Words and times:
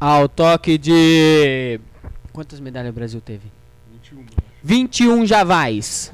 ao 0.00 0.28
toque 0.28 0.78
de. 0.78 1.80
Quantas 2.32 2.60
medalhas 2.60 2.90
o 2.90 2.94
Brasil 2.94 3.20
teve? 3.20 3.52
21 4.62 5.26
javais. 5.26 6.12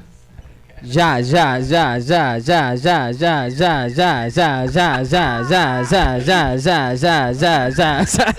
Já, 0.83 1.21
já, 1.21 1.61
já, 1.61 1.99
já, 1.99 2.39
já, 2.39 2.75
já, 2.75 3.11
já, 3.11 3.49
já, 3.49 3.89
já, 3.89 4.27
já, 4.29 4.29
já, 4.29 5.03
já, 5.03 5.43
já, 5.43 5.83
já, 5.83 6.19
já, 6.19 6.57
já, 6.57 6.95
já, 6.95 7.33
já, 7.33 7.69
já, 7.69 8.03
já. 8.03 8.35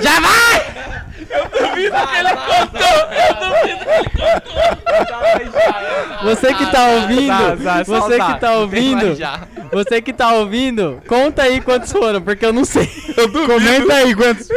Já 0.00 0.20
vai! 0.20 0.74
Você 6.24 6.54
que 6.54 6.66
tá 6.70 6.88
ouvindo, 6.88 7.84
você 7.84 8.18
que 8.18 8.40
tá 8.40 8.52
ouvindo, 8.52 9.16
você 9.72 10.02
que 10.02 10.12
tá 10.12 10.32
ouvindo, 10.34 11.02
conta 11.06 11.42
aí 11.42 11.60
quantos 11.60 11.92
foram, 11.92 12.22
porque 12.22 12.46
eu 12.46 12.52
não 12.52 12.64
sei. 12.64 12.86
Comenta 13.46 13.94
aí 13.94 14.14
quantos. 14.14 14.48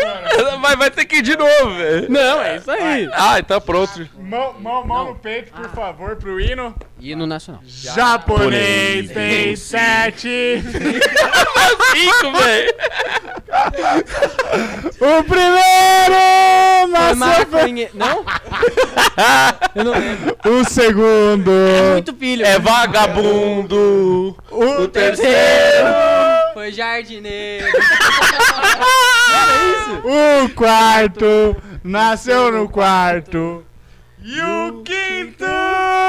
Mas 0.62 0.76
vai 0.78 0.90
ter 0.92 1.06
que 1.06 1.18
ir 1.18 1.22
de 1.22 1.36
novo, 1.36 1.76
velho. 1.76 2.08
Não, 2.10 2.42
é 2.42 2.58
isso 2.58 2.72
aí. 2.72 3.10
Ah, 3.14 3.40
então 3.40 3.60
pronto. 3.60 4.08
Mão, 4.28 4.54
mão, 4.60 4.86
mão 4.86 5.06
no 5.06 5.16
peito, 5.16 5.54
por 5.54 5.70
favor, 5.70 6.18
pro 6.18 6.38
hino. 6.38 6.76
Hino 7.00 7.26
nacional. 7.26 7.62
Japonês 7.66 9.10
tem 9.10 9.56
sete. 9.56 10.62
Cinco, 11.94 12.38
velho. 12.38 12.74
O 15.00 15.24
primeiro 15.24 16.88
nasceu. 16.92 17.16
maconhe... 17.16 17.90
Não? 17.94 18.26
Eu 19.74 19.84
não 19.86 19.92
lembro. 19.94 20.38
O 20.46 20.66
segundo. 20.66 21.52
Muito 21.94 22.14
filho. 22.14 22.46
É 22.46 22.60
vagabundo. 22.60 24.36
O 24.52 24.88
terceiro. 24.90 25.88
Foi 26.54 26.72
jardineiro. 26.74 27.68
O 30.04 30.50
quarto 30.50 31.56
nasceu 31.84 32.52
no 32.52 32.70
quarto. 32.70 33.66
E 34.24 34.42
o 34.42 34.82
quinto 34.84 35.46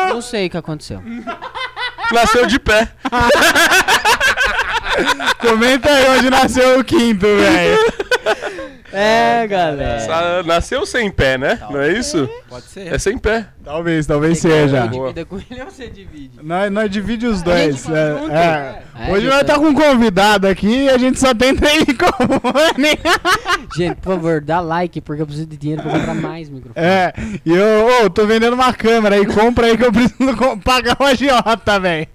Não 0.09 0.23
sei 0.23 0.47
o 0.47 0.51
que 0.51 0.56
aconteceu. 0.56 1.03
Nasceu 2.12 2.47
de 2.47 2.59
pé. 2.59 2.89
Comenta 5.39 5.91
aí 5.91 6.19
onde 6.19 6.31
nasceu 6.31 6.81
o 6.81 6.84
quinto, 6.84 7.27
velho. 7.27 7.79
É, 8.92 9.47
galera. 9.47 10.00
Sa- 10.00 10.42
Nasceu 10.44 10.86
sem 10.86 11.11
pé, 11.11 11.36
né? 11.36 11.58
Não 11.70 11.81
é 11.81 11.92
isso? 11.92 12.28
Pode 12.48 12.64
ser. 12.67 12.92
É 12.95 12.98
sem 12.98 13.19
pé. 13.19 13.47
Talvez, 13.62 14.06
talvez 14.06 14.39
Você 14.39 14.48
seja. 14.48 14.86
divide 14.89 15.25
com 15.27 15.36
ele 15.50 15.61
ou 15.62 15.70
você 15.70 15.89
divide? 15.89 16.39
Nós, 16.42 16.72
nós 16.72 16.91
divide 16.91 17.27
os 17.27 17.42
dois. 17.42 17.86
é, 17.89 18.19
junto? 18.19 18.33
é. 18.33 18.83
É, 18.98 19.12
Hoje 19.12 19.27
nós 19.27 19.42
tá 19.45 19.56
com 19.58 19.67
um 19.67 19.75
convidado 19.75 20.48
aqui 20.48 20.84
e 20.84 20.89
a 20.89 20.97
gente 20.98 21.20
só 21.20 21.34
tenta 21.34 21.67
ir 21.72 21.86
com 21.97 23.77
Gente, 23.77 23.97
por 23.97 24.14
favor, 24.14 24.41
dá 24.41 24.61
like, 24.61 25.00
porque 25.00 25.23
eu 25.23 25.27
preciso 25.27 25.47
de 25.47 25.56
dinheiro 25.56 25.83
pra 25.83 25.92
comprar 25.92 26.14
mais 26.14 26.48
microfone. 26.48 26.84
É, 26.86 27.12
e 27.45 27.52
eu 27.55 28.05
ô, 28.06 28.11
tô 28.11 28.27
vendendo 28.27 28.55
uma 28.55 28.73
câmera 28.73 29.17
aí, 29.17 29.27
compra 29.27 29.67
aí 29.67 29.77
que 29.77 29.84
eu 29.84 29.92
preciso 29.92 30.34
pagar 30.64 30.97
o 30.98 31.05
agiota, 31.05 31.78
velho. 31.78 32.06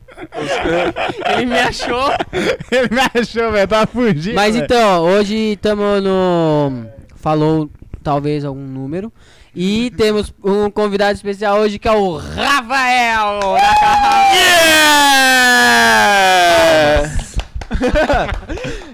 Ele 1.35 1.45
me 1.45 1.59
achou. 1.59 2.11
Ele 2.71 2.89
me 2.89 3.01
achou, 3.13 3.51
velho, 3.51 3.67
tava 3.67 3.87
fugindo. 3.87 4.35
Mas 4.35 4.53
velho. 4.55 4.65
então, 4.65 5.03
hoje 5.03 5.53
estamos 5.53 6.03
no. 6.03 6.85
Falou 7.15 7.69
talvez 8.03 8.43
algum 8.43 8.65
número. 8.65 9.11
E 9.55 9.91
temos 9.91 10.33
um 10.43 10.69
convidado 10.69 11.13
especial 11.13 11.59
hoje 11.59 11.77
que 11.77 11.87
é 11.87 11.91
o 11.91 12.17
Rafael 12.17 13.39
da 13.53 13.75
Carra. 13.79 14.33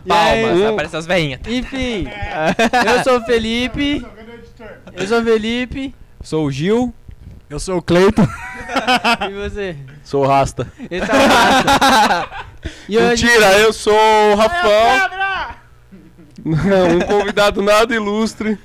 E 0.05 0.11
aí? 0.11 0.43
Palmas, 0.43 0.63
aparece 0.63 0.97
as 0.97 1.05
veinhas. 1.05 1.41
Enfim, 1.47 2.07
eu 2.85 3.03
sou 3.03 3.19
o 3.19 3.25
Felipe. 3.25 4.05
Eu 4.93 5.07
sou 5.07 5.19
o 5.19 5.23
Felipe. 5.23 5.93
Sou 6.23 6.45
o 6.45 6.51
Gil. 6.51 6.93
Eu 7.49 7.59
sou 7.59 7.77
o 7.77 7.81
Cleiton. 7.81 8.27
E 9.29 9.33
você? 9.33 9.75
Sou 10.03 10.25
rasta. 10.25 10.71
Esse 10.91 11.09
é 11.09 11.13
o 11.15 11.27
Rafa. 11.27 12.45
E 12.89 12.97
hoje. 12.97 13.25
Mentira, 13.25 13.57
eu 13.59 13.71
sou 13.73 13.93
o 13.93 14.35
Rafael. 14.35 15.09
Não, 16.43 16.97
um 16.97 16.99
convidado 17.01 17.61
nada 17.61 17.95
ilustre. 17.95 18.57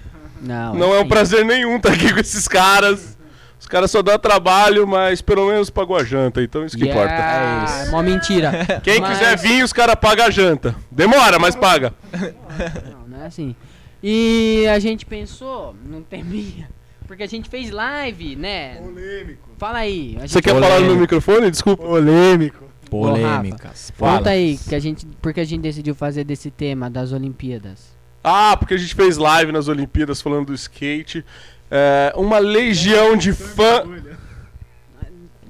Não, 0.42 0.74
Não 0.74 0.92
é 0.92 0.98
um 0.98 1.00
enfim. 1.00 1.08
prazer 1.08 1.44
nenhum 1.44 1.76
estar 1.76 1.92
aqui 1.92 2.12
com 2.12 2.18
esses 2.20 2.46
caras. 2.48 3.16
Os 3.58 3.66
caras 3.66 3.90
só 3.90 4.02
dão 4.02 4.18
trabalho, 4.18 4.86
mas 4.86 5.22
pelo 5.22 5.46
menos 5.48 5.70
pagou 5.70 5.96
a 5.96 6.04
janta, 6.04 6.42
então 6.42 6.66
isso 6.66 6.76
que 6.76 6.84
importa. 6.84 7.08
Yeah, 7.12 7.84
É 7.86 7.90
mó 7.90 8.02
mentira. 8.02 8.80
Quem 8.82 9.00
Mas- 9.00 9.16
quiser 9.18 9.38
vir, 9.38 9.62
os 9.64 9.72
caras 9.72 9.94
pagam 9.94 10.26
a 10.26 10.30
janta. 10.30 10.74
Demora, 10.90 11.38
mas 11.38 11.54
paga. 11.54 11.94
Não, 12.12 13.08
não 13.16 13.22
é 13.22 13.26
assim. 13.26 13.54
E 14.02 14.66
a 14.68 14.78
gente 14.78 15.06
pensou 15.06 15.74
num 15.86 16.02
teminha. 16.02 16.68
Porque 17.14 17.22
a 17.22 17.28
gente 17.28 17.48
fez 17.48 17.70
live, 17.70 18.34
né? 18.34 18.74
Polêmico. 18.74 19.48
Fala 19.56 19.78
aí. 19.78 20.18
a 20.20 20.26
Você 20.26 20.42
quer 20.42 20.52
falar 20.52 20.80
no 20.80 20.86
meu 20.86 20.96
microfone? 20.96 21.48
Desculpa. 21.48 21.84
Polêmico. 21.84 22.64
Polêmicas. 22.90 23.92
Conta 23.96 24.30
aí, 24.30 24.58
que 24.58 24.74
a 24.74 24.80
gente, 24.80 25.06
porque 25.22 25.38
a 25.38 25.44
gente 25.44 25.62
decidiu 25.62 25.94
fazer 25.94 26.24
desse 26.24 26.50
tema 26.50 26.90
das 26.90 27.12
Olimpíadas. 27.12 27.96
Ah, 28.22 28.56
porque 28.56 28.74
a 28.74 28.76
gente 28.76 28.96
fez 28.96 29.16
live 29.16 29.52
nas 29.52 29.68
Olimpíadas 29.68 30.20
falando 30.20 30.46
do 30.46 30.54
skate. 30.54 31.24
É, 31.70 32.12
uma 32.16 32.40
legião 32.40 33.16
de 33.16 33.32
fã. 33.32 33.84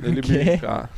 Ele 0.02 0.20
brinca. 0.20 0.90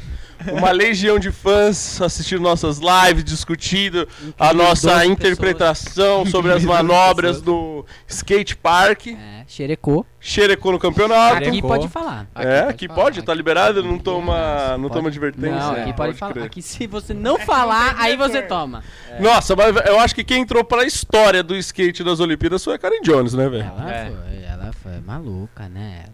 Uma 0.52 0.70
legião 0.70 1.18
de 1.18 1.30
fãs 1.30 2.00
assistindo 2.00 2.40
nossas 2.40 2.78
lives, 2.78 3.24
discutindo 3.24 4.06
a 4.38 4.52
nossa 4.52 4.90
12 4.98 5.06
interpretação 5.08 6.24
sobre 6.26 6.52
as 6.52 6.64
manobras 6.64 7.40
do 7.40 7.84
skate 8.06 8.56
park. 8.56 9.08
É, 9.08 9.44
xerecou. 9.46 10.04
Xerecou 10.20 10.72
no 10.72 10.78
campeonato. 10.78 11.36
Aqui 11.48 11.62
pode 11.62 11.88
falar. 11.88 12.26
é, 12.34 12.60
aqui 12.60 12.86
falar, 12.88 13.00
pode, 13.02 13.22
tá 13.22 13.32
aqui 13.32 13.38
liberado, 13.38 13.74
pode. 13.80 13.88
não 13.88 13.98
toma, 13.98 14.72
não 14.78 14.82
Pode. 14.88 14.94
toma 14.94 15.08
advertência. 15.08 15.50
Não, 15.58 15.72
aqui 15.72 15.92
pode, 15.92 16.14
falar. 16.18 16.32
crer. 16.32 16.44
Aqui 16.46 16.62
se 16.62 16.86
você 16.86 17.14
não 17.14 17.38
falar, 17.38 17.94
aí 17.98 18.16
você 18.16 18.42
toma. 18.42 18.82
Nossa, 19.20 19.54
mas 19.56 19.74
eu 19.86 19.98
acho 20.00 20.14
que 20.14 20.24
quem 20.24 20.42
entrou 20.42 20.64
pra 20.64 20.84
história 20.84 21.42
do 21.42 21.54
skate 21.56 22.02
das 22.02 22.20
Olimpíadas 22.20 22.64
foi 22.64 22.74
a 22.74 22.78
Karen 22.78 23.00
Jones, 23.02 23.34
né, 23.34 23.48
velho? 23.48 23.64
Ela 23.64 23.90
É. 23.92 24.06
foi, 24.10 24.42
ela 24.44 24.72
foi 24.72 25.00
maluca, 25.00 25.68
né? 25.68 26.04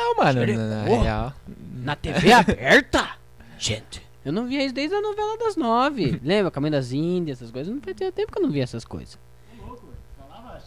Não, 0.00 0.14
mano, 0.16 0.46
na, 0.46 0.76
na 0.80 0.84
Porra. 0.86 1.02
real. 1.02 1.32
Na 1.82 1.96
TV 1.96 2.32
aberta? 2.32 3.08
Gente. 3.58 4.02
Eu 4.24 4.32
não 4.32 4.46
via 4.46 4.64
isso 4.64 4.74
desde 4.74 4.94
a 4.94 5.00
novela 5.00 5.36
das 5.38 5.56
nove. 5.56 6.20
Lembra? 6.24 6.50
Caminho 6.50 6.72
das 6.72 6.92
Índias, 6.92 7.38
essas 7.38 7.50
coisas. 7.50 7.72
Não 7.72 7.80
fazia 7.80 8.10
tempo 8.12 8.32
que 8.32 8.38
eu 8.38 8.42
não 8.42 8.50
via 8.50 8.62
essas 8.64 8.84
coisas. 8.84 9.18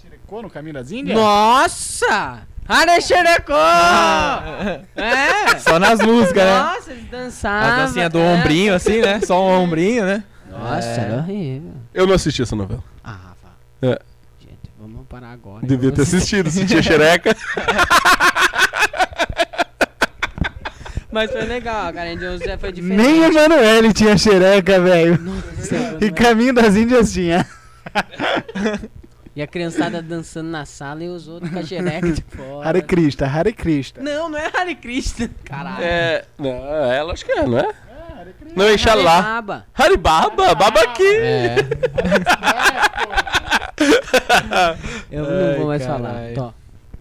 Xerecou 0.02 0.42
no 0.42 0.50
caminho 0.50 0.74
das 0.74 0.92
Índias? 0.92 1.18
Nossa! 1.18 2.42
Are 2.68 3.02
xerecou! 3.02 3.56
É! 4.96 5.60
Só 5.60 5.80
nas 5.80 6.00
músicas, 6.02 6.44
né? 6.44 6.60
Nossa, 6.60 6.92
eles 6.92 7.10
dançavam. 7.10 7.70
A 7.70 7.76
dancinha 7.86 8.10
do 8.10 8.20
é. 8.20 8.34
ombrinho, 8.34 8.74
assim, 8.74 9.02
né? 9.02 9.20
Só 9.22 9.42
um 9.42 9.64
ombrinho, 9.64 10.06
né? 10.06 10.24
Nossa, 10.50 10.88
É. 10.88 11.00
era 11.00 11.18
horrível. 11.18 11.74
Eu 11.94 12.06
não 12.08 12.16
assisti 12.16 12.42
essa 12.42 12.56
novela. 12.56 12.84
Ah, 13.04 13.12
Rafa. 13.12 13.56
É. 13.82 14.00
Gente, 14.40 14.72
vamos 14.80 15.06
parar 15.08 15.32
agora. 15.32 15.66
Devia 15.66 15.92
ter 15.92 16.04
Vamos- 16.04 16.14
assistido, 16.14 16.50
se 16.50 16.66
tinha 16.66 16.82
xereca. 16.82 17.36
Mas 21.14 21.32
foi 21.32 21.44
legal, 21.44 21.88
a 21.90 21.94
Karen 21.94 22.18
Jones 22.18 22.42
já 22.42 22.58
foi 22.58 22.72
diferente. 22.72 23.02
Nem 23.04 23.20
o 23.22 23.26
Emanuele 23.26 23.94
tinha 23.94 24.18
xereca, 24.18 24.80
velho. 24.82 25.20
Nossa, 25.22 25.98
E 26.02 26.12
Caminho 26.12 26.54
das 26.54 26.76
Índias 26.76 27.14
tinha. 27.14 27.46
E 29.36 29.42
a 29.42 29.48
criançada 29.48 30.02
dançando 30.02 30.50
na 30.50 30.66
sala 30.66 31.04
e 31.04 31.08
os 31.10 31.28
outros 31.28 31.52
com 31.52 31.60
a 31.60 31.64
xereca 31.64 32.12
de 32.12 32.22
fora. 32.36 32.68
Hare 32.68 32.82
Krishna, 32.82 33.28
Hare 33.28 33.54
Krishna. 33.54 34.02
Não, 34.02 34.28
não 34.28 34.40
é 34.40 34.50
Hare 34.52 34.74
Krishna. 34.74 35.30
Caralho. 35.46 35.84
É. 35.84 36.26
Não, 36.38 36.50
ela 36.50 37.14
acho 37.14 37.24
que 37.24 37.32
é, 37.32 37.46
não 37.46 37.60
é? 37.60 37.70
Não, 38.56 38.72
Inxalá. 38.74 39.22
Baba. 39.22 39.66
Haribaba, 39.74 40.56
baba 40.56 40.82
aqui. 40.82 41.16
É. 41.18 41.56
Eu 45.12 45.24
não 45.24 45.58
vou 45.58 45.68
mais 45.68 45.82
Ai, 45.84 45.88
falar. 45.88 46.16
Tó. 46.34 46.54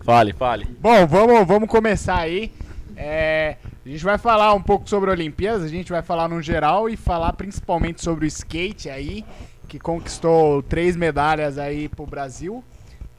Fale, 0.04 0.32
fale. 0.32 0.66
Bom, 0.80 1.06
vamos, 1.06 1.46
vamos 1.46 1.68
começar 1.68 2.18
aí. 2.18 2.52
É, 2.96 3.56
a 3.84 3.88
gente 3.88 4.04
vai 4.04 4.16
falar 4.16 4.54
um 4.54 4.62
pouco 4.62 4.88
sobre 4.88 5.10
Olimpíadas, 5.10 5.64
a 5.64 5.68
gente 5.68 5.90
vai 5.90 6.02
falar 6.02 6.28
no 6.28 6.40
geral 6.40 6.88
e 6.88 6.96
falar 6.96 7.32
principalmente 7.32 8.02
sobre 8.02 8.24
o 8.24 8.28
skate 8.28 8.88
aí, 8.88 9.24
que 9.66 9.78
conquistou 9.78 10.62
três 10.62 10.96
medalhas 10.96 11.58
aí 11.58 11.88
pro 11.88 12.06
Brasil. 12.06 12.62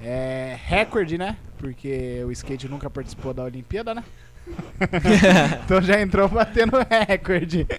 É 0.01 0.57
recorde, 0.65 1.17
né? 1.17 1.35
Porque 1.57 2.23
o 2.25 2.31
skate 2.31 2.69
nunca 2.69 2.89
participou 2.89 3.33
da 3.33 3.43
Olimpíada, 3.43 3.93
né? 3.93 4.03
então 5.63 5.81
já 5.81 6.01
entrou 6.01 6.27
batendo 6.27 6.73
recorde. 7.07 7.65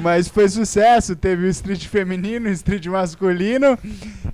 Mas 0.00 0.28
foi 0.28 0.48
sucesso, 0.48 1.14
teve 1.16 1.46
o 1.46 1.48
street 1.48 1.86
feminino, 1.86 2.48
o 2.48 2.52
street 2.52 2.86
masculino. 2.86 3.78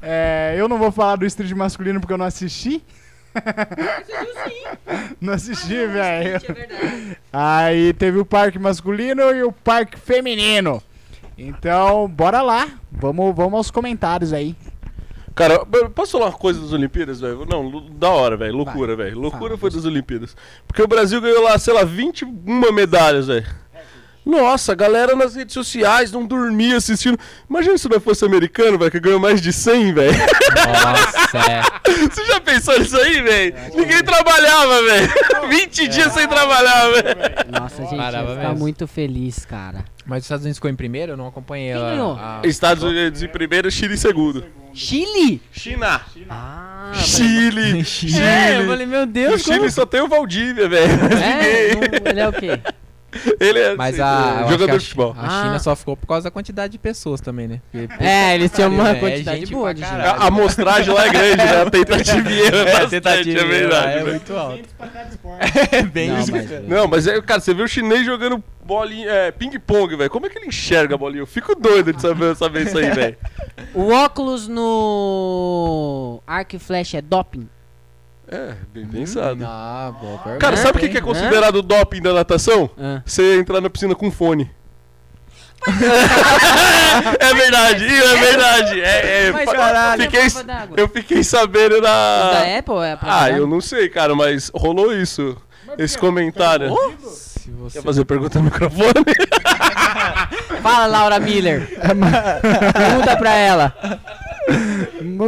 É, 0.00 0.54
eu 0.56 0.68
não 0.68 0.78
vou 0.78 0.92
falar 0.92 1.16
do 1.16 1.26
street 1.26 1.50
masculino 1.52 2.00
porque 2.00 2.12
eu 2.12 2.18
não 2.18 2.26
assisti. 2.26 2.84
Não 5.20 5.32
assisti, 5.34 5.87
velho. 5.87 6.40
Aí 7.32 7.93
teve 7.93 8.19
o 8.19 8.26
parque 8.26 8.58
masculino 8.58 9.23
e 9.32 9.43
o 9.43 9.52
parque 9.52 9.99
feminino. 9.99 10.82
Então, 11.37 12.08
bora 12.08 12.43
lá. 12.43 12.69
vamos, 12.90 13.34
vamos 13.34 13.55
aos 13.55 13.70
comentários 13.70 14.32
aí. 14.32 14.55
Cara, 15.34 15.64
posso 15.94 16.12
falar 16.12 16.26
uma 16.26 16.32
coisa 16.38 16.61
das 16.61 16.73
Olimpíadas, 16.73 17.20
velho? 17.20 17.46
Não, 17.46 17.88
da 17.90 18.11
hora, 18.11 18.37
velho. 18.37 18.55
Loucura, 18.55 18.94
velho. 18.94 19.19
Loucura 19.19 19.56
Fala. 19.56 19.58
foi 19.58 19.70
das 19.70 19.85
Olimpíadas. 19.85 20.37
Porque 20.67 20.82
o 20.82 20.87
Brasil 20.87 21.20
ganhou 21.20 21.43
lá, 21.43 21.58
sei 21.58 21.73
lá, 21.73 21.85
21 21.85 22.73
medalhas, 22.73 23.28
velho. 23.28 23.46
Nossa, 24.24 24.72
a 24.72 24.74
galera 24.74 25.16
nas 25.16 25.34
redes 25.34 25.52
sociais 25.52 26.12
não 26.12 26.24
dormia 26.24 26.76
assistindo. 26.76 27.19
Imagina 27.50 27.76
se 27.76 27.88
não 27.88 28.00
fosse 28.00 28.24
americano, 28.24 28.78
velho, 28.78 28.90
que 28.90 29.00
ganhou 29.00 29.19
mais 29.19 29.40
de 29.40 29.52
100, 29.52 29.92
velho. 29.94 30.12
Nossa, 30.56 31.38
é. 31.50 31.62
Você 32.08 32.24
já 32.26 32.40
pensou 32.40 32.78
nisso 32.78 32.96
aí, 32.96 33.20
velho? 33.20 33.54
Ninguém 33.74 34.02
trabalhava, 34.02 34.82
velho. 34.82 35.12
20 35.48 35.88
dias 35.88 36.12
sem 36.12 36.28
trabalhar, 36.28 36.88
velho. 36.90 37.16
Nossa, 37.60 37.82
gente, 37.82 37.96
Parava 37.96 38.34
mesmo. 38.36 38.58
muito 38.58 38.86
feliz, 38.86 39.44
cara. 39.44 39.84
Mas 40.06 40.19
os 40.19 40.25
Estados 40.25 40.44
Unidos 40.44 40.58
ficou 40.58 40.70
em 40.70 40.76
primeiro, 40.76 41.12
eu 41.12 41.16
não 41.16 41.26
acompanhei 41.26 41.72
Quem 41.72 41.82
a- 41.82 41.90
ganhou? 41.90 42.12
a- 42.14 42.40
Estados 42.44 42.82
Unidos 42.84 43.22
em 43.22 43.28
primeiro, 43.28 43.70
Chile 43.70 43.94
em 43.94 43.96
segundo. 43.96 44.44
Chile? 44.75 45.40
China. 45.52 46.00
Ah, 46.30 46.92
Chile. 46.94 47.84
Chile. 47.84 48.20
É, 48.20 48.60
eu 48.62 48.66
falei, 48.66 48.86
meu 48.86 49.02
O 49.02 49.06
Deus, 49.06 49.42
Chile 49.42 49.58
como... 49.58 49.70
só 49.70 49.84
tem 49.84 50.00
o 50.00 50.08
Valdívia, 50.08 50.68
velho. 50.68 50.92
É, 51.22 51.75
não- 51.75 52.10
ele 52.10 52.20
é 52.20 52.28
o 52.28 52.32
quê? 52.32 52.60
Ele 53.38 53.59
é 53.59 53.75
Mas 53.76 54.00
assim, 54.00 54.03
a, 54.03 54.44
que 54.44 54.50
jogador 54.53 54.79
de 54.79 54.85
futebol. 54.85 55.14
a 55.19 55.29
China 55.29 55.56
Ah. 55.56 55.59
só 55.59 55.76
ficou 55.76 55.97
por 55.97 56.06
causa 56.06 56.25
da 56.25 56.31
quantidade 56.31 56.73
de 56.73 56.79
pessoas 56.79 57.20
também, 57.20 57.47
né? 57.49 57.61
Porque- 57.70 58.03
É, 58.03 58.35
eles 58.35 58.50
tinham 58.50 58.70
uma 58.70 58.88
É 58.91 58.94
quantidade 58.94 59.41
gente 59.41 59.53
boa 59.53 59.75
de 59.75 59.81
gente. 59.81 59.91
A, 59.93 60.26
amostragem 60.26 60.94
lá 60.94 61.06
é 61.06 61.11
grande, 61.11 61.37
né? 61.37 61.62
A 61.62 61.70
tentativa 61.70 62.29
é 62.31 62.50
bastante, 62.73 62.91
tentativa 62.91 63.41
é 63.41 63.44
verdade. 63.44 63.87
é 63.93 63.94
velho. 63.99 64.06
muito 64.11 64.37
alto. 64.37 64.62
É 65.73 65.82
bem 65.82 66.09
Não, 66.11 66.20
isso. 66.20 66.32
mas- 66.32 66.69
Não, 66.69 66.88
mas 66.88 67.06
é, 67.06 67.20
cara, 67.20 67.41
você 67.41 67.53
vê 67.55 67.62
o 67.62 67.69
chinês 67.69 68.05
jogando 68.06 68.43
bolinha, 68.64 69.09
é, 69.11 69.31
ping-pong, 69.31 69.97
velho. 69.97 70.09
Como 70.11 70.26
é 70.26 70.29
que 70.29 70.38
ele 70.38 70.47
enxerga 70.47 70.94
a 70.94 70.99
bolinha? 70.99 71.20
Eu 71.23 71.26
fico 71.26 71.55
doido 71.55 71.93
de 71.93 72.00
saber, 72.00 72.35
saber 72.37 72.67
isso 72.67 72.79
aí, 72.79 72.91
velho. 72.94 73.17
O 73.75 73.91
óculos 73.91 74.47
no 74.49 76.23
arco 76.26 76.56
e 76.56 76.59
flecha 76.59 76.99
é 76.99 77.03
doping? 77.03 77.49
É, 78.32 78.55
bem 78.73 78.87
pensado. 78.87 79.44
Ah, 79.46 79.93
boa 80.00 80.19
pergunta. 80.19 80.38
Cara, 80.38 80.56
sabe 80.56 80.79
o 80.79 80.81
que, 80.81 80.88
que 80.88 80.96
é 80.96 81.02
considerado 81.02 81.61
doping 81.61 82.00
da 82.00 82.14
natação? 82.14 82.70
Ah. 82.79 83.02
Você 83.05 83.38
entrar 83.38 83.61
na 83.61 83.69
piscina 83.69 83.94
com 83.94 84.11
fone. 84.11 84.50
é 87.20 87.34
verdade, 87.34 87.84
é 87.84 88.17
verdade. 88.17 88.81
É, 88.81 89.26
é, 89.26 89.32
Mas 89.32 89.52
caralho. 89.52 90.02
fiquei, 90.02 90.26
eu 90.76 90.88
fiquei 90.88 91.23
sabendo 91.23 91.76
Os 91.76 91.82
na. 91.82 92.31
da 92.32 92.58
Apple 92.58 92.79
é 92.79 92.99
Ah, 93.02 93.31
eu 93.31 93.46
não 93.46 93.61
sei, 93.61 93.88
cara, 93.88 94.14
mas 94.14 94.50
rolou 94.55 94.93
isso. 94.93 95.37
Esse 95.78 95.96
comentário. 95.96 96.75
Se 97.00 97.50
você... 97.50 97.78
Quer 97.78 97.85
fazer 97.85 98.05
pergunta 98.05 98.38
no 98.38 98.46
microfone? 98.46 99.05
Fala, 100.62 100.87
Laura 100.87 101.20
Miller. 101.20 101.69
Pergunta 102.73 103.17
pra 103.17 103.35
ela. 103.35 103.75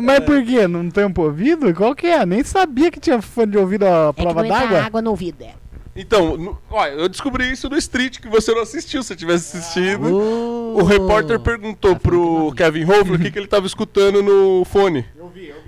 Mas 0.02 0.20
por 0.20 0.42
quê? 0.44 0.66
Não 0.66 0.90
tampa 0.90 1.20
o 1.22 1.24
ouvido? 1.24 1.72
Qual 1.74 1.94
que 1.94 2.06
é? 2.06 2.24
Nem 2.26 2.42
sabia 2.44 2.90
que 2.90 3.00
tinha 3.00 3.20
fone 3.22 3.52
de 3.52 3.58
ouvido 3.58 3.84
a 3.86 4.12
prova 4.12 4.42
d'água. 4.42 4.82
água 4.82 5.02
no 5.02 5.10
ouvido 5.10 5.38
dela. 5.38 5.64
Então, 5.96 6.36
no- 6.36 6.58
eu 6.98 7.08
descobri 7.08 7.52
isso 7.52 7.68
no 7.70 7.76
Street, 7.76 8.18
que 8.18 8.28
você 8.28 8.52
não 8.52 8.62
assistiu. 8.62 9.00
Se 9.00 9.08
você 9.10 9.16
tivesse 9.16 9.56
assistido, 9.56 10.08
Uh. 10.08 10.76
o 10.76 10.82
repórter 10.82 11.38
perguntou 11.38 11.94
pro 11.94 12.52
Kevin 12.56 12.82
Hoffler 12.84 13.14
o 13.14 13.18
que, 13.22 13.30
que 13.30 13.38
ele 13.38 13.46
tava 13.46 13.64
escutando 13.66 14.20
no 14.20 14.64
fone. 14.64 15.04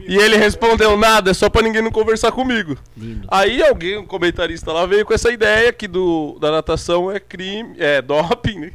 E 0.06 0.17
ele 0.17 0.37
respondeu 0.37 0.96
nada, 0.96 1.31
é 1.31 1.34
só 1.34 1.49
pra 1.49 1.62
ninguém 1.62 1.82
não 1.82 1.90
conversar 1.90 2.31
comigo. 2.32 2.76
Lindo. 2.96 3.26
Aí 3.31 3.62
alguém, 3.62 3.99
um 3.99 4.06
comentarista 4.06 4.73
lá, 4.73 4.87
veio 4.87 5.05
com 5.05 5.12
essa 5.14 5.31
ideia 5.32 5.73
que 5.73 5.87
do, 5.88 6.38
da 6.40 6.50
natação 6.50 7.11
é 7.11 7.19
crime, 7.19 7.75
é 7.78 8.00
doping, 8.02 8.58
né? 8.61 8.70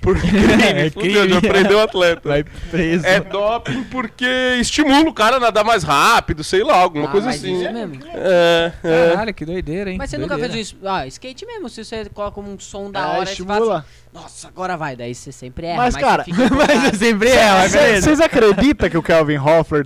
Por 0.00 0.16
crime, 0.20 0.62
É 0.62 0.90
fudeu, 0.90 1.10
crime. 1.22 1.28
já 1.28 1.40
prendeu 1.40 1.78
o 1.78 1.82
atleta. 1.82 2.28
Vai 2.28 2.44
preso. 2.70 3.06
É 3.06 3.20
doping 3.20 3.84
porque 3.84 4.26
estimula 4.60 5.08
o 5.08 5.12
cara 5.12 5.36
a 5.36 5.40
nadar 5.40 5.64
mais 5.64 5.82
rápido, 5.82 6.42
sei 6.44 6.62
lá, 6.62 6.76
alguma 6.76 7.06
Ah, 7.06 7.10
coisa 7.10 7.26
mas 7.26 7.36
assim. 7.36 7.62
isso 7.62 7.72
mesmo. 7.72 7.98
É, 8.14 8.72
é. 8.84 9.08
Caralho, 9.10 9.34
que 9.34 9.44
doideira, 9.44 9.90
hein? 9.90 9.96
Mas 9.98 10.10
você 10.10 10.18
nunca 10.18 10.34
Doideira. 10.34 10.54
fez 10.54 10.68
isso? 10.68 10.76
Ah, 10.84 11.06
skate 11.06 11.44
mesmo. 11.46 11.68
Se 11.68 11.84
você 11.84 12.04
coloca 12.06 12.40
um 12.40 12.58
som 12.58 12.90
da 12.90 13.02
Ah, 13.04 13.08
hora, 13.12 13.26
você 13.26 13.32
estimula. 13.32 13.78
assim, 13.78 13.86
nossa, 14.12 14.48
agora 14.48 14.76
vai. 14.76 14.96
Daí 14.96 15.14
você 15.14 15.30
sempre 15.32 15.66
erra. 15.66 15.76
Mas, 15.78 15.94
você 15.94 16.00
cara, 16.00 16.24
empolgado. 16.26 16.56
Mas 16.56 16.84
eu 16.92 16.98
sempre 16.98 17.28
é, 17.30 17.50
mas 17.50 17.72
beleza. 17.72 18.02
Vocês 18.02 18.20
acreditam 18.20 18.88
que 18.88 18.96
o 18.98 19.02
Kelvin 19.02 19.36
Hoffler 19.38 19.84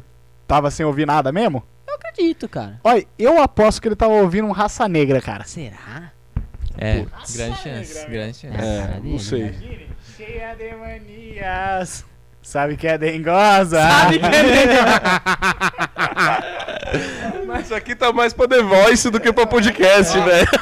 tava 0.51 0.69
sem 0.69 0.85
ouvir 0.85 1.07
nada 1.07 1.31
mesmo? 1.31 1.63
Eu 1.87 1.95
acredito, 1.95 2.49
cara. 2.49 2.81
Olha, 2.83 3.07
eu 3.17 3.41
aposto 3.41 3.81
que 3.81 3.87
ele 3.87 3.95
tava 3.95 4.15
ouvindo 4.15 4.49
um 4.49 4.51
raça 4.51 4.89
negra, 4.89 5.21
cara. 5.21 5.45
Será? 5.45 6.11
É, 6.77 7.07
grande 7.37 7.57
chance, 7.59 8.07
grande 8.09 8.37
chance. 8.37 8.57
É, 8.59 8.97
É, 8.97 9.01
não 9.01 9.19
sei. 9.21 9.43
né? 9.45 9.55
Cheia 10.17 10.57
de 10.57 10.75
manias. 10.75 12.05
Sabe 12.43 12.77
que 12.77 12.89
é 12.89 12.99
dengosa. 12.99 13.81
Sabe 13.81 14.19
que 14.19 14.27
é 14.27 14.31
Mas 17.47 17.67
isso 17.67 17.75
aqui 17.75 17.95
tá 17.95 18.13
mais 18.13 18.33
pra 18.33 18.49
The 18.49 18.61
Voice 18.63 19.09
do 19.09 19.21
que 19.21 19.33
pra 19.33 19.47
podcast, 19.47 20.19
velho. 20.19 20.49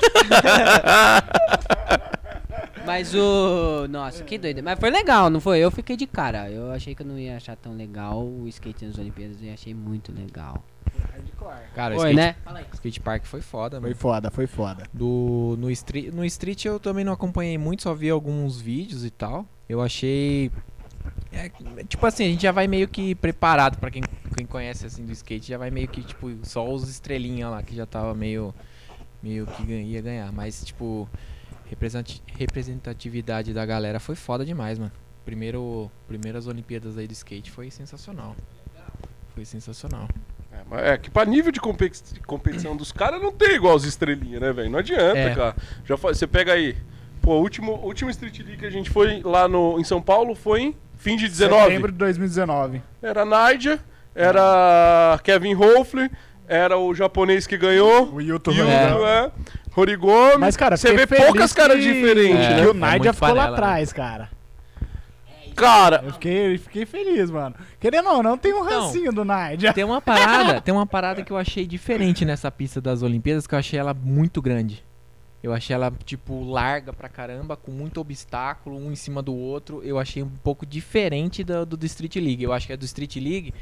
Mas 2.89 3.15
o. 3.15 3.87
Nossa, 3.89 4.25
que 4.25 4.39
doido. 4.39 4.63
Mas 4.63 4.79
foi 4.81 4.91
legal, 4.91 5.29
não 5.29 5.41
foi? 5.41 5.59
Eu 5.59 5.71
fiquei 5.71 5.95
de 5.95 6.07
cara. 6.07 6.51
Eu 6.51 6.73
achei 6.73 6.95
que 6.95 7.03
eu 7.03 7.07
não 7.07 7.19
ia 7.19 7.37
achar 7.37 7.55
tão 7.55 7.77
legal 7.77 8.25
o 8.25 8.49
skate 8.49 8.87
nas 8.87 8.97
Olimpíadas 8.97 9.37
e 9.43 9.51
achei 9.51 9.75
muito 9.75 10.11
legal. 10.11 10.65
Cara, 11.75 11.95
Foi, 11.95 12.11
skate, 12.11 12.17
né? 12.17 12.37
skate 12.73 13.01
park 13.01 13.25
foi 13.25 13.41
foda, 13.43 13.79
Foi 13.79 13.91
mano. 13.91 14.01
foda, 14.01 14.31
foi 14.31 14.47
foda. 14.47 14.85
Do, 14.93 15.55
no, 15.59 15.71
street, 15.71 16.13
no 16.13 16.25
street 16.25 16.65
eu 16.65 16.81
também 16.81 17.05
não 17.05 17.13
acompanhei 17.13 17.59
muito, 17.59 17.83
só 17.83 17.95
vi 17.95 18.09
alguns 18.09 18.59
vídeos 18.61 19.05
e 19.05 19.11
tal. 19.11 19.47
Eu 19.69 19.83
achei. 19.83 20.51
é, 21.31 21.51
tipo 21.87 22.05
assim, 22.07 22.25
a 22.25 22.29
gente 22.29 22.43
já 22.43 22.53
vai 22.53 22.67
meio 22.67 22.89
que 22.89 23.15
preparado 23.15 23.79
pra 23.79 23.91
quem, 23.91 24.03
quem 24.35 24.47
conhece 24.47 24.87
assim 24.87 25.05
do 25.05 25.13
skate, 25.13 25.47
já 25.47 25.59
vai 25.59 25.71
meio 25.71 25.89
que, 25.89 26.03
tipo, 26.03 26.31
só 26.43 26.67
os 26.67 26.89
estrelinha 26.89 27.49
lá 27.51 27.63
que 27.63 27.77
já 27.77 27.85
tava 27.85 28.15
meio. 28.15 28.55
meio 29.23 29.47
que 29.47 29.63
ia 29.63 30.01
ganhar. 30.01 30.33
Mas, 30.33 30.65
tipo, 30.65 31.09
representatividade 32.39 33.53
da 33.53 33.65
galera 33.65 34.01
foi 34.01 34.15
foda 34.15 34.45
demais, 34.45 34.79
mano. 34.79 34.93
Primeiro, 35.25 35.91
primeiras 36.07 36.47
Olimpíadas 36.47 36.97
aí 36.97 37.07
do 37.07 37.13
skate 37.13 37.51
foi 37.51 37.71
sensacional. 37.71 38.35
Foi 39.35 39.45
sensacional. 39.45 40.09
É, 40.51 40.57
mas 40.69 40.83
é 40.83 40.99
que 40.99 41.11
pra 41.11 41.25
nível 41.25 41.53
de 41.53 41.61
competi- 41.61 42.19
competição 42.27 42.77
dos 42.77 42.91
caras 42.91 43.21
não 43.23 43.31
tem 43.31 43.55
igual 43.55 43.77
os 43.77 43.85
estrelinhas, 43.85 44.41
né, 44.41 44.53
velho? 44.53 44.71
Não 44.71 44.79
adianta, 44.79 45.19
É. 45.19 45.35
cara. 45.35 45.57
Já 45.85 45.97
você 45.97 46.27
pega 46.27 46.53
aí. 46.55 46.77
Pô, 47.21 47.35
o 47.35 47.41
último, 47.41 47.73
o 47.73 47.85
último 47.87 48.11
Street 48.11 48.39
League 48.39 48.57
que 48.57 48.67
a 48.67 48.71
gente 48.71 48.89
foi 48.91 49.21
lá 49.23 49.47
no, 49.47 49.79
em 49.79 49.85
São 49.85 50.01
Paulo 50.01 50.35
foi 50.35 50.63
em 50.63 50.77
fim 50.97 51.17
de 51.17 51.29
19. 51.29 51.65
Setembro 51.67 51.93
de 51.93 51.99
2019. 51.99 52.81
Era 53.03 53.25
Nadia, 53.25 53.79
era 54.15 55.21
Kevin 55.23 55.55
Hoffler, 55.55 56.11
era 56.47 56.79
o 56.79 56.95
japonês 56.95 57.47
que 57.47 57.59
ganhou. 57.59 58.13
O 58.15 58.21
Yuto 58.21 58.51
Yuto, 58.51 58.63
Horigome. 58.63 59.05
é. 59.05 59.31
Rorigomi. 59.79 60.39
Mas, 60.39 60.57
cara, 60.57 60.77
você 60.77 60.93
vê 60.95 61.07
poucas 61.07 61.53
caras 61.53 61.77
que- 61.79 61.93
diferentes, 61.93 62.45
É. 62.45 62.51
né? 62.57 62.61
Que 62.63 62.67
o 62.67 62.71
É 62.71 62.75
Nadia 62.75 62.99
muito 62.99 63.15
ficou 63.15 63.29
lá 63.29 63.35
panela, 63.35 63.51
né? 63.51 63.55
atrás, 63.57 63.93
cara. 63.93 64.31
Cara, 65.55 66.03
Eu 66.07 66.13
fiquei, 66.13 66.57
fiquei 66.59 66.87
feliz, 66.87 67.31
mano. 67.31 67.55
Querendo 67.81 68.09
ou 68.11 68.23
não, 68.23 68.39
tem 68.39 68.53
um 68.55 68.65
Então, 68.65 68.83
rancinho 68.87 69.13
do 69.13 69.25
Nadia. 69.25 69.73
Tem 69.73 69.83
uma 69.83 70.01
parada, 70.01 70.61
tem 70.61 70.73
uma 70.73 70.87
parada 70.87 71.23
que 71.25 71.33
eu 71.33 71.37
achei 71.37 71.67
diferente 71.67 72.25
nessa 72.25 72.49
pista 72.51 72.81
das 72.81 73.03
Olimpíadas, 73.03 73.45
que 73.47 73.55
eu 73.55 73.59
achei 73.59 73.77
ela 73.79 73.93
muito 73.93 74.41
grande. 74.41 74.85
Eu 75.43 75.53
achei 75.53 75.75
ela, 75.75 75.93
tipo, 76.05 76.45
larga 76.45 76.93
pra 76.93 77.09
caramba, 77.09 77.57
com 77.57 77.71
muito 77.73 78.01
obstáculo, 78.01 78.77
um 78.77 78.93
em 78.93 78.97
cima 78.97 79.21
do 79.21 79.35
outro. 79.35 79.81
Eu 79.85 79.99
achei 79.99 80.23
um 80.23 80.29
pouco 80.45 80.65
diferente 80.65 81.43
do, 81.43 81.65
do, 81.67 81.77
do 81.77 81.87
Street 81.87 82.15
League. 82.17 82.43
Eu 82.45 82.53
acho 82.53 82.67
que 82.67 82.73
a 82.73 82.77
do 82.77 82.85
Street 82.85 83.17
League 83.17 83.53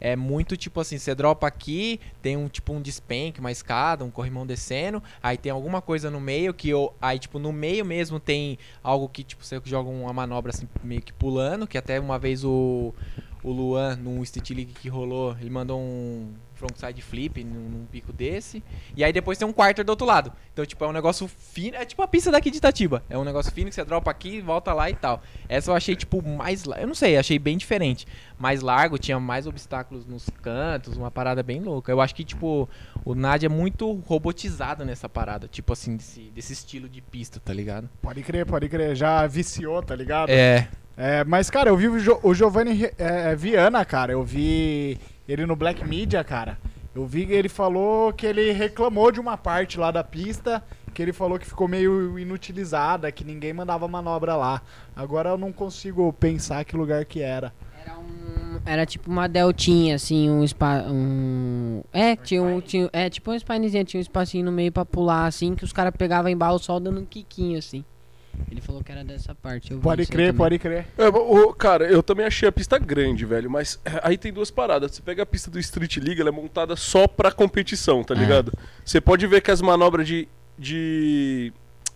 é 0.00 0.16
muito 0.16 0.56
tipo 0.56 0.80
assim, 0.80 0.98
você 0.98 1.14
dropa 1.14 1.46
aqui, 1.46 2.00
tem 2.22 2.36
um 2.36 2.48
tipo 2.48 2.72
um 2.72 2.80
despenque, 2.80 3.40
uma 3.40 3.52
escada, 3.52 4.04
um 4.04 4.10
corrimão 4.10 4.46
descendo, 4.46 5.02
aí 5.22 5.36
tem 5.36 5.52
alguma 5.52 5.80
coisa 5.80 6.10
no 6.10 6.20
meio 6.20 6.52
que 6.54 6.68
eu, 6.68 6.94
aí 7.00 7.18
tipo 7.18 7.38
no 7.38 7.52
meio 7.52 7.84
mesmo 7.84 8.20
tem 8.20 8.58
algo 8.82 9.08
que 9.08 9.22
tipo 9.22 9.44
você 9.44 9.60
joga 9.64 9.88
uma 9.88 10.12
manobra 10.12 10.50
assim 10.50 10.68
meio 10.82 11.02
que 11.02 11.12
pulando, 11.12 11.66
que 11.66 11.78
até 11.78 11.98
uma 12.00 12.18
vez 12.18 12.44
o 12.44 12.94
o 13.42 13.52
Luan 13.52 13.96
num 13.96 14.22
Street 14.22 14.50
League 14.50 14.72
que 14.72 14.88
rolou, 14.88 15.36
ele 15.38 15.50
mandou 15.50 15.78
um 15.78 16.32
frontside 16.64 17.02
flip 17.02 17.44
num, 17.44 17.68
num 17.68 17.86
pico 17.86 18.12
desse, 18.12 18.62
e 18.96 19.04
aí 19.04 19.12
depois 19.12 19.36
tem 19.36 19.46
um 19.46 19.52
quarter 19.52 19.84
do 19.84 19.90
outro 19.90 20.06
lado. 20.06 20.32
Então, 20.52 20.64
tipo, 20.64 20.82
é 20.84 20.88
um 20.88 20.92
negócio 20.92 21.28
fino, 21.28 21.76
é 21.76 21.84
tipo 21.84 22.00
a 22.02 22.08
pista 22.08 22.30
daqui 22.30 22.50
de 22.50 22.56
Itatiba. 22.58 23.02
É 23.10 23.18
um 23.18 23.24
negócio 23.24 23.52
fino 23.52 23.68
que 23.68 23.74
você 23.74 23.84
dropa 23.84 24.10
aqui, 24.10 24.40
volta 24.40 24.72
lá 24.72 24.88
e 24.88 24.94
tal. 24.94 25.22
Essa 25.48 25.70
eu 25.70 25.74
achei, 25.74 25.94
tipo, 25.96 26.22
mais. 26.26 26.64
Eu 26.64 26.86
não 26.86 26.94
sei, 26.94 27.16
achei 27.16 27.38
bem 27.38 27.56
diferente. 27.58 28.06
Mais 28.38 28.60
largo, 28.62 28.98
tinha 28.98 29.18
mais 29.20 29.46
obstáculos 29.46 30.06
nos 30.06 30.28
cantos, 30.42 30.96
uma 30.96 31.10
parada 31.10 31.42
bem 31.42 31.60
louca. 31.60 31.90
Eu 31.92 32.00
acho 32.00 32.14
que, 32.14 32.24
tipo, 32.24 32.68
o 33.04 33.14
Nadia 33.14 33.46
é 33.46 33.50
muito 33.50 33.92
robotizado 34.06 34.84
nessa 34.84 35.08
parada. 35.08 35.46
Tipo 35.48 35.72
assim, 35.72 35.96
desse, 35.96 36.20
desse 36.34 36.52
estilo 36.52 36.88
de 36.88 37.00
pista, 37.00 37.40
tá 37.40 37.52
ligado? 37.52 37.88
Pode 38.00 38.22
crer, 38.22 38.46
pode 38.46 38.68
crer. 38.68 38.94
Já 38.96 39.26
viciou, 39.26 39.82
tá 39.82 39.94
ligado? 39.94 40.30
É. 40.30 40.68
É, 40.96 41.24
mas, 41.24 41.50
cara, 41.50 41.70
eu 41.70 41.76
vi 41.76 41.88
o, 41.88 41.98
Jo- 41.98 42.20
o 42.22 42.32
Giovanni 42.32 42.88
é, 42.98 43.34
Viana, 43.34 43.84
cara. 43.84 44.12
Eu 44.12 44.22
vi 44.22 44.96
ele 45.28 45.46
no 45.46 45.56
Black 45.56 45.86
Media, 45.86 46.22
cara. 46.22 46.58
Eu 46.94 47.04
vi 47.06 47.26
que 47.26 47.32
ele 47.32 47.48
falou 47.48 48.12
que 48.12 48.24
ele 48.24 48.52
reclamou 48.52 49.10
de 49.10 49.18
uma 49.18 49.36
parte 49.36 49.78
lá 49.78 49.90
da 49.90 50.04
pista, 50.04 50.62
que 50.92 51.02
ele 51.02 51.12
falou 51.12 51.38
que 51.38 51.46
ficou 51.46 51.66
meio 51.66 52.16
inutilizada, 52.18 53.10
que 53.10 53.24
ninguém 53.24 53.52
mandava 53.52 53.88
manobra 53.88 54.36
lá. 54.36 54.62
Agora 54.94 55.30
eu 55.30 55.38
não 55.38 55.52
consigo 55.52 56.12
pensar 56.12 56.64
que 56.64 56.76
lugar 56.76 57.04
que 57.04 57.20
era. 57.20 57.52
Era 57.84 57.98
um. 57.98 58.60
era 58.64 58.86
tipo 58.86 59.10
uma 59.10 59.28
deltinha, 59.28 59.96
assim, 59.96 60.30
um 60.30 60.46
spa. 60.46 60.84
Um... 60.86 61.82
É, 61.92 62.14
tinha 62.14 62.42
um. 62.42 62.60
Tinha, 62.60 62.88
é, 62.92 63.10
tipo 63.10 63.32
um 63.32 63.38
spinezinho, 63.38 63.84
tinha 63.84 63.98
um 63.98 64.02
espacinho 64.02 64.44
no 64.44 64.52
meio 64.52 64.70
pra 64.70 64.84
pular, 64.84 65.26
assim, 65.26 65.54
que 65.54 65.64
os 65.64 65.72
caras 65.72 65.92
pegavam 65.98 66.30
embalo 66.30 66.58
só 66.60 66.78
dando 66.78 67.00
um 67.00 67.04
quiquinho, 67.04 67.58
assim. 67.58 67.84
Ele 68.50 68.60
falou 68.60 68.82
que 68.82 68.92
era 68.92 69.02
dessa 69.04 69.34
parte. 69.34 69.72
eu 69.72 69.78
Pode 69.78 70.06
crer, 70.06 70.28
também. 70.28 70.38
pode 70.38 70.58
crer. 70.58 70.86
É, 70.96 71.08
o- 71.08 71.52
cara, 71.52 71.86
eu 71.86 72.02
também 72.02 72.24
achei 72.26 72.48
a 72.48 72.52
pista 72.52 72.78
grande, 72.78 73.24
velho, 73.24 73.50
mas 73.50 73.78
é, 73.84 74.00
aí 74.02 74.16
tem 74.16 74.32
duas 74.32 74.50
paradas. 74.50 74.92
Você 74.92 75.02
pega 75.02 75.22
a 75.22 75.26
pista 75.26 75.50
do 75.50 75.58
Street 75.58 75.96
League, 75.98 76.20
ela 76.20 76.30
é 76.30 76.32
montada 76.32 76.76
só 76.76 77.06
pra 77.08 77.30
competição, 77.32 78.02
tá 78.04 78.14
É. 78.14 78.18
ligado? 78.18 78.52
Você 78.84 79.00
pode 79.00 79.26
ver 79.26 79.40
que 79.40 79.50
as 79.50 79.60
manobras 79.60 80.06
de, 80.06 80.28
de 80.58 81.52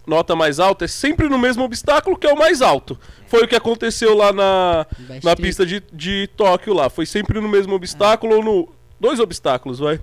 nota 0.07 0.35
mais 0.35 0.59
alta 0.59 0.85
é 0.85 0.89
sempre 0.89 1.29
no 1.29 1.39
mesmo 1.39 1.63
obstáculo 1.65 2.17
que 2.17 2.27
é 2.27 2.33
o 2.33 2.39
mais 2.39 2.63
alto. 2.63 2.99
Foi 3.27 3.45
o 3.45 3.49
que 3.49 3.55
aconteceu 3.57 4.17
lá 4.17 4.33
na, 4.33 4.87
Best 4.99 5.25
na 5.25 5.37
pista 5.37 5.67
de, 5.67 5.83
de 5.93 6.29
Tóquio 6.37 6.73
lá. 6.73 6.89
Foi 6.89 7.05
sempre 7.07 7.41
no 7.41 7.49
mesmo 7.49 7.75
obstáculo 7.75 8.37
ou 8.37 8.43
no. 8.45 8.69
Dois 9.01 9.21
obstáculos, 9.21 9.79
vai. 9.79 10.01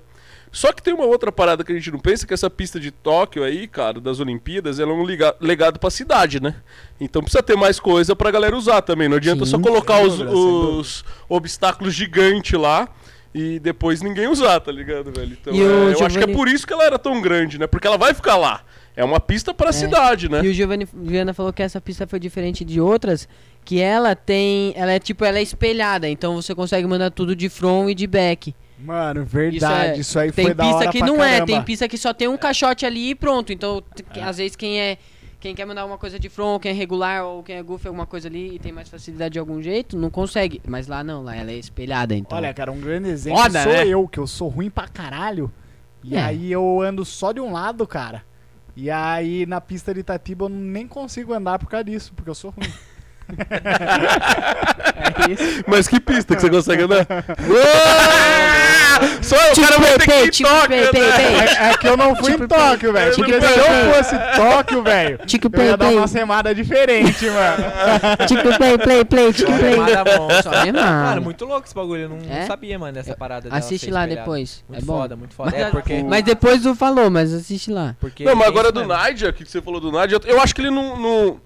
Só 0.56 0.72
que 0.72 0.82
tem 0.82 0.94
uma 0.94 1.04
outra 1.04 1.30
parada 1.30 1.62
que 1.62 1.70
a 1.70 1.74
gente 1.74 1.90
não 1.90 1.98
pensa, 1.98 2.26
que 2.26 2.32
essa 2.32 2.48
pista 2.48 2.80
de 2.80 2.90
Tóquio 2.90 3.44
aí, 3.44 3.68
cara, 3.68 4.00
das 4.00 4.20
Olimpíadas, 4.20 4.80
ela 4.80 4.90
é 4.90 4.94
um 4.94 5.04
legado 5.38 5.78
pra 5.78 5.90
cidade, 5.90 6.40
né? 6.40 6.54
Então 6.98 7.20
precisa 7.20 7.42
ter 7.42 7.58
mais 7.58 7.78
coisa 7.78 8.16
pra 8.16 8.30
galera 8.30 8.56
usar 8.56 8.80
também. 8.80 9.06
Não 9.06 9.18
adianta 9.18 9.44
Sim, 9.44 9.50
só 9.50 9.58
colocar 9.58 10.00
os, 10.00 10.16
dúvida, 10.16 10.34
os 10.34 11.04
obstáculos 11.28 11.92
gigantes 11.92 12.58
lá 12.58 12.88
e 13.34 13.58
depois 13.58 14.00
ninguém 14.00 14.28
usar, 14.28 14.58
tá 14.60 14.72
ligado, 14.72 15.12
velho? 15.12 15.36
Então 15.38 15.52
é, 15.52 15.92
eu 15.92 16.06
acho 16.06 16.16
que 16.16 16.24
é 16.24 16.34
por 16.34 16.48
isso 16.48 16.66
que 16.66 16.72
ela 16.72 16.84
era 16.84 16.98
tão 16.98 17.20
grande, 17.20 17.58
né? 17.58 17.66
Porque 17.66 17.86
ela 17.86 17.98
vai 17.98 18.14
ficar 18.14 18.38
lá. 18.38 18.62
É 18.96 19.04
uma 19.04 19.20
pista 19.20 19.52
pra 19.52 19.74
cidade, 19.74 20.26
né? 20.26 20.42
E 20.42 20.48
o 20.48 20.54
Giovanni 20.54 20.88
Viana 20.90 21.34
falou 21.34 21.52
que 21.52 21.62
essa 21.62 21.82
pista 21.82 22.06
foi 22.06 22.18
diferente 22.18 22.64
de 22.64 22.80
outras, 22.80 23.28
que 23.62 23.78
ela 23.78 24.16
tem, 24.16 24.72
ela 24.74 24.92
é 24.92 24.98
tipo, 24.98 25.22
ela 25.22 25.38
é 25.38 25.42
espelhada, 25.42 26.08
então 26.08 26.34
você 26.34 26.54
consegue 26.54 26.86
mandar 26.86 27.10
tudo 27.10 27.36
de 27.36 27.50
front 27.50 27.90
e 27.90 27.94
de 27.94 28.06
back. 28.06 28.54
Mano, 28.78 29.24
verdade. 29.24 30.00
Isso, 30.00 30.18
é- 30.18 30.22
aí 30.24 30.32
Tem 30.32 30.46
foi 30.46 30.54
da 30.54 30.64
pista 30.64 30.76
hora 30.78 30.90
que 30.92 30.98
pra 30.98 31.06
não 31.06 31.16
é, 31.24 31.28
caramba. 31.32 31.46
tem 31.46 31.62
pista 31.62 31.88
que 31.88 31.96
só 31.96 32.12
tem 32.12 32.28
um 32.28 32.36
caixote 32.36 32.84
ali 32.84 33.10
e 33.10 33.14
pronto. 33.14 33.52
Então, 33.52 33.82
que- 34.12 34.20
às 34.20 34.36
vezes 34.38 34.54
quem 34.56 34.78
é 34.80 34.98
quem 35.38 35.54
quer 35.54 35.64
mandar 35.66 35.84
uma 35.84 35.98
coisa 35.98 36.18
de 36.18 36.28
front, 36.28 36.60
quem 36.62 36.72
é 36.72 36.74
regular 36.74 37.24
ou 37.24 37.42
quem 37.42 37.56
é 37.56 37.62
goofy 37.62 37.86
alguma 37.86 38.06
coisa 38.06 38.26
ali 38.26 38.54
e 38.56 38.58
tem 38.58 38.72
mais 38.72 38.88
facilidade 38.88 39.34
de 39.34 39.38
algum 39.38 39.62
jeito, 39.62 39.96
não 39.96 40.10
consegue. 40.10 40.60
Mas 40.66 40.88
lá 40.88 41.04
não, 41.04 41.22
lá 41.22 41.36
ela 41.36 41.52
é 41.52 41.56
espelhada, 41.56 42.14
então. 42.16 42.36
Olha, 42.36 42.52
cara, 42.52 42.72
um 42.72 42.80
grande 42.80 43.08
exemplo 43.10 43.40
Foda, 43.42 43.62
sou 43.62 43.72
né? 43.72 43.86
eu, 43.86 44.08
que 44.08 44.18
eu 44.18 44.26
sou 44.26 44.48
ruim 44.48 44.70
pra 44.70 44.88
caralho. 44.88 45.50
E 46.02 46.16
É. 46.16 46.20
aí 46.22 46.50
eu 46.52 46.80
ando 46.80 47.04
só 47.04 47.32
de 47.32 47.40
um 47.40 47.52
lado, 47.52 47.86
cara. 47.86 48.24
E 48.74 48.90
aí 48.90 49.46
na 49.46 49.60
pista 49.60 49.94
de 49.94 50.00
Itatiba 50.00 50.46
eu 50.46 50.48
nem 50.48 50.86
consigo 50.88 51.32
andar 51.32 51.58
por 51.58 51.68
causa 51.68 51.84
disso, 51.84 52.12
porque 52.14 52.28
eu 52.30 52.34
sou 52.34 52.50
ruim. 52.50 52.66
é 55.26 55.32
isso. 55.32 55.64
Mas 55.66 55.88
que 55.88 55.98
pista 56.00 56.34
que 56.34 56.42
você 56.42 56.50
consegue 56.50 56.82
andar? 56.84 57.06
Só 59.20 59.36
o 59.36 59.54
cara 59.60 59.78
vai 59.78 59.98
ter 59.98 60.04
que 60.06 60.10
ir 60.10 60.26
em 60.26 60.30
tipo, 60.30 60.48
Tóquio, 60.48 60.90
pei, 60.90 61.00
né? 61.02 61.46
É, 61.58 61.70
é 61.70 61.76
que 61.76 61.86
eu 61.86 61.96
não 61.98 62.16
fui 62.16 62.32
em 62.32 62.48
Tóquio, 62.48 62.92
velho. 62.94 63.10
Tipo, 63.12 63.26
Porque 63.26 63.40
se 63.46 63.58
eu 63.58 63.94
fosse 63.94 64.16
Tóquio, 64.36 64.82
velho, 64.82 65.18
Tico 65.26 65.48
eu 65.52 65.64
ia 65.64 65.76
play, 65.76 65.76
dar 65.76 65.94
uma 65.98 66.08
semada 66.08 66.54
diferente, 66.54 67.26
mano. 67.28 67.64
Tico 68.26 68.56
play, 68.56 68.78
play, 68.78 69.04
play, 69.04 69.32
tico 69.34 69.52
play. 69.52 69.76
Mano, 70.72 71.20
muito 71.22 71.44
louco 71.44 71.66
esse 71.66 71.74
bagulho. 71.74 72.02
Eu 72.02 72.08
não, 72.08 72.18
É? 72.30 72.46
sabia, 72.46 72.78
mano, 72.78 72.94
dessa 72.94 73.14
parada 73.14 73.42
dela 73.50 73.56
Assiste 73.58 73.90
lá 73.90 74.00
espelhada. 74.04 74.20
depois. 74.22 74.64
Muito 74.68 74.82
é 74.82 74.86
bom. 74.86 74.98
foda, 75.00 75.16
muito 75.16 75.34
foda. 75.34 75.50
Mas, 75.52 75.60
É 75.60 75.70
porque. 75.70 76.02
mas 76.02 76.22
depois 76.24 76.62
tu 76.62 76.74
falou, 76.74 77.10
mas 77.10 77.34
assiste 77.34 77.70
lá. 77.70 77.94
porque 78.00 78.24
Não, 78.24 78.34
mas 78.34 78.48
agora 78.48 78.72
do 78.72 78.80
mesmo. 78.80 78.94
Nadia, 78.94 79.30
que 79.32 79.44
você 79.44 79.60
falou 79.60 79.78
do 79.80 79.92
Nadia, 79.92 80.18
eu 80.24 80.40
acho 80.40 80.54
que 80.54 80.62
ele 80.62 80.70
não, 80.70 80.96
não- 80.98 81.40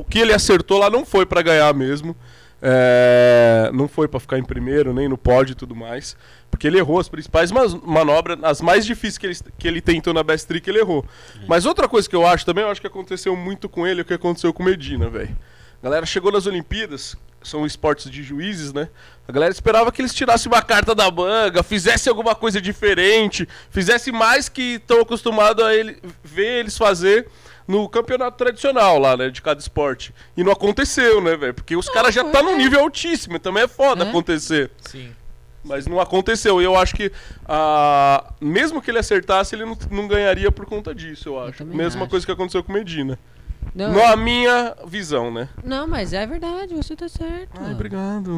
O 0.00 0.04
que 0.04 0.18
ele 0.18 0.32
acertou 0.32 0.78
lá 0.78 0.88
não 0.88 1.04
foi 1.04 1.26
pra 1.26 1.42
ganhar 1.42 1.74
mesmo. 1.74 2.16
É, 2.62 3.70
não 3.72 3.86
foi 3.86 4.08
pra 4.08 4.18
ficar 4.18 4.38
em 4.38 4.42
primeiro, 4.42 4.94
nem 4.94 5.08
no 5.08 5.18
pódio 5.18 5.52
e 5.52 5.54
tudo 5.54 5.76
mais. 5.76 6.16
Porque 6.50 6.66
ele 6.66 6.78
errou 6.78 6.98
as 6.98 7.08
principais 7.08 7.52
manobras, 7.52 8.38
as 8.42 8.62
mais 8.62 8.86
difíceis 8.86 9.18
que 9.18 9.26
ele, 9.26 9.36
que 9.58 9.68
ele 9.68 9.80
tentou 9.82 10.14
na 10.14 10.22
Best 10.22 10.46
Trick, 10.48 10.68
ele 10.68 10.78
errou. 10.78 11.04
Mas 11.46 11.66
outra 11.66 11.86
coisa 11.86 12.08
que 12.08 12.16
eu 12.16 12.26
acho 12.26 12.46
também, 12.46 12.64
eu 12.64 12.70
acho 12.70 12.80
que 12.80 12.86
aconteceu 12.86 13.36
muito 13.36 13.68
com 13.68 13.86
ele, 13.86 14.00
é 14.00 14.02
o 14.02 14.06
que 14.06 14.14
aconteceu 14.14 14.54
com 14.54 14.62
o 14.62 14.66
Medina, 14.66 15.10
velho. 15.10 15.36
A 15.82 15.84
galera 15.84 16.06
chegou 16.06 16.32
nas 16.32 16.46
Olimpíadas, 16.46 17.14
são 17.42 17.66
esportes 17.66 18.10
de 18.10 18.22
juízes, 18.22 18.72
né? 18.72 18.88
A 19.28 19.32
galera 19.32 19.52
esperava 19.52 19.92
que 19.92 20.00
eles 20.00 20.14
tirassem 20.14 20.50
uma 20.50 20.62
carta 20.62 20.94
da 20.94 21.10
manga, 21.10 21.62
fizessem 21.62 22.10
alguma 22.10 22.34
coisa 22.34 22.58
diferente, 22.58 23.46
fizessem 23.70 24.14
mais 24.14 24.48
que 24.48 24.76
estão 24.76 25.00
acostumados 25.00 25.62
a 25.62 25.74
ele, 25.74 25.98
ver 26.24 26.60
eles 26.60 26.76
fazer 26.78 27.28
no 27.70 27.88
campeonato 27.88 28.36
tradicional 28.36 28.98
lá, 28.98 29.16
né? 29.16 29.30
De 29.30 29.40
cada 29.40 29.60
esporte. 29.60 30.12
E 30.36 30.42
não 30.42 30.52
aconteceu, 30.52 31.20
né, 31.20 31.36
velho? 31.36 31.54
Porque 31.54 31.76
os 31.76 31.88
caras 31.88 32.14
já 32.14 32.24
tá 32.24 32.42
num 32.42 32.56
nível 32.56 32.80
altíssimo, 32.80 33.38
também 33.38 33.62
é 33.62 33.68
foda 33.68 34.04
É. 34.04 34.08
acontecer. 34.08 34.70
Sim. 34.80 35.12
Mas 35.62 35.86
não 35.86 36.00
aconteceu. 36.00 36.60
E 36.60 36.64
eu 36.64 36.74
acho 36.74 36.94
que, 36.96 37.12
ah, 37.46 38.32
mesmo 38.40 38.80
que 38.80 38.90
ele 38.90 38.98
acertasse, 38.98 39.54
ele 39.54 39.64
não, 39.64 39.76
não 39.90 40.08
ganharia 40.08 40.50
por 40.50 40.64
conta 40.66 40.94
disso, 40.94 41.28
eu 41.28 41.38
acho. 41.40 41.58
também 41.58 41.76
Mesma 41.76 42.02
acho. 42.02 42.10
coisa 42.10 42.24
que 42.26 42.32
aconteceu 42.32 42.64
com 42.64 42.72
Medina. 42.72 43.18
Não, 43.74 43.92
Na 43.92 44.16
minha 44.16 44.74
visão, 44.86 45.30
né? 45.30 45.48
não, 45.64 45.86
mas 45.86 46.12
é 46.12 46.26
verdade, 46.26 46.74
você 46.74 46.96
tá 46.96 47.08
certo. 47.08 47.50
Ai, 47.60 47.72
obrigado. 47.72 48.30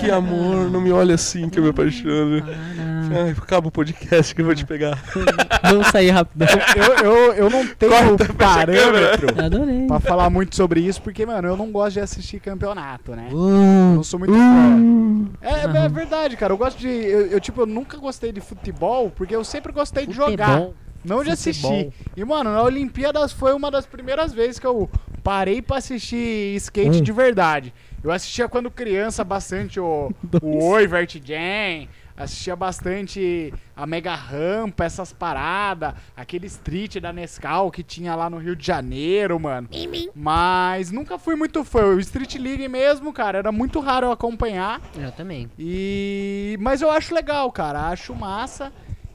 Que 0.00 0.10
amor, 0.10 0.70
não 0.70 0.80
me 0.82 0.92
olha 0.92 1.14
assim 1.14 1.48
que 1.48 1.58
eu 1.58 1.62
me 1.62 1.70
apaixono. 1.70 2.42
Ai, 2.46 3.30
acaba 3.30 3.68
o 3.68 3.70
podcast 3.70 4.34
que 4.34 4.42
eu 4.42 4.44
vou 4.44 4.54
te 4.54 4.66
pegar. 4.66 5.02
Vamos 5.64 5.86
sair 5.88 6.10
rapidão. 6.10 6.48
Eu, 6.76 7.04
eu, 7.04 7.32
eu 7.32 7.50
não 7.50 7.66
tenho 7.66 7.92
Corta, 7.92 8.34
parâmetro 8.34 9.42
Adorei. 9.42 9.86
pra 9.86 10.00
falar 10.00 10.28
muito 10.28 10.54
sobre 10.54 10.80
isso, 10.80 11.00
porque, 11.00 11.24
mano, 11.24 11.48
eu 11.48 11.56
não 11.56 11.70
gosto 11.70 11.94
de 11.94 12.00
assistir 12.00 12.38
campeonato, 12.40 13.12
né? 13.12 13.28
Uh, 13.32 13.94
não 13.94 14.02
sou 14.02 14.18
muito 14.18 14.34
fã. 14.34 15.28
É, 15.40 15.84
é 15.84 15.88
verdade, 15.88 16.36
cara. 16.36 16.52
Eu 16.52 16.58
gosto 16.58 16.78
de. 16.78 16.88
Eu, 16.88 17.26
eu, 17.28 17.40
tipo, 17.40 17.62
eu 17.62 17.66
nunca 17.66 17.96
gostei 17.96 18.30
de 18.30 18.40
futebol, 18.40 19.10
porque 19.10 19.34
eu 19.34 19.42
sempre 19.44 19.72
gostei 19.72 20.06
de 20.06 20.12
jogar. 20.12 20.68
Não 21.04 21.22
de 21.22 21.30
assistir. 21.30 21.92
E, 22.16 22.24
mano, 22.24 22.50
na 22.52 22.62
Olimpíadas 22.62 23.32
foi 23.32 23.52
uma 23.52 23.70
das 23.70 23.86
primeiras 23.86 24.32
vezes 24.32 24.58
que 24.58 24.66
eu 24.66 24.88
parei 25.22 25.60
pra 25.60 25.76
assistir 25.78 26.54
skate 26.56 26.98
Um. 26.98 27.02
de 27.02 27.12
verdade. 27.12 27.72
Eu 28.02 28.10
assistia 28.10 28.48
quando 28.48 28.70
criança 28.70 29.24
bastante 29.24 29.80
o, 29.80 30.12
o 30.42 30.64
Oi, 30.66 30.86
Vert 30.86 31.16
Jam, 31.24 31.88
assistia 32.16 32.54
bastante 32.54 33.52
a 33.74 33.86
Mega 33.86 34.14
Rampa, 34.14 34.84
essas 34.84 35.12
paradas, 35.12 35.94
aquele 36.14 36.46
street 36.46 36.98
da 36.98 37.12
Nescau 37.12 37.70
que 37.70 37.82
tinha 37.82 38.14
lá 38.14 38.28
no 38.28 38.36
Rio 38.38 38.54
de 38.54 38.66
Janeiro, 38.66 39.40
mano. 39.40 39.68
Mas 40.14 40.90
nunca 40.90 41.18
fui 41.18 41.34
muito 41.34 41.64
fã. 41.64 41.94
O 41.94 42.00
Street 42.00 42.34
League 42.36 42.68
mesmo, 42.68 43.10
cara, 43.12 43.38
era 43.38 43.50
muito 43.50 43.80
raro 43.80 44.08
eu 44.08 44.12
acompanhar. 44.12 44.80
Eu 44.94 45.10
também. 45.12 45.50
E 45.58 46.56
mas 46.60 46.82
eu 46.82 46.90
acho 46.90 47.14
legal, 47.14 47.50
cara, 47.50 47.88
acho 47.88 48.14
massa. 48.14 48.70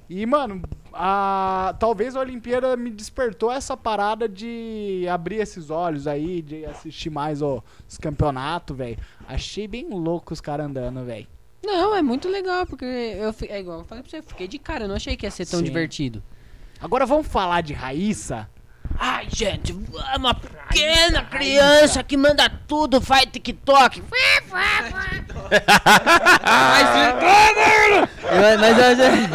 E 0.09 0.25
mano, 0.25 0.61
a 0.93 1.75
talvez 1.79 2.15
a 2.15 2.19
Olimpíada 2.19 2.75
me 2.75 2.89
despertou 2.89 3.51
essa 3.51 3.75
parada 3.75 4.27
de 4.27 5.05
abrir 5.09 5.37
esses 5.37 5.69
olhos 5.69 6.07
aí, 6.07 6.41
de 6.41 6.65
assistir 6.65 7.09
mais 7.09 7.41
ó, 7.41 7.63
os 7.87 7.97
campeonatos, 7.97 8.75
velho. 8.75 8.97
Achei 9.27 9.67
bem 9.67 9.89
louco 9.89 10.33
os 10.33 10.41
caras 10.41 10.65
andando, 10.65 11.05
velho. 11.05 11.27
Não, 11.63 11.95
é 11.95 12.01
muito 12.01 12.29
legal, 12.29 12.65
porque 12.65 12.85
eu 12.85 13.33
é 13.49 13.59
igual 13.59 13.79
eu 13.79 13.85
falei 13.85 14.01
pra 14.01 14.09
você, 14.09 14.17
eu 14.19 14.23
fiquei 14.23 14.47
de 14.47 14.57
cara, 14.57 14.85
eu 14.85 14.87
não 14.87 14.95
achei 14.95 15.15
que 15.15 15.25
ia 15.25 15.31
ser 15.31 15.45
tão 15.45 15.59
Sim. 15.59 15.65
divertido. 15.65 16.23
Agora 16.81 17.05
vamos 17.05 17.27
falar 17.27 17.61
de 17.61 17.73
Raíssa. 17.73 18.49
Ai, 18.99 19.27
gente, 19.33 19.73
uma 20.17 20.33
pequena 20.35 21.23
criança 21.23 22.03
que 22.03 22.17
manda 22.17 22.49
tudo, 22.67 22.99
faz 22.99 23.25
TikTok. 23.31 24.03
Eu- 28.29 28.59
mas, 28.59 28.77
eu 28.77 28.85
achei, 28.85 29.27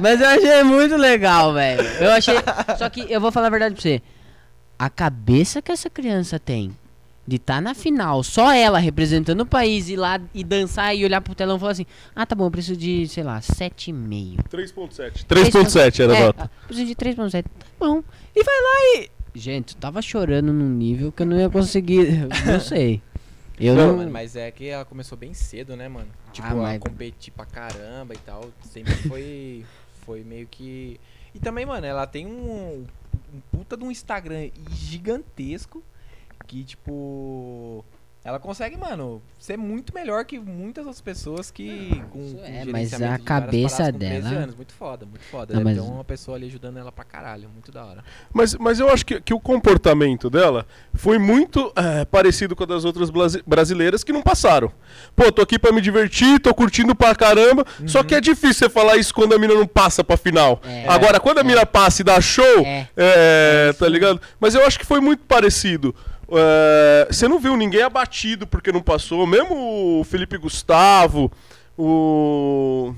mas 0.00 0.20
eu 0.20 0.28
achei 0.28 0.62
muito 0.64 0.96
legal, 0.96 1.52
velho. 1.54 1.82
Eu 2.00 2.12
achei. 2.12 2.34
Só 2.78 2.88
que 2.90 3.10
eu 3.10 3.20
vou 3.20 3.32
falar 3.32 3.46
a 3.46 3.50
verdade 3.50 3.74
pra 3.74 3.82
você. 3.82 4.02
A 4.78 4.90
cabeça 4.90 5.62
que 5.62 5.72
essa 5.72 5.88
criança 5.88 6.38
tem 6.38 6.76
de 7.26 7.36
estar 7.36 7.60
na 7.62 7.74
final, 7.74 8.22
só 8.22 8.52
ela 8.52 8.78
representando 8.78 9.40
o 9.40 9.46
país, 9.46 9.88
ir 9.88 9.96
lá 9.96 10.20
e 10.34 10.44
dançar 10.44 10.94
e 10.94 11.04
olhar 11.04 11.20
pro 11.20 11.34
telão 11.34 11.56
e 11.56 11.60
falar 11.60 11.72
assim: 11.72 11.86
Ah, 12.14 12.26
tá 12.26 12.34
bom, 12.34 12.46
eu 12.46 12.50
preciso 12.50 12.76
de, 12.78 13.08
sei 13.08 13.22
lá, 13.24 13.40
7,5. 13.40 14.36
3.7. 14.50 15.24
3.7 15.26 16.00
era 16.00 16.12
a 16.12 16.16
É, 16.16 16.26
nota. 16.26 16.44
ah, 16.52 16.66
Preciso 16.66 16.86
de 16.86 16.94
3.7. 16.94 17.42
Tá 17.44 17.48
bom. 17.78 18.02
E 18.36 18.42
vai 18.44 18.54
lá 18.54 19.00
e. 19.02 19.10
Gente, 19.36 19.74
eu 19.74 19.80
tava 19.80 20.00
chorando 20.02 20.52
num 20.52 20.68
nível 20.68 21.10
que 21.10 21.22
eu 21.22 21.26
não 21.26 21.38
ia 21.38 21.48
conseguir. 21.50 22.28
Não 22.46 22.60
sei. 22.60 23.00
Eu 23.58 23.74
Não, 23.74 23.86
não. 23.88 23.96
mano, 23.98 24.10
mas 24.10 24.36
é 24.36 24.50
que 24.50 24.66
ela 24.66 24.84
começou 24.84 25.16
bem 25.16 25.32
cedo, 25.32 25.76
né, 25.76 25.88
mano? 25.88 26.08
Tipo, 26.32 26.48
Ah, 26.48 26.54
mas- 26.54 26.76
a 26.76 26.78
competir 26.80 27.32
pra 27.32 27.46
caramba 27.46 28.12
e 28.14 28.18
tal. 28.18 28.50
Sempre 28.70 28.92
foi. 29.08 29.64
foi 30.04 30.22
meio 30.24 30.46
que. 30.46 31.00
E 31.34 31.38
também, 31.38 31.64
mano, 31.64 31.86
ela 31.86 32.06
tem 32.06 32.26
um. 32.26 32.84
Um 33.32 33.40
puta 33.50 33.76
de 33.76 33.82
um 33.82 33.90
Instagram 33.90 34.50
gigantesco. 34.70 35.82
Que, 36.54 36.62
tipo. 36.62 37.84
ela 38.24 38.38
consegue, 38.38 38.76
mano, 38.78 39.20
ser 39.40 39.58
muito 39.58 39.92
melhor 39.92 40.24
que 40.24 40.38
muitas 40.38 40.86
outras 40.86 41.00
pessoas 41.02 41.50
que 41.50 42.00
com, 42.10 42.24
Isso 42.24 42.36
com 42.36 42.44
é, 42.44 42.64
mas 42.64 42.94
a 43.02 43.18
cabeça 43.18 43.76
paradas 43.76 43.92
com 43.92 43.98
13 43.98 44.28
dela- 44.28 44.42
anos. 44.44 44.54
Muito 44.54 44.72
foda, 44.72 45.04
muito 45.04 45.24
foda. 45.24 45.52
Não, 45.54 45.62
mas- 45.64 45.74
ter 45.76 45.80
uma 45.82 46.04
pessoa 46.04 46.36
ali 46.36 46.46
ajudando 46.46 46.78
ela 46.78 46.92
pra 46.92 47.04
caralho. 47.04 47.48
Muito 47.50 47.70
da 47.72 47.84
hora. 47.84 48.04
Mas, 48.32 48.54
mas 48.54 48.78
eu 48.80 48.88
acho 48.88 49.04
que, 49.04 49.20
que 49.20 49.34
o 49.34 49.40
comportamento 49.40 50.30
dela 50.30 50.64
foi 50.94 51.18
muito 51.18 51.72
é, 51.76 52.04
parecido 52.04 52.54
com 52.54 52.62
o 52.62 52.66
das 52.66 52.84
outras 52.84 53.10
brasileiras 53.44 54.04
que 54.04 54.12
não 54.12 54.22
passaram. 54.22 54.70
Pô, 55.16 55.30
tô 55.32 55.42
aqui 55.42 55.58
pra 55.58 55.72
me 55.72 55.80
divertir, 55.80 56.38
tô 56.40 56.54
curtindo 56.54 56.94
pra 56.94 57.14
caramba. 57.16 57.66
Só 57.86 58.02
que 58.04 58.14
é 58.14 58.20
difícil 58.20 58.54
você 58.54 58.68
falar 58.70 58.96
isso 58.96 59.12
quando 59.12 59.34
a 59.34 59.38
mina 59.40 59.54
não 59.54 59.66
passa 59.66 60.02
pra 60.04 60.16
final. 60.16 60.62
É. 60.64 60.88
Agora, 60.88 61.18
quando 61.18 61.38
a 61.38 61.44
mina 61.44 61.66
passa 61.66 62.00
e 62.00 62.04
dá 62.04 62.18
show, 62.20 62.60
É. 62.64 62.88
é, 62.96 63.72
tá 63.74 63.88
ligado? 63.88 64.18
Mas 64.40 64.54
eu 64.54 64.64
acho 64.64 64.78
que 64.78 64.86
foi 64.86 65.00
muito 65.00 65.24
parecido. 65.24 65.94
É, 66.30 67.06
você 67.10 67.28
não 67.28 67.38
viu 67.38 67.56
ninguém 67.56 67.82
abatido 67.82 68.46
porque 68.46 68.72
não 68.72 68.80
passou. 68.82 69.26
Mesmo 69.26 70.00
o 70.00 70.04
Felipe 70.04 70.36
Gustavo, 70.38 71.30
o. 71.76 72.94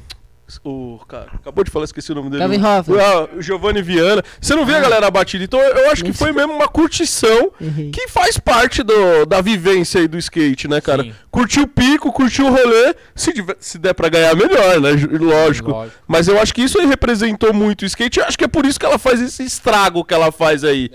O. 0.62 1.00
Cara, 1.08 1.26
acabou 1.34 1.64
de 1.64 1.72
falar, 1.72 1.86
esqueci 1.86 2.12
o 2.12 2.14
nome 2.14 2.30
dele. 2.30 2.44
O- 2.44 2.64
Hoffman. 2.64 3.00
ah, 3.00 3.28
o 3.36 3.42
Giovanni 3.42 3.82
Viana. 3.82 4.22
Você 4.40 4.54
não 4.54 4.64
vê 4.64 4.74
a 4.74 4.80
galera 4.80 5.08
abatida. 5.08 5.42
Então 5.42 5.58
eu 5.60 5.90
acho 5.90 6.04
que 6.04 6.12
foi 6.12 6.30
mesmo 6.30 6.52
uma 6.52 6.68
curtição 6.68 7.50
Errei. 7.60 7.90
que 7.90 8.06
faz 8.06 8.38
parte 8.38 8.84
do, 8.84 9.26
da 9.26 9.40
vivência 9.40 10.00
aí 10.00 10.06
do 10.06 10.16
skate, 10.16 10.68
né, 10.68 10.80
cara? 10.80 11.02
Sim. 11.02 11.12
Curtiu 11.32 11.64
o 11.64 11.66
pico, 11.66 12.12
curtiu 12.12 12.46
o 12.46 12.50
rolê. 12.50 12.94
Se, 13.16 13.32
se 13.58 13.76
der 13.76 13.92
pra 13.92 14.08
ganhar, 14.08 14.36
melhor, 14.36 14.80
né? 14.80 14.90
Lógico. 15.18 15.70
Lógico. 15.72 15.98
Mas 16.06 16.28
eu 16.28 16.40
acho 16.40 16.54
que 16.54 16.62
isso 16.62 16.78
aí 16.78 16.86
representou 16.86 17.52
muito 17.52 17.82
o 17.82 17.86
skate. 17.86 18.20
Eu 18.20 18.26
acho 18.26 18.38
que 18.38 18.44
é 18.44 18.48
por 18.48 18.64
isso 18.64 18.78
que 18.78 18.86
ela 18.86 18.98
faz 19.00 19.20
esse 19.20 19.42
estrago 19.42 20.04
que 20.04 20.14
ela 20.14 20.30
faz 20.30 20.62
aí. 20.62 20.92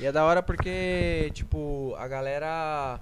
E 0.00 0.06
é 0.06 0.10
da 0.10 0.24
hora 0.24 0.42
porque, 0.42 1.30
tipo, 1.34 1.94
a 1.98 2.08
galera 2.08 2.98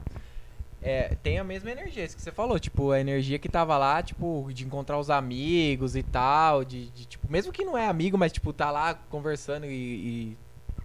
é, 0.83 1.15
tem 1.23 1.39
a 1.39 1.45
mesma 1.45 1.71
energia, 1.71 2.05
isso 2.05 2.17
que 2.17 2.23
você 2.23 2.33
falou, 2.33 2.59
tipo, 2.59 2.91
a 2.91 2.99
energia 2.99 3.39
que 3.39 3.49
tava 3.49 3.79
lá, 3.79 4.03
tipo, 4.03 4.51
de 4.53 4.67
encontrar 4.67 4.99
os 4.99 5.09
amigos 5.09 5.95
e 5.95 6.03
tal, 6.03 6.65
de, 6.65 6.91
de, 6.91 7.07
tipo, 7.07 7.31
mesmo 7.31 7.53
que 7.53 7.65
não 7.65 7.79
é 7.79 7.87
amigo, 7.87 8.19
mas, 8.19 8.33
tipo, 8.33 8.53
tá 8.53 8.73
lá 8.73 8.95
conversando 8.95 9.67
e, 9.67 9.71
e, 9.71 10.39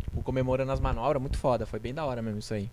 tipo, 0.03 0.21
comemorando 0.21 0.71
as 0.71 0.79
manobras, 0.79 1.19
muito 1.19 1.39
foda, 1.39 1.65
foi 1.65 1.79
bem 1.79 1.95
da 1.95 2.05
hora 2.05 2.21
mesmo 2.21 2.37
isso 2.37 2.53
aí. 2.53 2.69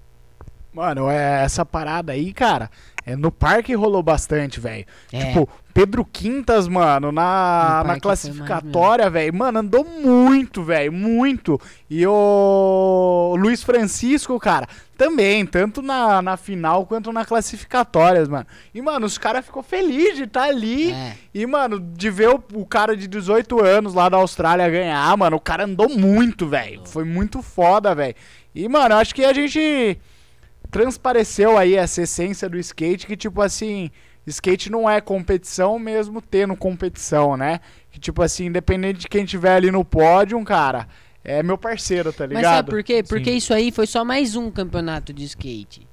Mano, 0.72 1.10
é, 1.10 1.42
essa 1.42 1.66
parada 1.66 2.12
aí, 2.12 2.32
cara, 2.32 2.70
é, 3.04 3.16
no 3.16 3.32
parque 3.32 3.74
rolou 3.74 4.02
bastante, 4.02 4.60
velho. 4.60 4.84
É. 5.12 5.24
Tipo, 5.24 5.48
Pedro 5.74 6.04
Quintas, 6.04 6.68
mano, 6.68 7.08
No 7.08 7.12
na, 7.12 7.82
na 7.86 8.00
classificatória, 8.00 9.08
velho, 9.08 9.34
mano, 9.34 9.60
andou 9.60 9.84
muito, 9.84 10.62
velho, 10.62 10.92
muito. 10.92 11.60
E 11.88 12.06
o 12.06 13.34
Luiz 13.38 13.62
Francisco, 13.62 14.38
cara, 14.38 14.68
também, 14.96 15.46
tanto 15.46 15.80
na, 15.82 16.20
na 16.20 16.36
final 16.36 16.86
quanto 16.86 17.12
na 17.12 17.24
classificatórias, 17.24 18.28
mano. 18.28 18.46
E, 18.74 18.80
mano, 18.82 19.06
os 19.06 19.18
caras 19.18 19.44
ficou 19.44 19.62
felizes 19.62 20.16
de 20.16 20.24
estar 20.24 20.44
ali. 20.44 20.92
É. 20.92 21.14
E, 21.32 21.46
mano, 21.46 21.80
de 21.80 22.10
ver 22.10 22.28
o, 22.28 22.44
o 22.54 22.66
cara 22.66 22.96
de 22.96 23.08
18 23.08 23.64
anos 23.64 23.94
lá 23.94 24.08
da 24.08 24.18
Austrália 24.18 24.68
ganhar, 24.68 25.16
mano, 25.16 25.36
o 25.36 25.40
cara 25.40 25.64
andou 25.64 25.88
muito, 25.88 26.46
velho. 26.46 26.82
Foi 26.84 27.04
muito 27.04 27.42
foda, 27.42 27.94
velho. 27.94 28.14
E, 28.54 28.68
mano, 28.68 28.96
acho 28.96 29.14
que 29.14 29.24
a 29.24 29.32
gente 29.32 29.98
transpareceu 30.70 31.58
aí 31.58 31.74
essa 31.74 32.02
essência 32.02 32.48
do 32.48 32.58
skate, 32.58 33.06
que, 33.06 33.16
tipo 33.16 33.42
assim, 33.42 33.90
skate 34.26 34.70
não 34.70 34.88
é 34.88 35.00
competição 35.00 35.78
mesmo 35.78 36.22
tendo 36.22 36.56
competição, 36.56 37.36
né? 37.36 37.60
Que, 37.90 37.98
tipo 37.98 38.22
assim, 38.22 38.46
independente 38.46 39.00
de 39.00 39.08
quem 39.08 39.24
tiver 39.24 39.54
ali 39.54 39.70
no 39.70 39.84
pódio, 39.84 40.42
cara, 40.44 40.86
é 41.24 41.42
meu 41.42 41.58
parceiro, 41.58 42.12
tá 42.12 42.26
Mas 42.26 42.36
ligado? 42.36 42.54
sabe 42.54 42.70
por 42.70 42.82
quê? 42.82 43.02
Porque 43.02 43.30
Sim. 43.30 43.36
isso 43.36 43.52
aí 43.52 43.70
foi 43.70 43.86
só 43.86 44.04
mais 44.04 44.36
um 44.36 44.50
campeonato 44.50 45.12
de 45.12 45.24
skate. 45.24 45.89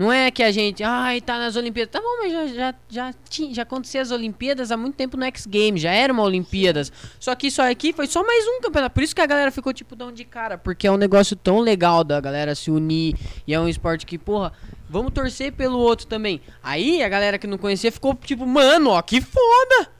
Não 0.00 0.10
é 0.10 0.30
que 0.30 0.42
a 0.42 0.50
gente, 0.50 0.82
ai, 0.82 1.20
tá 1.20 1.38
nas 1.38 1.56
Olimpíadas. 1.56 1.92
Tá 1.92 2.00
bom, 2.00 2.22
mas 2.22 2.32
já, 2.32 2.46
já, 2.46 2.74
já, 2.88 3.14
tinha, 3.28 3.52
já 3.52 3.62
acontecia 3.64 4.00
as 4.00 4.10
Olimpíadas 4.10 4.72
há 4.72 4.76
muito 4.78 4.94
tempo 4.94 5.14
no 5.14 5.26
X 5.26 5.44
Games, 5.44 5.82
já 5.82 5.92
era 5.92 6.10
uma 6.10 6.22
Olimpíadas. 6.22 6.90
Só 7.18 7.34
que 7.34 7.48
isso 7.48 7.60
aqui 7.60 7.92
foi 7.92 8.06
só 8.06 8.24
mais 8.24 8.46
um 8.46 8.62
campeonato. 8.62 8.94
Por 8.94 9.02
isso 9.02 9.14
que 9.14 9.20
a 9.20 9.26
galera 9.26 9.50
ficou 9.50 9.74
tipo 9.74 9.94
dão 9.94 10.10
de 10.10 10.24
cara, 10.24 10.56
porque 10.56 10.86
é 10.86 10.90
um 10.90 10.96
negócio 10.96 11.36
tão 11.36 11.60
legal 11.60 12.02
da 12.02 12.18
galera 12.18 12.54
se 12.54 12.70
unir 12.70 13.14
e 13.46 13.52
é 13.52 13.60
um 13.60 13.68
esporte 13.68 14.06
que, 14.06 14.16
porra, 14.16 14.54
vamos 14.88 15.12
torcer 15.12 15.52
pelo 15.52 15.76
outro 15.78 16.06
também. 16.06 16.40
Aí 16.62 17.02
a 17.02 17.08
galera 17.10 17.36
que 17.36 17.46
não 17.46 17.58
conhecia 17.58 17.92
ficou 17.92 18.14
tipo, 18.14 18.46
mano, 18.46 18.92
ó, 18.92 19.02
que 19.02 19.20
foda! 19.20 19.90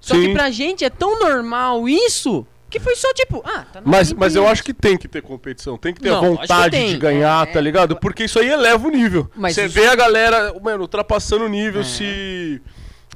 Só 0.00 0.14
Sim. 0.14 0.28
que 0.28 0.32
pra 0.32 0.50
gente 0.50 0.82
é 0.82 0.88
tão 0.88 1.18
normal 1.18 1.86
isso 1.86 2.46
que 2.68 2.80
foi 2.80 2.96
só 2.96 3.12
tipo, 3.14 3.42
ah, 3.44 3.64
tá 3.72 3.80
nas 3.80 3.84
Mas, 3.84 4.12
mas 4.12 4.36
eu 4.36 4.46
acho 4.46 4.62
que 4.64 4.74
tem 4.74 4.96
que 4.96 5.06
ter 5.08 5.22
competição, 5.22 5.78
tem 5.78 5.94
que 5.94 6.00
ter 6.00 6.10
Não, 6.10 6.18
a 6.18 6.20
vontade 6.20 6.88
de 6.88 6.96
ganhar, 6.98 7.46
É, 7.48 7.52
tá 7.52 7.60
ligado? 7.60 7.96
Porque 7.96 8.24
isso 8.24 8.38
aí 8.38 8.48
eleva 8.50 8.86
o 8.86 8.90
nível. 8.90 9.30
Mas 9.36 9.54
Você 9.54 9.66
isso- 9.66 9.74
vê 9.74 9.86
a 9.86 9.94
galera, 9.94 10.52
mano, 10.62 10.82
ultrapassando 10.82 11.44
o 11.44 11.48
nível, 11.48 11.82
É. 11.82 11.84
se. 11.84 12.60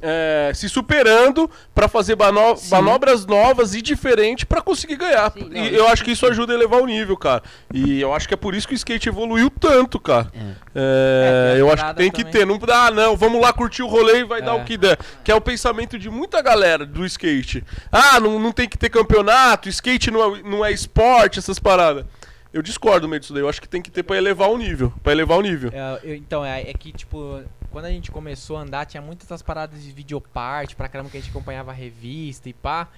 É, 0.01 0.51
se 0.55 0.67
superando 0.67 1.49
pra 1.75 1.87
fazer 1.87 2.15
mano- 2.17 2.55
Sim. 2.57 2.71
manobras 2.71 3.25
novas 3.25 3.73
e 3.75 3.81
diferentes 3.81 4.43
pra 4.45 4.61
conseguir 4.61 4.95
ganhar. 4.95 5.31
Sim, 5.31 5.49
não, 5.49 5.55
e 5.63 5.75
eu 5.75 5.87
acho 5.87 6.03
que 6.03 6.11
isso 6.11 6.25
ajuda 6.25 6.53
a 6.53 6.55
elevar 6.55 6.81
o 6.81 6.85
nível, 6.85 7.15
cara. 7.17 7.43
E 7.73 8.01
eu 8.01 8.13
acho 8.13 8.27
que 8.27 8.33
é 8.33 8.37
por 8.37 8.55
isso 8.55 8.67
que 8.67 8.73
o 8.73 8.75
skate 8.75 9.09
evoluiu 9.09 9.49
tanto, 9.49 9.99
cara. 9.99 10.31
É, 10.73 11.51
É, 11.51 11.51
tem 11.53 11.59
eu 11.59 11.71
acho 11.71 11.85
que 11.85 11.93
tem 11.95 12.11
que 12.11 12.23
paradas 12.23 12.39
ter. 12.39 12.45
Não 12.45 12.57
dá, 12.57 12.85
ah, 12.87 12.91
não, 12.91 13.15
vamos 13.15 13.41
lá 13.41 13.53
curtir 13.53 13.83
o 13.83 13.87
rolê 13.87 14.19
e 14.19 14.23
vai 14.23 14.41
dar 14.41 14.57
É. 14.57 14.61
o 14.61 14.63
que 14.65 14.77
der. 14.77 14.97
Que 15.23 15.31
é 15.31 15.35
o 15.35 15.41
pensamento 15.41 15.97
de 15.99 16.09
muita 16.09 16.41
galera 16.41 16.85
do 16.85 17.05
skate. 17.05 17.63
Ah, 17.91 18.19
não, 18.19 18.39
não 18.39 18.51
tem 18.51 18.67
que 18.67 18.77
ter 18.77 18.89
campeonato, 18.89 19.69
skate 19.69 20.09
não 20.11 20.35
é, 20.35 20.41
não 20.43 20.65
é 20.65 20.71
esporte, 20.71 21.39
essas 21.39 21.59
paradas. 21.59 22.05
Eu 22.53 22.61
discordo 22.61 23.07
meio 23.07 23.19
disso 23.19 23.33
daí. 23.33 23.41
Eu 23.43 23.47
acho 23.49 23.61
que 23.61 23.67
tem 23.69 23.81
que 23.81 23.89
ter 23.89 24.03
pra 24.03 24.17
elevar 24.17 24.49
o 24.49 24.57
nível. 24.57 24.91
Pra 25.01 25.13
elevar 25.13 25.37
o 25.37 25.41
nível. 25.41 25.71
É, 25.73 25.99
eu- 26.03 26.15
então, 26.15 26.43
é, 26.43 26.61
é 26.69 26.73
que, 26.73 26.91
tipo, 26.91 27.41
quando 27.71 27.85
a 27.85 27.89
gente 27.89 28.11
começou 28.11 28.57
a 28.57 28.61
andar, 28.61 28.85
tinha 28.85 29.01
muitas 29.01 29.27
essas 29.27 29.41
paradas 29.41 29.81
de 29.81 29.91
videoparte, 29.91 30.75
pra 30.75 30.89
caramba 30.89 31.09
que 31.09 31.17
a 31.17 31.19
gente 31.19 31.29
acompanhava 31.29 31.71
a 31.71 31.73
revista 31.73 32.49
e 32.49 32.53
pá. 32.53 32.89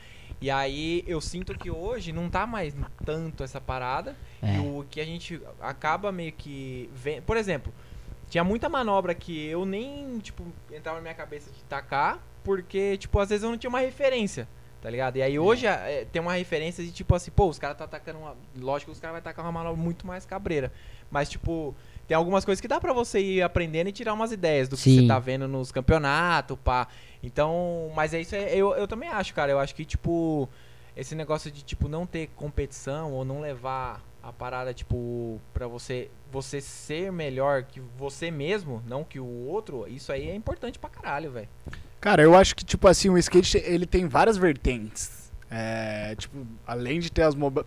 E 0.41 0.49
aí 0.49 1.03
eu 1.07 1.21
sinto 1.21 1.57
que 1.57 1.69
hoje 1.69 2.11
não 2.11 2.29
tá 2.29 2.45
mais 2.45 2.75
tanto 3.05 3.43
essa 3.43 3.61
parada. 3.61 4.15
É. 4.41 4.55
E 4.55 4.59
o 4.59 4.85
que 4.89 4.99
a 4.99 5.05
gente 5.05 5.41
acaba 5.61 6.11
meio 6.11 6.33
que 6.33 6.89
vendo. 6.93 7.21
Por 7.21 7.37
exemplo, 7.37 7.71
tinha 8.29 8.43
muita 8.43 8.67
manobra 8.67 9.13
que 9.13 9.45
eu 9.45 9.65
nem, 9.65 10.17
tipo, 10.19 10.43
entrava 10.71 10.97
na 10.97 11.03
minha 11.03 11.13
cabeça 11.13 11.51
de 11.51 11.63
tacar, 11.65 12.19
porque, 12.43 12.97
tipo, 12.97 13.19
às 13.19 13.29
vezes 13.29 13.43
eu 13.43 13.49
não 13.49 13.57
tinha 13.57 13.69
uma 13.69 13.79
referência. 13.79 14.47
Tá 14.81 14.89
ligado? 14.89 15.15
E 15.15 15.21
aí 15.21 15.39
hoje 15.39 15.65
é, 15.65 16.05
tem 16.11 16.21
uma 16.21 16.33
referência 16.33 16.83
de 16.83 16.91
tipo 16.91 17.15
assim, 17.15 17.31
pô, 17.31 17.47
os 17.47 17.57
caras 17.57 17.77
tá 17.77 17.85
atacando 17.85 18.19
uma. 18.19 18.35
Lógico 18.59 18.91
que 18.91 18.95
os 18.95 18.99
caras 18.99 19.13
vão 19.13 19.19
atacar 19.19 19.45
uma 19.45 19.51
manobra 19.51 19.81
muito 19.81 20.05
mais 20.05 20.25
cabreira. 20.25 20.73
Mas, 21.09 21.29
tipo, 21.29 21.73
tem 22.07 22.15
algumas 22.15 22.43
coisas 22.43 22.59
que 22.61 22.67
dá 22.67 22.79
pra 22.79 22.93
você 22.93 23.19
ir 23.19 23.41
aprendendo 23.41 23.87
e 23.87 23.91
tirar 23.91 24.13
umas 24.13 24.31
ideias 24.31 24.67
do 24.67 24.75
que 24.75 24.81
Sim. 24.83 25.01
você 25.01 25.07
tá 25.07 25.19
vendo 25.19 25.47
nos 25.47 25.71
campeonatos, 25.71 26.57
pá. 26.63 26.87
Então, 27.21 27.91
mas 27.95 28.13
é 28.13 28.21
isso, 28.21 28.35
é, 28.35 28.53
eu, 28.55 28.73
eu 28.75 28.87
também 28.87 29.09
acho, 29.09 29.33
cara. 29.33 29.51
Eu 29.51 29.59
acho 29.59 29.73
que, 29.73 29.85
tipo, 29.85 30.47
esse 30.95 31.15
negócio 31.15 31.49
de, 31.49 31.63
tipo, 31.63 31.87
não 31.87 32.05
ter 32.05 32.27
competição 32.35 33.13
ou 33.13 33.23
não 33.23 33.39
levar 33.41 34.03
a 34.21 34.31
parada, 34.31 34.73
tipo, 34.73 35.39
pra 35.53 35.67
você, 35.67 36.09
você 36.31 36.61
ser 36.61 37.11
melhor 37.11 37.63
que 37.63 37.81
você 37.97 38.31
mesmo, 38.31 38.81
não 38.87 39.03
que 39.03 39.19
o 39.19 39.25
outro, 39.25 39.85
isso 39.87 40.11
aí 40.11 40.29
é 40.29 40.35
importante 40.35 40.79
pra 40.79 40.89
caralho, 40.89 41.31
velho. 41.31 41.49
Cara, 41.99 42.21
eu 42.21 42.35
acho 42.35 42.55
que, 42.55 42.63
tipo 42.63 42.87
assim, 42.87 43.09
o 43.09 43.17
skate, 43.17 43.57
ele 43.57 43.85
tem 43.85 44.07
várias 44.07 44.37
vertentes. 44.37 45.31
É, 45.51 46.15
tipo, 46.17 46.45
além 46.65 46.99
de 46.99 47.11
ter 47.11 47.21
as 47.23 47.35
moda- 47.35 47.65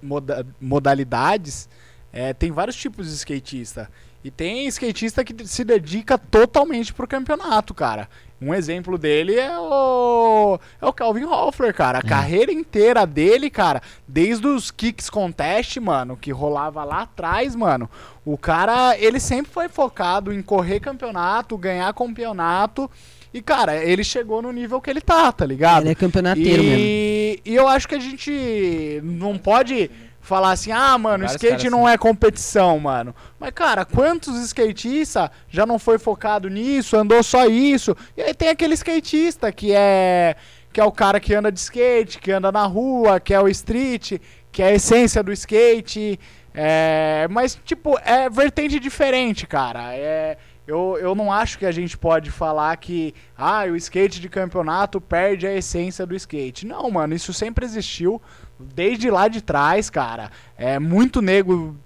modalidades, 0.61 1.69
é, 2.13 2.33
tem 2.33 2.51
vários 2.51 2.77
tipos 2.77 3.07
de 3.07 3.15
skatista. 3.15 3.91
E 4.27 4.31
tem 4.33 4.67
skatista 4.67 5.23
que 5.23 5.47
se 5.47 5.63
dedica 5.63 6.19
totalmente 6.19 6.93
pro 6.93 7.07
campeonato, 7.07 7.73
cara. 7.73 8.09
Um 8.43 8.53
exemplo 8.53 8.99
dele 8.99 9.37
é 9.37 9.57
o, 9.57 10.59
é 10.83 10.85
o 10.85 10.93
Calvin 10.93 11.23
Hoffler, 11.23 11.73
cara. 11.73 11.99
A 11.99 12.03
carreira 12.03 12.51
inteira 12.51 13.07
dele, 13.07 13.49
cara, 13.49 13.81
desde 14.07 14.45
os 14.49 14.73
Kicks 14.73 15.09
Contest, 15.09 15.79
mano, 15.79 16.17
que 16.17 16.33
rolava 16.33 16.83
lá 16.83 17.03
atrás, 17.03 17.55
mano. 17.55 17.89
O 18.25 18.37
cara, 18.37 18.99
ele 18.99 19.21
sempre 19.21 19.53
foi 19.53 19.69
focado 19.69 20.33
em 20.33 20.43
correr 20.43 20.81
campeonato, 20.81 21.57
ganhar 21.57 21.95
campeonato. 21.95 22.91
E, 23.33 23.41
cara, 23.41 23.77
ele 23.77 24.03
chegou 24.03 24.43
no 24.43 24.51
nível 24.51 24.81
que 24.81 24.91
ele 24.91 25.01
tá, 25.01 25.31
tá 25.31 25.47
ligado? 25.47 25.85
Ele 25.85 25.91
é 25.91 25.95
campeonateiro 25.95 26.65
mesmo. 26.65 26.79
e, 26.81 27.41
e 27.45 27.55
eu 27.55 27.69
acho 27.69 27.87
que 27.87 27.95
a 27.95 28.01
gente 28.01 29.01
não 29.05 29.39
pode 29.39 29.89
falar 30.27 30.51
assim, 30.51 30.73
ah, 30.73 30.99
mano, 30.99 31.25
Vários 31.25 31.43
skate 31.43 31.71
não 31.71 31.89
é 31.89 31.97
competição, 31.97 32.79
mano. 32.81 33.15
Mas, 33.39 33.53
cara, 33.53 33.85
quantos 33.85 34.37
skatistas 34.43 35.31
já 35.49 35.65
não 35.65 35.79
foi 35.79 35.99
focado 35.99 36.51
nisso, 36.51 36.97
andou 36.97 37.23
só 37.23 37.47
isso? 37.47 37.97
E 38.17 38.23
aí 38.23 38.35
tem 38.35 38.49
aquele 38.49 38.75
skatista 38.75 39.53
que 39.53 39.73
é 39.73 40.37
que 40.73 40.81
é 40.81 40.85
o 40.85 40.93
cara 40.93 41.19
que 41.19 41.33
anda 41.33 41.51
de 41.51 41.59
skate, 41.59 42.19
que 42.19 42.31
anda 42.31 42.53
na 42.53 42.67
rua, 42.67 43.19
que 43.19 43.33
é 43.33 43.41
o 43.41 43.49
street, 43.49 44.21
que 44.53 44.63
é 44.63 44.67
a 44.67 44.75
essência 44.75 45.23
do 45.23 45.33
skate. 45.33 46.21
É, 46.53 47.27
mas, 47.31 47.59
tipo, 47.65 47.99
é 48.05 48.29
vertente 48.29 48.79
diferente, 48.79 49.47
cara. 49.47 49.95
É, 49.95 50.37
eu, 50.67 50.99
eu 51.01 51.15
não 51.15 51.33
acho 51.33 51.59
que 51.59 51.65
a 51.65 51.71
gente 51.71 51.97
pode 51.97 52.31
falar 52.31 52.77
que 52.77 53.15
ah, 53.39 53.65
o 53.65 53.77
skate 53.77 54.21
de 54.21 54.29
campeonato 54.29 55.01
perde 55.01 55.47
a 55.47 55.55
essência 55.55 56.05
do 56.05 56.15
skate. 56.15 56.67
Não, 56.67 56.91
mano, 56.91 57.15
isso 57.15 57.33
sempre 57.33 57.65
existiu 57.65 58.21
desde 58.59 59.11
lá 59.11 59.29
de 59.29 59.41
trás, 59.41 59.91
cara. 59.91 60.31
É 60.57 60.79
muito 60.79 61.21
nego 61.21 61.77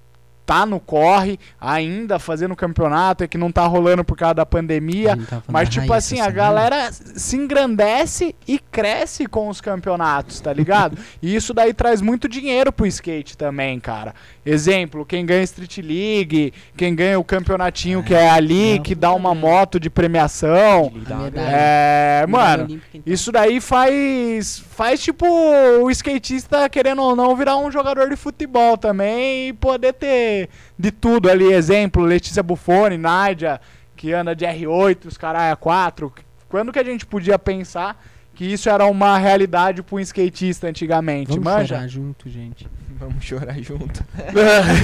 tá 0.44 0.66
no 0.66 0.80
corre 0.80 1.38
ainda 1.60 2.18
fazendo 2.18 2.56
campeonato, 2.56 3.22
é 3.22 3.28
que 3.28 3.38
não 3.38 3.52
tá 3.52 3.64
rolando 3.66 4.04
por 4.04 4.16
causa 4.16 4.34
da 4.34 4.46
pandemia. 4.46 5.16
Tá 5.16 5.42
Mas, 5.46 5.68
tipo 5.68 5.92
assim, 5.92 6.20
a 6.20 6.30
galera 6.30 6.90
se 6.92 7.36
engrandece 7.36 8.34
e 8.48 8.58
cresce 8.58 9.26
com 9.26 9.48
os 9.48 9.60
campeonatos, 9.60 10.40
tá 10.40 10.52
ligado? 10.52 10.98
e 11.22 11.34
isso 11.34 11.54
daí 11.54 11.72
traz 11.72 12.00
muito 12.00 12.28
dinheiro 12.28 12.72
pro 12.72 12.86
skate 12.86 13.36
também, 13.36 13.78
cara. 13.78 14.14
Exemplo, 14.44 15.06
quem 15.06 15.24
ganha 15.24 15.42
Street 15.42 15.78
League, 15.78 16.52
quem 16.76 16.94
ganha 16.94 17.18
o 17.18 17.24
campeonatinho 17.24 18.02
que 18.02 18.14
é 18.14 18.30
ali, 18.30 18.74
Não, 18.76 18.82
que 18.82 18.94
dá 18.94 19.12
uma 19.12 19.34
moto 19.34 19.78
de 19.78 19.88
premiação. 19.88 20.92
É, 21.36 22.26
mano, 22.28 22.80
então. 22.92 23.02
isso 23.06 23.30
daí 23.30 23.60
faz 23.60 24.62
faz 24.70 25.02
tipo 25.02 25.26
o 25.26 25.90
skatista 25.90 26.68
querendo 26.68 27.02
ou 27.02 27.14
não 27.14 27.36
virar 27.36 27.56
um 27.58 27.70
jogador 27.70 28.08
de 28.08 28.16
futebol 28.16 28.78
também 28.78 29.48
e 29.48 29.52
poder 29.52 29.92
ter 29.92 30.39
de 30.78 30.90
tudo 30.90 31.28
ali, 31.30 31.52
exemplo, 31.52 32.04
Letícia 32.04 32.42
Buffoni, 32.42 32.96
Nádia, 32.96 33.60
que 33.96 34.12
anda 34.12 34.34
de 34.34 34.44
R8, 34.44 35.06
os 35.06 35.18
caralho 35.18 35.56
4. 35.56 36.12
Quando 36.48 36.72
que 36.72 36.78
a 36.78 36.84
gente 36.84 37.06
podia 37.06 37.38
pensar 37.38 38.02
que 38.34 38.44
isso 38.44 38.68
era 38.70 38.86
uma 38.86 39.18
realidade 39.18 39.82
para 39.82 39.96
um 39.96 40.00
skatista 40.00 40.66
antigamente, 40.66 41.28
Vamos 41.28 41.44
manja? 41.44 41.74
chorar 41.74 41.88
junto, 41.88 42.28
gente. 42.28 42.66
Vamos 42.98 43.24
chorar 43.24 43.60
junto. 43.62 44.04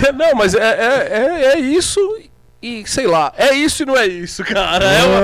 É, 0.09 0.13
não, 0.13 0.35
mas 0.35 0.55
é, 0.55 0.59
é, 0.61 1.09
é, 1.09 1.45
é 1.53 1.59
isso 1.59 2.01
e 2.81 2.87
sei 2.87 3.07
lá. 3.07 3.33
É 3.37 3.55
isso 3.55 3.83
e 3.83 3.87
não 3.87 3.97
é 3.97 4.07
isso, 4.07 4.43
cara. 4.45 4.85
É, 4.85 5.03
uma- 5.05 5.21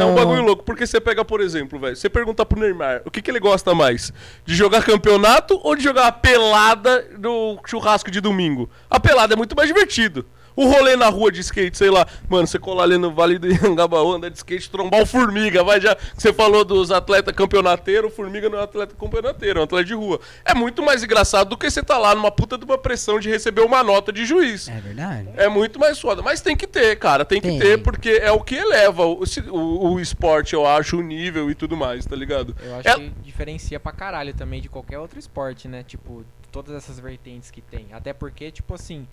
é- 0.00 0.02
é 0.02 0.04
um 0.04 0.14
bagulho 0.14 0.42
louco. 0.42 0.62
Porque 0.64 0.86
você 0.86 1.00
pega, 1.00 1.24
por 1.24 1.40
exemplo, 1.40 1.78
velho, 1.78 1.94
você 1.96 2.08
pergunta 2.08 2.44
pro 2.44 2.58
Neymar 2.60 3.02
o 3.04 3.10
que, 3.10 3.20
que 3.22 3.30
ele 3.30 3.40
gosta 3.40 3.74
mais: 3.74 4.12
de 4.44 4.54
jogar 4.54 4.82
campeonato 4.84 5.58
ou 5.62 5.74
de 5.76 5.82
jogar 5.82 6.06
a 6.08 6.12
pelada 6.12 7.06
no 7.18 7.58
churrasco 7.66 8.10
de 8.10 8.20
domingo? 8.20 8.68
A 8.88 8.98
pelada 9.00 9.34
é 9.34 9.36
muito 9.36 9.54
mais 9.56 9.68
divertido. 9.68 10.24
O 10.60 10.66
rolê 10.68 10.94
na 10.96 11.08
rua 11.08 11.32
de 11.32 11.40
skate, 11.40 11.78
sei 11.78 11.88
lá, 11.90 12.06
mano, 12.28 12.46
você 12.46 12.58
colar 12.58 12.84
ali 12.84 12.98
no 12.98 13.12
Vale 13.14 13.38
do 13.38 13.46
Anhangabaú, 13.48 14.12
andar 14.12 14.28
de 14.28 14.36
skate, 14.36 14.68
trombar 14.70 15.00
o 15.00 15.06
Formiga, 15.06 15.64
vai 15.64 15.80
já. 15.80 15.96
Você 16.14 16.32
falou 16.32 16.64
dos 16.64 16.90
atletas 16.90 17.34
campeonateiros, 17.34 18.12
o 18.12 18.14
Formiga 18.14 18.48
não 18.50 18.58
é 18.58 18.60
um 18.60 18.64
atleta 18.64 18.94
campeonateiro, 18.94 19.58
é 19.58 19.62
um 19.62 19.64
atleta 19.64 19.84
de 19.86 19.94
rua. 19.94 20.20
É 20.44 20.52
muito 20.54 20.82
mais 20.82 21.02
engraçado 21.02 21.48
do 21.48 21.56
que 21.56 21.70
você 21.70 21.82
tá 21.82 21.96
lá 21.96 22.14
numa 22.14 22.30
puta 22.30 22.58
de 22.58 22.64
uma 22.64 22.76
pressão 22.76 23.18
de 23.18 23.30
receber 23.30 23.62
uma 23.62 23.82
nota 23.82 24.12
de 24.12 24.24
juiz. 24.26 24.68
É 24.68 24.80
verdade. 24.80 25.28
É 25.36 25.48
muito 25.48 25.78
mais 25.78 25.98
foda. 25.98 26.20
Mas 26.20 26.40
tem 26.42 26.56
que 26.56 26.66
ter, 26.66 26.96
cara. 26.98 27.24
Tem 27.24 27.40
que 27.40 27.48
Tem. 27.48 27.58
ter, 27.58 27.82
porque 27.82 28.10
é 28.10 28.30
o 28.30 28.40
que 28.40 28.54
eleva 28.56 29.06
o, 29.06 29.22
o, 29.50 29.92
o 29.94 30.00
esporte, 30.00 30.52
eu 30.54 30.66
acho, 30.66 30.98
o 30.98 31.02
nível 31.02 31.50
e 31.50 31.54
tudo 31.54 31.76
mais, 31.76 32.04
tá 32.04 32.14
ligado? 32.14 32.54
Eu 32.62 32.74
acho 32.76 32.88
É- 32.88 32.94
que 32.96 33.10
diferencia 33.22 33.80
pra 33.80 33.92
caralho 33.92 34.34
também 34.34 34.60
de 34.60 34.68
qualquer 34.68 34.98
outro 34.98 35.18
esporte, 35.18 35.66
né? 35.68 35.82
Tipo, 35.82 36.24
todas 36.52 36.74
essas 36.74 37.00
vertentes 37.00 37.50
que 37.50 37.60
tem. 37.62 37.86
Até 37.92 38.12
porque, 38.12 38.50
tipo 38.50 38.74
assim, 38.74 39.06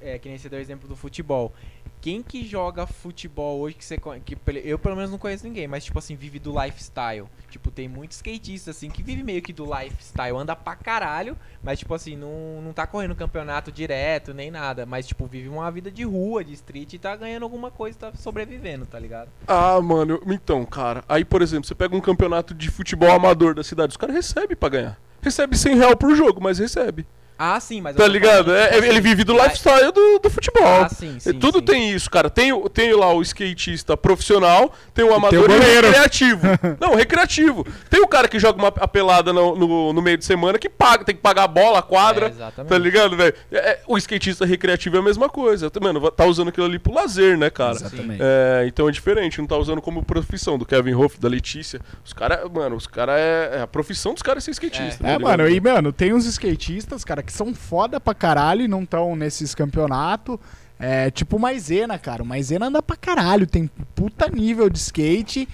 é, 0.00 0.18
que 0.18 0.28
nem 0.28 0.38
você 0.38 0.48
deu 0.48 0.58
o 0.58 0.62
exemplo 0.62 0.88
do 0.88 0.96
futebol. 0.96 1.52
Quem 2.00 2.22
que 2.22 2.46
joga 2.46 2.86
futebol 2.86 3.60
hoje 3.60 3.74
que 3.74 3.84
você 3.84 3.98
que 4.24 4.38
Eu 4.64 4.78
pelo 4.78 4.96
menos 4.96 5.10
não 5.10 5.18
conheço 5.18 5.46
ninguém, 5.46 5.68
mas 5.68 5.84
tipo 5.84 5.98
assim, 5.98 6.16
vive 6.16 6.38
do 6.38 6.58
lifestyle. 6.58 7.26
Tipo, 7.50 7.70
tem 7.70 7.88
muitos 7.88 8.16
skatistas 8.16 8.74
assim 8.74 8.88
que 8.88 9.02
vive 9.02 9.22
meio 9.22 9.42
que 9.42 9.52
do 9.52 9.64
lifestyle, 9.64 10.34
anda 10.34 10.56
pra 10.56 10.74
caralho, 10.74 11.36
mas 11.62 11.78
tipo 11.78 11.92
assim, 11.92 12.16
não, 12.16 12.62
não 12.62 12.72
tá 12.72 12.86
correndo 12.86 13.14
campeonato 13.14 13.70
direto, 13.70 14.32
nem 14.32 14.50
nada. 14.50 14.86
Mas 14.86 15.06
tipo, 15.06 15.26
vive 15.26 15.48
uma 15.48 15.70
vida 15.70 15.90
de 15.90 16.02
rua, 16.02 16.42
de 16.42 16.54
street 16.54 16.94
e 16.94 16.98
tá 16.98 17.14
ganhando 17.14 17.42
alguma 17.42 17.70
coisa, 17.70 17.98
tá 17.98 18.12
sobrevivendo, 18.14 18.86
tá 18.86 18.98
ligado? 18.98 19.28
Ah, 19.46 19.78
mano, 19.82 20.22
então, 20.26 20.64
cara. 20.64 21.04
Aí, 21.06 21.22
por 21.22 21.42
exemplo, 21.42 21.66
você 21.66 21.74
pega 21.74 21.94
um 21.94 22.00
campeonato 22.00 22.54
de 22.54 22.70
futebol 22.70 23.10
amador 23.10 23.54
da 23.54 23.62
cidade, 23.62 23.90
os 23.90 23.98
caras 23.98 24.16
recebem 24.16 24.56
pra 24.56 24.70
ganhar. 24.70 24.98
Recebe 25.20 25.54
100 25.56 25.76
real 25.76 25.96
por 25.98 26.16
jogo, 26.16 26.40
mas 26.40 26.58
recebe. 26.58 27.06
Ah, 27.42 27.58
sim, 27.58 27.80
mas. 27.80 27.96
eu 27.96 28.02
Tá 28.02 28.06
ligado? 28.06 28.54
É, 28.54 28.66
tipo 28.66 28.76
ele 28.84 28.90
assim, 28.90 29.00
vive 29.00 29.24
do 29.24 29.32
lifestyle 29.32 29.90
do, 29.90 30.18
do 30.18 30.28
futebol. 30.28 30.62
Ah, 30.62 30.90
sim, 30.90 31.16
É, 31.16 31.20
sim. 31.20 31.38
Tudo 31.38 31.60
sim. 31.60 31.64
tem 31.64 31.90
isso, 31.90 32.10
cara. 32.10 32.28
Tem, 32.28 32.52
tem 32.68 32.94
lá 32.94 33.14
o 33.14 33.22
skatista 33.22 33.96
profissional, 33.96 34.74
tem 34.92 35.06
o 35.06 35.14
amador 35.14 35.48
o 35.48 35.54
e 35.54 35.56
o 35.56 35.60
recreativo. 35.60 36.42
Não, 36.78 36.94
recreativo. 36.94 37.66
Tem 37.88 37.98
o 38.02 38.06
cara 38.06 38.28
que 38.28 38.38
joga 38.38 38.58
uma 38.58 38.68
a 38.68 38.86
pelada 38.86 39.32
no, 39.32 39.56
no, 39.56 39.92
no 39.94 40.02
meio 40.02 40.18
de 40.18 40.24
semana 40.26 40.58
que 40.58 40.68
paga, 40.68 41.02
tem 41.02 41.14
que 41.14 41.22
pagar 41.22 41.44
a 41.44 41.48
bola, 41.48 41.78
a 41.78 41.82
quadra. 41.82 42.26
É, 42.26 42.28
exatamente. 42.28 42.68
Tá 42.68 42.76
ligado, 42.76 43.16
velho? 43.16 43.34
É, 43.50 43.56
é, 43.56 43.80
o 43.86 43.96
skatista 43.96 44.44
recreativo 44.44 44.96
é 44.96 44.98
a 44.98 45.02
mesma 45.02 45.30
coisa. 45.30 45.70
Tá, 45.70 45.80
Mano, 45.80 46.10
tá 46.10 46.26
usando 46.26 46.48
aquilo 46.48 46.66
ali 46.66 46.78
pro 46.78 46.92
lazer, 46.92 47.38
né, 47.38 47.48
cara? 47.48 47.76
Exatamente. 47.76 48.20
É, 48.22 48.64
então 48.66 48.86
é 48.86 48.92
diferente, 48.92 49.38
não 49.38 49.46
tá 49.46 49.56
usando 49.56 49.80
como 49.80 50.04
profissão 50.04 50.58
do 50.58 50.66
Kevin 50.66 50.92
Hoff, 50.92 51.18
da 51.18 51.28
Letícia. 51.28 51.80
Os 52.04 52.12
caras, 52.12 52.40
mano, 52.52 52.76
os 52.76 52.86
caras 52.86 53.14
é, 53.18 53.50
é 53.54 53.60
A 53.62 53.66
profissão 53.66 54.12
dos 54.12 54.22
caras 54.22 54.44
é 54.44 54.46
ser 54.46 54.50
skatista. 54.50 55.06
É, 55.06 55.14
tá 55.14 55.18
mano, 55.18 55.46
ligado? 55.46 55.68
e, 55.68 55.72
mano, 55.72 55.90
tem 55.90 56.12
uns 56.12 56.26
skatistas, 56.26 57.02
cara, 57.02 57.22
que 57.22 57.29
são 57.30 57.54
foda 57.54 58.00
pra 58.00 58.14
caralho 58.14 58.62
e 58.62 58.68
não 58.68 58.82
estão 58.82 59.14
nesses 59.16 59.54
campeonatos. 59.54 60.38
É, 60.78 61.10
tipo 61.10 61.36
o 61.36 61.40
Maisena, 61.40 61.98
cara. 61.98 62.22
O 62.22 62.26
Maisena 62.26 62.66
anda 62.66 62.82
pra 62.82 62.96
caralho, 62.96 63.46
tem 63.46 63.70
puta 63.94 64.28
nível 64.28 64.70
de 64.70 64.78
skate 64.78 65.48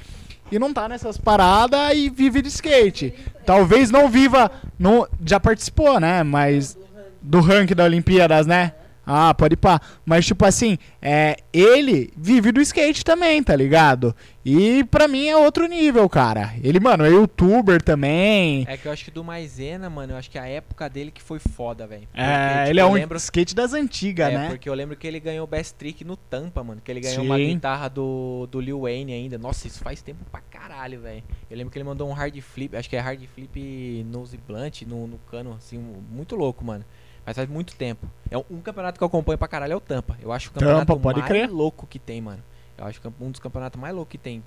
e 0.50 0.58
não 0.58 0.72
tá 0.72 0.88
nessas 0.88 1.18
paradas 1.18 1.92
e 1.94 2.08
vive 2.08 2.40
de 2.40 2.48
skate. 2.48 3.12
Talvez 3.44 3.90
não 3.90 4.08
viva. 4.08 4.50
Não, 4.78 5.06
já 5.24 5.40
participou, 5.40 5.98
né? 5.98 6.22
Mas. 6.22 6.78
Do 7.20 7.40
ranking 7.40 7.74
da 7.74 7.82
Olimpíadas, 7.82 8.46
né? 8.46 8.72
Ah, 9.06 9.32
pode 9.32 9.54
ir 9.54 9.56
pá. 9.56 9.80
Mas, 10.04 10.26
tipo 10.26 10.44
assim, 10.44 10.76
é, 11.00 11.36
ele 11.52 12.12
vive 12.16 12.50
do 12.50 12.60
skate 12.60 13.04
também, 13.04 13.40
tá 13.40 13.54
ligado? 13.54 14.12
E 14.44 14.82
pra 14.84 15.06
mim 15.06 15.28
é 15.28 15.36
outro 15.36 15.66
nível, 15.68 16.08
cara. 16.08 16.52
Ele, 16.60 16.80
mano, 16.80 17.04
é 17.04 17.10
youtuber 17.10 17.80
também. 17.80 18.64
É 18.68 18.76
que 18.76 18.86
eu 18.86 18.92
acho 18.92 19.04
que 19.04 19.10
do 19.12 19.22
Maisena, 19.22 19.88
mano, 19.88 20.12
eu 20.12 20.16
acho 20.16 20.28
que 20.28 20.38
a 20.38 20.46
época 20.46 20.88
dele 20.88 21.12
que 21.12 21.22
foi 21.22 21.38
foda, 21.38 21.86
velho. 21.86 22.08
É, 22.12 22.58
tipo, 22.58 22.70
ele 22.70 22.80
é 22.80 22.84
um 22.84 22.94
lembro, 22.94 23.16
skate 23.16 23.54
das 23.54 23.72
antigas, 23.72 24.28
é, 24.28 24.36
né? 24.36 24.48
porque 24.48 24.68
eu 24.68 24.74
lembro 24.74 24.96
que 24.96 25.06
ele 25.06 25.20
ganhou 25.20 25.44
o 25.44 25.46
Best 25.46 25.74
Trick 25.74 26.04
no 26.04 26.16
Tampa, 26.16 26.64
mano. 26.64 26.80
Que 26.84 26.90
ele 26.90 27.00
ganhou 27.00 27.24
uma 27.24 27.36
Sim. 27.36 27.54
guitarra 27.54 27.88
do, 27.88 28.48
do 28.50 28.60
Lil 28.60 28.80
Wayne 28.80 29.12
ainda. 29.12 29.38
Nossa, 29.38 29.68
isso 29.68 29.78
faz 29.78 30.02
tempo 30.02 30.24
pra 30.30 30.40
caralho, 30.40 31.00
velho. 31.00 31.22
Eu 31.48 31.56
lembro 31.56 31.70
que 31.72 31.78
ele 31.78 31.84
mandou 31.84 32.08
um 32.08 32.12
hard 32.12 32.36
flip, 32.40 32.76
acho 32.76 32.90
que 32.90 32.96
é 32.96 33.00
hard 33.00 33.24
flip 33.26 34.04
nose 34.10 34.36
blunt 34.36 34.82
no, 34.82 35.06
no 35.06 35.18
cano, 35.30 35.54
assim, 35.54 35.78
muito 36.10 36.34
louco, 36.34 36.64
mano. 36.64 36.84
Mas 37.26 37.34
faz 37.34 37.48
muito 37.48 37.74
tempo. 37.74 38.06
É 38.30 38.38
um, 38.38 38.44
um 38.48 38.60
campeonato 38.60 38.98
que 38.98 39.02
eu 39.02 39.08
acompanho 39.08 39.36
pra 39.36 39.48
caralho 39.48 39.72
é 39.72 39.76
o 39.76 39.80
Tampa. 39.80 40.16
Eu 40.22 40.32
acho 40.32 40.48
o 40.48 40.52
campeonato 40.52 40.86
Tampa, 40.86 41.12
mais 41.12 41.26
crer. 41.26 41.50
louco 41.50 41.84
que 41.86 41.98
tem, 41.98 42.20
mano. 42.20 42.42
Eu 42.78 42.86
acho 42.86 43.00
que 43.00 43.06
é 43.06 43.10
um 43.20 43.30
dos 43.30 43.40
campeonatos 43.40 43.80
mais 43.80 43.92
loucos 43.92 44.12
que 44.12 44.18
tem. 44.18 44.44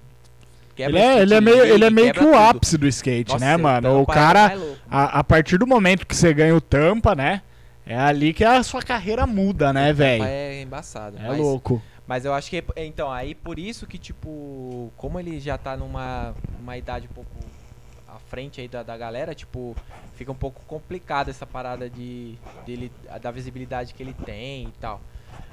Ele 0.78 0.98
é, 0.98 1.22
ele 1.22 1.34
é 1.34 1.42
meio, 1.42 1.66
ele 1.66 1.84
é 1.84 1.90
meio 1.90 2.14
que 2.14 2.22
o 2.22 2.32
quebra 2.32 2.50
ápice 2.50 2.78
do 2.78 2.88
skate, 2.88 3.34
Nossa, 3.34 3.44
né, 3.44 3.58
mano? 3.58 4.00
O 4.00 4.04
é 4.04 4.06
cara, 4.06 4.48
mais 4.48 4.60
louco. 4.62 4.82
a, 4.90 5.20
a 5.20 5.24
partir 5.26 5.58
do 5.58 5.68
momento 5.68 6.08
que 6.08 6.16
você 6.16 6.34
ganha 6.34 6.56
o 6.56 6.62
tampa, 6.62 7.14
né? 7.14 7.42
É 7.86 7.98
ali 7.98 8.34
que 8.34 8.46
a 8.46 8.64
sua 8.64 8.82
carreira 8.82 9.28
muda, 9.28 9.74
né, 9.74 9.92
velho? 9.92 10.24
É 10.24 10.62
embaçado. 10.62 11.18
É 11.18 11.28
mas, 11.28 11.38
louco. 11.38 11.82
Mas 12.08 12.24
eu 12.24 12.34
acho 12.34 12.50
que. 12.50 12.64
Então, 12.78 13.12
aí 13.12 13.36
por 13.36 13.60
isso 13.60 13.86
que, 13.86 13.98
tipo, 13.98 14.90
como 14.96 15.20
ele 15.20 15.38
já 15.40 15.58
tá 15.58 15.76
numa 15.76 16.34
uma 16.62 16.78
idade 16.78 17.10
um 17.12 17.14
pouco 17.14 17.30
frente 18.30 18.62
aí 18.62 18.68
da, 18.68 18.84
da 18.84 18.96
galera, 18.96 19.34
tipo, 19.36 19.76
fica 20.16 20.32
um 20.32 20.36
pouco 20.36 20.62
complicado 20.68 21.30
essa 21.30 21.46
parada 21.46 21.90
de 21.90 22.36
dele, 22.66 22.92
da 23.22 23.32
visibilidade 23.32 23.94
que 23.94 24.02
ele 24.04 24.14
tem 24.14 24.64
e 24.68 24.74
tal. 24.80 25.02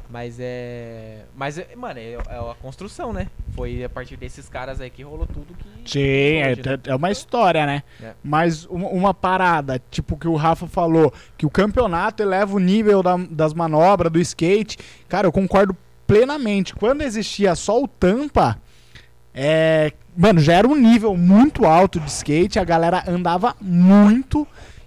Mas 0.08 0.36
é. 0.38 1.24
Mas, 1.34 1.58
é, 1.58 1.74
mano, 1.74 1.98
é, 1.98 2.12
é 2.12 2.18
a 2.18 2.54
construção, 2.62 3.12
né? 3.12 3.26
Foi 3.56 3.82
a 3.82 3.88
partir 3.88 4.16
desses 4.16 4.48
caras 4.48 4.80
aí 4.80 4.88
que 4.88 5.02
rolou 5.02 5.26
tudo 5.26 5.52
que. 5.54 5.90
Sim, 5.90 6.36
é, 6.38 6.54
né? 6.54 6.78
é 6.86 6.94
uma 6.94 7.10
história, 7.10 7.66
né? 7.66 7.82
É. 8.00 8.12
Mas 8.22 8.66
uma, 8.66 8.88
uma 8.88 9.12
parada, 9.14 9.82
tipo 9.90 10.16
que 10.16 10.28
o 10.28 10.36
Rafa 10.36 10.68
falou, 10.68 11.12
que 11.36 11.44
o 11.44 11.50
campeonato 11.50 12.22
eleva 12.22 12.54
o 12.54 12.60
nível 12.60 13.02
da- 13.02 13.16
das 13.16 13.52
manobras, 13.52 14.12
do 14.12 14.20
skate. 14.20 14.78
Cara, 15.08 15.26
eu 15.26 15.32
concordo 15.32 15.76
plenamente. 16.06 16.72
Quando 16.72 17.02
existia 17.02 17.56
só 17.56 17.82
o 17.82 17.88
tampa, 17.88 18.60
é, 19.34 19.92
mano, 20.16 20.40
já 20.40 20.54
era 20.54 20.66
um 20.66 20.74
nível 20.74 21.16
muito 21.16 21.64
alto 21.64 22.00
de 22.00 22.08
skate, 22.08 22.58
a 22.58 22.64
galera 22.64 23.04
andava 23.06 23.54
muito, 23.60 24.46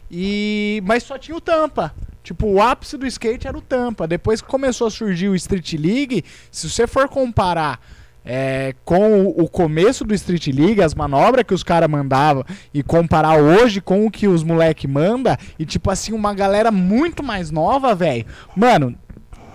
e 0.09 0.81
mas 0.85 1.03
só 1.03 1.17
tinha 1.17 1.37
o 1.37 1.41
tampa. 1.41 1.93
Tipo, 2.23 2.47
o 2.47 2.61
ápice 2.61 2.97
do 2.97 3.07
skate 3.07 3.47
era 3.47 3.57
o 3.57 3.61
tampa. 3.61 4.07
Depois 4.07 4.41
que 4.41 4.47
começou 4.47 4.87
a 4.87 4.91
surgir 4.91 5.29
o 5.29 5.35
Street 5.35 5.73
League, 5.73 6.23
se 6.51 6.69
você 6.69 6.85
for 6.85 7.07
comparar 7.07 7.79
é, 8.23 8.75
com 8.85 9.25
o, 9.25 9.49
começo 9.49 10.03
do 10.03 10.13
Street 10.13 10.47
League, 10.47 10.81
as 10.81 10.93
manobras 10.93 11.43
que 11.43 11.53
os 11.53 11.63
caras 11.63 11.89
mandavam, 11.89 12.45
e 12.73 12.83
comparar 12.83 13.37
hoje 13.39 13.81
com 13.81 14.05
o 14.05 14.11
que 14.11 14.27
os 14.27 14.43
moleque 14.43 14.87
manda, 14.87 15.37
e 15.57 15.65
tipo 15.65 15.89
assim, 15.89 16.13
uma 16.13 16.33
galera 16.33 16.71
muito 16.71 17.23
mais 17.23 17.49
nova, 17.49 17.95
velho. 17.95 18.25
Mano, 18.55 18.95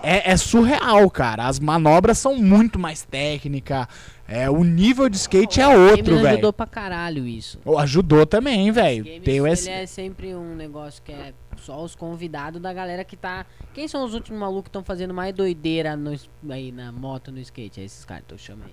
é, 0.03 0.33
é 0.33 0.37
surreal, 0.37 1.09
cara. 1.11 1.47
As 1.47 1.59
manobras 1.59 2.19
são 2.19 2.37
muito 2.37 2.79
mais 2.79 3.03
técnicas. 3.03 3.87
É, 4.27 4.49
o 4.49 4.65
nível 4.65 5.09
de 5.09 5.17
skate 5.17 5.61
é 5.61 5.69
outro, 5.69 6.17
velho. 6.17 6.29
ajudou 6.29 6.53
pra 6.53 6.67
caralho 6.67 7.27
isso. 7.27 7.59
Oh, 7.65 7.79
Ajudou 7.79 8.25
também, 8.25 8.71
velho. 8.73 9.05
Tem 9.21 9.47
S... 9.47 9.69
é 9.69 9.85
sempre 9.87 10.35
um 10.35 10.55
negócio 10.55 11.03
que 11.03 11.13
é 11.13 11.35
só 11.59 11.83
os 11.83 11.95
convidados 11.95 12.61
da 12.61 12.73
galera 12.73 13.05
que 13.05 13.17
tá. 13.17 13.45
Quem 13.75 13.87
são 13.87 14.05
os 14.05 14.15
últimos 14.15 14.41
malucos 14.41 14.65
que 14.65 14.69
estão 14.71 14.83
fazendo 14.83 15.13
mais 15.13 15.35
doideira 15.35 15.95
no, 15.95 16.15
aí 16.51 16.73
na 16.73 16.91
moto, 16.91 17.31
no 17.31 17.39
skate? 17.39 17.81
É 17.81 17.85
esses 17.85 18.05
caras 18.05 18.25
que 18.27 18.33
eu 18.33 18.39
chamei. 18.39 18.73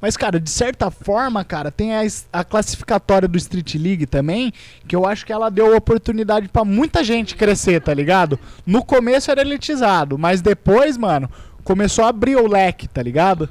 Mas, 0.00 0.16
cara, 0.16 0.40
de 0.40 0.48
certa 0.48 0.90
forma, 0.90 1.44
cara, 1.44 1.70
tem 1.70 1.94
a, 1.94 2.00
a 2.32 2.42
classificatória 2.42 3.28
do 3.28 3.36
Street 3.36 3.74
League 3.74 4.06
também, 4.06 4.50
que 4.88 4.96
eu 4.96 5.06
acho 5.06 5.26
que 5.26 5.32
ela 5.32 5.50
deu 5.50 5.76
oportunidade 5.76 6.48
pra 6.48 6.64
muita 6.64 7.04
gente 7.04 7.36
crescer, 7.36 7.82
tá 7.82 7.92
ligado? 7.92 8.40
No 8.66 8.82
começo 8.82 9.30
era 9.30 9.42
elitizado, 9.42 10.16
mas 10.16 10.40
depois, 10.40 10.96
mano, 10.96 11.30
começou 11.62 12.04
a 12.04 12.08
abrir 12.08 12.36
o 12.36 12.48
leque, 12.48 12.88
tá 12.88 13.02
ligado? 13.02 13.48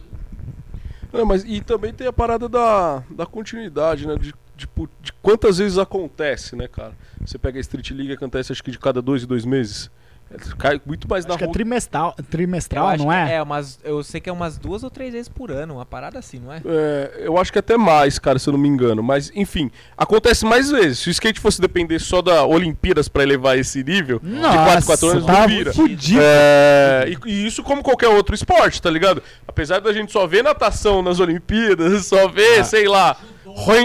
Mas 1.26 1.44
e 1.44 1.62
também 1.62 1.94
tem 1.94 2.08
a 2.08 2.14
parada 2.14 2.48
da, 2.48 3.04
da 3.10 3.26
continuidade, 3.26 4.08
né? 4.08 4.16
De, 4.16 4.34
tipo, 4.56 4.90
de 5.02 5.12
quantas 5.14 5.58
vezes 5.58 5.78
acontece, 5.78 6.56
né, 6.56 6.68
cara? 6.68 6.94
Você 7.26 7.38
pega 7.38 7.58
a 7.58 7.62
Street 7.62 7.92
League, 7.92 8.14
acontece 8.14 8.52
acho 8.52 8.64
que 8.64 8.72
de 8.72 8.80
cada 8.80 9.02
dois 9.02 9.24
e 9.24 9.26
dois 9.26 9.46
meses. 9.46 9.90
É, 10.32 10.38
Cai 10.58 10.82
muito 10.86 11.08
mais 11.10 11.26
Acho 11.26 11.32
na 11.34 11.38
que 11.38 11.44
é 11.44 11.48
rua. 11.48 11.54
trimestral, 11.54 12.16
Eu 12.18 12.24
trimestral 12.24 12.88
acho 12.88 13.04
não 13.04 13.12
é? 13.12 13.36
É, 13.36 13.42
umas, 13.42 13.80
eu 13.84 14.04
sei 14.04 14.20
que 14.22 14.30
é 14.30 14.34
umas 14.34 14.58
duas 14.58 14.84
ou 14.84 14.90
três 14.90 15.12
vezes 15.14 15.28
por 15.30 15.52
ano, 15.52 15.76
uma 15.76 15.86
parada 15.86 16.20
assim, 16.20 16.40
não 16.40 16.54
é? 16.54 16.62
É, 16.66 17.22
eu 17.26 17.38
acho 17.38 17.52
que 17.52 17.60
até 17.60 17.78
mais, 17.78 18.20
cara, 18.20 18.38
se 18.38 18.48
eu 18.48 18.54
não 18.54 18.60
me 18.60 18.68
engano. 18.68 19.02
Mas, 19.02 19.32
enfim, 19.36 19.72
acontece 19.98 20.46
mais 20.46 20.70
vezes. 20.70 21.00
Se 21.00 21.10
o 21.10 21.12
skate 21.12 21.40
fosse 21.40 21.60
depender 21.60 22.00
só 22.00 22.22
da 22.22 22.46
Olimpíadas 22.46 23.08
pra 23.08 23.24
elevar 23.24 23.58
esse 23.58 23.84
nível, 23.84 24.20
de 24.20 24.40
4 24.40 24.86
4 24.86 25.08
anos 25.10 25.26
tá 25.26 25.34
não 25.42 25.48
vira. 25.48 25.74
fudido. 25.74 26.20
É, 26.22 27.06
e, 27.26 27.30
e 27.32 27.48
isso 27.48 27.64
como 27.64 27.82
qualquer 27.82 28.10
outro 28.10 28.36
esporte, 28.36 28.82
tá 28.82 28.90
ligado? 28.90 29.22
Apesar 29.48 29.80
da 29.80 29.92
gente 29.94 30.12
só 30.12 30.28
ver 30.28 30.44
natação 30.44 31.02
nas 31.02 31.20
Olimpíadas, 31.20 32.06
só 32.08 32.28
ver, 32.28 32.64
sei 32.66 32.88
lá, 32.88 33.18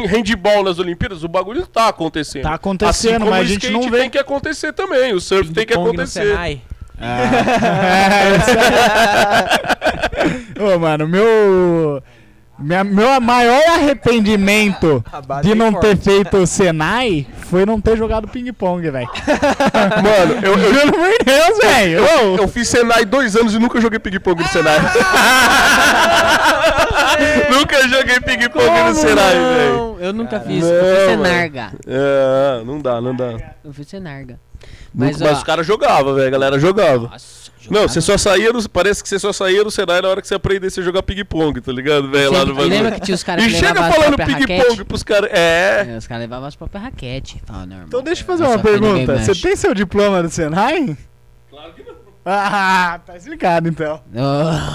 handball 0.07 0.63
nas 0.65 0.79
Olimpíadas, 0.79 1.25
o 1.25 1.29
bagulho 1.29 1.67
tá 1.67 1.89
acontecendo. 1.89 2.43
Tá 2.43 2.55
acontecendo, 2.55 2.91
Assim 3.13 3.19
como 3.19 3.31
mas 3.31 3.41
o 3.41 3.43
a 3.43 3.45
gente 3.47 3.67
skate 3.67 3.73
não 3.73 3.91
vê. 3.91 3.99
tem 4.01 4.11
que 4.11 4.19
acontecer 4.19 4.73
também, 4.73 5.13
o 5.13 5.21
surf 5.21 5.53
tem 5.53 5.67
que 5.67 5.75
acontecer. 5.75 6.27
Senai. 6.29 6.61
Ô, 10.75 10.79
mano, 10.79 11.09
meu. 11.09 12.03
Minha, 12.59 12.85
meu 12.85 13.21
maior 13.21 13.63
arrependimento 13.69 15.05
de 15.43 15.55
não 15.55 15.73
forte. 15.73 15.87
ter 15.87 15.97
feito 15.97 16.37
o 16.37 16.47
Senai 16.47 17.27
foi 17.51 17.67
não 17.67 17.81
ter 17.81 17.97
jogado 17.97 18.29
ping-pong, 18.29 18.89
velho. 18.91 19.09
Mano, 20.03 20.35
eu, 20.41 20.57
eu, 20.57 20.75
Juro 20.75 20.93
por 20.93 21.25
Deus, 21.25 21.59
velho. 21.59 22.05
Ô, 22.05 22.37
eu 22.37 22.49
fiz 22.49 22.69
Senai 22.69 23.05
dois 23.05 23.35
anos 23.35 23.55
e 23.55 23.59
nunca 23.59 23.81
joguei 23.81 23.99
ping-pong 23.99 24.41
no 24.41 24.49
Senai. 24.49 24.79
nunca 27.51 27.89
joguei 27.89 28.21
ping-pong 28.21 28.83
no 28.89 28.95
Senai, 28.95 29.35
velho. 29.35 29.97
Eu 29.99 30.13
nunca 30.13 30.39
fiz. 30.39 30.63
Não, 30.63 30.71
eu 30.71 30.97
fiz. 30.97 31.05
Senarga. 31.07 31.73
É, 31.87 32.63
não 32.65 32.81
dá, 32.81 33.01
não 33.01 33.17
dá. 33.17 33.35
Eu 33.65 33.73
fiz 33.73 33.89
Senarga. 33.89 34.39
Mas, 34.95 35.19
Mas, 35.19 35.29
ó, 35.29 35.33
os 35.35 35.43
caras 35.43 35.67
jogavam, 35.67 36.15
velho, 36.15 36.29
a 36.29 36.31
galera 36.31 36.59
jogava. 36.59 37.09
Nossa, 37.09 37.44
Não, 37.71 37.89
você 37.89 38.01
só 38.01 38.17
saía 38.19 38.53
do, 38.53 38.69
Parece 38.69 39.03
que 39.03 39.09
você 39.09 39.19
só 39.19 39.33
saía 39.33 39.63
do 39.63 39.71
Senai 39.71 40.01
na 40.03 40.09
hora 40.09 40.21
que 40.21 40.29
você 40.29 40.35
aprendesse 40.35 40.81
a 40.81 40.83
jogar 40.83 41.03
ping-pong, 41.03 41.61
tá 41.61 41.73
ligado, 41.73 42.11
velho? 42.11 42.33
Lá 42.33 42.45
no. 42.45 42.55
Lembra 42.55 42.93
que 42.93 43.01
tinha 43.01 43.15
os 43.15 43.23
caras 43.23 43.45
E 43.45 43.49
que 43.49 43.55
chega 43.55 43.73
levavam 43.73 43.89
as 43.89 43.97
falando 43.97 44.17
ping-pong 44.17 44.85
pros 44.85 45.03
caras. 45.03 45.31
É. 45.33 45.87
É, 45.89 45.97
Os 45.97 46.07
caras 46.07 46.23
levavam 46.23 46.49
as 46.49 46.57
próprias 46.57 46.83
raquete. 46.83 47.43
Fala, 47.47 47.67
não, 47.67 47.73
irmão. 47.77 47.85
Então 47.89 48.03
deixa 48.03 48.23
eu 48.23 48.27
fazer 48.27 48.45
uma 48.45 48.59
pergunta. 48.59 49.19
Você 49.19 49.35
tem 49.35 49.57
seu 49.57 49.75
diploma 49.75 50.23
do 50.23 50.31
Senai? 50.31 50.97
Claro 51.51 51.73
que 51.73 51.83
não. 51.83 51.84
Ah, 52.27 53.01
tá 53.05 53.17
explicado 53.19 53.69
então. 53.69 54.01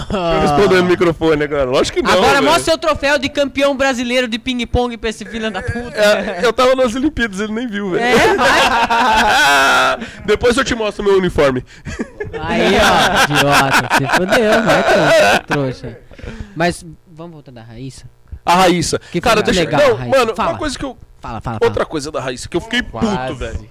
Tô 0.10 0.40
respondendo 0.42 0.84
no 0.84 0.90
microfone 0.90 1.44
agora. 1.44 1.66
Lógico 1.66 1.98
que 1.98 2.04
não. 2.04 2.12
Agora 2.12 2.42
mostra 2.44 2.64
seu 2.64 2.78
troféu 2.78 3.18
de 3.18 3.28
campeão 3.28 3.76
brasileiro 3.76 4.28
de 4.28 4.38
ping-pong 4.38 4.96
pra 4.98 5.10
esse 5.10 5.26
filho 5.26 5.50
da 5.50 5.62
puta. 5.64 5.98
É, 5.98 6.42
eu 6.44 6.54
tava 6.54 6.76
nas 6.76 6.94
Olimpíadas, 6.96 7.40
ele 7.40 7.54
nem 7.54 7.68
viu, 7.68 7.90
velho. 7.92 8.04
É, 8.04 8.36
vai. 8.36 9.98
Depois 10.26 10.56
eu 10.58 10.64
te 10.64 10.76
mostro 10.76 11.04
meu 11.04 11.18
uniforme. 11.18 11.66
Aí, 12.40 12.74
ó, 12.78 13.24
idiota. 13.34 13.96
Se 13.98 14.08
fodeu, 14.16 14.64
vai, 14.64 14.84
trouxa, 14.84 15.44
trouxa. 15.48 16.00
Mas, 16.56 16.86
vamos 17.12 17.34
voltar 17.34 17.52
da 17.52 17.64
Raíssa? 17.64 18.06
A 18.46 18.56
Raíssa. 18.56 19.00
Que 19.12 19.20
Cara, 19.20 19.42
deixa 19.42 19.62
legal, 19.62 19.82
Não, 19.90 19.96
Raíssa. 19.96 20.18
mano, 20.18 20.36
Fala. 20.36 20.52
uma 20.52 20.58
coisa 20.60 20.78
que 20.78 20.86
eu. 20.86 20.96
Fala, 21.20 21.42
fala, 21.42 21.58
fala. 21.60 21.70
Outra 21.70 21.86
coisa 21.86 22.12
da 22.12 22.22
Raíssa 22.22 22.48
que 22.48 22.56
eu 22.56 22.62
fiquei 22.62 22.82
puto, 22.84 23.06
Quase. 23.06 23.34
velho. 23.34 23.70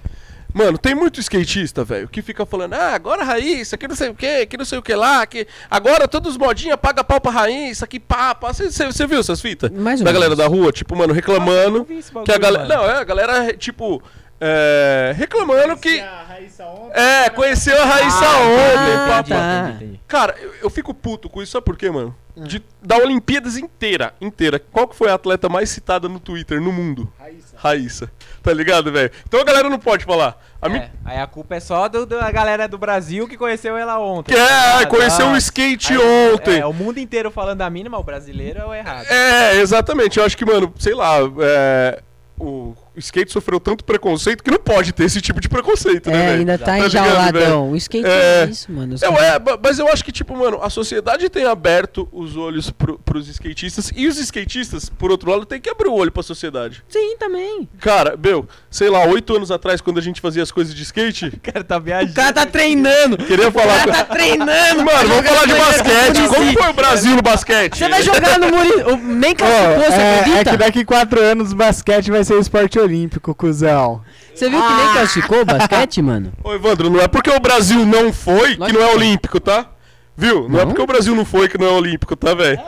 Mano, 0.53 0.77
tem 0.77 0.95
muito 0.95 1.19
skatista, 1.19 1.83
velho, 1.83 2.07
que 2.07 2.21
fica 2.21 2.45
falando, 2.45 2.73
ah, 2.73 2.93
agora 2.95 3.23
Raíssa, 3.23 3.77
que 3.77 3.87
não 3.87 3.95
sei 3.95 4.09
o 4.09 4.15
que, 4.15 4.45
que 4.47 4.57
não 4.57 4.65
sei 4.65 4.79
o 4.79 4.81
que 4.81 4.95
lá, 4.95 5.25
que 5.25 5.45
agora 5.69 6.07
todos 6.07 6.31
os 6.31 6.37
modinha 6.37 6.75
paga 6.75 7.03
pau 7.03 7.21
pra 7.21 7.31
Raíssa, 7.31 7.85
que 7.85 7.99
pá, 7.99 8.33
pá. 8.33 8.51
Você 8.51 9.07
viu 9.07 9.19
essas 9.19 9.41
fitas? 9.41 9.69
Mais 9.71 10.01
da 10.01 10.11
galera 10.11 10.35
da 10.35 10.47
rua, 10.47 10.71
tipo, 10.71 10.95
mano, 10.95 11.13
reclamando. 11.13 11.85
bagulho, 11.85 12.23
que 12.25 12.31
a 12.31 12.37
galera. 12.37 12.67
mano. 12.67 12.81
Não, 12.81 12.89
é, 12.89 12.97
a 12.97 13.03
galera, 13.03 13.53
tipo, 13.53 14.01
é, 14.41 15.13
reclamando 15.15 15.77
que. 15.77 15.99
A 15.99 16.23
Raíssa 16.27 16.65
ontem. 16.65 16.99
É, 16.99 17.29
conheceu 17.29 17.79
a 17.81 17.85
Raíssa 17.85 18.25
Ah, 18.25 19.19
ontem, 19.19 19.33
entendi, 19.33 19.85
entendi. 19.85 19.99
Cara, 20.07 20.35
eu, 20.41 20.53
eu 20.63 20.69
fico 20.69 20.93
puto 20.93 21.29
com 21.29 21.43
isso, 21.43 21.51
sabe 21.51 21.65
por 21.65 21.77
quê, 21.77 21.91
mano? 21.91 22.15
De, 22.43 22.63
da 22.81 22.97
Olimpíadas 22.97 23.57
inteira, 23.57 24.13
inteira. 24.21 24.59
Qual 24.71 24.87
que 24.87 24.95
foi 24.95 25.09
a 25.09 25.15
atleta 25.15 25.49
mais 25.49 25.69
citada 25.69 26.07
no 26.07 26.19
Twitter, 26.19 26.61
no 26.61 26.71
mundo? 26.71 27.11
Raíssa. 27.19 27.55
Raíssa. 27.57 28.11
Tá 28.41 28.53
ligado, 28.53 28.91
velho? 28.91 29.11
Então 29.27 29.39
a 29.39 29.43
galera 29.43 29.69
não 29.69 29.79
pode 29.79 30.05
falar. 30.05 30.41
A 30.61 30.67
mim 30.69 30.77
É, 30.77 30.89
aí 31.05 31.17
a 31.19 31.27
culpa 31.27 31.55
é 31.55 31.59
só 31.59 31.87
do- 31.87 32.05
da 32.05 32.31
galera 32.31 32.67
do 32.67 32.77
Brasil 32.77 33.27
que 33.27 33.37
conheceu 33.37 33.75
ela 33.77 33.99
ontem. 33.99 34.33
que 34.33 34.39
é, 34.39 34.81
Ah, 34.81 34.85
conheceu 34.87 35.25
tá. 35.27 35.31
o 35.33 35.37
skate 35.37 35.93
Aí, 35.93 35.99
ontem. 36.33 36.59
É, 36.59 36.65
o 36.65 36.73
mundo 36.73 36.99
inteiro 36.99 37.29
falando 37.31 37.59
da 37.59 37.69
mínima, 37.69 37.97
o 37.97 38.03
brasileiro 38.03 38.59
é 38.59 38.65
o 38.65 38.73
errado. 38.73 39.05
É, 39.09 39.55
exatamente. 39.59 40.19
Eu 40.19 40.25
acho 40.25 40.37
que, 40.37 40.45
mano, 40.45 40.73
sei 40.79 40.93
lá, 40.95 41.17
é, 41.41 42.01
o 42.39 42.73
skate 42.99 43.31
sofreu 43.31 43.59
tanto 43.59 43.83
preconceito 43.83 44.43
que 44.43 44.51
não 44.51 44.59
pode 44.59 44.91
ter 44.93 45.05
esse 45.05 45.19
tipo 45.21 45.39
de 45.41 45.49
preconceito, 45.49 46.09
né, 46.09 46.17
É, 46.17 46.25
velho? 46.27 46.39
ainda 46.39 46.57
tá 46.57 46.65
Tá 46.65 46.79
enjauladão. 46.79 47.31
velho? 47.41 47.61
O 47.71 47.75
skate 47.75 48.05
É. 48.07 48.43
é 48.43 48.49
isso, 48.49 48.71
mano. 48.71 48.95
Eu, 49.01 49.11
é, 49.17 49.39
mas 49.63 49.79
eu 49.79 49.87
acho 49.87 50.03
que, 50.05 50.11
tipo, 50.11 50.35
mano, 50.35 50.59
a 50.61 50.69
sociedade 50.69 51.27
tem 51.29 51.45
aberto 51.45 52.07
os 52.11 52.35
olhos 52.37 52.69
pro, 52.71 52.99
pros 52.99 53.27
skatistas 53.27 53.91
e 53.95 54.07
os 54.07 54.17
skatistas, 54.19 54.89
por 54.89 55.11
outro 55.11 55.31
lado, 55.31 55.45
tem 55.45 55.59
que 55.59 55.69
abrir 55.69 55.89
o 55.89 55.93
olho 55.93 56.11
pra 56.11 56.21
sociedade. 56.23 56.83
Sim, 56.87 57.17
também. 57.17 57.67
Cara, 57.79 58.15
meu, 58.21 58.47
sei 58.69 58.89
lá, 58.89 59.03
oito 59.05 59.35
anos 59.35 59.51
atrás, 59.51 59.81
quando 59.81 59.97
a 59.97 60.01
gente 60.01 60.21
fazia 60.21 60.43
as 60.43 60.51
coisas 60.51 60.73
de 60.75 60.83
skate, 60.83 61.27
O 61.39 61.51
cara 61.51 61.63
tá 61.63 61.79
viajando. 61.79 62.11
O 62.11 62.15
cara 62.15 62.33
tá 62.33 62.45
treinando. 62.45 63.17
queria 63.17 63.47
O 63.47 63.51
falar. 63.51 63.79
cara 63.79 63.91
tá 63.91 64.03
treinando. 64.05 64.83
Mano, 64.85 65.07
vamos 65.09 65.25
falar 65.29 65.45
de 65.45 65.53
basquete. 65.53 66.27
Como 66.27 66.53
foi 66.53 66.69
o 66.69 66.73
Brasil 66.73 67.15
no 67.15 67.21
basquete? 67.21 67.77
Você 67.77 67.89
vai 67.89 68.03
jogar 68.03 68.39
no 68.39 68.47
Muri... 68.49 68.69
o- 68.83 68.97
Nem 68.97 69.31
Ô, 69.31 69.35
classificou, 69.35 69.83
você 69.83 69.93
é, 69.93 70.01
é 70.01 70.19
acredita? 70.19 70.49
que 70.51 70.57
daqui 70.57 70.85
quatro 70.85 71.19
anos 71.21 71.51
o 71.51 71.55
basquete 71.55 72.11
vai 72.11 72.23
ser 72.23 72.39
esporte 72.39 72.77
olímpico, 72.77 72.88
cuzão. 73.35 74.01
Você 74.33 74.49
viu 74.49 74.61
que 74.61 74.73
nem 74.73 74.93
classificou 74.93 75.41
o 75.41 75.45
basquete, 75.45 76.01
mano? 76.03 76.31
Ô, 76.43 76.53
Evandro, 76.53 76.89
não 76.89 76.99
é 76.99 77.07
porque 77.07 77.29
o 77.29 77.39
Brasil 77.39 77.85
não 77.85 78.11
foi 78.13 78.55
que 78.55 78.71
não 78.73 78.81
é 78.81 78.93
olímpico, 78.93 79.39
tá? 79.39 79.67
Viu? 80.15 80.47
Não, 80.49 80.59
é 80.59 80.61
Não? 80.61 80.67
porque 80.67 80.81
o 80.81 80.87
Brasil 80.87 81.15
não 81.15 81.23
foi 81.25 81.47
que 81.47 81.57
não 81.57 81.67
é 81.67 81.71
olímpico, 81.71 82.15
tá, 82.15 82.33
velho? 82.33 82.59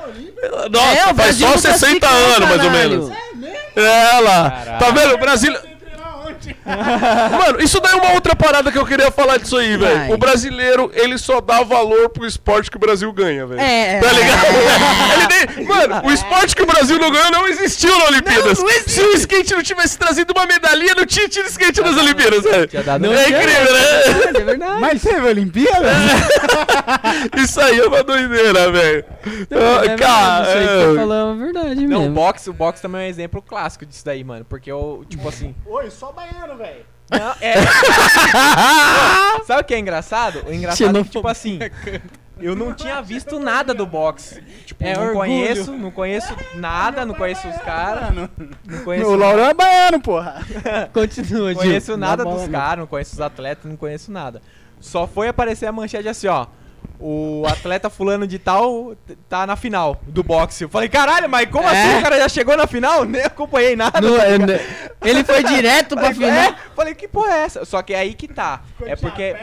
Nossa, 0.72 0.88
É, 0.88 1.04
o 1.04 1.06
faz 1.08 1.16
Brasil 1.16 1.48
só 1.48 1.52
não 1.54 1.58
60 1.60 2.00
classificou, 2.00 2.36
anos, 2.36 2.50
mais 2.50 2.64
ou 2.64 2.72
caralho. 2.72 2.90
menos. 2.90 3.12
É 3.76 4.20
lá. 4.22 4.50
Caralho. 4.52 4.80
Tá 4.80 4.92
vendo? 4.92 5.14
O 5.14 5.18
Brasil. 5.18 5.54
Mano, 6.66 7.62
isso 7.62 7.80
daí 7.80 7.94
é 7.94 7.96
uma 7.96 8.14
outra 8.14 8.36
parada 8.36 8.72
que 8.72 8.78
eu 8.78 8.86
queria 8.86 9.12
falar 9.12 9.38
disso 9.38 9.58
aí, 9.58 9.78
velho. 9.78 10.14
O 10.14 10.18
brasileiro, 10.18 10.92
ele 10.94 11.18
só 11.18 11.40
dá 11.42 11.62
valor 11.64 12.10
pro 12.10 12.26
esporte 12.26 12.70
que 12.72 12.78
o 12.78 12.80
Brasil 12.80 13.12
ganha, 13.14 13.46
velho. 13.46 13.62
É, 13.62 14.00
Tá 14.00 14.08
é. 14.10 14.14
ligado? 14.14 14.46
Ele 15.12 15.28
nem- 15.56 15.66
Mano, 15.68 16.02
o 16.08 16.12
esporte 16.12 16.56
que 16.56 16.62
o 16.64 16.66
Brasil 16.66 16.98
não 17.00 17.12
ganhou 17.12 17.32
não 17.32 17.48
existiu 17.48 17.98
na 17.98 18.06
Olimpíadas. 18.06 18.58
Não, 18.58 18.66
não 18.66 18.72
existe. 18.72 18.92
Se 18.92 19.02
o 19.02 19.14
skate 19.14 19.54
não 19.54 19.64
tivesse 19.64 19.98
trazido 19.98 20.34
uma 20.36 20.46
medalhinha, 20.46 20.94
não 20.96 21.06
tinha 21.06 21.28
tido 21.30 21.46
skate 21.48 21.82
nas 21.82 21.96
Olimpíadas, 21.98 22.44
velho. 22.44 22.68
Tinha 22.68 22.84
dado 22.84 23.06
É 23.14 23.30
incrível, 23.30 23.74
né? 23.74 24.40
É 24.40 24.44
verdade. 24.44 24.82
Mas 24.82 25.02
teve 25.02 25.28
Olimpíada? 25.28 25.90
Isso 27.38 27.60
aí 27.62 27.80
é 27.80 27.86
uma 27.86 28.04
doideira, 28.04 28.72
velho. 28.72 29.06
Ah, 29.52 29.86
É 29.86 29.98
Cara, 29.98 30.44
verdade, 30.44 30.48
isso 30.50 30.58
aí 30.58 30.68
que 30.68 30.74
é- 30.74 30.88
você 30.88 30.96
falou 31.00 31.32
é 31.34 31.36
verdade 31.38 31.88
Não, 31.88 31.98
o 31.98 32.02
mesmo. 32.02 32.16
boxe, 32.16 32.50
o 32.50 32.54
boxe 32.54 32.82
também 32.82 33.02
é 33.02 33.06
um 33.06 33.10
exemplo 33.10 33.42
clássico 33.42 33.86
disso 33.86 34.04
daí, 34.06 34.24
mano. 34.24 34.46
Porque 34.48 34.72
eu, 34.72 35.06
tipo 35.10 35.28
assim. 35.28 35.56
Oi, 35.66 35.90
só 35.90 36.12
velho. 36.58 36.86
Não, 37.10 37.36
é. 37.42 37.56
Sabe 39.46 39.62
o 39.62 39.64
que 39.66 39.74
é 39.74 39.80
engraçado? 39.80 40.44
O 40.48 40.54
engraçado 40.54 40.98
é 40.98 41.04
que, 41.04 41.10
tipo 41.10 41.28
assim. 41.28 41.60
Eu 42.40 42.56
não 42.56 42.74
tinha 42.74 43.00
visto 43.04 43.40
nada 43.40 43.72
do 43.72 43.86
boxe. 43.86 44.42
Tipo, 44.66 44.84
É 44.84 44.96
não 44.96 45.02
orgulho. 45.02 45.20
conheço, 45.20 45.72
não 45.74 45.92
conheço 45.92 46.36
nada, 46.58 47.06
não 47.06 47.14
conheço 47.14 47.48
os 47.48 47.58
caras. 47.58 48.16
Não 48.16 48.84
conheço, 48.84 49.08
O 49.12 49.16
Laurão 49.16 49.46
é 49.46 49.54
baiano, 49.54 50.02
porra. 50.02 50.42
Continua, 50.92 51.50
não 51.54 51.56
conheço 51.62 51.96
nada 51.98 52.24
bola 52.24 52.38
dos 52.38 52.46
não. 52.48 52.52
caras, 52.60 52.80
não 52.80 52.88
conheço 52.88 53.14
os 53.14 53.22
atletas, 53.22 53.66
não 53.70 53.78
conheço 53.78 54.12
nada. 54.12 54.42
Só 54.80 55.06
foi 55.06 55.28
aparecer 55.28 55.68
a 55.68 55.72
manchete 55.72 56.08
assim, 56.08 56.26
ó. 56.28 56.48
O 57.00 57.44
atleta 57.48 57.90
fulano 57.90 58.28
de 58.28 58.38
tal 58.38 58.96
tá 59.28 59.48
na 59.48 59.56
final 59.56 60.00
do 60.04 60.22
boxe. 60.22 60.64
Eu 60.64 60.70
falei, 60.70 60.88
caralho, 60.88 61.28
mas 61.28 61.50
como 61.50 61.68
É? 61.68 61.72
assim? 61.72 61.98
O 61.98 62.02
cara 62.04 62.20
já 62.20 62.30
chegou 62.30 62.56
na 62.56 62.68
final? 62.68 63.04
Nem 63.06 63.24
acompanhei 63.24 63.76
nada. 63.76 64.00
No- 64.00 64.18
tá 64.18 64.26
é, 64.28 64.36
ele 65.04 65.24
foi 65.24 65.44
direto 65.44 65.96
pra 65.96 66.14
Falei, 66.14 66.14
final. 66.30 66.44
é, 66.52 66.56
falei, 66.76 66.94
que 66.94 67.08
porra 67.08 67.34
é 67.34 67.42
essa? 67.42 67.66
Só 67.66 67.82
que 67.82 67.94
é 67.94 68.00
aí 68.00 68.14
que 68.14 68.28
tá. 68.28 68.62
É 68.86 68.96
porque. 68.96 69.36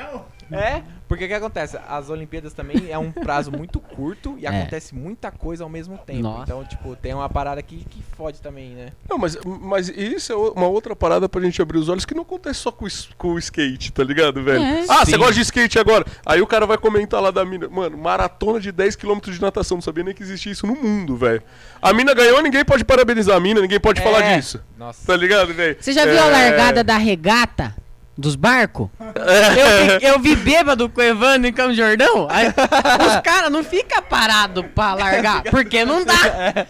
É, 0.53 0.83
Porque 1.09 1.25
o 1.25 1.29
que 1.29 1.33
acontece? 1.35 1.79
As 1.89 2.11
Olimpíadas 2.11 2.53
também 2.53 2.91
é 2.91 2.99
um 2.99 3.11
prazo 3.11 3.51
muito 3.51 3.81
curto 3.81 4.37
e 4.39 4.45
É. 4.45 4.49
acontece 4.51 4.95
muita 4.95 5.31
coisa 5.31 5.65
ao 5.65 5.71
mesmo 5.71 5.97
tempo. 5.99 6.21
Nossa. 6.23 6.43
Então, 6.43 6.65
tipo, 6.65 6.95
tem 6.95 7.15
uma 7.15 7.29
parada 7.29 7.63
que, 7.63 7.85
que 7.89 8.03
fode 8.17 8.41
também, 8.43 8.71
né? 8.71 8.93
Não, 9.09 9.17
mas, 9.17 9.37
mas 9.45 9.89
isso 9.89 10.33
é 10.33 10.37
uma 10.37 10.67
outra 10.69 10.95
parada 10.95 11.29
pra 11.29 11.41
gente 11.41 11.61
abrir 11.63 11.79
os 11.79 11.89
olhos 11.89 12.05
que 12.05 12.15
não 12.15 12.23
acontece 12.23 12.61
só 12.61 12.71
com, 12.71 12.87
com 13.17 13.29
o 13.33 13.39
skate, 13.39 13.91
tá 13.91 14.05
ligado, 14.05 14.43
velho? 14.43 14.63
É. 14.63 14.85
ah, 14.89 15.05
Sim. 15.05 15.13
você 15.13 15.17
gosta 15.17 15.35
de 15.35 15.41
skate 15.41 15.79
agora? 15.79 16.05
Aí 16.27 16.43
o 16.43 16.47
cara 16.47 16.67
vai 16.67 16.77
comentar 16.77 17.23
lá 17.23 17.31
da 17.31 17.45
mina. 17.45 17.69
Mano, 17.69 17.97
maratona 17.97 18.61
de 18.61 18.71
10km 18.73 19.31
de 19.33 19.41
natação. 19.41 19.79
Não 19.79 19.83
sabia 19.83 20.05
nem 20.05 20.15
que 20.15 20.23
existia 20.23 20.53
isso 20.53 20.67
no 20.67 20.75
mundo, 20.77 21.17
velho. 21.17 21.43
A 21.81 21.93
mina 21.93 22.13
ganhou, 22.13 22.43
ninguém 22.43 22.65
pode 22.65 22.85
parabenizar 22.85 23.37
a 23.37 23.41
mina, 23.41 23.61
ninguém 23.61 23.81
pode 23.81 24.03
falar 24.03 24.23
É. 24.23 24.37
disso. 24.37 24.61
Nossa. 24.77 25.07
Tá 25.07 25.17
ligado, 25.17 25.55
velho? 25.55 25.77
Você 25.81 25.93
já 25.93 26.05
viu 26.05 26.21
a 26.23 26.27
É. 26.27 26.31
largada 26.51 26.85
da 26.85 26.99
regata 26.99 27.75
dos 28.19 28.35
barcos? 28.35 28.89
Eu, 28.99 29.99
vi- 30.01 30.07
eu 30.07 30.19
vi 30.19 30.35
bêbado 30.37 30.89
com 30.89 31.01
o 31.01 31.05
Evandro 31.05 31.47
em 31.49 31.53
Campo 31.53 31.73
Jordão. 31.73 32.27
Aí, 32.29 32.49
os 32.49 33.21
caras 33.23 33.51
não 33.51 33.63
ficam 33.63 34.03
parados 34.03 34.65
pra 34.75 34.95
largar, 34.95 35.45
porque 35.45 35.85
não 35.85 36.05
dá. 36.05 36.67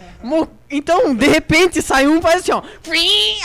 Então, 0.71 1.15
de 1.15 1.27
repente, 1.27 1.81
sai 1.81 2.07
um 2.07 2.19
e 2.19 2.21
faz 2.21 2.41
assim, 2.41 2.51
ó. 2.51 2.61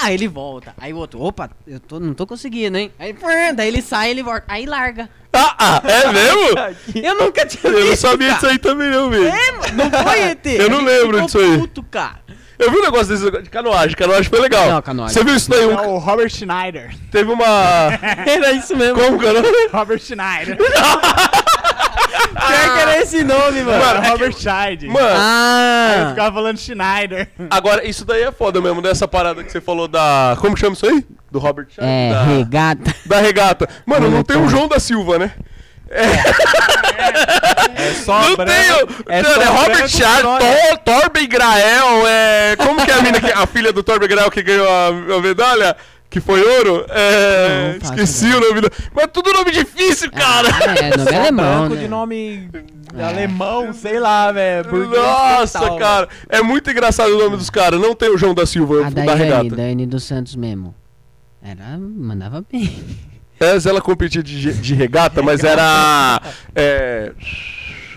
Aí 0.03 0.13
ele 0.15 0.29
volta. 0.29 0.75
Aí 0.77 0.93
o 0.93 0.99
outro, 0.99 1.19
opa, 1.23 1.51
eu 1.67 1.81
tô, 1.81 1.99
não 1.99 2.13
tô 2.13 2.27
conseguindo, 2.27 2.77
hein? 2.77 2.93
Aí, 2.99 3.17
daí 3.55 3.69
ele 3.69 3.81
sai 3.81 4.11
ele 4.11 4.23
volta. 4.23 4.45
Aí 4.47 4.67
larga. 4.67 5.09
Ah, 5.33 5.57
ah, 5.59 5.83
é 5.85 6.13
mesmo? 6.13 7.03
Eu 7.03 7.17
nunca 7.19 7.45
tinha 7.47 7.61
Eu 7.65 7.73
não 7.81 7.89
visto, 7.89 8.03
sabia 8.03 8.29
cara. 8.29 8.35
disso 8.41 8.47
aí 8.53 8.59
também, 8.59 8.89
não, 8.91 9.11
velho. 9.11 9.27
É, 9.27 9.73
não 9.73 9.91
foi, 9.91 10.21
ET? 10.31 10.47
Eu 10.47 10.71
não 10.71 10.85
lembro 10.85 11.23
disso 11.23 11.39
aí. 11.39 11.59
Puto, 11.59 11.83
cara. 11.83 12.23
Eu 12.59 12.71
vi 12.71 12.79
um 12.79 12.83
negócio 12.83 13.09
desse 13.09 13.43
de 13.43 13.51
canoagem, 13.51 13.97
canoagem 13.97 14.31
foi 14.31 14.41
legal. 14.41 14.69
Não, 14.71 14.81
canoagem. 14.83 15.15
Você 15.15 15.25
viu 15.25 15.35
isso 15.35 15.51
daí? 15.51 15.63
É 15.65 15.67
Um, 15.67 15.95
o 15.95 15.99
Robert 15.99 16.31
Schneider. 16.31 16.95
teve 17.11 17.31
uma. 17.33 17.45
Era 18.27 18.53
isso 18.53 18.77
mesmo. 18.77 18.99
Como 19.01 19.19
que 19.19 19.27
é? 19.27 19.69
Robert 19.73 19.99
Schneider. 20.01 20.57
Pior 22.35 22.75
que 22.75 22.81
era 22.81 23.01
esse 23.01 23.23
nome, 23.25 23.63
mano. 23.63 23.85
Mano, 23.85 24.05
é 24.05 24.09
Robert 24.09 24.33
Schneider. 24.37 24.91
Mano, 24.91 25.07
Aí 25.09 25.15
eu 26.01 26.07
Ah, 26.07 26.07
ficava 26.11 26.35
falando 26.35 26.59
Schneider. 26.59 27.29
agora 27.51 27.87
isso 27.87 28.05
daí 28.05 28.23
é 28.23 28.33
foda 28.33 28.61
mesmo, 28.61 28.83
dessa 28.83 29.07
parada 29.07 29.43
que 29.43 29.51
você 29.51 29.61
falou 29.61 29.87
da. 29.89 30.37
Como 30.41 30.55
que 30.55 30.61
chama 30.61 30.73
isso 30.75 30.87
aí? 30.87 31.05
Do 31.31 31.39
Robert 31.39 31.67
Schneider? 31.71 31.95
é, 31.97 32.13
Da- 32.13 32.23
regata. 32.25 32.95
da 33.07 33.21
regata. 33.21 33.69
Mano, 33.87 34.11
não 34.11 34.23
tem 34.23 34.37
o. 34.37 34.49
João 34.49 34.69
da 34.69 34.79
Silva, 34.81 35.19
né? 35.19 35.33
É 37.77 37.93
só 38.05 38.21
não 38.21 38.37
branco- 38.37 38.51
tem 38.53 38.73
o. 38.73 39.13
é 39.13 39.25
só 39.25 39.41
é 39.41 39.45
Robert 39.45 39.91
com 40.23 40.39
Tor, 40.39 40.79
Torben 41.01 41.29
Grael, 41.29 42.07
é. 42.07 42.57
Como 42.57 42.85
que 42.85 42.91
é 42.91 42.95
a 42.95 43.03
mina 43.03 43.21
que. 43.21 43.31
A 43.33 43.47
filha 43.47 43.73
do 43.73 43.83
Torben 43.83 44.09
Grael 44.09 44.31
que 44.31 44.43
ganhou 44.43 44.69
a, 44.69 44.89
a 44.89 45.21
medalha? 45.21 45.77
Que 46.11 46.21
foi 46.21 46.41
ouro? 46.43 46.85
É. 46.91 47.73
Não 47.75 47.81
faço 47.81 47.93
Esqueci 47.95 48.27
o 48.27 48.41
nome 48.41 48.61
da. 48.61 48.69
Mas 48.95 49.09
tudo 49.13 49.33
nome 49.33 49.51
difícil, 49.51 50.11
cara! 50.13 50.49
Ah, 50.49 50.75
é, 50.85 50.97
nome 50.97 51.03
Só 51.11 51.17
alemão, 51.19 51.59
branco 51.61 51.75
né? 51.75 51.81
de 51.83 51.89
nome 51.89 52.51
É. 52.97 53.03
alemão, 53.03 53.73
sei 53.73 53.99
lá, 53.99 54.31
velho. 54.31 54.69
burguês 54.71 55.03
Nossa, 55.03 55.59
total, 55.59 55.77
cara, 55.79 56.09
é 56.29 56.41
muito 56.41 56.71
engraçado 56.71 57.11
o 57.15 57.19
nome 57.19 57.37
dos 57.37 57.51
caras. 57.51 57.81
Não 57.81 57.95
tem 57.97 58.11
o 58.11 58.19
João 58.19 58.33
da 58.35 58.47
Silva 58.47 58.87
A 58.87 58.91
da 58.91 59.03
Daiane, 59.05 59.23
regata. 59.25 59.57
Daiane 59.57 59.87
dos 59.87 60.05
Santos 60.05 60.37
mesmo. 60.37 60.73
Era, 61.43 61.77
mandava 61.79 62.45
bem. 62.51 62.73
Essa 63.41 63.69
ela 63.71 63.81
competia 63.81 64.23
de, 64.23 64.53
de 64.55 64.75
regata, 64.75 65.23
mas 65.23 65.43
era. 65.45 66.21
É. 66.55 67.13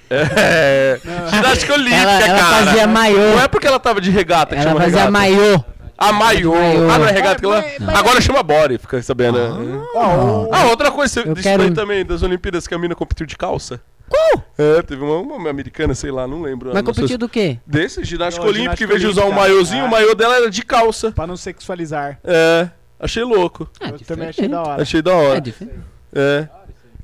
É. 0.09 0.99
Ginástica 1.33 1.73
olímpica, 1.73 1.95
Ela, 2.01 2.27
ela 2.27 2.39
cara. 2.39 2.65
fazia 2.65 2.87
maiô. 2.87 3.17
Não 3.17 3.41
é 3.41 3.47
porque 3.47 3.67
ela 3.67 3.79
tava 3.79 3.99
de 3.99 4.09
regata 4.09 4.55
que 4.55 4.61
Ela 4.61 4.69
chama 4.71 4.81
fazia 4.81 4.97
regata. 4.99 5.11
maiô. 5.11 5.63
A 5.97 6.11
maiô. 6.13 6.53
Ah, 6.91 6.99
não 6.99 7.07
é 7.07 7.11
regata 7.11 7.39
que 7.39 7.45
ela. 7.45 7.63
Agora 7.97 8.21
chama 8.21 8.43
body, 8.43 8.77
fica 8.77 9.01
sabendo. 9.01 9.37
né? 9.37 9.81
Ó, 9.95 10.43
o- 10.45 10.49
Ah, 10.53 10.65
outra 10.65 10.91
coisa 10.91 11.21
você- 11.23 11.29
Eu 11.29 11.35
quero- 11.35 11.73
também, 11.73 12.05
das 12.05 12.21
Olimpíadas, 12.21 12.67
que 12.67 12.73
a 12.75 12.77
mina 12.77 12.93
competiu 12.95 13.25
de 13.25 13.35
calça. 13.35 13.81
Qual? 14.07 14.43
É, 14.57 14.81
teve 14.83 15.03
uma, 15.03 15.17
uma 15.17 15.49
americana, 15.49 15.93
sei 15.95 16.11
lá, 16.11 16.25
não 16.27 16.41
lembro. 16.41 16.67
Mas 16.69 16.75
sei 16.77 16.83
competiu 16.83 17.07
se- 17.09 17.17
do 17.17 17.27
quê? 17.27 17.57
Desse, 17.65 18.03
ginástica 18.05 18.45
olímpica, 18.45 18.81
em 18.83 18.87
vez 18.87 19.01
de 19.01 19.07
usar 19.07 19.25
um 19.25 19.31
maiôzinho, 19.31 19.83
É. 19.83 19.87
o 19.87 19.91
maiô 19.91 20.13
dela 20.15 20.35
era 20.37 20.49
de 20.49 20.61
calça. 20.63 21.11
Pra 21.11 21.27
não 21.27 21.35
sexualizar. 21.35 22.17
É, 22.23 22.69
achei 22.99 23.23
louco. 23.23 23.69
Ah, 23.79 23.89
eu 23.89 23.99
também 23.99 24.29
achei 24.29 24.47
da 24.47 24.61
hora. 24.61 24.81
Achei 24.81 25.01
da 25.01 25.11
É 25.11 25.15
hora. 25.15 25.41
diferente. 25.41 25.77
É. 26.13 26.47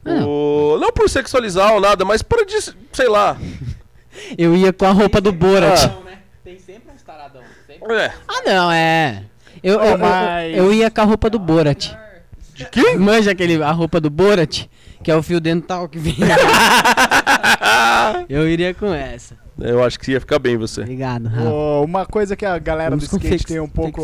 Não. 0.03 0.27
O- 0.27 0.77
Não 0.79 0.91
por 0.91 1.09
sexualizar 1.09 1.73
ou 1.73 1.79
nada, 1.81 2.03
mas 2.03 2.21
para 2.21 2.45
de. 2.45 2.55
sei 2.91 3.07
lá. 3.07 3.37
Eu 4.37 4.55
ia 4.55 4.71
com 4.71 4.85
a 4.85 4.91
roupa 4.91 5.19
do 5.19 5.31
Borat. 5.31 5.85
Ah. 5.85 6.05
né? 6.05 6.17
Tem 6.43 6.59
sempre 6.59 6.93
uns 6.95 7.01
taradão. 7.01 7.41
Sempre. 7.65 7.93
É. 7.95 8.13
Ah, 8.27 8.41
não, 8.45 8.71
é. 8.71 9.23
Eu, 9.63 9.79
eu, 9.79 9.85
eu- 9.91 9.97
mas- 9.97 10.57
eu 10.57 10.73
ia 10.73 10.91
com 10.91 11.01
a 11.01 11.03
roupa 11.03 11.29
do 11.29 11.39
Borat. 11.39 11.91
De 12.53 12.65
quem? 12.65 12.97
Manja 12.99 13.31
aquele, 13.31 13.61
a 13.63 13.71
roupa 13.71 13.99
do 13.99 14.11
Borat, 14.11 14.65
que 15.03 15.09
é 15.09 15.15
o 15.15 15.23
fio 15.23 15.39
dental 15.39 15.89
que 15.89 15.97
vem. 15.97 16.15
eu 18.29 18.47
iria 18.47 18.73
com 18.73 18.93
essa. 18.93 19.35
Eu 19.59 19.83
acho 19.83 19.99
que 19.99 20.11
ia 20.11 20.19
ficar 20.19 20.39
bem 20.39 20.57
você. 20.57 20.81
Obrigado, 20.81 21.27
Rafa. 21.27 21.49
Ô, 21.49 21.83
uma 21.83 22.05
coisa 22.05 22.35
que 22.35 22.45
a 22.45 22.57
galera 22.59 22.91
Vamos 22.91 23.07
do 23.07 23.17
skate 23.17 23.45
tem 23.45 23.59
um 23.59 23.67
pouco. 23.69 24.01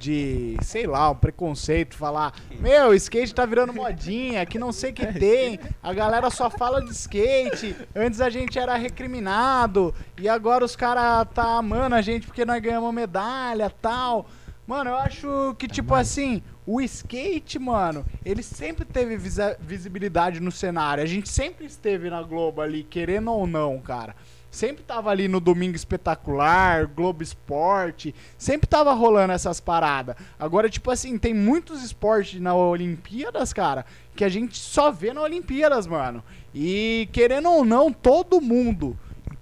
De, 0.00 0.56
sei 0.62 0.86
lá, 0.86 1.10
um 1.10 1.14
preconceito, 1.14 1.94
falar, 1.94 2.34
meu, 2.58 2.94
skate 2.94 3.34
tá 3.34 3.44
virando 3.44 3.72
modinha, 3.72 4.46
que 4.46 4.58
não 4.58 4.72
sei 4.72 4.90
o 4.90 4.94
que 4.94 5.06
tem, 5.12 5.60
a 5.82 5.92
galera 5.92 6.30
só 6.30 6.48
fala 6.48 6.80
de 6.80 6.90
skate, 6.90 7.76
antes 7.94 8.20
a 8.20 8.30
gente 8.30 8.58
era 8.58 8.74
recriminado, 8.76 9.94
e 10.18 10.26
agora 10.28 10.64
os 10.64 10.74
caras 10.74 11.28
tá 11.34 11.58
amando 11.58 11.94
a 11.94 12.00
gente 12.00 12.26
porque 12.26 12.46
nós 12.46 12.62
ganhamos 12.62 12.92
medalha 12.94 13.68
tal. 13.68 14.26
Mano, 14.66 14.90
eu 14.90 14.96
acho 14.96 15.54
que, 15.58 15.66
tipo 15.66 15.94
assim, 15.94 16.42
o 16.64 16.80
skate, 16.80 17.58
mano, 17.58 18.06
ele 18.24 18.42
sempre 18.42 18.84
teve 18.84 19.18
visibilidade 19.58 20.38
no 20.38 20.52
cenário. 20.52 21.02
A 21.02 21.06
gente 21.06 21.28
sempre 21.28 21.66
esteve 21.66 22.08
na 22.08 22.22
Globo 22.22 22.60
ali, 22.60 22.84
querendo 22.84 23.32
ou 23.32 23.48
não, 23.48 23.80
cara. 23.80 24.14
Sempre 24.50 24.82
tava 24.82 25.10
ali 25.10 25.28
no 25.28 25.38
Domingo 25.38 25.76
Espetacular, 25.76 26.86
Globo 26.88 27.22
Esporte, 27.22 28.14
sempre 28.36 28.66
tava 28.66 28.92
rolando 28.92 29.32
essas 29.32 29.60
paradas. 29.60 30.16
Agora, 30.38 30.68
tipo 30.68 30.90
assim, 30.90 31.16
tem 31.16 31.32
muitos 31.32 31.84
esportes 31.84 32.40
na 32.40 32.54
Olimpíadas, 32.54 33.52
cara, 33.52 33.86
que 34.16 34.24
a 34.24 34.28
gente 34.28 34.58
só 34.58 34.90
vê 34.90 35.12
na 35.12 35.22
Olimpíadas, 35.22 35.86
mano. 35.86 36.22
E 36.52 37.08
querendo 37.12 37.48
ou 37.48 37.64
não, 37.64 37.92
todo 37.92 38.40
mundo 38.40 38.98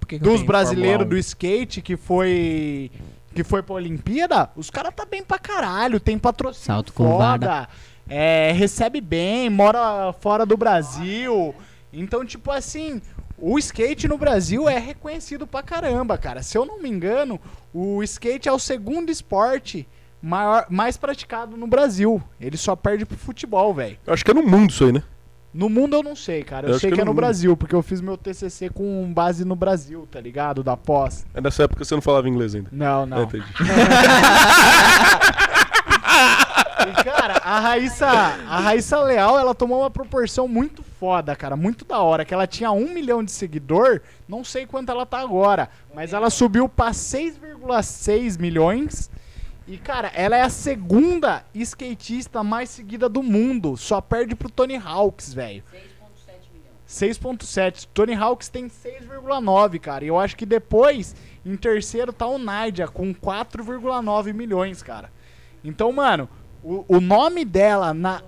que 0.09 0.17
que 0.17 0.23
dos 0.23 0.41
brasileiros 0.41 1.07
do 1.07 1.15
skate 1.17 1.81
que 1.81 1.95
foi 1.95 2.91
que 3.33 3.43
foi 3.43 3.61
pra 3.61 3.75
Olimpíada, 3.75 4.49
os 4.55 4.71
caras 4.71 4.93
tá 4.95 5.05
bem 5.05 5.23
pra 5.23 5.37
caralho, 5.37 5.99
tem 5.99 6.17
patrocínio 6.17 6.65
Salto 6.65 6.91
foda, 6.91 7.69
é, 8.09 8.51
recebe 8.53 8.99
bem, 8.99 9.49
mora 9.51 10.11
fora 10.13 10.45
do 10.47 10.57
Brasil. 10.57 11.53
Então, 11.93 12.25
tipo 12.25 12.51
assim, 12.51 12.99
o 13.41 13.57
skate 13.59 14.07
no 14.07 14.17
Brasil 14.17 14.67
é 14.69 14.77
reconhecido 14.79 15.45
pra 15.47 15.61
caramba, 15.63 16.17
cara. 16.17 16.41
Se 16.43 16.57
eu 16.57 16.65
não 16.65 16.81
me 16.81 16.89
engano, 16.89 17.39
o 17.73 18.01
skate 18.03 18.47
é 18.49 18.51
o 18.51 18.59
segundo 18.59 19.09
esporte 19.11 19.87
maior, 20.21 20.65
mais 20.69 20.97
praticado 20.97 21.55
no 21.57 21.67
Brasil. 21.67 22.21
Ele 22.39 22.57
só 22.57 22.75
perde 22.75 23.05
pro 23.05 23.17
futebol, 23.17 23.73
velho. 23.73 23.97
Acho 24.07 24.23
que 24.25 24.31
é 24.31 24.33
no 24.33 24.43
mundo 24.43 24.69
isso 24.71 24.83
aí, 24.85 24.91
né? 24.91 25.03
No 25.51 25.67
mundo 25.67 25.95
eu 25.95 26.03
não 26.03 26.15
sei, 26.15 26.43
cara. 26.43 26.67
Eu, 26.67 26.73
Eu 26.73 26.79
sei 26.79 26.89
que 26.91 26.95
que, 26.95 27.01
é 27.01 27.03
é 27.03 27.05
no 27.05 27.09
mundo. 27.11 27.17
Brasil, 27.17 27.57
porque 27.57 27.73
eu 27.73 27.81
fiz 27.81 28.01
meu 28.01 28.15
TCC 28.15 28.69
com 28.69 29.11
base 29.11 29.43
no 29.43 29.55
Brasil, 29.55 30.07
tá 30.11 30.21
ligado? 30.21 30.61
Da 30.63 30.77
pós. 30.77 31.25
É 31.33 31.41
nessa 31.41 31.63
época 31.63 31.83
você 31.83 31.95
não 31.95 32.01
falava 32.03 32.29
inglês 32.29 32.53
ainda. 32.53 32.69
Não, 32.71 33.01
É, 33.03 33.05
não. 33.07 33.23
entendi. 33.23 33.45
E, 36.87 37.03
cara, 37.03 37.37
a 37.43 37.59
Raíssa, 37.59 38.07
a 38.07 38.59
Raíssa 38.59 38.99
Leal, 39.01 39.37
ela 39.37 39.53
tomou 39.53 39.81
uma 39.81 39.89
proporção 39.89 40.47
muito 40.47 40.83
foda, 40.83 41.35
cara. 41.35 41.55
Muito 41.55 41.83
da 41.83 41.99
hora. 41.99 42.23
Que 42.23 42.33
ela 42.33 42.47
tinha 42.47 42.71
um 42.71 42.89
milhão 42.89 43.23
de 43.23 43.31
seguidor, 43.31 44.01
não 44.27 44.43
sei 44.43 44.65
quanto 44.65 44.91
ela 44.91 45.05
tá 45.05 45.19
agora. 45.19 45.69
Mas 45.93 46.13
ela 46.13 46.29
subiu 46.29 46.69
pra 46.69 46.91
6,6 46.91 48.39
milhões. 48.39 49.09
E, 49.67 49.77
cara, 49.77 50.11
ela 50.15 50.35
é 50.35 50.41
a 50.41 50.49
segunda 50.49 51.43
skatista 51.53 52.43
mais 52.43 52.69
seguida 52.69 53.07
do 53.07 53.21
mundo. 53.21 53.77
Só 53.77 54.01
perde 54.01 54.35
pro 54.35 54.49
Tony 54.49 54.75
Hawks, 54.75 55.33
velho. 55.33 55.63
6.7. 56.87 57.87
Tony 57.93 58.15
Hawks 58.15 58.49
tem 58.49 58.67
6,9, 58.67 59.79
cara. 59.79 60.03
E 60.03 60.07
eu 60.07 60.17
acho 60.17 60.35
que 60.35 60.45
depois, 60.45 61.15
em 61.45 61.55
terceiro, 61.55 62.11
tá 62.11 62.25
o 62.25 62.39
Nadia 62.39 62.87
com 62.87 63.13
4,9 63.13 64.33
milhões, 64.33 64.81
cara. 64.81 65.11
Então, 65.63 65.91
mano, 65.91 66.27
o, 66.63 66.85
o 66.87 66.99
nome 67.01 67.43
dela 67.45 67.93
na, 67.93 68.21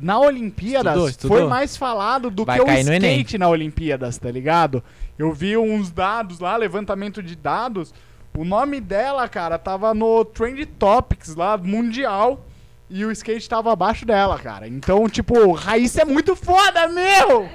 na 0.00 0.18
Olimpíadas 0.20 0.92
Estudou, 0.92 1.08
estudou? 1.08 1.38
foi 1.38 1.46
mais 1.48 1.76
falado 1.76 2.30
do 2.30 2.44
Vai 2.44 2.58
que 2.58 2.64
o 2.64 2.70
skate 2.72 3.38
na 3.38 3.48
Olimpíadas, 3.48 4.18
tá 4.18 4.30
ligado? 4.30 4.82
Eu 5.18 5.32
vi 5.32 5.56
uns 5.56 5.90
dados 5.90 6.38
lá, 6.40 6.56
levantamento 6.56 7.22
de 7.22 7.36
dados. 7.36 7.94
O 8.36 8.44
nome 8.44 8.80
dela, 8.80 9.28
cara, 9.28 9.58
tava 9.58 9.94
no 9.94 10.24
Trend 10.24 10.66
Topics 10.78 11.34
lá, 11.36 11.56
mundial. 11.56 12.44
E 12.90 13.04
o 13.04 13.10
skate 13.12 13.48
tava 13.48 13.72
abaixo 13.72 14.04
dela, 14.04 14.38
cara. 14.38 14.68
Então, 14.68 15.08
tipo, 15.08 15.52
Raíssa 15.52 16.02
é 16.02 16.04
muito 16.04 16.36
foda, 16.36 16.86
meu! 16.88 17.48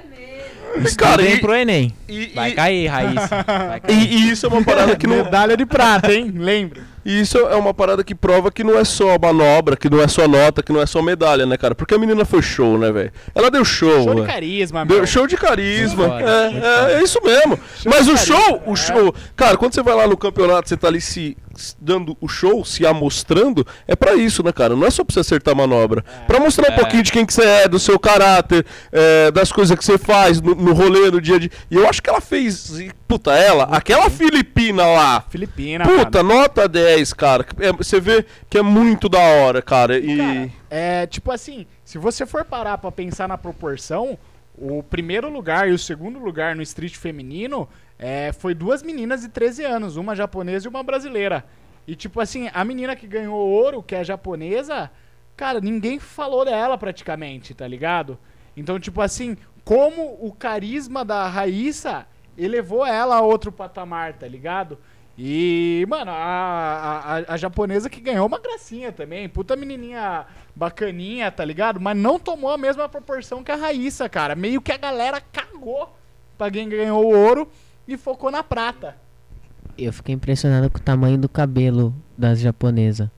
Cara, 0.96 1.22
Vem 1.22 1.34
e, 1.34 1.40
pro 1.40 1.54
Enem. 1.54 1.94
e, 2.08 2.26
Vai 2.34 2.50
e- 2.50 2.54
cair, 2.54 2.86
Raíssa. 2.86 3.44
Vai 3.46 3.80
cair. 3.82 3.98
e- 4.12 4.14
e 4.16 4.30
isso 4.30 4.46
é 4.46 4.48
uma 4.48 4.62
parada 4.64 4.96
que 4.96 5.06
não. 5.06 5.16
Medalha 5.16 5.56
de 5.56 5.66
prata, 5.66 6.12
hein? 6.12 6.32
Lembra? 6.34 6.82
E 7.04 7.20
isso 7.20 7.38
é 7.38 7.56
uma 7.56 7.72
parada 7.72 8.04
que 8.04 8.14
prova 8.14 8.50
que 8.50 8.62
não 8.62 8.78
é 8.78 8.84
só 8.84 9.18
manobra, 9.18 9.76
que 9.76 9.88
não 9.88 10.00
é 10.02 10.06
só 10.08 10.28
nota, 10.28 10.62
que 10.62 10.72
não 10.72 10.80
é 10.82 10.86
só 10.86 11.00
medalha, 11.00 11.46
né, 11.46 11.56
cara? 11.56 11.74
Porque 11.74 11.94
a 11.94 11.98
menina 11.98 12.24
foi 12.24 12.42
show, 12.42 12.76
né, 12.78 12.92
velho? 12.92 13.10
Ela 13.34 13.50
deu 13.50 13.64
show, 13.64 13.90
Show 14.04 14.14
de 14.14 14.20
velho. 14.20 14.26
carisma, 14.26 14.84
Deu 14.84 14.96
meu. 14.98 15.06
show 15.06 15.26
de 15.26 15.36
carisma. 15.36 16.20
É, 16.20 16.92
é, 16.92 16.98
é 16.98 17.02
isso 17.02 17.18
mesmo. 17.24 17.58
Mas 17.86 18.04
de 18.04 18.12
o 18.12 18.14
carisma, 18.14 18.36
show, 18.36 18.62
o 18.66 18.72
é. 18.72 18.76
show. 18.76 19.14
Cara, 19.34 19.56
quando 19.56 19.74
você 19.74 19.82
vai 19.82 19.94
lá 19.94 20.06
no 20.06 20.16
campeonato, 20.16 20.68
você 20.68 20.76
tá 20.76 20.88
ali 20.88 21.00
se 21.00 21.36
dando 21.80 22.16
o 22.20 22.28
show, 22.28 22.64
se 22.64 22.86
amostrando, 22.86 23.66
é 23.86 23.94
pra 23.96 24.14
isso, 24.14 24.42
né, 24.42 24.52
cara? 24.52 24.74
Não 24.76 24.86
é 24.86 24.90
só 24.90 25.04
pra 25.04 25.12
você 25.14 25.20
acertar 25.20 25.52
a 25.52 25.56
manobra. 25.56 26.02
Pra 26.26 26.38
mostrar 26.40 26.70
um 26.70 26.74
É. 26.74 26.76
pouquinho 26.76 27.02
de 27.02 27.12
quem 27.12 27.24
que 27.26 27.32
você 27.32 27.42
é, 27.44 27.68
do 27.68 27.78
seu 27.78 27.98
caráter, 27.98 28.64
é, 28.92 29.30
das 29.30 29.50
coisas 29.52 29.76
que 29.78 29.84
você 29.84 29.98
faz 29.98 30.40
no, 30.40 30.54
no 30.54 30.72
rolê, 30.72 31.10
no 31.10 31.20
dia 31.20 31.36
a 31.36 31.38
dia. 31.38 31.50
E 31.70 31.74
eu 31.76 31.88
acho 31.88 32.02
que 32.02 32.08
ela 32.10 32.20
fez. 32.20 32.78
e, 32.78 32.90
Puta, 33.08 33.32
ela, 33.32 33.64
aquela 33.64 34.08
Filipina 34.08 34.86
lá. 34.86 35.24
Filipina, 35.28 35.84
Puta, 35.84 36.22
mano. 36.22 36.40
nota 36.40 36.68
10, 36.68 37.12
cara. 37.12 37.44
É, 37.58 37.72
você 37.72 38.00
vê 38.00 38.24
que 38.48 38.56
é 38.58 38.62
muito 38.62 39.08
da 39.08 39.18
hora, 39.18 39.60
cara. 39.60 39.98
E. 39.98 40.16
Cara, 40.16 40.50
é 40.70 41.06
tipo 41.06 41.32
assim, 41.32 41.66
se 41.84 41.98
você 41.98 42.24
for 42.24 42.44
parar 42.44 42.78
pra 42.78 42.92
pensar 42.92 43.26
na 43.28 43.36
proporção, 43.36 44.16
o 44.56 44.82
primeiro 44.82 45.28
lugar 45.28 45.68
e 45.68 45.72
o 45.72 45.78
segundo 45.78 46.18
lugar 46.18 46.54
no 46.54 46.62
street 46.62 46.94
feminino 46.96 47.68
é, 48.02 48.32
foi 48.32 48.54
duas 48.54 48.82
meninas 48.82 49.20
de 49.20 49.28
13 49.28 49.62
anos, 49.64 49.96
uma 49.96 50.16
japonesa 50.16 50.66
e 50.66 50.70
uma 50.70 50.82
brasileira. 50.82 51.44
E 51.86 51.94
tipo 51.94 52.18
assim, 52.20 52.48
a 52.54 52.64
menina 52.64 52.96
que 52.96 53.06
ganhou 53.06 53.36
ouro, 53.38 53.82
que 53.82 53.94
é 53.94 54.02
japonesa, 54.02 54.90
cara, 55.36 55.60
ninguém 55.60 55.98
falou 55.98 56.44
dela 56.44 56.78
praticamente, 56.78 57.52
tá 57.54 57.68
ligado? 57.68 58.18
Então, 58.56 58.80
tipo 58.80 59.02
assim, 59.02 59.36
como 59.64 60.16
o 60.20 60.32
carisma 60.32 61.04
da 61.04 61.28
Raíssa 61.28 62.06
elevou 62.38 62.86
ela 62.86 63.16
a 63.16 63.20
outro 63.20 63.52
patamar, 63.52 64.14
tá 64.14 64.26
ligado? 64.26 64.78
E, 65.18 65.84
mano, 65.86 66.10
a, 66.10 67.24
a, 67.28 67.34
a- 67.34 67.36
japonesa 67.36 67.90
que 67.90 68.00
ganhou 68.00 68.26
uma 68.26 68.38
gracinha 68.38 68.90
também. 68.90 69.28
Puta 69.28 69.54
menininha 69.54 70.24
bacaninha, 70.56 71.30
tá 71.30 71.44
ligado? 71.44 71.78
Mas 71.78 71.94
não 71.98 72.18
tomou 72.18 72.50
a 72.50 72.56
mesma 72.56 72.88
proporção 72.88 73.44
que 73.44 73.52
a 73.52 73.56
Raíssa, 73.56 74.08
cara. 74.08 74.34
Meio 74.34 74.62
que 74.62 74.72
a 74.72 74.78
galera 74.78 75.20
cagou 75.20 75.94
pra 76.38 76.50
quem 76.50 76.66
ganhou 76.68 77.04
o 77.04 77.14
ouro 77.14 77.50
e 77.86 77.96
focou 77.96 78.30
na 78.30 78.42
prata. 78.42 78.96
Eu 79.78 79.92
fiquei 79.92 80.14
impressionado 80.14 80.68
com 80.70 80.78
o 80.78 80.82
tamanho 80.82 81.16
do 81.18 81.28
cabelo 81.28 81.94
das 82.16 82.40
japonesas. 82.40 83.08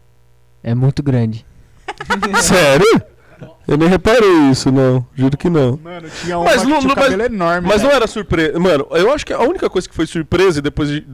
É 0.63 0.75
muito 0.75 1.03
grande. 1.03 1.45
Sério? 2.41 3.03
Eu 3.67 3.77
nem 3.77 3.89
reparei 3.89 4.51
isso, 4.51 4.71
não. 4.71 5.05
Juro 5.15 5.37
que 5.37 5.51
não. 5.51 5.77
Mano, 5.77 6.09
tinha 6.23 6.39
uma 6.39 6.45
Mas 6.45 6.63
que 6.63 6.69
não- 6.69 6.79
tinha 6.81 6.95
mas- 6.95 7.05
cabelo 7.05 7.23
enorme. 7.23 7.67
Mas 7.69 7.83
não 7.83 7.91
era 7.91 8.07
surpresa. 8.07 8.57
Mano, 8.59 8.87
eu 8.93 9.13
acho 9.13 9.27
que 9.27 9.33
a 9.33 9.41
única 9.41 9.69
coisa 9.69 9.89
que 9.89 9.95
foi 9.95 10.07
surpresa 10.07 10.63
depois 10.63 10.89
de- 10.89 11.05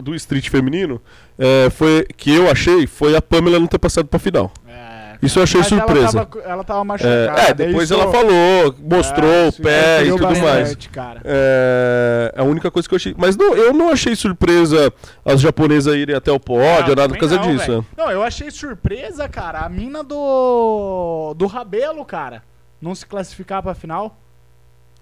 do 0.00 0.14
street 0.16 0.48
feminino 0.48 1.00
é, 1.38 1.70
foi 1.70 2.04
que 2.16 2.34
eu 2.34 2.50
achei 2.50 2.86
foi 2.88 3.14
a 3.14 3.22
Pamela 3.22 3.60
não 3.60 3.68
ter 3.68 3.78
passado 3.78 4.06
pra 4.08 4.18
final. 4.18 4.52
É, 4.66 4.95
Isso 5.22 5.38
eu 5.38 5.42
achei 5.44 5.60
mas 5.60 5.68
surpresa. 5.68 6.18
Ela 6.18 6.26
tava, 6.26 6.44
ela 6.44 6.64
tava 6.64 6.84
machucada. 6.84 7.40
É, 7.40 7.50
é, 7.50 7.54
depois 7.54 7.90
isso- 7.90 7.94
ela 8.00 8.10
falou, 8.12 8.74
mostrou 8.78 9.30
É, 9.30 9.44
o 9.44 9.48
isso 9.48 9.62
pé 9.62 10.04
e 10.04 10.08
tudo 10.10 10.22
mais. 10.26 10.40
bastante, 10.42 10.88
Cara. 10.90 11.20
É 11.24 12.32
a 12.36 12.42
única 12.42 12.70
coisa 12.70 12.88
que 12.88 12.94
eu 12.94 12.96
achei. 12.96 13.14
Mas 13.16 13.36
não, 13.36 13.54
eu 13.54 13.72
não 13.72 13.90
achei 13.90 14.14
surpresa 14.14 14.92
as 15.24 15.40
japonesas 15.40 15.94
irem 15.94 16.14
até 16.14 16.30
o 16.30 16.38
pódio, 16.40 16.92
Ah, 16.92 16.96
nada 16.96 17.08
por 17.08 17.18
causa 17.18 17.36
não, 17.36 17.42
disso. 17.52 17.66
velho. 17.66 17.86
Não, 17.96 18.10
eu 18.10 18.22
achei 18.22 18.50
surpresa, 18.50 19.28
cara, 19.28 19.60
a 19.60 19.68
mina 19.68 20.02
do. 20.02 21.34
do 21.36 21.46
Rabelo, 21.46 22.04
cara. 22.04 22.42
Não 22.80 22.94
se 22.94 23.06
classificar 23.06 23.62
pra 23.62 23.74
final. 23.74 24.16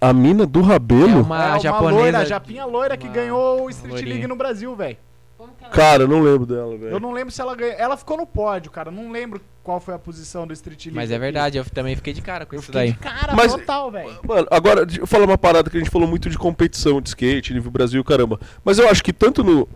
A 0.00 0.12
mina 0.12 0.46
do 0.46 0.60
É 0.60 0.64
Rabelo? 0.64 1.22
uma 1.22 1.44
é 1.44 1.48
uma 1.50 1.58
japonesa. 1.60 1.94
loira, 2.00 2.18
a 2.18 2.24
japinha 2.24 2.64
loira 2.66 2.96
que 2.96 3.06
uma 3.06 3.14
ganhou 3.14 3.64
o 3.64 3.70
Street 3.70 3.92
loirinha. 3.92 4.14
League 4.14 4.26
no 4.28 4.36
Brasil, 4.36 4.74
velho. 4.76 4.96
Cara, 5.72 6.04
eu 6.04 6.08
não 6.08 6.20
lembro 6.22 6.46
dela, 6.46 6.72
Eu 6.72 6.78
velho. 6.78 7.00
não 7.00 7.10
lembro 7.12 7.32
se 7.32 7.40
ela 7.40 7.54
ganhou. 7.56 7.74
Ela 7.76 7.96
ficou 7.96 8.16
no 8.16 8.26
pódio, 8.26 8.70
cara. 8.70 8.90
Não 8.90 9.10
lembro 9.10 9.40
qual 9.62 9.80
foi 9.80 9.94
a 9.94 9.98
posição 9.98 10.46
do 10.46 10.52
Street 10.52 10.86
League. 10.86 10.94
Mas 10.96 11.10
é 11.10 11.14
aqui. 11.14 11.20
verdade, 11.20 11.58
eu 11.58 11.64
também 11.64 11.96
fiquei 11.96 12.12
de 12.12 12.22
cara 12.22 12.46
com 12.46 12.54
Eu 12.54 12.60
isso 12.60 12.66
fiquei 12.66 12.80
daí. 12.82 12.92
de 12.92 12.98
cara 12.98 13.34
Mas- 13.34 13.52
total, 13.52 13.90
velho. 13.90 14.18
Mano, 14.26 14.46
agora, 14.50 14.86
deixa 14.86 15.00
eu 15.02 15.06
falar 15.06 15.24
uma 15.24 15.36
parada 15.38 15.68
que 15.68 15.76
a 15.76 15.80
gente 15.80 15.90
falou 15.90 16.06
muito 16.06 16.30
de 16.30 16.38
competição 16.38 17.00
de 17.00 17.08
skate, 17.08 17.52
nível 17.52 17.70
Brasil, 17.70 18.02
caramba. 18.04 18.38
Mas 18.64 18.78
eu 18.78 18.88
acho 18.88 19.02
que 19.02 19.12
tanto 19.12 19.42
no, 19.42 19.68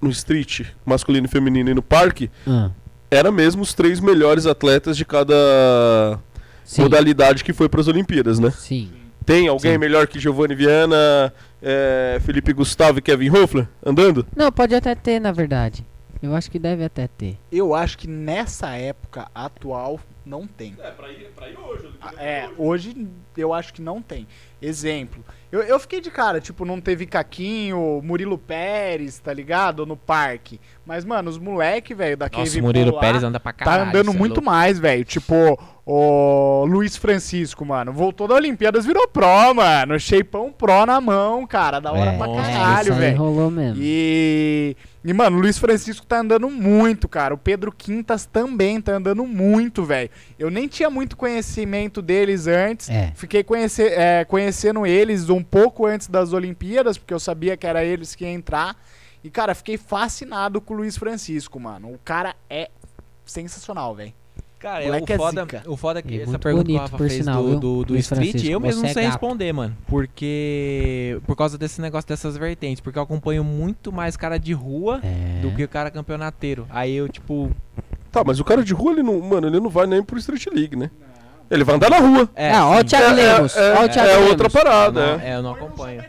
no 0.00 0.10
street, 0.10 0.62
masculino 0.84 1.26
e 1.26 1.30
feminino, 1.30 1.70
e 1.70 1.74
no 1.74 1.82
parque, 1.82 2.30
Ah, 2.46 2.70
era 3.10 3.30
mesmo 3.30 3.62
os 3.62 3.72
três 3.74 4.00
melhores 4.00 4.46
atletas 4.46 4.96
de 4.96 5.04
cada 5.04 6.18
sim. 6.64 6.82
modalidade 6.82 7.44
que 7.44 7.52
foi 7.52 7.68
para 7.68 7.80
as 7.80 7.88
Olimpíadas, 7.88 8.38
né? 8.38 8.50
Sim. 8.50 8.90
Tem 9.24 9.46
alguém 9.46 9.72
Sim. 9.72 9.78
melhor 9.78 10.06
que 10.06 10.18
Giovanni 10.18 10.54
Viana, 10.54 11.32
é, 11.62 12.18
Felipe 12.24 12.52
Gustavo 12.52 12.98
e 12.98 13.02
Kevin 13.02 13.30
Hoffler 13.30 13.68
andando? 13.84 14.26
Não, 14.34 14.50
pode 14.50 14.74
até 14.74 14.94
ter, 14.94 15.20
na 15.20 15.32
verdade. 15.32 15.84
Eu 16.22 16.34
acho 16.34 16.50
que 16.50 16.58
deve 16.58 16.84
até 16.84 17.06
ter. 17.06 17.38
Eu 17.50 17.74
acho 17.74 17.96
que 17.96 18.08
nessa 18.08 18.74
época 18.76 19.28
atual 19.34 20.00
não 20.26 20.46
tem. 20.46 20.74
É, 20.80 20.90
pra 20.90 21.10
ir, 21.10 21.30
pra 21.34 21.48
ir 21.48 21.56
hoje. 21.56 21.87
Ah, 22.00 22.12
É, 22.18 22.48
hoje 22.56 23.08
eu 23.36 23.52
acho 23.52 23.72
que 23.74 23.82
não 23.82 24.00
tem. 24.02 24.26
Exemplo. 24.60 25.24
Eu, 25.50 25.60
eu 25.62 25.78
fiquei 25.80 26.00
de 26.00 26.10
cara, 26.10 26.40
tipo, 26.40 26.64
não 26.64 26.80
teve 26.80 27.06
Caquinho, 27.06 28.00
Murilo 28.04 28.36
Pérez, 28.36 29.18
tá 29.18 29.32
ligado? 29.32 29.86
No 29.86 29.96
parque. 29.96 30.60
Mas, 30.84 31.04
mano, 31.04 31.30
os 31.30 31.38
moleque, 31.38 31.94
velho, 31.94 32.16
da 32.16 32.26
Nossa, 32.26 32.44
Cave 32.44 32.60
o 32.60 32.62
Murilo 32.64 32.94
lá, 32.94 33.00
Pérez 33.00 33.22
anda 33.22 33.40
pra 33.40 33.52
caralho. 33.52 33.84
Tá 33.84 33.88
andando 33.88 34.10
é 34.10 34.18
muito 34.18 34.34
louco. 34.36 34.44
mais, 34.50 34.78
velho. 34.78 35.04
Tipo, 35.04 35.34
o 35.86 36.66
Luiz 36.66 36.96
Francisco, 36.96 37.64
mano. 37.64 37.92
Voltou 37.92 38.28
da 38.28 38.34
Olimpíadas, 38.34 38.84
virou 38.84 39.08
pró, 39.08 39.54
mano. 39.54 39.98
Shapeão 39.98 40.52
pró 40.52 40.84
na 40.84 41.00
mão, 41.00 41.46
cara. 41.46 41.80
Da 41.80 41.92
hora 41.92 42.10
É, 42.10 42.18
pra 42.18 42.26
caralho, 42.34 42.94
velho. 42.94 43.50
mesmo. 43.50 43.80
E, 43.80 44.76
e, 45.02 45.12
mano, 45.14 45.38
o 45.38 45.40
Luiz 45.40 45.56
Francisco 45.56 46.04
tá 46.04 46.18
andando 46.20 46.50
muito, 46.50 47.08
cara. 47.08 47.32
O 47.32 47.38
Pedro 47.38 47.72
Quintas 47.72 48.26
também 48.26 48.80
tá 48.82 48.92
andando 48.96 49.24
muito, 49.24 49.82
velho. 49.84 50.10
Eu 50.38 50.50
nem 50.50 50.68
tinha 50.68 50.90
muito 50.90 51.16
conhecimento 51.16 51.87
deles 52.02 52.46
antes. 52.46 52.88
É. 52.90 53.12
Fiquei 53.14 53.42
conhecer, 53.42 53.92
é, 53.98 54.24
conhecendo 54.24 54.86
eles 54.86 55.28
um 55.28 55.42
pouco 55.42 55.86
antes 55.86 56.06
das 56.08 56.32
Olimpíadas, 56.32 56.96
porque 56.98 57.14
eu 57.14 57.20
sabia 57.20 57.56
que 57.56 57.66
era 57.66 57.84
eles 57.84 58.14
que 58.14 58.24
iam 58.24 58.32
entrar. 58.32 58.76
E, 59.24 59.30
cara, 59.30 59.54
fiquei 59.54 59.76
fascinado 59.76 60.60
com 60.60 60.74
o 60.74 60.76
Luiz 60.76 60.96
Francisco, 60.96 61.58
mano. 61.58 61.88
O 61.92 61.98
cara 62.04 62.36
é 62.48 62.70
sensacional, 63.26 63.94
velho. 63.94 64.12
Cara, 64.58 64.82
é 64.82 64.90
o 64.90 64.94
é 64.94 65.16
foda, 65.16 65.42
zica. 65.42 65.62
o 65.66 65.76
foda 65.76 66.02
que 66.02 66.14
E 66.16 66.20
essa 66.20 66.36
pergunta 66.36 66.64
que 66.64 66.70
o 66.72 66.74
bonito, 66.74 66.80
Rafa 66.80 66.96
por 66.96 67.08
fez 67.08 67.24
sinal, 67.24 67.44
do, 67.44 67.60
do, 67.60 67.84
do 67.84 67.96
street, 67.96 68.30
Francisco, 68.30 68.48
eu 68.52 68.58
mesmo 68.58 68.82
não 68.82 68.88
é 68.88 68.92
sei 68.92 69.02
gato. 69.04 69.12
responder, 69.12 69.52
mano. 69.52 69.76
Porque. 69.86 71.20
Por 71.26 71.36
causa 71.36 71.56
desse 71.56 71.80
negócio 71.80 72.08
dessas 72.08 72.36
vertentes. 72.36 72.80
Porque 72.80 72.98
eu 72.98 73.02
acompanho 73.02 73.44
muito 73.44 73.92
mais 73.92 74.16
cara 74.16 74.36
de 74.36 74.52
rua 74.52 75.00
É. 75.04 75.40
do 75.42 75.52
que 75.52 75.62
o 75.62 75.68
cara 75.68 75.90
campeonateiro. 75.92 76.66
Aí 76.70 76.94
eu, 76.94 77.08
tipo. 77.08 77.50
Tá, 78.10 78.24
mas 78.24 78.40
o 78.40 78.44
cara 78.44 78.64
de 78.64 78.72
rua, 78.72 78.92
ele 78.92 79.02
não, 79.02 79.20
mano, 79.20 79.46
ele 79.46 79.60
não 79.60 79.70
vai 79.70 79.86
nem 79.86 80.02
pro 80.02 80.18
Street 80.18 80.46
League, 80.52 80.74
né? 80.74 80.90
Ele 81.50 81.64
vai 81.64 81.74
andar 81.76 81.90
na 81.90 81.98
rua. 81.98 82.28
É, 82.34 82.52
ó 82.60 82.78
o. 82.78 82.84
Thiago 82.84 83.14
Lemos. 83.14 83.56
é, 83.56 83.74
ó 83.74 83.80
o 83.80 83.84
é, 83.84 83.88
Thiago 83.88 84.08
é 84.10 84.14
Lemos. 84.16 84.30
outra 84.30 84.50
parada, 84.50 85.06
não, 85.16 85.20
é. 85.22 85.30
é, 85.30 85.34
eu 85.36 85.42
não 85.42 85.50
acompanho. 85.52 86.04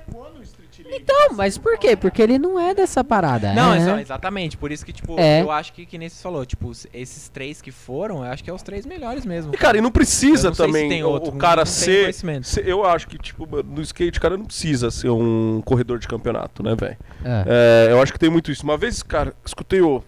Então, 0.92 1.36
mas 1.36 1.56
por 1.56 1.78
quê? 1.78 1.96
Porque 1.96 2.20
ele 2.20 2.40
não 2.40 2.60
é 2.60 2.74
dessa 2.74 3.04
parada. 3.04 3.54
Não, 3.54 3.74
é. 3.76 4.00
é 4.00 4.02
exatamente. 4.02 4.58
Por 4.58 4.72
isso 4.72 4.84
que, 4.84 4.92
tipo, 4.92 5.20
É. 5.20 5.42
eu 5.44 5.52
acho 5.52 5.72
que, 5.72 5.86
que 5.86 6.00
nem 6.00 6.10
você 6.10 6.20
falou, 6.22 6.44
tipo, 6.48 6.72
esses 6.92 7.30
três 7.30 7.62
que 7.62 7.72
foram, 7.72 8.26
eu 8.26 8.32
acho 8.32 8.44
que 8.44 8.50
é 8.50 8.54
os 8.54 8.64
três 8.64 8.88
melhores 8.88 9.24
mesmo. 9.24 9.54
E, 9.54 9.58
cara, 9.58 9.78
e 9.78 9.82
não 9.82 9.92
precisa 9.92 10.50
não 10.50 10.56
também 10.56 10.90
tem 10.90 11.04
o- 11.04 11.10
outro, 11.10 11.30
o 11.30 11.38
cara 11.38 11.62
não 11.62 11.66
ser, 11.68 12.12
ser- 12.44 12.68
Eu 12.68 12.84
acho 12.86 13.08
que, 13.08 13.20
tipo, 13.20 13.46
no 13.64 13.82
skate, 13.84 14.18
o 14.18 14.22
cara 14.22 14.36
não 14.36 14.46
precisa 14.46 14.90
ser 14.90 15.10
um 15.12 15.62
corredor 15.64 16.00
de 16.00 16.08
campeonato, 16.08 16.64
né, 16.64 16.76
velho? 16.76 16.98
É. 17.24 17.88
É, 17.90 17.92
eu 17.92 18.02
acho 18.02 18.12
que 18.12 18.18
tem 18.18 18.30
muito 18.30 18.52
isso. 18.52 18.64
Uma 18.64 18.76
vez, 18.78 19.04
cara, 19.04 19.36
escutei 19.46 19.82
o. 19.82 20.04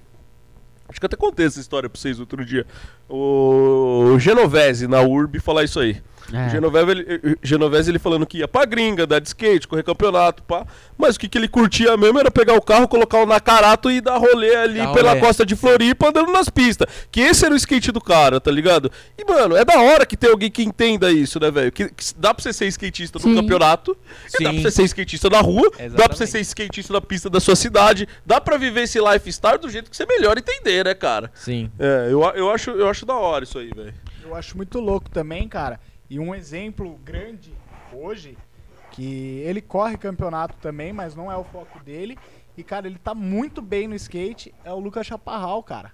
Acho 0.91 0.99
que 0.99 1.05
até 1.05 1.15
contei 1.15 1.45
essa 1.45 1.59
história 1.59 1.89
pra 1.89 1.99
vocês 1.99 2.19
outro 2.19 2.45
dia. 2.45 2.67
O 3.09 4.17
Genovese 4.19 4.87
na 4.87 5.01
URB 5.01 5.39
falar 5.39 5.63
isso 5.63 5.79
aí. 5.79 6.01
É. 6.33 6.47
O 6.47 6.49
Genovese 6.49 6.91
ele, 6.91 7.37
Genovese, 7.41 7.91
ele 7.91 7.99
falando 7.99 8.25
que 8.25 8.39
ia 8.39 8.47
pra 8.47 8.65
gringa, 8.65 9.05
dar 9.05 9.19
de 9.19 9.27
skate, 9.27 9.67
correr 9.67 9.83
campeonato, 9.83 10.43
pá. 10.43 10.65
Mas 10.97 11.15
o 11.15 11.19
que, 11.19 11.27
que 11.27 11.37
ele 11.37 11.47
curtia 11.47 11.95
mesmo 11.97 12.19
era 12.19 12.31
pegar 12.31 12.53
o 12.53 12.61
carro, 12.61 12.87
colocar 12.87 13.17
o 13.19 13.25
Nakarato 13.25 13.89
e 13.91 13.99
dar 13.99 14.17
rolê 14.17 14.55
ali 14.55 14.79
pela 14.93 15.09
rolê. 15.09 15.19
costa 15.19 15.45
de 15.45 15.55
Floripa 15.55 16.09
andando 16.09 16.31
nas 16.31 16.49
pistas. 16.49 16.87
Que 17.11 17.21
esse 17.21 17.45
era 17.45 17.53
o 17.53 17.57
skate 17.57 17.91
do 17.91 18.01
cara, 18.01 18.39
tá 18.39 18.51
ligado? 18.51 18.91
E, 19.17 19.25
mano, 19.25 19.55
é 19.55 19.65
da 19.65 19.79
hora 19.79 20.05
que 20.05 20.15
tem 20.15 20.29
alguém 20.29 20.49
que 20.49 20.63
entenda 20.63 21.11
isso, 21.11 21.39
né, 21.39 21.51
velho? 21.51 21.71
Que, 21.71 21.89
que 21.89 22.03
dá 22.17 22.33
pra 22.33 22.43
você 22.43 22.53
ser 22.53 22.67
skatista 22.67 23.19
no 23.19 23.23
Sim. 23.25 23.35
campeonato, 23.35 23.97
e 24.39 24.43
dá 24.43 24.49
pra 24.49 24.53
Sim. 24.53 24.61
você 24.63 24.71
ser 24.71 24.83
skatista 24.83 25.29
na 25.29 25.41
rua, 25.41 25.69
dá 25.71 25.77
pra 25.77 25.85
você 26.15 26.23
Exatamente. 26.23 26.29
ser 26.29 26.39
skatista 26.41 26.93
na 26.93 27.01
pista 27.01 27.29
da 27.29 27.39
sua 27.39 27.55
cidade, 27.55 28.07
dá 28.25 28.39
pra 28.39 28.57
viver 28.57 28.83
esse 28.83 28.99
lifestyle 28.99 29.57
do 29.57 29.69
jeito 29.69 29.89
que 29.89 29.97
você 29.97 30.05
melhor 30.05 30.37
entender, 30.37 30.85
né, 30.85 30.93
cara? 30.93 31.31
Sim. 31.33 31.71
É, 31.79 32.07
eu, 32.11 32.21
eu, 32.35 32.51
acho, 32.51 32.71
eu 32.71 32.87
acho 32.89 33.05
da 33.05 33.15
hora 33.15 33.43
isso 33.43 33.57
aí, 33.57 33.71
velho. 33.75 33.93
Eu 34.23 34.35
acho 34.35 34.55
muito 34.55 34.79
louco 34.79 35.09
também, 35.09 35.47
cara. 35.47 35.79
E 36.11 36.19
um 36.19 36.35
exemplo 36.35 36.99
grande 37.05 37.53
hoje, 37.93 38.37
que 38.91 39.39
ele 39.45 39.61
corre 39.61 39.95
campeonato 39.95 40.57
também, 40.57 40.91
mas 40.91 41.15
não 41.15 41.31
é 41.31 41.37
o 41.37 41.43
foco 41.45 41.81
dele. 41.81 42.19
E, 42.57 42.65
cara, 42.65 42.85
ele 42.85 42.99
tá 42.99 43.15
muito 43.15 43.61
bem 43.61 43.87
no 43.87 43.95
skate, 43.95 44.53
é 44.65 44.73
o 44.73 44.77
Lucas 44.77 45.07
Chaparral, 45.07 45.63
cara. 45.63 45.93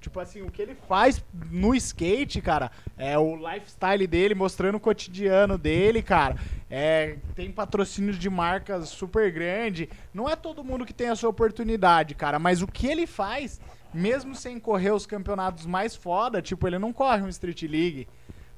Tipo 0.00 0.18
assim, 0.18 0.40
o 0.40 0.50
que 0.50 0.62
ele 0.62 0.74
faz 0.88 1.22
no 1.50 1.74
skate, 1.74 2.40
cara, 2.40 2.70
é 2.96 3.18
o 3.18 3.36
lifestyle 3.36 4.06
dele, 4.06 4.34
mostrando 4.34 4.76
o 4.76 4.80
cotidiano 4.80 5.58
dele, 5.58 6.02
cara. 6.02 6.36
É, 6.70 7.18
tem 7.34 7.52
patrocínios 7.52 8.18
de 8.18 8.30
marcas 8.30 8.88
super 8.88 9.30
grande. 9.30 9.90
Não 10.14 10.26
é 10.26 10.36
todo 10.36 10.64
mundo 10.64 10.86
que 10.86 10.94
tem 10.94 11.08
essa 11.08 11.28
oportunidade, 11.28 12.14
cara, 12.14 12.38
mas 12.38 12.62
o 12.62 12.66
que 12.66 12.86
ele 12.86 13.06
faz, 13.06 13.60
mesmo 13.92 14.34
sem 14.34 14.58
correr 14.58 14.92
os 14.92 15.04
campeonatos 15.04 15.66
mais 15.66 15.94
foda, 15.94 16.40
tipo, 16.40 16.66
ele 16.66 16.78
não 16.78 16.94
corre 16.94 17.20
um 17.20 17.28
Street 17.28 17.64
League. 17.64 18.08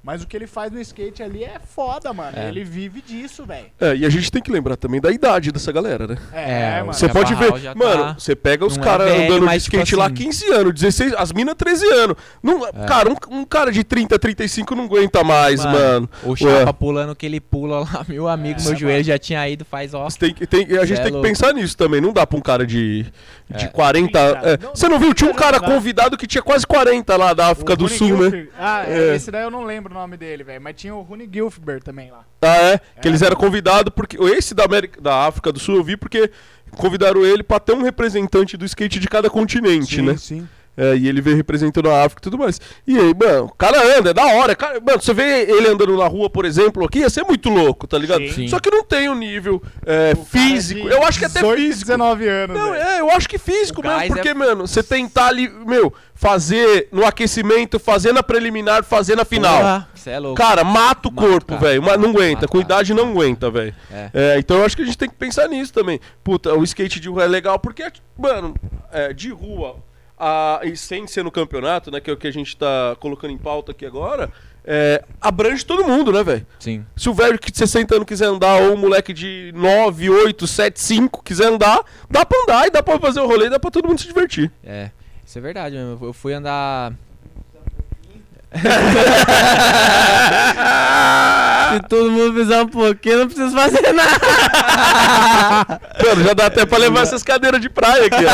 Mas 0.04 0.20
o 0.20 0.26
que 0.26 0.36
ele 0.36 0.48
faz 0.48 0.72
no 0.72 0.80
skate 0.80 1.22
ali 1.22 1.44
é 1.44 1.60
foda, 1.64 2.12
mano. 2.12 2.36
É. 2.36 2.48
Ele 2.48 2.64
vive 2.64 3.00
disso, 3.00 3.46
velho. 3.46 3.66
É, 3.80 3.94
e 3.94 4.04
a 4.04 4.08
gente 4.10 4.32
tem 4.32 4.42
que 4.42 4.50
lembrar 4.50 4.76
também 4.76 5.00
da 5.00 5.12
idade 5.12 5.52
dessa 5.52 5.70
galera, 5.70 6.08
né? 6.08 6.18
É, 6.32 6.52
É, 6.52 6.80
mano. 6.80 6.92
Você 6.92 7.06
Já 7.06 7.12
pode 7.12 7.34
ver, 7.36 7.52
tá- 7.52 7.74
mano, 7.76 8.14
você 8.18 8.34
pega 8.34 8.66
os 8.66 8.76
é 8.76 8.80
caras 8.80 9.08
velho, 9.12 9.24
andando 9.32 9.48
de 9.48 9.60
tipo 9.60 9.76
skate 9.76 9.94
lá 9.94 10.06
assim- 10.06 10.14
15 10.14 10.50
anos, 10.52 10.74
16, 10.74 11.14
as 11.16 11.32
minas 11.32 11.54
13 11.54 11.86
anos. 11.86 12.16
Não, 12.42 12.66
É. 12.66 12.72
Cara, 12.86 13.10
um, 13.10 13.16
um 13.38 13.44
cara 13.44 13.70
de 13.70 13.84
30, 13.84 14.18
35 14.18 14.74
não 14.74 14.84
aguenta 14.86 15.22
mais, 15.22 15.64
mano. 15.64 16.10
O 16.24 16.34
Chapa 16.34 16.72
pulando 16.74 17.14
que 17.14 17.24
ele 17.26 17.40
pula 17.40 17.80
lá, 17.80 18.04
meu 18.08 18.26
amigo, 18.26 18.60
É, 18.60 18.64
meu 18.64 18.76
joelho 18.76 19.04
já 19.04 19.18
tinha 19.18 19.48
ido 19.48 19.64
faz 19.64 19.94
ó. 19.94 20.08
Tem 20.18 20.34
tem- 20.34 20.78
a 20.78 20.84
gente 20.84 21.00
é 21.00 21.04
tem 21.04 21.12
que 21.12 21.20
pensar 21.22 21.54
nisso 21.54 21.76
também. 21.76 22.00
Não 22.00 22.12
dá 22.12 22.26
pra 22.26 22.36
um 22.36 22.42
cara 22.42 22.66
de, 22.66 23.06
de 23.52 23.64
É. 23.66 23.68
40. 23.68 24.18
é. 24.18 24.58
Não, 24.58 24.70
Você 24.74 24.88
não 24.88 24.98
viu? 24.98 25.12
Tinha 25.14 25.30
um 25.30 25.34
cara 25.34 25.60
convidado 25.60 26.16
que 26.16 26.26
tinha 26.26 26.42
quase 26.42 26.66
40 26.66 27.16
lá 27.16 27.32
da 27.34 27.48
África 27.48 27.72
O 27.72 27.76
do 27.76 27.84
Rune 27.86 27.96
Sul, 27.98 28.08
né? 28.08 28.14
Gilfer- 28.30 28.48
Ah, 28.58 28.84
É. 28.88 29.14
esse 29.14 29.30
daí 29.30 29.42
eu 29.42 29.50
não 29.50 29.64
lembro 29.64 29.92
o 29.92 29.94
nome 29.94 30.16
dele, 30.16 30.42
velho. 30.44 30.60
Mas 30.60 30.74
tinha 30.76 30.94
o 30.94 31.02
Rune 31.02 31.28
Gilfer 31.32 31.82
também 31.82 32.10
lá. 32.10 32.24
Ah, 32.42 32.56
é? 32.56 32.78
Que 33.00 33.06
É. 33.06 33.10
eles 33.10 33.22
eram 33.22 33.36
convidados 33.36 33.92
porque. 33.94 34.16
Esse 34.22 34.54
da, 34.54 34.64
América, 34.64 35.00
da 35.00 35.26
África 35.26 35.52
do 35.52 35.58
Sul 35.60 35.76
eu 35.76 35.84
vi 35.84 35.96
porque 35.96 36.30
convidaram 36.72 37.24
ele 37.24 37.42
pra 37.42 37.60
ter 37.60 37.72
um 37.74 37.82
representante 37.82 38.56
do 38.56 38.64
skate 38.64 38.98
de 38.98 39.08
cada 39.08 39.28
continente, 39.30 40.00
né? 40.00 40.16
sim. 40.16 40.48
É, 40.76 40.96
e 40.96 41.06
ele 41.06 41.20
veio 41.20 41.36
representando 41.36 41.90
a 41.90 42.02
África 42.04 42.20
e 42.20 42.22
tudo 42.22 42.38
mais. 42.38 42.58
E 42.86 42.98
aí, 42.98 43.14
mano, 43.14 43.44
o 43.44 43.54
cara 43.54 43.98
anda, 43.98 44.10
é 44.10 44.14
da 44.14 44.24
hora. 44.24 44.56
Cara, 44.56 44.80
mano, 44.80 45.02
você 45.02 45.12
vê 45.12 45.42
ele 45.42 45.68
andando 45.68 45.94
na 45.96 46.06
rua, 46.06 46.30
por 46.30 46.46
exemplo, 46.46 46.84
aqui, 46.84 47.00
ia 47.00 47.10
ser 47.10 47.24
muito 47.24 47.50
louco, 47.50 47.86
tá 47.86 47.98
ligado? 47.98 48.26
Sim. 48.30 48.48
Só 48.48 48.58
que 48.58 48.70
não 48.70 48.82
tem 48.82 49.08
o 49.08 49.14
nível 49.14 49.62
é, 49.84 50.12
O 50.12 50.16
cara 50.16 50.26
físico. 50.26 50.88
Eu 50.88 51.04
acho 51.04 51.18
que 51.18 51.24
até 51.26 51.40
18, 51.40 51.60
físico. 51.60 51.80
19 51.88 52.26
anos, 52.28 52.56
Não, 52.58 52.74
é, 52.74 53.00
eu 53.00 53.10
acho 53.10 53.28
que 53.28 53.36
físico 53.38 53.80
O 53.80 53.84
mesmo, 53.84 53.98
gás 53.98 54.08
porque, 54.08 54.28
é- 54.30 54.34
mano, 54.34 54.66
você 54.66 54.82
tentar 54.82 55.26
ali, 55.26 55.46
meu, 55.48 55.92
fazer 56.14 56.88
no 56.90 57.04
aquecimento, 57.04 57.78
fazer 57.78 58.12
na 58.12 58.22
preliminar, 58.22 58.82
fazer 58.82 59.16
na 59.16 59.24
final. 59.24 59.86
Você 59.94 60.10
é 60.10 60.18
louco. 60.18 60.36
Cara, 60.36 60.64
mata 60.64 61.08
o 61.08 61.12
Mata, 61.12 61.28
corpo, 61.28 61.58
velho. 61.58 61.82
Mas 61.82 62.00
Não 62.00 62.10
aguenta. 62.10 62.48
Com 62.48 62.58
idade 62.60 62.94
não 62.94 63.10
aguenta, 63.10 63.50
velho. 63.50 63.74
É. 63.90 64.10
É, 64.14 64.38
então 64.38 64.58
eu 64.58 64.64
acho 64.64 64.74
que 64.74 64.82
a 64.82 64.86
gente 64.86 64.96
tem 64.96 65.08
que 65.08 65.16
pensar 65.16 65.48
nisso 65.48 65.72
também. 65.72 66.00
Puta, 66.24 66.54
o 66.54 66.64
skate 66.64 66.98
de 66.98 67.08
rua 67.08 67.24
é 67.24 67.26
legal 67.28 67.58
porque, 67.58 67.84
mano, 68.18 68.54
é, 68.90 69.12
de 69.12 69.30
rua, 69.30 69.76
a, 70.24 70.60
e 70.62 70.76
sem 70.76 71.04
ser 71.08 71.24
no 71.24 71.32
campeonato, 71.32 71.90
né, 71.90 71.98
que 71.98 72.08
é 72.08 72.12
o 72.12 72.16
que 72.16 72.28
a 72.28 72.32
gente 72.32 72.56
tá 72.56 72.96
colocando 73.00 73.32
em 73.32 73.38
pauta 73.38 73.72
aqui 73.72 73.84
agora, 73.84 74.30
é, 74.64 75.02
abrange 75.20 75.66
todo 75.66 75.84
mundo, 75.84 76.12
né, 76.12 76.22
velho? 76.22 76.46
Sim. 76.60 76.86
Se 76.96 77.08
o 77.08 77.14
velho 77.14 77.40
de 77.40 77.58
60 77.58 77.96
anos 77.96 78.06
quiser 78.06 78.26
andar, 78.26 78.62
ou 78.62 78.74
o 78.74 78.78
moleque 78.78 79.12
de 79.12 79.50
9, 79.56 80.08
8, 80.08 80.46
7, 80.46 80.80
5 80.80 81.24
quiser 81.24 81.48
andar, 81.48 81.80
dá 82.08 82.24
pra 82.24 82.38
andar 82.44 82.68
e 82.68 82.70
dá 82.70 82.80
pra 82.80 83.00
fazer 83.00 83.18
o 83.18 83.26
rolê 83.26 83.46
e 83.46 83.50
dá 83.50 83.58
pra 83.58 83.72
todo 83.72 83.88
mundo 83.88 84.00
se 84.00 84.06
divertir. 84.06 84.52
É. 84.62 84.92
Isso 85.26 85.38
é 85.38 85.40
verdade 85.40 85.74
mesmo. 85.74 86.06
Eu 86.06 86.12
fui 86.12 86.32
andar. 86.32 86.92
Se 91.74 91.80
todo 91.88 92.10
mundo 92.10 92.34
fizer 92.38 92.60
um 92.62 92.68
pouquinho, 92.68 93.18
não 93.18 93.26
precisa 93.26 93.50
fazer 93.56 93.92
nada. 93.92 94.10
Mano, 96.04 96.24
já 96.24 96.32
dá 96.34 96.46
até 96.46 96.64
pra 96.66 96.78
levar 96.78 97.02
essas 97.02 97.22
cadeiras 97.22 97.60
de 97.60 97.68
praia 97.70 98.06
aqui, 98.06 98.24
ó. 98.24 98.32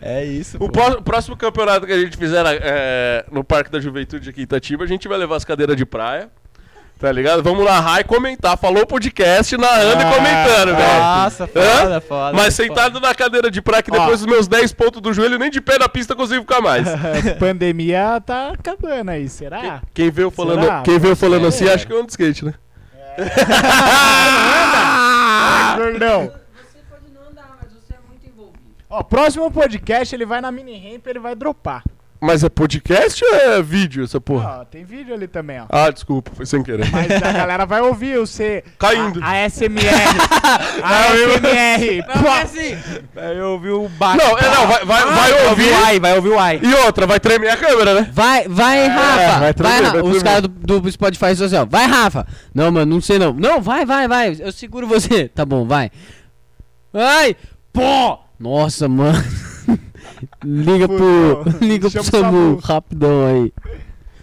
É 0.00 0.24
isso. 0.24 0.56
O 0.60 0.70
pró- 0.70 1.00
próximo 1.02 1.36
campeonato 1.36 1.86
que 1.86 1.92
a 1.92 1.98
gente 1.98 2.16
fizer 2.16 2.44
é, 2.62 3.24
no 3.30 3.44
Parque 3.44 3.70
da 3.70 3.80
Juventude 3.80 4.30
aqui 4.30 4.40
em 4.40 4.44
Itatiba, 4.44 4.84
a 4.84 4.86
gente 4.86 5.06
vai 5.08 5.18
levar 5.18 5.36
as 5.36 5.44
cadeiras 5.44 5.76
de 5.76 5.84
praia. 5.84 6.30
Tá 6.98 7.12
ligado? 7.12 7.44
Vamos 7.44 7.64
narrar 7.64 8.00
e 8.00 8.04
comentar. 8.04 8.58
Falou 8.58 8.82
o 8.82 8.86
podcast, 8.86 9.56
narrando 9.56 10.02
Ah, 10.02 10.10
e 10.10 10.14
comentando, 10.14 10.76
velho. 10.76 10.98
Nossa, 11.00 11.44
Hã? 11.44 11.46
foda, 11.46 12.00
foda. 12.00 12.32
Mas 12.36 12.56
foda. 12.56 12.66
sentado 12.66 13.00
na 13.00 13.14
cadeira 13.14 13.50
de 13.52 13.62
praia, 13.62 13.82
que 13.84 13.90
Ó. 13.92 13.98
depois 14.00 14.18
dos 14.18 14.26
meus 14.26 14.48
10 14.48 14.72
pontos 14.72 15.00
do 15.00 15.12
joelho, 15.12 15.38
nem 15.38 15.48
de 15.48 15.60
pé 15.60 15.78
na 15.78 15.88
pista 15.88 16.14
eu 16.14 16.16
consigo 16.16 16.40
ficar 16.40 16.60
mais. 16.60 16.88
Pandemia 17.38 18.20
tá 18.26 18.50
acabando 18.50 19.10
aí, 19.12 19.28
será? 19.28 19.80
Quem 19.94 20.10
veio 20.10 20.28
falando, 20.30 20.62
Será? 20.62 20.82
quem 20.82 20.98
veio 20.98 21.14
falando 21.14 21.44
É. 21.44 21.48
assim, 21.48 21.68
acho 21.68 21.86
que 21.86 21.92
é 21.92 21.96
um 21.96 22.04
de 22.04 22.10
skate, 22.10 22.44
né? 22.44 22.54
Ah, 24.80 25.74
gordão. 25.76 26.22
Você 26.22 26.78
pode 26.90 27.12
não 27.14 27.30
andar, 27.30 27.56
mas 27.60 27.72
você 27.72 27.94
é 27.94 27.98
muito 28.08 28.26
envolvido. 28.26 28.58
Ó, 28.90 29.02
próximo 29.02 29.50
podcast 29.50 30.14
ele 30.14 30.26
vai 30.26 30.40
na 30.40 30.50
mini 30.50 30.76
ramp 30.92 31.06
ele 31.06 31.18
vai 31.18 31.34
dropar. 31.34 31.82
Mas 32.20 32.42
é 32.42 32.48
podcast 32.48 33.24
ou 33.24 33.34
é 33.34 33.62
vídeo 33.62 34.02
essa 34.02 34.20
porra? 34.20 34.58
Ó, 34.60 34.64
tem 34.64 34.84
vídeo 34.84 35.14
ali 35.14 35.28
também, 35.28 35.60
ó. 35.60 35.66
Ah, 35.68 35.88
desculpa, 35.88 36.32
foi 36.34 36.44
sem 36.46 36.64
querer. 36.64 36.90
Mas 36.90 37.10
a 37.12 37.30
galera 37.32 37.64
vai 37.64 37.80
ouvir 37.80 38.18
o 38.18 38.26
C. 38.26 38.64
Caindo. 38.76 39.22
A, 39.22 39.30
a 39.30 39.48
SMR. 39.48 39.86
a 40.82 41.14
SMR. 41.14 42.02
Pô, 42.20 42.28
assim, 42.28 42.76
Eu 43.36 43.50
ouvi 43.50 43.70
o 43.70 43.88
baixo. 43.88 44.18
Não, 44.18 44.36
é 44.36 44.42
não, 44.50 44.66
vai, 44.66 44.84
vai, 44.84 45.04
vai 45.06 45.48
ouvir. 45.48 45.70
o 45.70 45.84
ai, 45.84 46.00
vai 46.00 46.16
ouvir 46.16 46.28
o 46.30 46.38
ai. 46.38 46.60
E 46.60 46.74
outra, 46.86 47.06
vai 47.06 47.20
tremer 47.20 47.50
a 47.50 47.56
câmera, 47.56 47.94
né? 47.94 48.10
vai, 48.12 48.48
vai, 48.48 48.88
Rafa. 48.88 49.16
vai 49.16 49.38
Vai, 49.38 49.54
tremer, 49.54 49.82
Rafa. 49.84 50.02
vai 50.02 50.10
Os 50.10 50.22
caras 50.22 50.42
do, 50.42 50.80
do 50.80 50.90
Spotify 50.90 51.20
fazem 51.20 51.46
assim, 51.46 51.56
ó. 51.56 51.64
Vai, 51.64 51.86
Rafa. 51.86 52.26
Não, 52.52 52.72
mano, 52.72 52.94
não 52.94 53.00
sei 53.00 53.20
não. 53.20 53.32
Não, 53.32 53.60
vai, 53.60 53.86
vai, 53.86 54.08
vai. 54.08 54.36
Eu 54.40 54.50
seguro 54.50 54.88
você. 54.88 55.28
Tá 55.38 55.44
bom, 55.44 55.64
vai. 55.66 55.90
Vai. 56.92 57.36
Pô. 57.72 58.18
Nossa, 58.40 58.88
mano. 58.88 59.22
Liga 60.44 60.88
pro. 60.88 61.44
Liga 61.60 61.90
pro 61.90 62.02
Chama 62.04 62.04
Samu 62.22 62.56
rapidão 62.56 63.26
aí. 63.26 63.52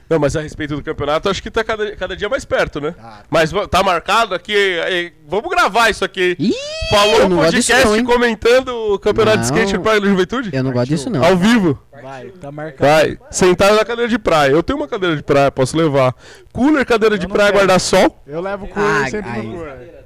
Não, 0.08 0.20
mas 0.20 0.36
a 0.36 0.42
respeito 0.42 0.76
do 0.76 0.84
campeonato, 0.84 1.28
acho 1.30 1.42
que 1.42 1.50
tá 1.50 1.64
cada, 1.64 1.96
cada 1.96 2.16
dia 2.16 2.30
mais 2.30 2.46
perto, 2.46 2.80
né? 2.80 2.94
Ah. 3.02 3.24
Mas 3.28 3.52
va- 3.52 3.68
tá 3.68 3.82
marcado 3.82 4.36
aqui. 4.36 4.54
aí, 4.86 5.12
vamos 5.28 5.50
gravar 5.50 5.90
isso 5.90 6.06
aqui. 6.06 6.36
Ih, 6.38 6.54
Falou 6.92 7.22
eu 7.22 7.26
o 7.26 7.30
não 7.30 7.38
gosto 7.38 7.56
disso 7.56 7.72
podcast 7.72 7.88
não, 7.88 7.96
hein? 7.98 8.04
comentando 8.06 8.68
o 8.94 9.00
campeonato 9.00 9.40
de 9.40 9.50
Não. 9.50 9.56
skate 9.58 9.74
no 9.74 9.82
Praia 9.82 10.00
da 10.00 10.08
Juventude? 10.08 10.50
Eu 10.54 10.64
não 10.64 10.72
gosto 10.72 10.90
disso 10.90 11.10
não. 11.10 11.26
Ao 11.26 11.36
vivo. 11.36 11.80
Vai, 12.04 12.28
tá 12.40 12.52
marcado. 12.52 12.80
Vai. 12.88 13.18
Sentado 13.32 13.76
na 13.78 13.84
cadeira 13.84 14.08
de 14.08 14.20
praia. 14.20 14.52
Eu 14.52 14.62
tenho 14.62 14.78
uma 14.78 14.88
cadeira 14.88 15.16
de 15.18 15.24
praia, 15.24 15.52
posso 15.52 15.76
levar. 15.76 16.14
Cooler, 16.54 16.86
cadeira 16.86 17.18
de 17.18 17.26
não 17.26 17.34
praia, 17.34 17.52
quero. 17.52 17.64
guarda-sol. 17.66 18.22
Eu 18.28 18.42
levo 18.42 18.66
o 18.66 18.68
cooler 18.68 19.02
Ah, 19.06 19.10
sempre 19.10 19.32
aí. 19.32 19.48
no 19.48 19.54
cooler. 19.56 20.05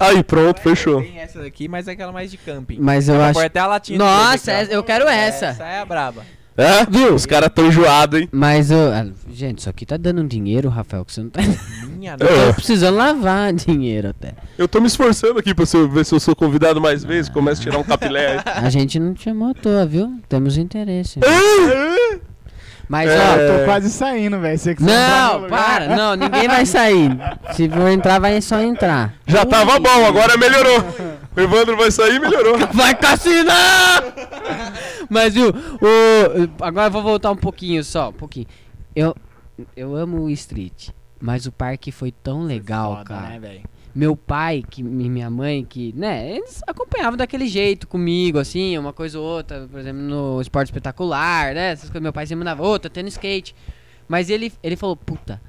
Aí, 0.00 0.22
pronto, 0.24 0.60
fechou. 0.60 1.02
Tem 1.02 1.18
essa 1.18 1.40
daqui, 1.42 1.68
mas 1.68 1.86
é 1.86 1.92
aquela 1.92 2.10
mais 2.10 2.30
de 2.30 2.38
camping. 2.38 2.78
Mas 2.80 3.08
eu 3.08 3.20
acho. 3.22 3.38
até 3.38 3.60
a 3.60 3.66
latinha 3.66 3.98
Nossa, 3.98 4.50
essa- 4.50 4.72
eu 4.72 4.82
quero 4.82 5.06
essa. 5.06 5.46
Essa 5.46 5.64
é 5.64 5.78
a 5.80 5.84
braba. 5.84 6.22
É? 6.56 6.84
Viu? 6.90 7.14
Os 7.14 7.24
caras 7.24 7.48
tão 7.54 7.66
enjoados, 7.68 8.20
hein? 8.20 8.28
Mas 8.32 8.70
eu. 8.70 8.92
ah, 8.92 9.06
Gente, 9.32 9.60
isso 9.60 9.70
aqui 9.70 9.86
tá 9.86 9.96
dando 9.96 10.20
um 10.20 10.26
dinheiro, 10.26 10.68
Rafael, 10.68 11.04
que 11.04 11.12
você 11.12 11.22
não 11.22 11.30
tá. 11.30 11.40
Minha 11.96 12.16
É. 12.20 12.24
Eu 12.24 12.48
tô 12.48 12.54
precisando 12.54 12.96
lavar 12.96 13.52
dinheiro 13.52 14.08
até. 14.08 14.34
Eu 14.58 14.66
tô 14.68 14.80
me 14.80 14.86
esforçando 14.88 15.38
aqui 15.38 15.54
pra 15.54 15.64
se- 15.64 15.86
ver 15.88 16.04
se 16.04 16.14
eu 16.14 16.20
sou 16.20 16.34
convidado 16.36 16.80
mais 16.80 17.02
vezes. 17.04 17.30
Começo 17.30 17.60
a 17.62 17.64
tirar 17.64 17.78
um 17.78 17.84
capilé 17.84 18.32
aí. 18.38 18.40
A 18.64 18.68
gente 18.68 18.98
não 18.98 19.14
te 19.14 19.22
chamou 19.22 19.50
à 19.50 19.54
toa, 19.54 19.86
viu? 19.86 20.18
Temos 20.28 20.58
interesse. 20.58 21.20
Mas, 22.90 23.08
É. 23.08 23.16
ó. 23.18 23.58
Tô 23.58 23.64
quase 23.66 23.88
saindo, 23.88 24.40
velho. 24.40 24.58
Não, 24.80 25.48
para, 25.48 25.94
não, 25.94 26.16
ninguém 26.16 26.48
vai 26.48 26.66
sair. 26.66 27.08
Se 27.52 27.68
for 27.68 27.86
entrar, 27.88 28.18
vai 28.18 28.40
só 28.42 28.60
entrar. 28.60 29.14
Já 29.28 29.46
tava 29.46 29.78
bom, 29.78 30.04
agora 30.06 30.36
melhorou. 30.36 30.84
O 31.36 31.40
Evandro 31.40 31.76
vai 31.76 31.92
sair 31.92 32.16
e 32.16 32.18
melhorou. 32.18 32.58
Vai 32.74 32.92
cassinar! 32.96 34.02
Mas, 35.08 35.32
viu, 35.34 35.50
o, 35.50 36.64
agora 36.64 36.88
eu 36.88 36.90
vou 36.90 37.02
voltar 37.04 37.30
um 37.30 37.36
pouquinho 37.36 37.84
só, 37.84 38.08
um 38.08 38.12
pouquinho. 38.12 38.46
Eu, 38.96 39.14
eu 39.76 39.94
amo 39.94 40.22
o 40.22 40.30
Street, 40.30 40.88
mas 41.20 41.46
o 41.46 41.52
parque 41.52 41.92
foi 41.92 42.10
tão 42.10 42.42
legal, 42.42 42.96
Foda, 42.96 43.04
cara. 43.04 43.28
né, 43.28 43.38
velho? 43.38 43.60
Meu 43.94 44.14
pai 44.16 44.62
que, 44.68 44.82
minha 44.82 45.28
mãe, 45.28 45.64
que, 45.64 45.92
né, 45.96 46.36
eles 46.36 46.62
acompanhavam 46.66 47.16
daquele 47.16 47.48
jeito 47.48 47.88
comigo, 47.88 48.38
assim, 48.38 48.78
uma 48.78 48.92
coisa 48.92 49.18
ou 49.18 49.24
outra, 49.24 49.66
por 49.68 49.80
exemplo, 49.80 50.00
no 50.00 50.40
esporte 50.40 50.68
espetacular, 50.68 51.54
né? 51.54 51.72
Essas 51.72 51.90
coisas, 51.90 52.02
meu 52.02 52.12
pai 52.12 52.26
sempre 52.26 52.44
mandava, 52.44 52.78
tá 52.78 52.88
tendo 52.88 53.08
skate. 53.08 53.54
Mas 54.06 54.30
ele, 54.30 54.52
ele 54.62 54.76
falou, 54.76 54.96
puta, 54.96 55.40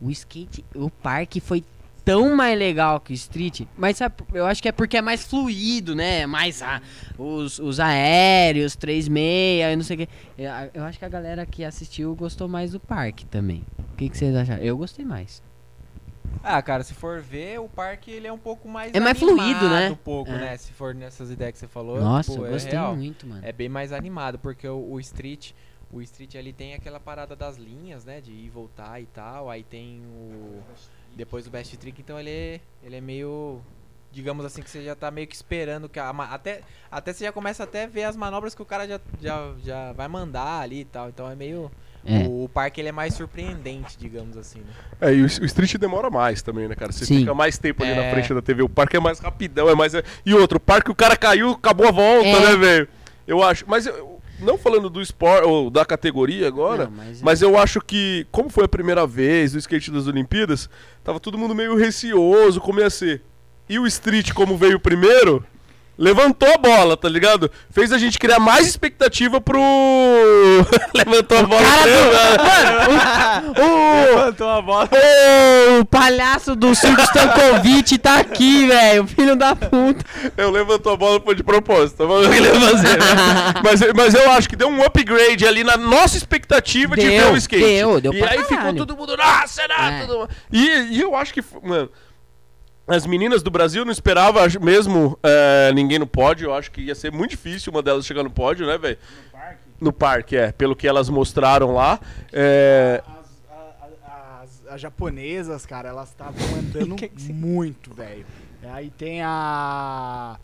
o 0.00 0.10
skate, 0.10 0.64
o 0.74 0.90
parque 0.90 1.40
foi 1.40 1.64
tão 2.04 2.34
mais 2.34 2.58
legal 2.58 3.00
que 3.00 3.12
o 3.12 3.14
street, 3.14 3.62
mas 3.76 3.96
sabe, 3.96 4.16
eu 4.32 4.44
acho 4.46 4.60
que 4.62 4.68
é 4.68 4.72
porque 4.72 4.96
é 4.96 5.02
mais 5.02 5.24
fluido, 5.24 5.94
né? 5.94 6.26
Mais 6.26 6.62
ah, 6.62 6.80
os, 7.18 7.58
os 7.58 7.78
aéreos, 7.78 8.76
3,6, 8.76 9.70
eu 9.70 9.76
não 9.76 9.84
sei 9.84 9.96
o 9.96 9.98
que. 10.00 10.08
Eu, 10.36 10.50
eu 10.74 10.84
acho 10.84 10.98
que 10.98 11.04
a 11.04 11.08
galera 11.08 11.46
que 11.46 11.64
assistiu 11.64 12.14
gostou 12.14 12.48
mais 12.48 12.72
do 12.72 12.80
parque 12.80 13.24
também. 13.26 13.62
O 13.92 13.96
que, 13.96 14.08
que 14.08 14.18
vocês 14.18 14.34
acharam? 14.34 14.62
Eu 14.62 14.76
gostei 14.76 15.04
mais. 15.04 15.42
Ah, 16.42 16.60
cara, 16.62 16.82
se 16.84 16.94
for 16.94 17.20
ver, 17.20 17.58
o 17.60 17.68
parque 17.68 18.10
ele 18.10 18.26
é 18.26 18.32
um 18.32 18.38
pouco 18.38 18.68
mais 18.68 18.92
É 18.94 19.00
mais 19.00 19.18
fluido, 19.18 19.68
né? 19.68 19.90
um 19.90 19.94
pouco, 19.96 20.30
É. 20.30 20.38
né? 20.38 20.56
Se 20.56 20.72
for 20.72 20.94
nessas 20.94 21.30
ideias 21.30 21.52
que 21.52 21.58
você 21.58 21.68
falou, 21.68 22.00
Nossa, 22.00 22.30
tipo, 22.30 22.44
eu 22.44 22.48
é 22.48 22.50
gostei 22.52 22.72
real. 22.72 22.96
muito, 22.96 23.26
mano. 23.26 23.40
É 23.44 23.52
bem 23.52 23.68
mais 23.68 23.92
animado, 23.92 24.38
porque 24.38 24.66
o, 24.66 24.92
o 24.92 25.00
Street, 25.00 25.52
o 25.92 26.00
Street 26.02 26.34
ali 26.36 26.52
tem 26.52 26.74
aquela 26.74 26.98
parada 27.00 27.36
das 27.36 27.56
linhas, 27.56 28.04
né? 28.04 28.20
De 28.20 28.30
ir 28.32 28.46
e 28.46 28.48
voltar 28.48 29.00
e 29.00 29.06
tal. 29.06 29.48
Aí 29.50 29.62
tem 29.62 30.00
o. 30.06 30.60
Depois 31.14 31.46
o 31.46 31.50
Best 31.50 31.76
Trick, 31.76 32.00
então 32.00 32.18
ele 32.18 32.30
é, 32.30 32.60
ele 32.82 32.96
é 32.96 33.00
meio. 33.00 33.60
digamos 34.10 34.44
assim, 34.44 34.62
que 34.62 34.70
você 34.70 34.82
já 34.82 34.94
tá 34.94 35.10
meio 35.10 35.26
que 35.26 35.34
esperando 35.34 35.88
que 35.88 35.98
a, 36.00 36.10
até 36.10 36.62
até 36.90 37.12
você 37.12 37.24
já 37.24 37.32
começa 37.32 37.64
até 37.64 37.84
a 37.84 37.86
ver 37.86 38.04
as 38.04 38.16
manobras 38.16 38.54
que 38.54 38.60
o 38.62 38.64
cara 38.66 38.86
já, 38.88 39.00
já, 39.20 39.54
já 39.64 39.92
vai 39.92 40.08
mandar 40.08 40.60
ali 40.60 40.80
e 40.80 40.84
tal. 40.84 41.08
Então 41.08 41.30
é 41.30 41.34
meio 41.36 41.70
É. 42.04 42.26
o, 42.26 42.48
parque 42.52 42.80
ele 42.80 42.88
é 42.88 42.92
mais 42.92 43.14
surpreendente, 43.14 43.96
digamos 43.98 44.36
assim, 44.36 44.58
né? 44.60 44.66
É, 45.00 45.14
e 45.14 45.22
o, 45.22 45.24
o 45.24 45.44
Street 45.44 45.76
demora 45.76 46.10
mais 46.10 46.42
também, 46.42 46.66
né, 46.68 46.74
cara? 46.74 46.90
Você 46.92 47.04
Sim. 47.06 47.20
fica 47.20 47.32
mais 47.34 47.58
tempo 47.58 47.82
ali 47.82 47.94
na 47.94 48.02
É. 48.04 48.10
frente 48.12 48.34
da 48.34 48.42
TV. 48.42 48.62
O 48.62 48.68
parque 48.68 48.96
é 48.96 49.00
mais 49.00 49.18
rapidão, 49.20 49.68
é 49.68 49.74
mais. 49.74 49.92
E 50.26 50.34
outro, 50.34 50.56
o 50.56 50.60
parque 50.60 50.90
o 50.90 50.94
cara 50.94 51.16
caiu, 51.16 51.50
acabou 51.52 51.86
a 51.86 51.90
volta, 51.92 52.28
É. 52.28 52.40
né, 52.40 52.56
velho? 52.56 52.88
Eu 53.26 53.42
acho. 53.42 53.64
Mas 53.68 53.86
eu- 53.86 54.20
não 54.40 54.58
falando 54.58 54.90
do 54.90 55.00
esporte 55.00 55.46
ou 55.46 55.70
da 55.70 55.84
categoria 55.84 56.48
agora, 56.48 56.86
Não, 56.86 56.90
mas- 56.96 57.22
mas, 57.22 57.42
eu 57.42 57.56
acho 57.56 57.80
que, 57.80 58.26
como 58.32 58.50
foi 58.50 58.64
a 58.64 58.68
primeira 58.68 59.06
vez 59.06 59.52
do 59.52 59.58
skate 59.58 59.90
das 59.92 60.08
Olimpíadas, 60.08 60.68
tava 61.04 61.20
todo 61.20 61.38
mundo 61.38 61.54
meio 61.54 61.76
receoso 61.76 62.60
como 62.60 62.80
ia 62.80 62.90
ser. 62.90 63.22
E 63.68 63.78
o 63.78 63.86
Street, 63.86 64.32
como 64.32 64.56
veio 64.58 64.80
primeiro, 64.80 65.44
levantou 66.02 66.52
a 66.52 66.58
bola, 66.58 66.96
tá 66.96 67.08
ligado? 67.08 67.50
Fez 67.70 67.92
a 67.92 67.98
gente 67.98 68.18
criar 68.18 68.40
mais 68.40 68.66
expectativa 68.66 69.40
pro. 69.40 69.60
levantou 70.94 71.38
a 71.38 71.42
bola. 71.44 71.62
O, 73.42 74.16
Levantou 74.16 74.48
a 74.48 74.62
bola. 74.62 74.88
o 75.80 75.84
palhaço 75.84 76.54
do 76.54 76.74
Circo 76.74 77.00
Stankovic 77.02 77.98
tá 77.98 78.18
aqui, 78.20 78.66
velho. 78.66 79.06
Filho 79.06 79.36
da 79.36 79.54
puta. 79.54 80.04
Eu 80.36 80.50
levantou 80.50 80.92
a 80.92 80.96
bola 80.96 81.20
foi 81.20 81.34
de 81.34 81.42
propósito. 81.42 82.06
Fazer, 82.06 82.40
né? 82.98 82.98
mas, 83.64 83.80
mas 83.94 84.14
eu 84.14 84.30
acho 84.32 84.48
que 84.48 84.56
deu 84.56 84.68
um 84.68 84.82
upgrade 84.84 85.46
ali 85.46 85.64
na 85.64 85.76
nossa 85.76 86.16
expectativa 86.16 86.94
de 86.96 87.02
Deu, 87.08 87.26
ver 87.28 87.32
o 87.32 87.36
skate. 87.36 87.62
deu, 87.64 88.00
deu 88.00 88.12
e 88.14 88.22
aí 88.22 88.38
ficou 88.40 88.56
caralho. 88.58 88.76
todo 88.78 88.96
mundo, 88.96 89.16
nossa, 89.16 89.48
será? 89.48 89.90
É. 89.92 90.06
Tudo- 90.06 90.28
E, 90.52 90.66
e 90.96 91.00
eu 91.00 91.14
acho 91.14 91.32
que, 91.34 91.42
mano, 91.62 91.88
as 92.86 93.06
meninas 93.06 93.42
do 93.42 93.50
Brasil 93.50 93.84
não 93.84 93.92
esperava 93.92 94.42
acho- 94.44 94.60
mesmo 94.60 95.18
é, 95.22 95.72
ninguém 95.74 95.98
no 95.98 96.06
pódio. 96.06 96.46
Eu 96.46 96.54
acho 96.54 96.70
que 96.70 96.80
ia 96.82 96.94
ser 96.94 97.12
muito 97.12 97.30
difícil 97.30 97.72
uma 97.72 97.82
delas 97.82 98.04
chegar 98.06 98.22
no 98.22 98.30
pódio, 98.30 98.66
né, 98.66 98.76
velho? 98.78 98.98
No 99.80 99.92
parque, 99.92 100.36
é. 100.36 100.52
Pelo 100.52 100.76
que 100.76 100.86
elas 100.86 101.08
mostraram 101.08 101.74
lá. 101.74 101.98
É, 102.32 103.02
As, 103.04 103.50
a- 103.50 104.06
a- 104.06 104.42
as- 104.42 104.62
as 104.74 104.80
japonesas, 104.80 105.66
cara, 105.66 105.88
elas 105.88 106.08
estavam 106.10 106.40
andando 106.56 106.94
Que 106.96 107.08
que 107.08 107.32
muito, 107.32 107.92
velho. 107.92 108.24
Aí 108.72 108.90
tem 108.90 109.22
a 109.22 110.38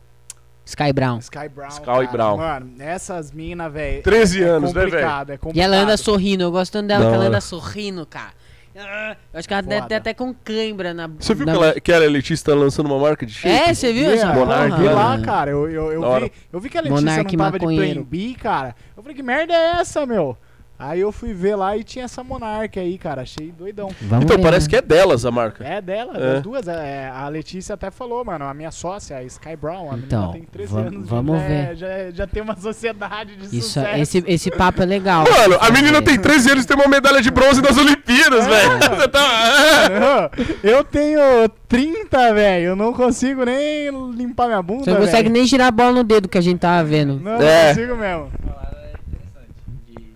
Sky 0.65 0.93
Brown. 0.93 1.19
Sky 1.19 1.49
Brown. 1.49 1.69
Sky 1.69 1.85
cara. 1.85 2.07
Brown. 2.09 2.37
Mano, 2.37 2.73
essas 2.81 3.31
minas, 3.31 3.73
velho. 3.73 4.03
13 4.03 4.43
é 4.43 4.47
anos, 4.49 4.73
né, 4.75 4.81
velho? 4.87 4.97
É 4.97 5.37
complicado. 5.39 5.57
E 5.57 5.61
ela 5.61 5.77
anda 5.77 5.97
sorrindo. 5.97 6.43
Eu 6.43 6.51
gosto 6.51 6.73
tanto 6.73 6.89
dela 6.89 7.05
Da 7.05 7.11
que 7.11 7.15
ela 7.15 7.25
anda 7.27 7.41
sorrindo, 7.41 8.05
cara. 8.05 8.33
Ah, 8.81 9.17
Eu 9.33 9.39
acho 9.39 9.49
que 9.49 9.55
ela 9.55 9.63
deve 9.63 9.77
Foda. 9.83 9.89
ter 9.89 9.95
até 9.97 10.15
com 10.15 10.33
cãibra 10.33 10.95
na 10.95 11.09
Você 11.09 11.35
viu 11.35 11.45
na- 11.47 11.53
que 11.53 11.59
ela, 11.59 11.81
que 11.81 11.93
ela 11.93 12.05
é 12.05 12.09
Letícia 12.09 12.47
tá 12.47 12.55
lançando 12.55 12.87
uma 12.87 12.99
marca 12.99 13.27
de 13.27 13.33
shake? 13.33 13.49
É, 13.49 13.75
você 13.75 13.93
viu 13.93 14.11
essa 14.11 14.27
é, 14.29 14.35
Monark, 14.35 14.71
porra? 14.71 14.83
Vi 14.83 14.89
lá, 14.89 15.21
cara. 15.21 15.51
Eu, 15.51 15.69
eu, 15.71 15.93
eu, 15.93 16.21
vi, 16.21 16.33
eu 16.53 16.61
vi 16.61 16.69
que 16.71 16.79
a 16.79 16.81
Letícia 16.83 17.01
Monark 17.11 17.37
não 17.37 17.45
tava 17.45 17.59
de 17.59 17.65
maconheiro. 17.67 17.95
Plan 18.01 18.09
B, 18.09 18.35
cara. 18.41 18.77
Eu 18.97 19.03
falei, 19.03 19.17
que 19.17 19.23
merda 19.23 19.53
é 19.53 19.81
essa, 19.81 20.07
meu? 20.07 20.37
Aí 20.81 21.01
eu 21.01 21.11
fui 21.11 21.35
ver 21.35 21.57
lá 21.57 21.77
e 21.77 21.83
tinha 21.83 22.05
essa 22.05 22.23
Monark 22.23 22.79
aí, 22.79 22.97
cara. 22.99 23.23
Achei 23.23 23.51
doidão. 23.51 23.91
Vamos 24.03 24.25
Então, 24.27 24.37
ver, 24.37 24.43
parece 24.45 24.67
né? 24.67 24.71
que 24.71 24.77
é 24.77 24.83
delas 24.83 25.25
a 25.27 25.31
marca. 25.33 25.65
É 25.65 25.81
dela, 25.81 26.13
É. 26.17 26.35
das 26.35 26.43
duas. 26.43 26.69
é, 26.69 27.09
a 27.13 27.27
Letícia 27.29 27.75
até 27.75 27.91
falou, 27.91 28.25
mano, 28.25 28.45
a 28.45 28.55
minha 28.55 28.71
sócia, 28.71 29.17
a 29.17 29.25
Sky 29.25 29.57
Brown, 29.57 29.91
a 29.91 29.97
Então, 29.99 30.21
menina 30.29 30.33
tem 30.35 30.43
13 30.45 30.73
vam- 30.73 30.81
anos. 30.87 31.09
vamos 31.09 31.41
já, 31.41 31.47
ver. 31.49 31.77
Já, 31.77 31.87
já 32.13 32.27
tem 32.29 32.43
uma 32.43 32.57
sociedade 32.57 33.35
de 33.35 33.45
Isso, 33.59 33.69
sucesso. 33.81 34.01
esse, 34.01 34.25
esse 34.29 34.51
papo 34.53 34.81
é 34.81 34.87
legal. 34.87 35.25
Mano, 35.29 35.59
a 35.61 35.69
menina 35.71 35.99
É. 35.99 36.03
tem 36.03 36.17
13 36.17 36.53
anos 36.53 36.63
e 36.65 36.67
tem 36.69 36.77
uma 36.77 36.87
medalha 36.87 37.21
de 37.21 37.31
bronze 37.33 37.61
nas 37.61 37.77
Olimpíadas, 37.77 38.47
É, 38.47 38.49
velho. 38.49 38.79
Você 38.97 39.09
tá. 39.09 40.31
Eu 40.63 40.85
tenho 40.85 41.21
30, 41.67 42.33
velho. 42.35 42.65
Eu 42.67 42.77
não 42.77 42.93
consigo 42.93 43.45
nem 43.45 43.91
limpar 44.15 44.47
minha 44.47 44.63
bunda. 44.63 44.85
Você 44.85 44.91
não 44.93 45.01
consegue 45.01 45.23
velho. 45.25 45.33
nem 45.33 45.45
girar 45.45 45.67
a 45.67 45.73
bola 45.73 45.93
no 45.93 46.05
dedo 46.05 46.29
que 46.29 46.39
a 46.39 46.41
gente 46.41 46.61
tava 46.61 46.85
vendo. 46.85 47.19
Não, 47.19 47.33
É. 47.43 47.69
não 47.69 47.75
consigo 47.75 47.97
mesmo. 47.97 48.31
Falar 48.47 48.73
é 48.75 48.93
interessante. 48.93 49.49
De 49.87 50.13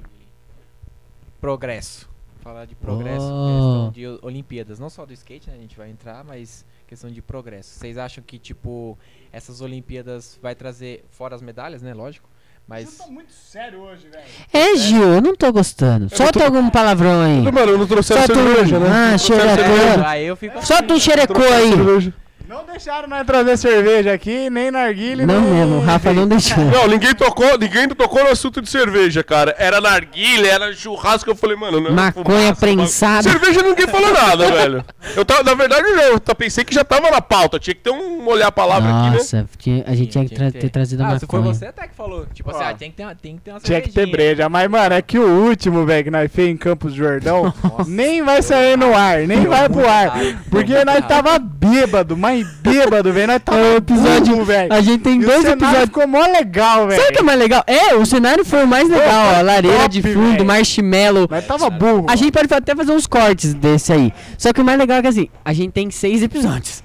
progresso. 1.42 2.08
Falar 2.40 2.64
de 2.66 2.74
progresso, 2.74 3.24
Oh. 3.30 3.90
questão 3.90 3.90
de 3.92 4.18
Olimpíadas. 4.26 4.78
Não 4.78 4.88
só 4.90 5.04
do 5.04 5.12
skate, 5.12 5.48
né? 5.50 5.56
A 5.56 5.60
gente 5.60 5.76
vai 5.76 5.90
entrar, 5.90 6.24
mas 6.24 6.64
questão 6.88 7.10
de 7.10 7.20
progresso. 7.22 7.70
Vocês 7.78 7.96
acham 7.98 8.22
que, 8.26 8.38
tipo, 8.38 8.98
essas 9.32 9.60
Olimpíadas 9.60 10.38
vai 10.42 10.54
trazer, 10.54 11.04
fora 11.10 11.34
as 11.36 11.42
medalhas, 11.42 11.82
né? 11.82 11.92
Lógico. 11.94 12.28
Mas. 12.66 12.88
Você 12.90 13.02
tá 13.04 13.10
muito 13.10 13.32
sério 13.32 13.80
hoje, 13.80 14.08
velho. 14.08 14.24
É, 14.52 14.76
Gil, 14.76 15.02
eu 15.14 15.20
não 15.20 15.34
tô 15.36 15.52
gostando. 15.52 16.08
Solta 16.16 16.38
tô- 16.38 16.44
algum 16.44 16.68
palavrão 16.70 17.20
aí. 17.22 17.42
Mano, 17.42 17.72
eu 17.72 17.78
não 17.78 17.86
trouxe 17.86 18.12
Solta 18.14 18.34
cerveja, 18.34 18.76
um. 18.76 18.80
né? 18.80 18.88
Ah, 18.88 19.10
Não 19.12 19.18
xerecô. 19.18 20.06
Aí 20.06 20.24
eu 20.26 20.36
fico. 20.36 20.64
Solta 20.66 20.94
um 20.94 20.98
xerecô 21.00 21.34
Trouxeram 21.34 21.96
aí. 21.98 22.14
Não 22.52 22.66
deixaram 22.66 23.08
nós 23.08 23.26
trazer 23.26 23.56
cerveja 23.56 24.12
aqui, 24.12 24.50
nem 24.50 24.70
narguile, 24.70 25.24
Não 25.24 25.40
nem... 25.40 25.52
mesmo, 25.54 25.76
o 25.76 25.80
Rafa 25.80 26.12
não 26.12 26.28
deixou. 26.28 26.62
Não, 26.62 26.86
ninguém 26.86 27.14
tocou, 27.14 27.56
ninguém 27.56 27.88
tocou 27.88 28.22
no 28.22 28.28
assunto 28.28 28.60
de 28.60 28.68
cerveja, 28.68 29.24
cara. 29.24 29.56
Era 29.58 29.80
narguilha, 29.80 30.48
era 30.48 30.72
churrasco. 30.74 31.30
Eu 31.30 31.34
falei, 31.34 31.56
mano, 31.56 31.80
não 31.80 31.88
é 31.88 31.92
Maconha 31.92 32.24
fumaça, 32.54 32.60
prensada. 32.60 33.22
Cerveja 33.22 33.62
ninguém 33.62 33.86
falou 33.86 34.12
nada, 34.12 34.52
velho. 34.52 34.84
Eu 35.16 35.24
tava, 35.24 35.42
na 35.42 35.54
verdade, 35.54 35.82
eu 36.28 36.34
pensei 36.34 36.62
que 36.62 36.74
já 36.74 36.84
tava 36.84 37.10
na 37.10 37.22
pauta. 37.22 37.58
Tinha 37.58 37.74
que 37.74 37.80
ter 37.80 37.88
um 37.90 38.28
olhar 38.28 38.48
a 38.48 38.52
palavra 38.52 38.90
aqui, 38.90 39.10
né? 39.12 39.16
Nossa, 39.16 39.48
porque 39.50 39.82
a 39.86 39.94
gente 39.94 40.10
tinha 40.10 40.24
que 40.26 40.34
tra- 40.34 40.52
ter 40.52 40.68
trazido 40.68 41.02
ah, 41.04 41.18
se 41.18 41.26
foi 41.26 41.38
maconha. 41.38 41.54
você 41.54 41.64
até 41.64 41.88
que 41.88 41.94
falou. 41.94 42.26
Tipo 42.34 42.50
assim, 42.50 42.64
ah, 42.64 42.74
tem 42.74 42.90
que 42.90 42.96
ter 42.98 43.04
uma, 43.04 43.14
tem 43.14 43.36
que 43.36 43.42
ter 43.44 43.50
uma 43.52 43.60
Tinha 43.60 43.80
que 43.80 43.90
ter 43.90 44.10
breja, 44.10 44.50
mas, 44.50 44.68
mano, 44.68 44.94
é 44.94 45.00
que 45.00 45.18
o 45.18 45.46
último, 45.46 45.86
velho, 45.86 46.04
que 46.04 46.10
nós 46.10 46.30
fez 46.30 46.50
em 46.50 46.56
Campos 46.58 46.92
do 46.92 46.98
Jordão, 46.98 47.44
Nossa, 47.64 47.90
nem 47.90 48.22
vai 48.22 48.42
sair 48.42 48.76
no 48.76 48.94
ar, 48.94 49.20
nem 49.20 49.46
vai 49.46 49.70
pro 49.70 49.88
ar. 49.88 50.12
Porque 50.50 50.84
nós 50.84 51.06
tava 51.06 51.38
bêbado, 51.38 52.14
mas 52.14 52.41
bêbado, 52.44 53.12
velho. 53.12 53.26
Nós 53.28 53.40
tava 53.44 53.58
É 53.58 53.72
o 53.74 53.76
episódio- 53.76 54.32
burro, 54.34 54.44
velho. 54.44 54.72
A 54.72 54.80
gente 54.80 54.98
tem 55.02 55.14
E 55.20 55.24
o 55.24 55.26
dois 55.26 55.40
cenário 55.42 55.60
episódios. 55.62 55.84
ficou 55.84 56.06
mó 56.08 56.20
legal, 56.26 56.86
velho. 56.88 57.00
Sabe 57.00 57.12
o 57.12 57.16
que 57.16 57.20
é 57.20 57.22
mais 57.22 57.38
legal? 57.38 57.64
É, 57.66 57.94
o 57.94 58.06
cenário 58.06 58.44
foi 58.44 58.64
o 58.64 58.66
mais 58.68 58.88
legal, 58.88 59.26
ó. 59.30 59.34
foi 59.34 59.42
Lareira 59.42 59.76
top, 59.78 59.88
de 59.90 60.02
fundo, 60.02 60.32
velho. 60.32 60.44
marshmallow. 60.46 61.26
Nós 61.30 61.46
tava 61.46 61.70
burro. 61.70 62.06
A 62.08 62.16
gente 62.16 62.32
pode 62.32 62.52
até 62.52 62.74
fazer 62.74 62.92
uns 62.92 63.06
cortes 63.06 63.54
desse 63.54 63.92
aí. 63.92 64.12
Só 64.38 64.52
que 64.52 64.60
o 64.60 64.64
mais 64.64 64.78
legal 64.78 64.98
é 64.98 65.02
que 65.02 65.08
assim, 65.08 65.28
a 65.44 65.52
gente 65.52 65.72
tem 65.72 65.90
seis 65.90 66.22
episódios. 66.22 66.82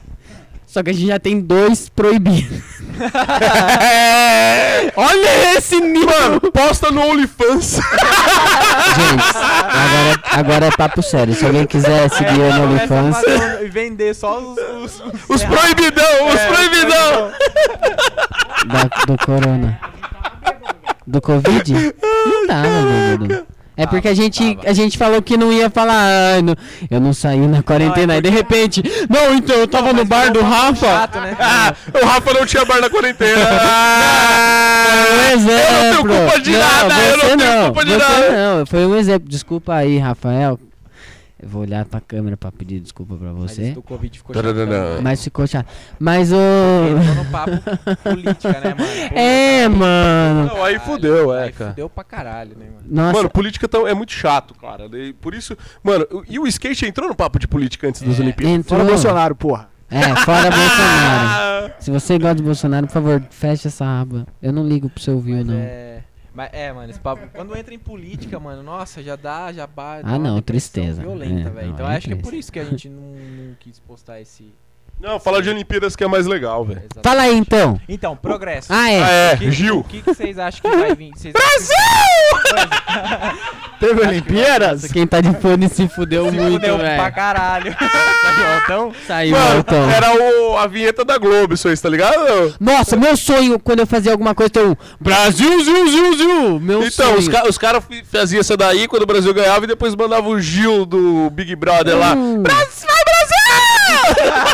Só 0.65 0.83
que 0.83 0.89
a 0.89 0.93
gente 0.93 1.07
já 1.07 1.17
tem 1.19 1.39
dois 1.39 1.87
proibidos. 1.89 2.61
Olha 4.95 5.57
esse 5.57 5.79
nível! 5.79 6.07
Mano, 6.07 6.41
posta 6.51 6.91
no 6.91 7.01
OnlyFans. 7.01 7.79
Gente, 8.95 9.37
agora, 9.37 10.17
agora 10.39 10.65
é 10.67 10.71
papo 10.71 11.01
sério. 11.01 11.33
Se 11.33 11.45
alguém 11.45 11.65
quiser 11.65 12.09
seguir 12.09 12.39
eu 12.39 12.53
no 12.53 12.79
Começa 12.79 12.93
a 12.93 12.97
OnlyFans, 13.03 13.61
e 13.61 13.67
vender 13.69 14.13
só 14.15 14.39
os. 14.39 14.57
os, 14.57 15.01
os 15.01 15.29
Os 15.29 15.43
proibidão, 15.43 16.27
os 16.27 16.35
É, 16.35 16.47
proibidão. 16.47 17.31
da- 18.67 19.05
do 19.05 19.17
Corona. 19.25 19.79
Do 21.05 21.21
Covid? 21.21 21.73
Não 22.25 22.47
tava, 22.47 23.17
bêbado. 23.17 23.47
É 23.77 23.85
porque 23.85 24.07
a 24.07 24.13
gente, 24.15 24.55
tava. 24.55 24.69
a 24.69 24.73
gente 24.73 24.97
falou 24.97 25.21
que 25.21 25.37
não 25.37 25.53
ia 25.53 25.69
falar, 25.69 25.93
ah, 25.93 26.41
não- 26.41 26.55
eu 26.89 26.99
não 26.99 27.13
saí 27.13 27.37
na 27.47 27.61
quarentena. 27.61 28.07
Não, 28.07 28.13
é 28.13 28.17
Aí 28.17 28.21
de 28.23 28.29
repente, 28.29 28.83
não, 29.07 29.35
então 29.35 29.55
eu 29.55 29.67
tava 29.67 29.93
no 29.93 30.03
bar 30.03 30.31
do 30.31 30.41
Rafa. 30.41 30.85
Chato, 30.87 31.19
né? 31.19 31.37
Ah, 31.39 31.73
o 32.01 32.05
Rafa 32.05 32.33
não 32.33 32.45
tinha 32.45 32.65
bar 32.65 32.81
na 32.81 32.89
quarentena. 32.89 33.45
Foi 34.87 35.15
um 35.15 35.31
exemplo. 35.33 35.61
Eu 35.61 35.83
não 35.83 35.91
tenho 35.91 36.19
culpa 36.25 36.39
de 36.41 36.51
nada, 36.57 36.95
eu 37.11 37.17
não 37.17 37.37
tenho 37.37 37.65
culpa 37.65 37.85
de 37.85 37.97
nada. 37.97 38.29
Não, 38.57 38.65
foi 38.65 38.85
um 38.85 38.95
exemplo. 38.95 39.29
Desculpa 39.29 39.73
aí, 39.75 39.97
Rafael. 39.99 40.59
Eu 41.39 41.47
vou 41.47 41.61
olhar 41.61 41.85
pra 41.85 42.01
câmera 42.01 42.35
pra 42.35 42.51
pedir 42.51 42.79
desculpa 42.79 43.15
pra 43.15 43.31
Mas 43.31 43.51
você. 43.51 43.61
isso 43.65 43.75
do 43.75 43.81
Covid 43.83 44.17
ficou 44.17 44.35
chato. 44.35 44.53
né? 44.55 44.99
Mas 45.03 45.23
ficou 45.23 45.45
chato. 45.45 45.67
Mas 45.99 46.31
o. 46.31 46.35
Entrou 46.35 47.15
no 47.23 47.25
papo 47.31 47.51
política, 48.03 48.51
né, 48.59 48.73
mano? 48.73 49.09
Pô, 49.09 49.15
É, 49.15 49.57
cara, 49.59 49.69
mano. 49.69 50.45
Não, 50.47 50.63
aí 50.63 50.79
fudeu, 50.79 51.33
é, 51.33 51.43
aí 51.43 51.51
cara. 51.51 51.69
Fudeu 51.71 51.89
pra 51.89 52.03
caralho, 52.03 52.57
né, 52.57 52.65
mano? 52.65 52.77
Nossa. 52.89 53.17
Mano, 53.17 53.29
política 53.29 53.67
tão- 53.67 53.87
é 53.87 53.93
muito 53.93 54.11
chato, 54.13 54.55
cara. 54.55 54.85
E 54.97 55.13
Por 55.13 55.35
isso, 55.35 55.55
mano, 55.83 56.07
o- 56.11 56.23
e 56.27 56.39
o 56.39 56.47
skate 56.47 56.85
entrou 56.87 57.07
no 57.07 57.15
papo 57.15 57.37
de 57.37 57.47
política 57.47 57.87
antes 57.87 58.01
das 58.01 58.19
É. 58.19 58.21
Olimpíadas. 58.23 58.55
entrou. 58.55 58.79
Fora 58.79 58.89
Bolsonaro, 58.89 59.35
porra. 59.35 59.69
É, 59.91 60.01
fora 60.17 60.49
Bolsonaro. 60.49 61.73
Se 61.79 61.91
você 61.91 62.17
gosta 62.17 62.35
de 62.35 62.43
Bolsonaro, 62.43 62.87
por 62.87 62.93
favor, 62.93 63.23
feche 63.29 63.67
essa 63.67 63.85
aba. 63.85 64.25
Eu 64.41 64.51
não 64.51 64.67
ligo 64.67 64.89
pro 64.89 65.13
ou 65.13 65.21
Mas 65.23 65.45
não. 65.45 65.53
é. 65.55 66.03
Mas 66.37 66.49
é, 66.53 66.71
mano, 66.71 66.87
esse 66.91 66.99
papo. 66.99 67.27
Quando 67.33 67.57
entra 67.57 67.73
em 67.73 67.79
política, 67.79 68.39
mano, 68.39 68.61
nossa, 68.61 69.01
já 69.01 69.15
dá, 69.15 69.51
já 69.51 69.65
ba- 69.65 70.03
dá 70.03 70.07
Ah, 70.13 70.19
não, 70.19 70.39
tristeza. 70.39 71.01
Violenta, 71.01 71.49
É, 71.49 71.51
velho. 71.51 71.71
Então 71.71 71.87
aí 71.87 71.97
acho 71.97 72.05
que 72.07 72.13
é 72.13 72.15
por 72.15 72.25
triste. 72.27 72.39
isso 72.41 72.51
que 72.51 72.59
a 72.59 72.63
gente 72.63 72.87
não, 72.87 73.01
não 73.01 73.55
quis 73.55 73.79
postar 73.79 74.21
esse. 74.21 74.53
Não, 74.99 75.19
falar 75.19 75.41
de 75.41 75.49
Olimpíadas 75.49 75.95
que 75.95 76.03
é 76.03 76.07
mais 76.07 76.25
legal, 76.25 76.65
velho. 76.65 76.81
Fala 77.03 77.21
aí 77.23 77.37
então. 77.37 77.79
Então, 77.87 78.15
progresso. 78.15 78.67
Ah, 78.73 78.89
é. 78.91 79.03
Ah, 79.03 79.09
é, 79.09 79.33
O 79.35 79.37
que- 79.37 79.51
Gil. 79.51 79.79
O 79.79 79.83
que, 79.83 80.01
que 80.01 80.13
vocês 80.13 80.39
acham 80.39 80.59
que 80.71 80.77
vai 80.77 80.95
vir? 80.95 81.11
Vocês 81.15 81.33
Teve 83.79 84.01
Olimpíadas? 84.01 84.91
Quem 84.91 85.05
tá 85.05 85.21
de 85.21 85.31
fone 85.39 85.69
se 85.69 85.87
fudeu 85.87 86.31
muito, 86.31 86.53
Fudeu 86.53 86.79
pra 86.79 86.87
velho. 86.97 87.13
caralho. 87.15 87.75
Então, 88.63 88.91
Saiu, 89.07 89.37
Mano, 89.37 89.53
Maltão. 89.53 89.87
era 89.89 90.11
o, 90.15 90.57
a 90.57 90.65
vinheta 90.65 91.05
da 91.05 91.17
Globo, 91.19 91.53
isso 91.53 91.67
aí, 91.67 91.77
tá 91.77 91.87
ligado? 91.89 92.55
Nossa, 92.59 92.95
meu 92.97 93.15
sonho 93.15 93.59
quando 93.59 93.79
eu 93.81 93.87
fazia 93.87 94.11
alguma 94.11 94.33
coisa, 94.33 94.49
então, 94.49 94.75
Brasil, 94.99 95.63
ziu, 95.63 95.87
ziu, 95.89 96.17
ziu. 96.17 96.59
Meu 96.59 96.79
Então, 96.83 97.05
sonho. 97.07 97.19
os, 97.19 97.27
ca 97.27 97.43
os 97.47 97.57
caras 97.57 97.83
faziam 98.11 98.39
essa 98.39 98.57
daí 98.57 98.87
quando 98.87 99.03
o 99.03 99.07
Brasil 99.07 99.31
ganhava 99.33 99.65
e 99.65 99.67
depois 99.67 99.93
mandava 99.95 100.27
o 100.27 100.39
Gil 100.41 100.85
do 100.85 101.29
Big 101.29 101.55
Brother 101.55 101.95
lá. 101.97 102.13
Hum. 102.13 102.41
Brasil, 102.41 102.87
vai 102.87 103.03
Brasil! 103.05 103.27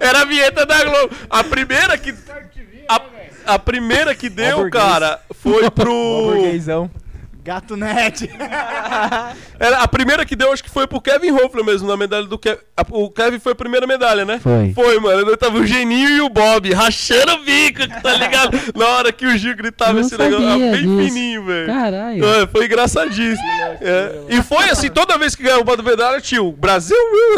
Era 0.00 0.20
a 0.22 0.24
vinheta 0.24 0.64
da 0.66 0.84
Globo. 0.84 1.14
A 1.28 1.44
primeira 1.44 1.96
que. 1.98 2.14
A, 2.88 3.00
a 3.54 3.58
primeira 3.58 4.14
que 4.14 4.28
deu, 4.28 4.70
cara, 4.70 5.20
foi 5.32 5.70
pro. 5.70 6.32
Gato 7.46 7.76
Net. 7.76 8.28
Era, 9.60 9.78
a 9.78 9.86
primeira 9.88 10.24
que 10.26 10.34
deu, 10.34 10.52
acho 10.52 10.64
que 10.64 10.68
foi 10.70 10.86
pro 10.86 11.00
Kevin 11.00 11.30
Hoffler 11.30 11.64
mesmo, 11.64 11.86
na 11.86 11.96
medalha 11.96 12.26
do 12.26 12.36
Kevin. 12.36 12.58
O 12.90 13.08
Kevin 13.08 13.38
foi 13.38 13.52
a 13.52 13.54
primeira 13.54 13.86
medalha, 13.86 14.24
né? 14.24 14.40
Foi. 14.42 14.72
Foi, 14.74 14.98
mano. 14.98 15.30
Eu 15.30 15.36
tava 15.36 15.56
o 15.58 15.64
Geninho 15.66 16.08
e 16.10 16.20
o 16.22 16.28
Bob 16.28 16.72
rachando 16.72 17.34
o 17.34 17.44
bico, 17.44 17.80
tá 18.02 18.14
ligado? 18.14 18.58
na 18.74 18.86
hora 18.88 19.12
que 19.12 19.24
o 19.26 19.38
Gil 19.38 19.54
gritava 19.56 19.92
Não 19.92 20.00
esse 20.00 20.18
negócio. 20.18 20.44
sabia 20.48 20.70
Bem 20.72 20.82
disso. 20.82 21.14
fininho, 21.14 21.44
velho. 21.44 21.66
Caralho. 21.66 22.24
É, 22.26 22.46
foi 22.48 22.64
engraçadíssimo. 22.66 23.48
É. 23.80 24.22
E 24.30 24.42
foi 24.42 24.68
assim, 24.68 24.90
toda 24.90 25.16
vez 25.16 25.36
que 25.36 25.42
ganhava 25.44 25.62
uma 25.62 25.76
medalha, 25.82 26.20
tio, 26.20 26.50
Brasil? 26.52 26.96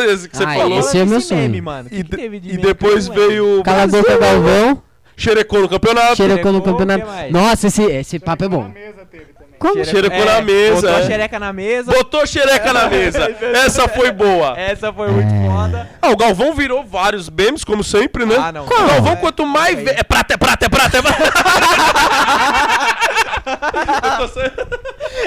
Esse 0.08 0.26
que 0.28 0.36
você 0.38 0.44
Ah, 0.44 0.54
falou. 0.54 0.78
esse 0.78 0.98
é 0.98 1.04
meu 1.04 1.20
sonho. 1.20 1.42
meme, 1.42 1.60
mano. 1.60 1.88
E, 1.92 2.02
de- 2.02 2.16
teve 2.16 2.40
de 2.40 2.54
e 2.54 2.56
depois 2.56 3.06
veio 3.08 3.60
o 3.60 3.62
Cala 3.62 3.82
a 3.82 3.86
Brasil, 3.86 4.02
boca, 4.02 4.18
Galvão. 4.18 4.82
xerecou 5.16 5.60
no 5.60 5.68
campeonato. 5.68 6.16
Xerecou 6.16 6.50
no 6.52 6.62
campeonato. 6.62 7.06
Nossa, 7.30 7.66
esse, 7.66 7.82
esse 7.82 8.18
papo 8.18 8.44
é 8.44 8.48
bom. 8.48 8.72
Como? 9.58 9.84
Xerecou 9.84 10.24
na 10.24 10.36
É, 10.36 10.40
mesa, 10.40 10.74
Botou 10.88 10.98
é. 11.02 11.06
xereca 11.06 11.38
na 11.38 11.52
mesa. 11.52 11.92
Botou 11.92 12.26
xereca 12.26 12.72
na 12.72 12.88
mesa. 12.88 13.36
Essa 13.64 13.88
foi 13.88 14.10
boa. 14.12 14.58
Essa 14.58 14.92
foi 14.92 15.08
muito 15.10 15.28
foda. 15.50 15.88
Ah, 16.00 16.10
o 16.10 16.16
Galvão 16.16 16.54
virou 16.54 16.84
vários 16.84 17.28
memes, 17.28 17.64
como 17.64 17.82
sempre, 17.82 18.24
né? 18.24 18.36
Ah, 18.38 18.52
não. 18.52 18.64
O 18.64 18.68
Galvão, 18.68 19.12
É, 19.12 19.16
quanto 19.16 19.46
mais. 19.46 19.78
é. 19.86 19.96
É 20.00 20.02
prata, 20.04 20.34
é 20.34 20.36
prata, 20.36 20.66
é 20.66 20.68
prata, 20.68 20.98
é 20.98 21.02
prata. 21.02 21.22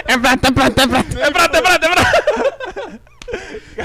É 0.06 0.18
prata, 0.18 0.52
prata, 0.52 0.88
prata. 0.88 1.20
É 1.20 1.32
prata, 1.32 1.58
é 1.58 1.62
prata, 1.62 1.86
é 1.86 1.90
prata. 1.90 3.02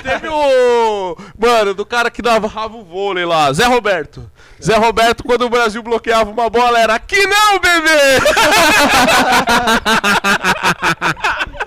Teve 0.03 0.28
o. 0.28 1.16
Mano, 1.38 1.74
do 1.74 1.86
cara 1.86 2.11
que 2.11 2.20
dava 2.20 2.47
ravo 2.49 2.82
vôlei 2.82 3.24
lá, 3.24 3.53
Zé 3.53 3.64
Roberto. 3.66 4.28
Zé 4.62 4.76
Roberto, 4.76 5.22
quando 5.22 5.42
o 5.42 5.50
Brasil 5.50 5.82
bloqueava 5.82 6.30
uma 6.30 6.48
bola, 6.50 6.78
era 6.78 6.94
aqui 6.94 7.26
não, 7.26 7.59
bebê! 7.59 8.20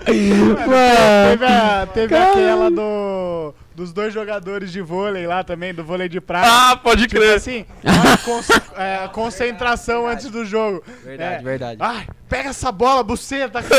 Teve, 0.04 1.44
a- 1.44 1.86
teve 1.92 2.16
aquela 2.16 2.70
do, 2.70 3.54
dos 3.74 3.92
dois 3.92 4.12
jogadores 4.12 4.72
de 4.72 4.80
vôlei 4.80 5.26
lá 5.26 5.44
também, 5.44 5.72
do 5.72 5.84
vôlei 5.84 6.08
de 6.08 6.20
praia. 6.20 6.46
Ah, 6.48 6.76
pode 6.76 7.02
Tipo 7.06 7.20
crer. 7.20 7.36
assim, 7.36 7.64
a 7.84 8.16
con- 8.18 8.40
é, 8.76 9.08
concentração 9.08 10.06
antes 10.06 10.28
do 10.30 10.44
jogo. 10.44 10.82
Verdade, 11.04 11.34
É. 11.34 11.42
verdade. 11.42 11.76
Ai, 11.80 12.06
pega 12.28 12.50
essa 12.50 12.72
bola, 12.72 13.02
buceta. 13.02 13.60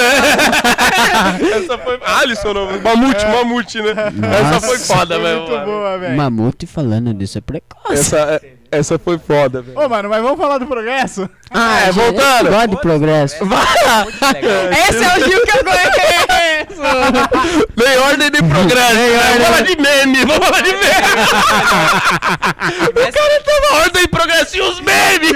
Essa 1.41 1.78
foi. 1.78 1.99
Alisson, 2.03 2.53
não. 2.53 2.80
Mamute, 2.82 3.26
mamute, 3.26 3.82
né? 3.82 3.91
Essa 4.55 4.62
foi 4.68 4.80
foda, 4.80 5.20
velho. 5.20 5.41
muito 5.41 5.66
boa, 5.66 5.97
velho. 5.97 6.18
Mamute 6.18 6.66
falando 6.66 7.14
disso 7.14 7.38
é 7.38 7.41
precoce. 7.41 7.93
Essa, 7.93 8.41
essa 8.72 8.97
foi 8.97 9.17
foda, 9.19 9.61
velho. 9.61 9.78
Ô, 9.78 9.89
mano, 9.89 10.09
mas 10.09 10.22
vamos 10.24 10.39
falar 10.39 10.57
do 10.57 10.65
progresso? 10.65 11.30
Ah, 11.51 11.82
é, 11.82 11.91
voltando. 11.91 12.45
Eu 12.47 12.51
gosto 12.53 12.69
de 12.69 12.78
progresso. 12.78 13.43
Legal. 13.43 14.07
Esse 14.89 15.03
é 15.03 15.17
o 15.17 15.30
Gil 15.30 15.45
que 15.45 15.57
eu 15.57 15.63
conheço! 15.63 16.82
Nem 17.76 17.97
ordem 17.97 18.30
nem 18.30 18.43
progresso. 18.43 18.93
né? 18.95 19.19
Vamos 19.34 19.47
falar 19.47 19.61
de 19.61 19.76
meme, 19.76 20.26
vamos 20.26 20.47
falar 20.47 20.61
de 20.61 20.72
meme. 20.72 20.86
o 22.89 23.11
cara 23.11 23.41
tava 23.43 23.82
ordem 23.82 24.03
e 24.03 24.07
progresso 24.07 24.57
e 24.57 24.61
os 24.61 24.80
memes. 24.80 25.32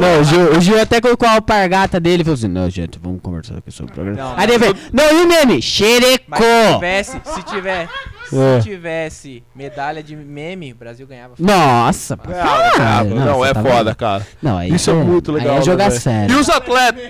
Não, 0.00 0.20
o 0.20 0.24
Gil, 0.24 0.52
o 0.56 0.60
Gil 0.60 0.80
até 0.80 1.00
colocou 1.00 1.28
a 1.28 1.32
alpargata 1.32 2.00
dele 2.00 2.22
e 2.22 2.24
falou 2.24 2.34
assim: 2.34 2.48
Não, 2.48 2.68
gente, 2.70 2.98
vamos 3.02 3.20
conversar 3.22 3.58
aqui 3.58 3.70
sobre 3.70 3.92
o 3.92 3.94
programa. 3.94 4.22
Não, 4.30 4.34
Aí 4.38 4.44
ele 4.44 4.58
veio: 4.58 4.76
Não, 4.92 5.04
e 5.18 5.22
o 5.24 5.28
meme? 5.28 5.60
Xerecou! 5.60 6.38
Mas 6.80 7.06
se 7.06 7.20
tivesse, 7.20 7.20
se 7.34 7.42
tiver, 7.42 7.88
É. 8.32 8.60
se 8.60 8.68
tivesse 8.68 9.42
medalha 9.54 10.02
de 10.02 10.14
meme, 10.16 10.72
o 10.72 10.76
Brasil 10.76 11.06
ganhava. 11.06 11.34
Nossa, 11.38 12.16
pra 12.16 12.34
caralho. 12.34 13.14
não, 13.14 13.38
Nossa, 13.38 13.50
é 13.50 13.54
tá 13.54 13.62
foda, 13.62 13.90
bom. 13.90 13.96
cara. 13.96 14.26
Não, 14.42 14.58
aí 14.58 14.74
Isso 14.74 14.90
é 14.90 14.94
muito 14.94 15.32
legal. 15.32 15.54
Aí 15.54 15.58
é 15.60 15.62
jogar 15.62 15.90
né, 15.90 15.98
sério. 15.98 16.36
E 16.36 16.38
os 16.38 16.48
atletas? 16.48 17.02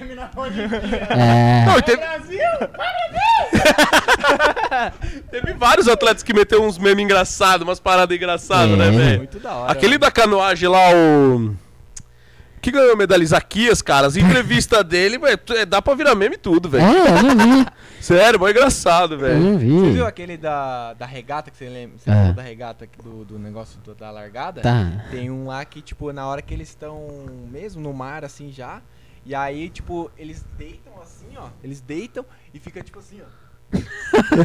É. 1.10 1.64
Não, 1.66 1.78
e 1.78 1.82
teve, 1.82 2.02
teve 5.30 5.52
vários 5.54 5.88
atletas 5.88 6.22
que 6.22 6.32
meteram 6.34 6.66
uns 6.66 6.78
memes 6.78 7.04
engraçados, 7.04 7.66
umas 7.66 7.80
paradas 7.80 8.16
engraçadas, 8.16 8.72
É. 8.72 8.76
né, 8.76 8.90
velho? 8.90 9.18
Muito 9.18 9.38
da 9.38 9.54
hora. 9.54 9.72
Aquele 9.72 9.98
da 9.98 10.10
canoagem 10.10 10.68
lá, 10.68 10.90
o. 10.94 11.54
Que 12.62 12.70
ganhou 12.70 12.96
medalha 12.96 13.22
Isaquias, 13.24 13.82
cara. 13.82 14.06
As 14.06 14.16
entrevistas 14.16 14.82
dele, 14.86 15.18
tu- 15.44 15.52
é, 15.52 15.66
dá 15.66 15.82
pra 15.82 15.94
virar 15.94 16.14
meme 16.14 16.38
tudo, 16.38 16.68
velho. 16.70 16.84
É, 16.86 17.08
eu 17.18 17.22
não 17.34 17.36
vi. 17.36 17.66
Sério, 18.00 18.38
mó 18.40 18.48
engraçado, 18.48 19.14
Eu 19.14 19.18
velho. 19.18 19.42
Você 19.52 19.58
vi. 19.58 19.90
viu 19.92 20.06
aquele 20.06 20.36
da, 20.36 20.94
da 20.94 21.04
regata 21.04 21.50
que 21.50 21.56
você 21.56 21.68
lembra? 21.68 21.98
Você 21.98 22.10
falou 22.10 22.32
da 22.32 22.42
regata 22.42 22.88
do, 23.02 23.24
do 23.24 23.38
negócio 23.38 23.78
do- 23.80 23.94
da 23.94 24.10
largada? 24.10 24.60
Tá. 24.62 25.04
Tem 25.10 25.28
um 25.30 25.46
lá 25.48 25.64
que, 25.64 25.82
tipo, 25.82 26.12
na 26.12 26.26
hora 26.26 26.40
que 26.40 26.54
eles 26.54 26.68
estão 26.68 27.06
mesmo 27.50 27.82
no 27.82 27.92
mar, 27.92 28.24
assim, 28.24 28.50
já. 28.52 28.80
E 29.26 29.34
aí, 29.34 29.68
tipo, 29.68 30.10
eles 30.16 30.44
deitam 30.56 30.92
assim, 31.02 31.26
ó. 31.36 31.48
Eles 31.62 31.80
deitam 31.80 32.24
e 32.54 32.58
fica, 32.58 32.82
tipo 32.82 32.98
assim, 33.00 33.20
ó. 33.22 33.42
Isso, 33.72 34.26
mano, 34.26 34.44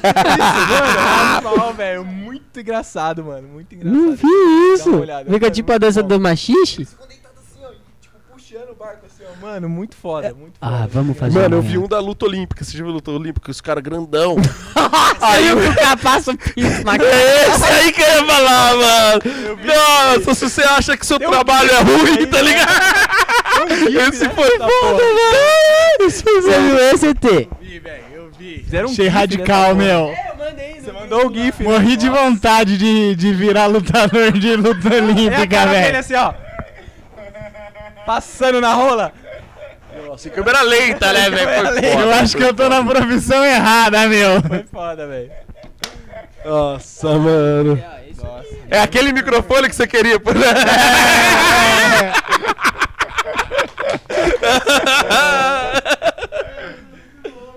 é 0.99 1.37
animal, 1.37 1.73
velho. 1.73 2.05
Muito 2.05 2.59
engraçado, 2.59 3.23
mano. 3.23 3.47
Muito 3.47 3.75
engraçado. 3.75 3.99
Não 4.01 4.15
vi 4.15 4.27
isso. 4.73 4.95
olhada, 4.95 5.29
Fica 5.31 5.51
tipo 5.51 5.71
a 5.71 5.77
dança 5.77 6.01
bom. 6.01 6.09
do 6.09 6.19
machixe 6.19 6.77
deitados 6.77 7.39
assim, 7.39 7.59
ó. 7.65 7.71
E, 7.71 7.75
tipo, 8.01 8.15
puxando 8.47 8.69
o 8.71 8.75
barco 8.75 9.05
assim, 9.05 9.23
ó. 9.25 9.45
Mano, 9.45 9.67
muito 9.69 9.95
foda, 9.95 10.33
muito 10.33 10.57
foda. 10.59 10.83
Ah, 10.83 10.87
vamos 10.89 11.17
fazer. 11.17 11.37
Mano, 11.39 11.57
eu 11.57 11.61
vi 11.61 11.77
um 11.77 11.87
da 11.87 11.99
luta 11.99 12.25
olímpica. 12.25 12.63
Você 12.63 12.77
já 12.77 12.83
viu 12.83 12.91
a 12.91 12.95
luta 12.95 13.11
olímpica? 13.11 13.51
Os 13.51 13.59
caras 13.61 13.83
grandão. 13.83 14.35
Aí 15.21 15.51
o 15.53 15.75
cara 15.75 15.97
passa 15.97 16.31
o 16.31 16.37
pinto 16.37 16.83
na 16.85 16.97
cara. 16.97 17.09
Esse 17.09 17.63
aí 17.65 17.91
que 17.91 18.01
eu 18.01 18.07
ia 18.07 18.25
falar, 18.25 18.75
mano. 18.75 19.21
Nossa, 19.65 20.33
se 20.35 20.49
você 20.49 20.61
acha 20.61 20.95
que 20.97 21.05
seu 21.05 21.19
trabalho 21.19 21.69
é 21.71 21.81
ruim, 21.81 22.25
tá 22.27 22.41
ligado? 22.41 22.69
Esse 24.09 24.29
foi 24.29 24.47
Essa 24.47 24.67
foda, 24.81 24.97
velho. 24.97 26.07
Esse 26.07 26.23
foi 26.23 26.41
Você 26.41 26.59
viu 26.59 26.77
esse, 26.79 27.13
T? 27.15 27.49
vi, 27.59 27.79
velho. 27.79 28.03
Eu 28.13 28.31
vi. 28.37 28.59
Fizeram 28.63 28.87
um 28.87 28.91
Achei 28.91 29.05
gif 29.05 29.13
radical, 29.17 29.75
meu. 29.75 30.05
É, 30.07 30.31
eu 30.31 30.37
mandei. 30.45 30.79
Você 30.79 30.91
mandou 30.91 31.27
o 31.27 31.33
gif. 31.33 31.63
né? 31.63 31.69
Morri 31.69 31.97
de 31.97 32.09
vontade 32.09 32.77
de, 32.77 33.15
de 33.15 33.33
virar 33.33 33.65
lutador 33.65 34.31
de 34.31 34.55
luta 34.55 34.89
É 34.93 35.01
olímpica, 35.01 35.65
velho. 35.67 35.97
assim, 35.99 36.13
ó. 36.15 36.33
Passando 38.07 38.61
na 38.61 38.73
rola. 38.73 39.11
Nossa, 40.07 40.29
câmera 40.29 40.61
lenta, 40.61 41.11
né, 41.11 41.27
velho? 41.29 41.99
Eu 41.99 42.13
acho 42.13 42.37
que 42.37 42.43
eu 42.43 42.53
tô 42.53 42.69
na 42.69 42.81
profissão 42.81 43.43
errada, 43.43 44.07
meu. 44.07 44.41
Foi 44.41 44.63
foda, 44.63 45.05
velho. 45.05 45.29
Nossa, 46.45 47.09
mano. 47.19 47.83
Nossa. 48.15 48.47
É 48.71 48.79
aquele 48.79 49.11
microfone 49.11 49.67
que 49.67 49.75
você 49.75 49.85
queria, 49.85 50.17
pô, 50.21 50.31
né? 50.31 50.39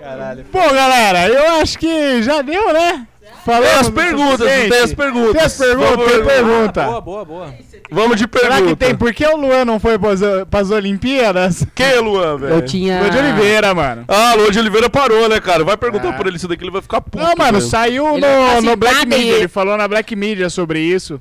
Caralho. 0.01 0.45
Pô, 0.47 0.59
galera, 0.59 1.29
eu 1.29 1.61
acho 1.63 1.79
que 1.79 2.23
já 2.25 2.43
deu, 2.43 2.73
né? 2.73 3.07
Tem 3.45 3.71
as 3.81 3.89
perguntas, 3.91 4.47
tem 4.47 4.79
as 4.81 4.95
perguntas. 4.95 5.33
Tem 5.33 5.43
as 5.43 5.57
perguntas, 5.57 5.91
Vamos, 5.97 6.13
tem 6.13 6.25
pergunta. 6.25 6.85
Boa, 6.85 7.01
boa, 7.01 7.25
boa. 7.25 7.55
Vamos 7.91 8.17
de 8.17 8.27
pergunta. 8.29 8.55
Será 8.55 8.67
que 8.69 8.77
tem? 8.77 8.95
Por 8.95 9.13
que 9.13 9.27
o 9.27 9.37
Luan 9.37 9.65
não 9.65 9.81
foi 9.81 9.99
pras, 9.99 10.21
pras 10.51 10.71
Olimpíadas? 10.71 11.67
Quem 11.75 11.87
é 11.87 12.01
Luan, 12.01 12.37
velho? 12.39 12.55
Eu 12.55 12.65
tinha. 12.65 13.01
Luan 13.01 13.11
de 13.11 13.19
Oliveira, 13.19 13.75
mano. 13.75 14.05
Ah, 14.09 14.35
Luan 14.37 14.51
de 14.51 14.59
Oliveira 14.59 14.89
parou, 14.91 15.29
né, 15.29 15.41
cara? 15.41 15.65
Vai 15.65 15.77
perguntar 15.77 16.11
Ah. 16.11 16.13
por 16.13 16.27
ele 16.27 16.37
isso 16.37 16.47
daqui, 16.47 16.63
ele 16.63 16.71
vai 16.71 16.83
ficar 16.83 17.01
puto. 17.01 17.19
Não, 17.19 17.35
mano, 17.37 17.61
saiu 17.61 18.17
Ele 18.17 18.21
no, 18.27 18.61
no 18.63 18.77
Black 18.77 19.07
Media. 19.07 19.33
Ele 19.35 19.49
falou 19.49 19.77
na 19.77 19.89
Black 19.89 20.15
Media 20.15 20.49
sobre 20.51 20.81
isso. 20.81 21.21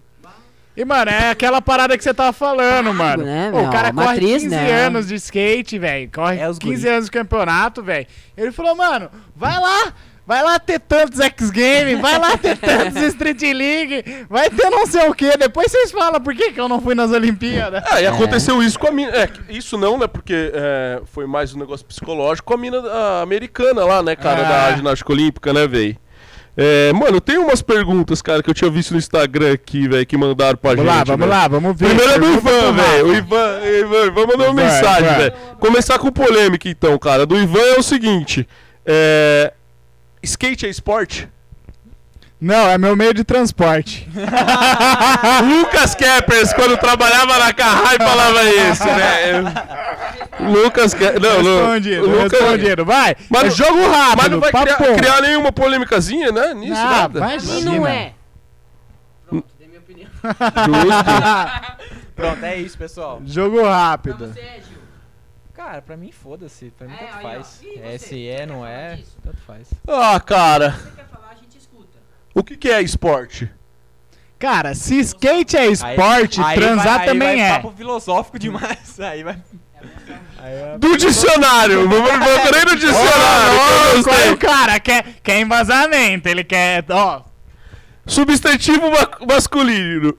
E, 0.78 0.86
mano, 0.86 1.12
é 1.12 1.32
aquela 1.32 1.62
parada 1.62 1.98
que 1.98 2.04
você 2.04 2.14
tava 2.14 2.32
falando, 2.32 2.94
mano. 2.94 3.26
né, 3.26 3.50
Pô, 3.52 3.64
o 3.64 3.70
cara 3.70 3.92
corre 3.92 4.08
atriz, 4.14 4.44
15 4.44 4.48
né? 4.48 4.72
anos 4.86 5.08
de 5.08 5.16
skate, 5.16 5.78
velho. 5.78 6.10
Corre 6.14 6.38
É 6.40 6.48
os 6.50 6.58
15 6.58 6.76
guri. 6.84 6.90
anos 6.94 7.06
de 7.06 7.12
campeonato, 7.12 7.84
velho. 7.84 8.08
Ele 8.38 8.52
falou, 8.54 8.76
mano, 8.76 9.10
vai 9.36 9.60
lá. 9.60 9.94
Vai 10.30 10.44
lá 10.44 10.60
ter 10.60 10.80
tantos 10.80 11.20
X 11.20 11.50
Games, 11.50 12.00
vai 12.00 12.20
lá 12.20 12.38
ter 12.38 12.56
tantos 12.56 13.02
Street 13.02 13.42
League, 13.42 14.06
vai 14.30 14.48
ter 14.48 14.70
não 14.70 14.86
sei 14.86 15.10
o 15.10 15.14
que. 15.16 15.36
Depois 15.36 15.72
vocês 15.72 15.92
falam 15.92 16.22
por 16.22 16.36
que, 16.36 16.52
que 16.52 16.62
eu 16.62 16.70
não 16.70 16.80
fui 16.80 16.94
nas 16.94 17.10
Olimpíadas. 17.10 17.82
É, 17.94 18.04
e 18.04 18.06
aconteceu 18.06 18.62
isso 18.62 18.78
com 18.78 18.90
a 18.90 18.92
mina. 18.92 19.12
É, 19.12 19.28
isso 19.50 19.76
não, 19.76 19.98
né? 19.98 20.06
Porque 20.06 20.52
é, 20.54 21.02
foi 21.06 21.26
mais 21.26 21.56
um 21.56 21.58
negócio 21.58 21.84
psicológico 21.84 22.46
com 22.46 22.54
a 22.54 22.58
mina 22.58 22.78
a 22.78 23.22
americana 23.24 23.84
lá, 23.84 24.04
né, 24.04 24.16
cara, 24.16 24.42
Ah. 24.46 24.70
da 24.70 24.78
ginástica 24.78 25.12
olímpica, 25.12 25.52
né, 25.52 25.68
velho? 25.68 25.98
É, 26.56 26.94
mano, 26.94 27.20
tem 27.20 27.40
umas 27.40 27.64
perguntas, 27.64 28.22
cara, 28.22 28.44
que 28.44 28.52
eu 28.52 28.54
tinha 28.54 28.70
visto 28.70 28.92
no 28.92 29.00
Instagram 29.00 29.54
aqui, 29.54 29.88
velho, 29.88 30.06
que 30.06 30.16
mandaram 30.16 30.58
pra 30.60 30.76
Vamos 30.76 30.86
gente. 30.86 30.96
lá, 30.96 31.04
vamos 31.06 31.20
velho. 31.28 31.32
lá, 31.32 31.48
vamos 31.48 31.76
ver. 31.76 31.86
Primeiro 31.88 32.12
é 32.12 32.20
do 32.20 32.34
Ivan, 32.34 32.74
velho. 32.74 33.06
O. 33.08 33.16
Ivan, 33.16 33.60
Ivan, 33.66 34.06
Ivan 34.06 34.26
mandou 34.28 34.46
uma 34.52 34.54
Vai, 34.54 34.66
mensagem, 34.66 35.10
velho. 35.18 35.34
Começar 35.60 35.98
com 35.98 36.12
polêmica, 36.12 36.70
então, 36.70 36.96
cara. 37.00 37.26
Do 37.26 37.36
Ivan 37.36 37.60
é 37.76 37.80
o 37.80 37.84
seguinte: 37.84 38.48
é. 38.86 39.54
Skate 40.24 40.66
é 40.66 40.70
esporte? 40.70 41.28
Não, 42.42 42.70
é 42.70 42.78
meu 42.78 42.96
meio 42.96 43.14
de 43.14 43.24
transporte. 43.26 44.08
Lucas 45.44 45.94
Keppers, 45.94 46.54
quando 46.54 46.78
trabalhava 46.78 47.38
na 47.38 47.52
Carrai, 47.54 47.98
falava 47.98 48.44
isso, 48.46 48.86
né? 48.86 49.44
Lucas 50.40 50.94
Keppers. 50.94 51.22
Não. 51.22 51.44
Respondido, 51.44 52.10
Lucas- 52.10 52.32
respondido. 52.40 52.86
Vai, 52.86 53.16
Mas 53.30 53.44
é 53.46 53.50
jogo 53.52 53.82
rápido, 53.90 54.18
Mas 54.18 54.32
não 54.32 54.40
vai 54.40 54.52
criar, 54.52 54.78
papo. 54.78 54.96
criar 54.96 55.22
nenhuma 55.22 55.52
polêmicazinha, 55.52 56.32
né? 56.32 56.54
Nisso, 56.54 56.80
Ah, 56.82 56.90
nada. 56.90 57.20
Pra 57.20 57.36
Imagina. 57.36 57.72
não 57.72 57.86
é. 57.88 58.14
Pronto, 59.28 59.46
dei 59.60 59.68
minha 59.68 59.80
opinião. 59.82 60.10
Pronto, 62.16 62.46
é 62.46 62.56
isso, 62.58 62.78
pessoal. 62.78 63.22
Jogo 63.26 63.62
rápido. 63.64 64.34
Cara, 65.60 65.82
pra 65.82 65.98
mim, 65.98 66.10
foda-se. 66.10 66.72
Pra 66.78 66.88
mim, 66.88 66.94
É, 66.94 66.98
tanto 66.98 67.16
aí, 67.18 67.22
faz. 67.22 67.60
E 67.62 67.80
É, 67.82 67.98
se 67.98 68.28
é, 68.30 68.46
não 68.46 68.66
é, 68.66 68.98
tanto 69.22 69.38
faz. 69.46 69.68
Ah, 69.86 70.18
cara. 70.18 70.72
Você 70.72 70.92
quer 70.96 71.08
falar, 71.10 71.32
a 71.32 71.36
gente 71.36 71.58
escuta. 71.58 71.98
O 72.34 72.42
que, 72.42 72.56
que 72.56 72.70
é 72.70 72.82
esporte? 72.82 73.52
Cara, 74.40 74.74
se 74.74 74.98
skate 75.00 75.58
é 75.58 75.68
esporte, 75.68 76.40
Aí 76.42 76.56
transar 76.58 77.00
vai- 77.00 77.08
também 77.08 77.28
aí 77.28 77.36
vai 77.40 77.46
é. 77.50 77.54
papo 77.56 77.74
filosófico 77.76 78.40
demais. 78.40 78.98
Aí 79.02 79.22
vai. 79.22 79.38
Aí 80.38 80.54
é- 80.54 80.78
Do 80.78 80.96
dicionário! 80.96 81.90
Não 81.90 82.04
procurei 82.04 82.62
no 82.64 82.76
dicionário! 82.78 84.04
gostei. 84.04 84.14
aí 84.24 84.32
o 84.32 84.38
cara 84.38 84.80
quer, 84.80 85.04
quer 85.22 85.42
embasamento, 85.42 86.30
ele 86.30 86.46
quer. 86.46 86.86
Ó, 86.90 87.22
Substantivo 88.06 88.90
ma- 88.90 89.28
masculino. 89.28 90.18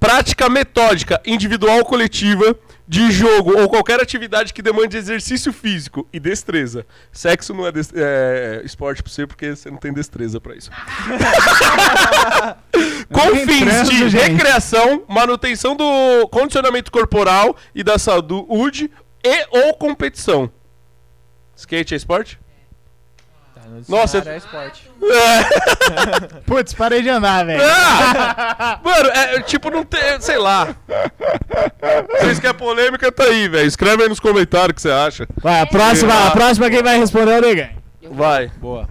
Prática 0.00 0.48
metódica, 0.48 1.22
individual 1.24 1.78
ou 1.78 1.84
coletiva, 1.84 2.58
de 2.86 3.10
jogo 3.10 3.58
ou 3.58 3.68
qualquer 3.68 3.98
atividade 4.00 4.52
que 4.52 4.60
demande 4.60 4.96
exercício 4.96 5.52
físico 5.52 6.06
e 6.12 6.20
destreza. 6.20 6.86
Sexo 7.10 7.54
não 7.54 7.66
é, 7.66 7.72
des- 7.72 7.92
é 7.94 8.60
esporte 8.64 9.02
pra 9.02 9.10
você 9.10 9.26
porque 9.26 9.56
você 9.56 9.70
não 9.70 9.78
tem 9.78 9.92
destreza 9.92 10.40
pra 10.40 10.54
isso. 10.54 10.70
Com 13.10 13.34
fins 13.46 13.88
de 13.88 14.08
gente. 14.10 14.16
recreação, 14.32 15.02
manutenção 15.08 15.74
do 15.76 16.28
condicionamento 16.28 16.90
corporal 16.90 17.56
e 17.74 17.82
da 17.82 17.98
saúde 17.98 18.90
e 19.24 19.46
ou 19.50 19.74
competição. 19.74 20.50
Skate 21.56 21.94
é 21.94 21.96
esporte? 21.96 22.38
No 23.88 23.96
Nossa, 23.96 24.22
é 24.26 24.36
esporte. 24.36 24.90
putz, 26.46 26.72
parei 26.74 27.02
de 27.02 27.08
andar, 27.08 27.44
velho. 27.44 27.62
Ah! 27.62 28.80
Mano, 28.82 29.10
é, 29.10 29.40
tipo, 29.42 29.70
não 29.70 29.84
tem. 29.84 30.20
Sei 30.20 30.38
lá. 30.38 30.74
Vocês 32.20 32.38
querem 32.38 32.56
polêmica, 32.56 33.10
tá 33.10 33.24
aí, 33.24 33.48
velho. 33.48 33.66
Escreve 33.66 34.02
aí 34.02 34.08
nos 34.08 34.20
comentários 34.20 34.70
o 34.70 34.74
que 34.74 34.82
você 34.82 34.90
acha. 34.90 35.26
Vai, 35.42 35.60
a 35.60 35.66
próxima, 35.66 36.28
a 36.28 36.30
próxima 36.30 36.70
quem 36.70 36.82
vai 36.82 36.98
responder 36.98 37.32
é 37.32 37.38
o 37.38 37.40
Negan. 37.40 37.83
Vai. 38.10 38.48
Boa. 38.60 38.88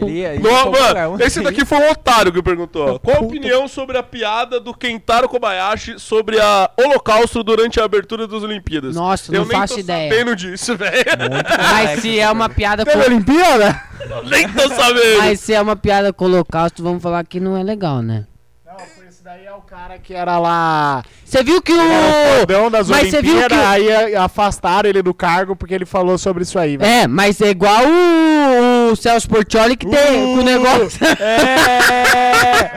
Ele 0.00 0.10
ia, 0.20 0.34
ele 0.34 0.42
Não, 0.42 0.64
colocar 0.72 0.94
mano, 0.94 1.16
um- 1.16 1.20
esse 1.20 1.40
daqui 1.42 1.64
foi 1.64 1.78
um 1.78 1.90
otário 1.90 2.32
que 2.32 2.42
perguntou. 2.42 2.98
Qual 2.98 3.16
a 3.18 3.20
opinião 3.20 3.68
sobre 3.68 3.98
a 3.98 4.02
piada 4.02 4.58
do 4.58 4.72
Kentaro 4.74 5.28
Kobayashi 5.28 5.98
sobre 5.98 6.40
a 6.40 6.70
Holocausto 6.78 7.42
durante 7.44 7.78
a 7.80 7.84
abertura 7.84 8.26
das 8.26 8.42
Olimpíadas? 8.42 8.94
Nossa, 8.96 9.34
Eu 9.34 9.40
não 9.42 9.48
nem 9.48 9.58
faço 9.58 9.74
tô 9.74 9.80
ideia. 9.80 10.10
sabendo 10.10 10.34
disso, 10.36 10.76
velho. 10.76 11.04
Mas 11.72 12.00
se 12.00 12.18
é 12.18 12.30
uma 12.30 12.48
piada 12.48 12.84
com... 12.84 12.90
Teve 12.90 13.04
Olimpíada? 13.04 13.82
nem 14.30 14.48
tô 14.48 14.68
sabendo. 14.70 15.18
Mas 15.18 15.40
se 15.40 15.52
é 15.52 15.60
uma 15.60 15.76
piada 15.76 16.12
com 16.12 16.24
o 16.24 16.28
holocausto, 16.28 16.82
vamos 16.82 17.02
falar 17.02 17.24
que 17.24 17.38
não 17.38 17.56
é 17.56 17.62
legal, 17.62 18.00
né? 18.02 18.26
Não, 18.64 18.76
esse 19.08 19.22
daí 19.22 19.44
é 19.46 19.52
o 19.52 19.55
cara 19.68 19.98
que 19.98 20.14
era 20.14 20.38
lá. 20.38 21.02
Você 21.24 21.42
viu 21.42 21.60
que 21.60 21.72
o... 21.72 21.76
Era 21.80 22.62
o 22.66 22.70
das 22.70 22.88
Mas 22.88 23.10
você 23.10 23.20
viu 23.20 23.36
Olimpíadas, 23.36 23.58
que- 23.58 23.64
aí 23.92 24.14
a- 24.14 24.24
afastaram 24.24 24.88
ele 24.88 25.02
do 25.02 25.12
cargo 25.12 25.56
porque 25.56 25.74
ele 25.74 25.84
falou 25.84 26.16
sobre 26.18 26.42
isso 26.44 26.58
aí, 26.58 26.76
velho. 26.76 26.88
É, 26.90 27.06
mas 27.06 27.40
é 27.40 27.50
igual 27.50 27.82
o, 27.84 28.92
o 28.92 28.96
Celso 28.96 29.28
Portioli 29.28 29.76
que 29.76 29.86
tem 29.86 30.24
Uh, 30.36 30.38
o 30.40 30.42
negócio. 30.42 30.98
É! 31.18 32.70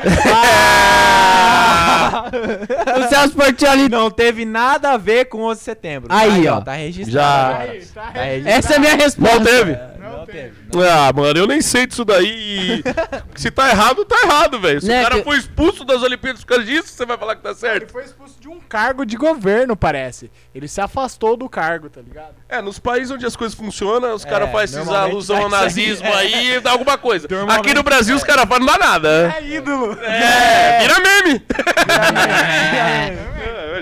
o 3.00 3.08
Celso 3.10 3.36
Portioli. 3.36 3.90
Não 3.90 4.10
teve 4.10 4.46
nada 4.46 4.92
a 4.92 4.98
ver 4.98 5.26
com 5.26 5.42
11 5.44 5.60
de 5.60 5.66
setembro. 5.66 6.08
Aí, 6.12 6.48
ó. 6.48 6.62
Tá 6.62 6.74
registrado. 6.74 7.12
Já. 7.12 7.58
Aí, 7.60 7.82
tá 7.86 8.02
Tá 8.14 8.22
registrado. 8.22 8.58
Essa 8.58 8.74
é 8.74 8.76
a 8.76 8.80
minha 8.80 8.96
resposta. 8.96 9.40
Não 9.40 9.46
teve? 9.46 9.72
É, 9.72 9.90
Não 10.00 10.26
teve. 10.26 10.52
Ah, 10.92 11.12
mano, 11.14 11.40
eu 11.40 11.48
nem 11.48 11.62
sei 11.62 11.88
disso 11.88 12.06
daí. 12.06 12.28
e 12.28 12.84
Se 13.40 13.50
tá 13.50 13.70
errado, 13.70 14.06
tá 14.06 14.16
errado, 14.24 14.60
velho. 14.60 14.80
Se 14.82 14.88
Né, 14.88 15.00
o 15.00 15.04
cara 15.04 15.16
que- 15.18 15.24
foi 15.24 15.38
expulso 15.38 15.84
das 15.84 16.04
Olimpíadas 16.04 16.42
por 16.42 16.48
causa 16.48 16.64
disso, 16.66 16.90
você 16.90 17.06
vai 17.06 17.18
falar 17.18 17.36
que 17.36 17.42
tá 17.42 17.50
Ele 17.50 17.58
certo? 17.58 17.92
foi 17.92 18.04
expulso 18.04 18.40
de 18.40 18.48
um 18.48 18.60
cargo 18.60 19.06
de 19.06 19.18
governo, 19.18 19.76
parece. 19.76 20.30
Ele 20.54 20.68
se 20.68 20.80
afastou 20.82 21.36
do 21.36 21.50
cargo, 21.50 21.90
tá 21.90 22.02
ligado? 22.02 22.36
É, 22.48 22.62
nos 22.62 22.78
países 22.80 23.10
onde 23.12 23.26
as 23.26 23.36
coisas 23.36 23.58
funcionam, 23.58 24.14
os 24.14 24.24
É, 24.26 24.30
cares 24.30 24.52
fazem 24.52 24.64
esses 24.66 24.86
normalmente 24.86 25.12
alusão 25.12 25.38
ao 25.44 25.50
faz 25.50 25.76
isso 25.78 25.80
aí. 25.80 25.88
nazismo 26.12 26.14
aí 26.14 26.52
e 26.56 26.60
dá 26.60 26.72
alguma 26.72 26.98
coisa. 26.98 27.28
Normalmente- 27.30 27.60
Aqui 27.66 27.74
no 27.74 27.84
Brasil 27.84 28.16
os 28.16 28.24
caras 28.24 28.46
falam, 28.46 28.66
não 28.66 28.74
dá 28.74 28.78
nada. 28.78 29.36
É 29.40 29.44
ídolo. 29.48 29.98
É, 30.04 30.80
vira 30.82 31.00
meme. 31.00 31.46
É. 31.50 33.30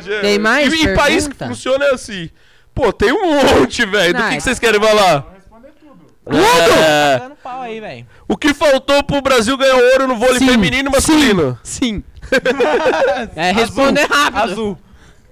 É, 0.09 0.21
Tem 0.21 0.37
mais 0.39 0.71
E, 0.71 0.83
e 0.85 0.93
país 0.93 1.27
que 1.27 1.33
pergunta? 1.33 1.47
funciona 1.55 1.85
é 1.85 1.89
assim. 1.93 2.29
Pô, 2.73 2.93
tem 2.93 3.11
um 3.11 3.33
monte, 3.33 3.83
velho. 3.85 4.13
Do 4.13 4.19
que, 4.19 4.25
é- 4.25 4.35
que 4.37 4.41
vocês 4.41 4.59
querem 4.59 4.79
falar? 4.79 5.25
Tudo. 6.27 6.43
É, 6.83 7.19
dando 7.19 7.35
pau 7.35 7.61
aí, 7.61 7.79
velho. 7.79 8.05
o 8.27 8.37
que 8.37 8.53
faltou 8.53 9.03
pro 9.03 9.21
Brasil 9.21 9.57
ganhar 9.57 9.75
ouro 9.75 10.07
no 10.07 10.15
vôlei 10.15 10.39
Sim, 10.39 10.49
feminino 10.49 10.89
e 10.89 10.91
masculino? 10.91 11.59
Sim. 11.63 12.03
é, 13.35 13.51
responder 13.51 14.05
rápido. 14.09 14.51
Azul. 14.51 14.77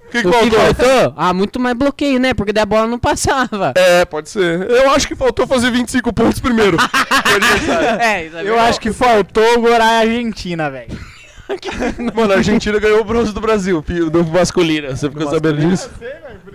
O 0.06 0.08
que, 0.08 0.22
que 0.22 0.28
O 0.28 0.30
que 0.30 0.50
faltou? 0.50 0.74
faltou? 0.74 1.14
Ah, 1.16 1.34
muito 1.34 1.58
mais 1.58 1.76
bloqueio, 1.76 2.20
né? 2.20 2.32
Porque 2.32 2.52
da 2.52 2.64
bola 2.64 2.86
não 2.86 2.98
passava. 2.98 3.72
É, 3.76 4.04
pode 4.04 4.30
ser. 4.30 4.70
Eu 4.70 4.90
acho 4.92 5.08
que 5.08 5.16
faltou 5.16 5.46
fazer 5.46 5.70
25 5.70 6.12
pontos 6.12 6.40
primeiro. 6.40 6.76
É, 8.00 8.26
isso 8.26 8.36
Eu 8.36 8.58
acho 8.58 8.80
que 8.80 8.92
faltou 8.92 9.60
gorar 9.60 9.84
a 9.84 9.98
Argentina, 9.98 10.70
velho. 10.70 10.96
Mano, 12.14 12.32
a 12.32 12.36
Argentina 12.36 12.78
ganhou 12.78 13.00
o 13.00 13.04
bronze 13.04 13.32
do 13.32 13.40
Brasil, 13.40 13.84
do 14.10 14.24
masculino. 14.24 14.88
Você 14.96 15.08
ficou 15.10 15.28
sabendo 15.30 15.60
disso? 15.60 15.90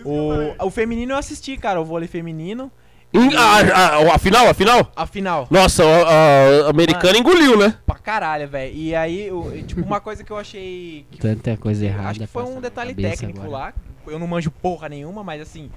O, 0.04 0.66
o 0.66 0.72
feminino 0.72 1.14
eu 1.14 1.18
assisti, 1.18 1.58
cara, 1.58 1.80
o 1.80 1.86
vôlei 1.86 2.08
feminino. 2.08 2.72
Hum, 3.14 3.30
A, 3.38 3.60
a, 3.60 4.16
a 4.16 4.18
final, 4.18 4.48
a 4.48 4.54
final? 4.54 4.92
A 4.96 5.06
final. 5.06 5.48
Nossa, 5.52 5.84
a, 5.84 6.68
a 6.68 6.70
americana 6.70 7.18
engoliu, 7.18 7.58
né? 7.58 7.76
Pra 7.86 7.96
caralho, 7.96 8.48
velho. 8.48 8.74
E 8.74 8.96
aí, 8.96 9.28
eu- 9.28 9.52
e, 9.56 9.64
tipo, 9.64 9.82
uma 9.82 10.00
coisa 10.00 10.24
que 10.24 10.32
eu 10.32 10.38
achei. 10.38 11.06
Que, 11.12 11.18
Tanta 11.20 11.58
coisa 11.58 11.86
errada. 11.86 12.10
acho 12.12 12.20
que 12.22 12.28
foi 12.28 12.44
um 12.44 12.62
detalhe 12.62 12.94
técnico 12.96 13.40
agora. 13.42 13.52
lá. 13.52 13.74
Eu 14.08 14.18
não 14.18 14.28
manjo 14.28 14.50
porra 14.50 14.88
nenhuma, 14.90 15.24
mas 15.24 15.42
assim. 15.42 15.70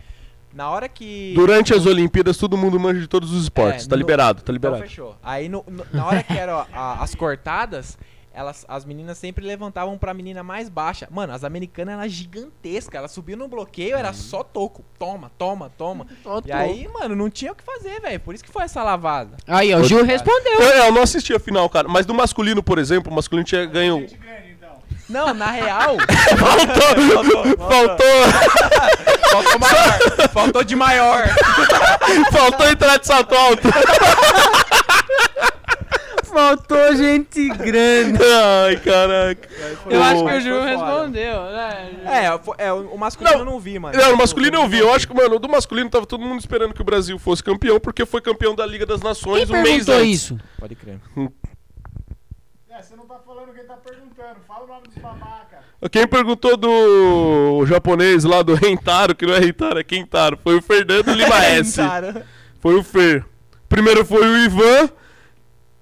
Na 0.54 0.70
hora 0.70 0.88
que. 0.88 1.32
Durante 1.34 1.74
as 1.74 1.84
Olimpíadas, 1.84 2.36
todo 2.36 2.56
mundo 2.56 2.78
manja 2.78 3.00
de 3.00 3.08
todos 3.08 3.32
os 3.32 3.42
esportes. 3.42 3.86
É, 3.86 3.88
tá 3.88 3.96
no- 3.96 4.00
liberado, 4.00 4.36
tá 4.38 4.42
Então 4.44 4.52
liberado. 4.54 4.82
fechou. 4.82 5.16
Aí 5.20 5.48
no- 5.48 5.64
no- 5.68 5.84
na 5.92 6.06
hora 6.06 6.22
que 6.22 6.32
eram 6.32 6.64
a- 6.72 7.02
as 7.02 7.14
cortadas, 7.16 7.98
elas, 8.34 8.64
as 8.68 8.84
meninas 8.84 9.16
sempre 9.16 9.46
levantavam 9.46 9.96
pra 9.96 10.12
menina 10.12 10.42
mais 10.42 10.68
baixa. 10.68 11.06
Mano, 11.10 11.32
as 11.32 11.44
americanas 11.44 11.98
eram 11.98 12.08
gigantescas. 12.08 12.98
Elas 12.98 13.12
subiam 13.12 13.38
no 13.38 13.48
bloqueio, 13.48 13.96
era 13.96 14.12
só 14.12 14.42
toco. 14.42 14.84
Toma, 14.98 15.30
toma, 15.38 15.70
toma. 15.78 16.06
E 16.44 16.52
aí, 16.52 16.88
mano, 16.88 17.14
não 17.14 17.30
tinha 17.30 17.52
o 17.52 17.54
que 17.54 17.62
fazer, 17.62 18.00
velho. 18.00 18.18
Por 18.20 18.34
isso 18.34 18.44
que 18.44 18.50
foi 18.50 18.64
essa 18.64 18.82
lavada. 18.82 19.36
Aí, 19.46 19.72
ó, 19.72 19.78
o 19.78 19.84
Gil 19.84 20.04
respondeu. 20.04 20.60
Eu, 20.60 20.84
eu 20.84 20.92
não 20.92 21.02
assisti 21.02 21.32
a 21.32 21.38
final, 21.38 21.68
cara. 21.70 21.88
Mas 21.88 22.04
do 22.04 22.12
masculino, 22.12 22.62
por 22.62 22.78
exemplo, 22.78 23.12
o 23.12 23.14
masculino 23.14 23.46
tinha 23.46 23.64
ganho. 23.64 24.06
Não, 25.08 25.32
na 25.32 25.50
real. 25.50 25.96
Faltou! 26.38 27.68
Faltou! 27.68 28.94
faltou 29.30 29.58
maior. 29.58 30.28
Faltou 30.32 30.64
de 30.64 30.76
maior. 30.76 31.24
Faltou 32.32 32.68
entrar 32.68 32.98
de 32.98 33.06
salto 33.06 33.34
alto! 33.34 33.68
Faltou 36.34 36.96
gente 36.96 37.48
grande. 37.48 38.18
Ai, 38.22 38.76
caraca. 38.80 39.48
Eu 39.88 40.02
acho 40.02 40.24
que 40.24 40.50
o 40.50 40.58
foda. 40.58 40.66
respondeu, 40.66 41.44
né? 41.44 41.90
É, 42.58 42.66
é, 42.66 42.72
o 42.72 42.98
masculino 42.98 43.32
Não, 43.32 43.38
eu 43.38 43.44
não 43.44 43.60
vi, 43.60 43.78
mano. 43.78 43.96
Não, 43.96 44.14
o 44.14 44.18
masculino 44.18 44.56
eu 44.56 44.68
vi. 44.68 44.80
Eu 44.80 44.92
acho 44.92 45.06
que, 45.06 45.14
mano, 45.14 45.38
do 45.38 45.48
masculino 45.48 45.88
tava 45.88 46.04
todo 46.06 46.24
mundo 46.24 46.40
esperando 46.40 46.74
que 46.74 46.82
o 46.82 46.84
Brasil 46.84 47.16
fosse 47.20 47.42
campeão, 47.42 47.78
porque 47.78 48.04
foi 48.04 48.20
campeão 48.20 48.52
da 48.52 48.66
Liga 48.66 48.84
das 48.84 49.00
Nações 49.00 49.48
Quem 49.48 49.56
um 49.56 49.62
mês 49.62 49.84
perguntou 49.86 49.94
antes. 49.94 50.10
isso? 50.22 50.38
Pode 50.58 50.74
crer. 50.74 50.98
É, 52.68 52.82
você 52.82 52.96
não 52.96 53.06
tá 53.06 53.20
falando 53.24 53.52
quem 53.54 53.64
tá 53.64 53.76
perguntando. 53.76 54.40
Fala 54.48 54.64
o 54.64 54.66
nome 54.66 54.88
dos 54.88 54.98
babaca. 54.98 55.60
Quem 55.92 56.08
perguntou 56.08 56.56
do 56.56 57.64
japonês 57.66 58.24
lá 58.24 58.42
do 58.42 58.54
Rentaro, 58.54 59.14
que 59.14 59.24
não 59.24 59.34
é 59.34 59.38
Rentaro, 59.38 59.78
é 59.78 59.84
Kentaro, 59.84 60.36
foi 60.42 60.56
o 60.56 60.62
Fernando 60.62 61.12
Lima 61.12 61.44
S. 61.44 61.80
Foi 62.60 62.74
o 62.76 62.82
Fer. 62.82 63.24
Primeiro 63.68 64.06
foi 64.06 64.26
o 64.26 64.38
Ivan. 64.38 64.88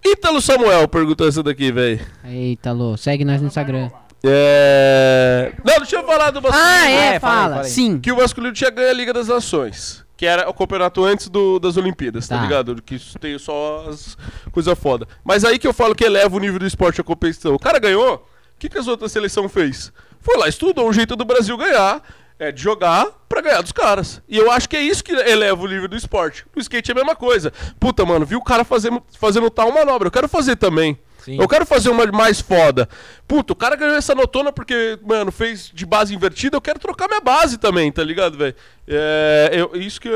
Ítalo 0.04 0.40
Samuel 0.40 0.88
perguntou 0.88 1.26
essa 1.28 1.42
daqui, 1.42 1.70
velho. 1.70 2.00
Eita, 2.24 2.72
Lô, 2.72 2.96
segue 2.96 3.24
nós 3.24 3.40
no 3.40 3.46
Instagram. 3.48 3.90
É. 4.24 5.52
Não, 5.64 5.76
deixa 5.78 5.96
eu 5.96 6.04
falar 6.04 6.30
do 6.30 6.40
masculino. 6.42 6.68
Ah, 6.68 6.88
é, 6.90 7.14
é, 7.14 7.20
fala 7.20 7.50
fala. 7.56 7.64
Sim. 7.64 7.98
Que 8.00 8.12
o 8.12 8.16
masculino 8.16 8.52
tinha 8.52 8.70
ganho 8.70 8.90
a 8.90 8.92
Liga 8.92 9.12
das 9.12 9.28
Nações. 9.28 10.04
Que 10.16 10.26
era 10.26 10.48
o 10.48 10.54
campeonato 10.54 11.04
antes 11.04 11.28
do- 11.28 11.58
das 11.58 11.76
Olimpíadas, 11.76 12.28
tá, 12.28 12.36
Tá. 12.36 12.42
ligado? 12.42 12.80
Que 12.82 12.94
isso 12.96 13.18
tem 13.18 13.36
só 13.38 13.86
as 13.88 14.16
coisas 14.52 14.78
foda. 14.78 15.06
Mas 15.24 15.44
aí 15.44 15.58
que 15.58 15.66
eu 15.66 15.72
falo 15.72 15.94
que 15.94 16.04
eleva 16.04 16.36
o 16.36 16.38
nível 16.38 16.58
do 16.60 16.66
esporte 16.66 17.00
à 17.00 17.04
competição. 17.04 17.54
O 17.54 17.58
cara 17.58 17.78
ganhou, 17.80 18.14
o 18.16 18.20
que, 18.58 18.68
que 18.68 18.78
as 18.78 18.86
outras 18.86 19.10
seleções 19.10 19.50
fez? 19.50 19.92
Foi 20.20 20.36
lá, 20.38 20.48
estudou 20.48 20.88
um 20.88 20.92
jeito 20.92 21.16
do 21.16 21.24
Brasil 21.24 21.56
ganhar, 21.56 22.00
é 22.42 22.52
de 22.52 22.60
jogar 22.62 23.06
pra 23.28 23.40
ganhar 23.40 23.62
dos 23.62 23.72
caras. 23.72 24.20
E 24.28 24.36
eu 24.36 24.50
acho 24.50 24.68
que 24.68 24.76
é 24.76 24.82
isso 24.82 25.02
que 25.04 25.12
eleva 25.12 25.62
o 25.62 25.66
nível 25.68 25.88
do 25.88 25.96
esporte. 25.96 26.44
O 26.56 26.60
skate 26.60 26.90
é 26.90 26.92
a 26.92 26.96
mesma 26.96 27.14
coisa. 27.14 27.52
Puta, 27.78 28.04
mano, 28.04 28.26
viu 28.26 28.38
o 28.38 28.44
cara 28.44 28.64
fazendo, 28.64 29.02
fazendo 29.18 29.48
tal 29.50 29.70
manobra, 29.72 30.08
eu 30.08 30.12
quero 30.12 30.28
fazer 30.28 30.56
também. 30.56 30.98
Sim. 31.20 31.40
Eu 31.40 31.46
quero 31.46 31.64
fazer 31.64 31.88
uma 31.88 32.04
mais 32.06 32.40
foda. 32.40 32.88
Puta, 33.28 33.52
o 33.52 33.56
cara 33.56 33.76
ganhou 33.76 33.94
essa 33.94 34.12
notona 34.12 34.50
porque, 34.50 34.98
mano, 35.06 35.30
fez 35.30 35.70
de 35.72 35.86
base 35.86 36.12
invertida. 36.12 36.56
Eu 36.56 36.60
quero 36.60 36.80
trocar 36.80 37.06
minha 37.06 37.20
base 37.20 37.58
também, 37.58 37.92
tá 37.92 38.02
ligado, 38.02 38.36
velho? 38.36 38.56
É, 38.88 39.50
eu- 39.52 39.70
isso 39.80 40.00
que, 40.00 40.10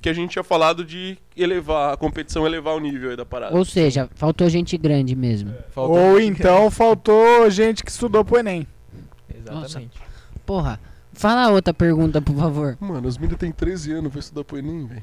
que 0.00 0.08
a 0.08 0.12
gente 0.12 0.30
tinha 0.30 0.44
falado 0.44 0.84
de 0.84 1.18
elevar 1.36 1.94
a 1.94 1.96
competição, 1.96 2.46
elevar 2.46 2.76
o 2.76 2.78
nível 2.80 3.10
aí 3.10 3.16
da 3.16 3.26
parada. 3.26 3.56
Ou 3.56 3.64
seja, 3.64 4.08
faltou 4.14 4.48
gente 4.48 4.78
grande 4.78 5.16
mesmo. 5.16 5.52
Faltou- 5.74 5.96
Ou 6.12 6.20
então 6.20 6.70
faltou 6.70 7.50
gente 7.50 7.82
que 7.82 7.90
estudou 7.90 8.24
pro 8.24 8.38
Enem. 8.38 8.68
Exatamente. 9.36 9.98
Porra. 10.46 10.78
Fala 11.16 11.44
a 11.44 11.48
outra 11.50 11.72
pergunta, 11.72 12.20
por 12.20 12.36
favor. 12.36 12.76
Mano, 12.80 13.08
as 13.08 13.16
meninas 13.16 13.38
têm 13.40 13.50
13 13.52 13.92
anos, 13.92 14.12
vai 14.12 14.20
estudar 14.20 14.44
pro 14.44 14.58
Enem, 14.58 14.86
velho. 14.86 15.02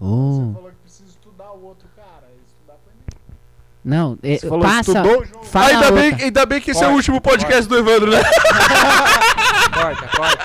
Oh. 0.00 0.50
falou 0.54 0.70
que 0.70 0.76
precisa 0.82 1.08
estudar 1.08 1.52
o 1.52 1.64
outro 1.64 1.88
cara. 1.96 2.26
Estudar 2.46 2.74
pra 2.74 2.92
Não, 3.84 4.18
é, 4.22 4.36
Você 4.36 4.48
falou 4.48 4.62
passa. 4.64 4.90
estudou, 4.92 5.24
João? 5.24 5.44
Fala 5.44 5.66
ainda, 5.68 5.88
a 5.88 5.92
bem, 5.92 6.14
ainda 6.14 6.46
bem 6.46 6.60
que 6.60 6.70
esse 6.72 6.80
é 6.80 6.82
o 6.82 6.86
Corta, 6.88 6.96
último 6.96 7.20
podcast 7.20 7.68
do 7.68 7.78
Evandro, 7.78 8.10
né? 8.10 8.18
Corta, 9.72 10.08
corta. 10.16 10.44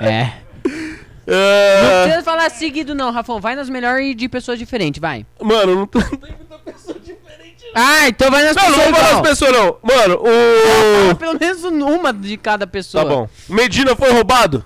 É. 0.00 0.06
É. 0.06 0.32
Não 1.26 1.34
É... 1.34 2.02
precisa 2.04 2.22
falar 2.24 2.50
seguido, 2.50 2.94
não, 2.94 3.10
Rafão. 3.10 3.40
Vai 3.40 3.54
nas 3.56 3.68
melhores 3.68 4.14
de 4.14 4.28
pessoas 4.28 4.58
diferentes, 4.58 5.00
vai. 5.00 5.24
Mano, 5.40 5.74
não 5.74 5.86
tem 5.86 6.02
muita 6.10 6.58
pessoa. 6.58 6.83
Ah, 7.74 8.08
então 8.08 8.30
vai 8.30 8.44
nas 8.44 8.54
Não, 8.56 8.62
não 8.62 8.70
pessoas 8.70 8.86
vou 8.86 8.94
falar 8.94 9.08
igual. 9.10 9.22
as 9.22 9.28
pessoas, 9.28 9.52
não. 9.52 9.76
Mano, 9.82 10.22
o. 11.10 11.14
pelo 11.16 11.38
menos 11.38 11.64
uma 11.64 12.12
de 12.12 12.36
cada 12.36 12.66
pessoa. 12.66 13.04
Tá 13.04 13.10
bom. 13.10 13.28
Medina 13.48 13.96
foi 13.96 14.12
roubado? 14.12 14.64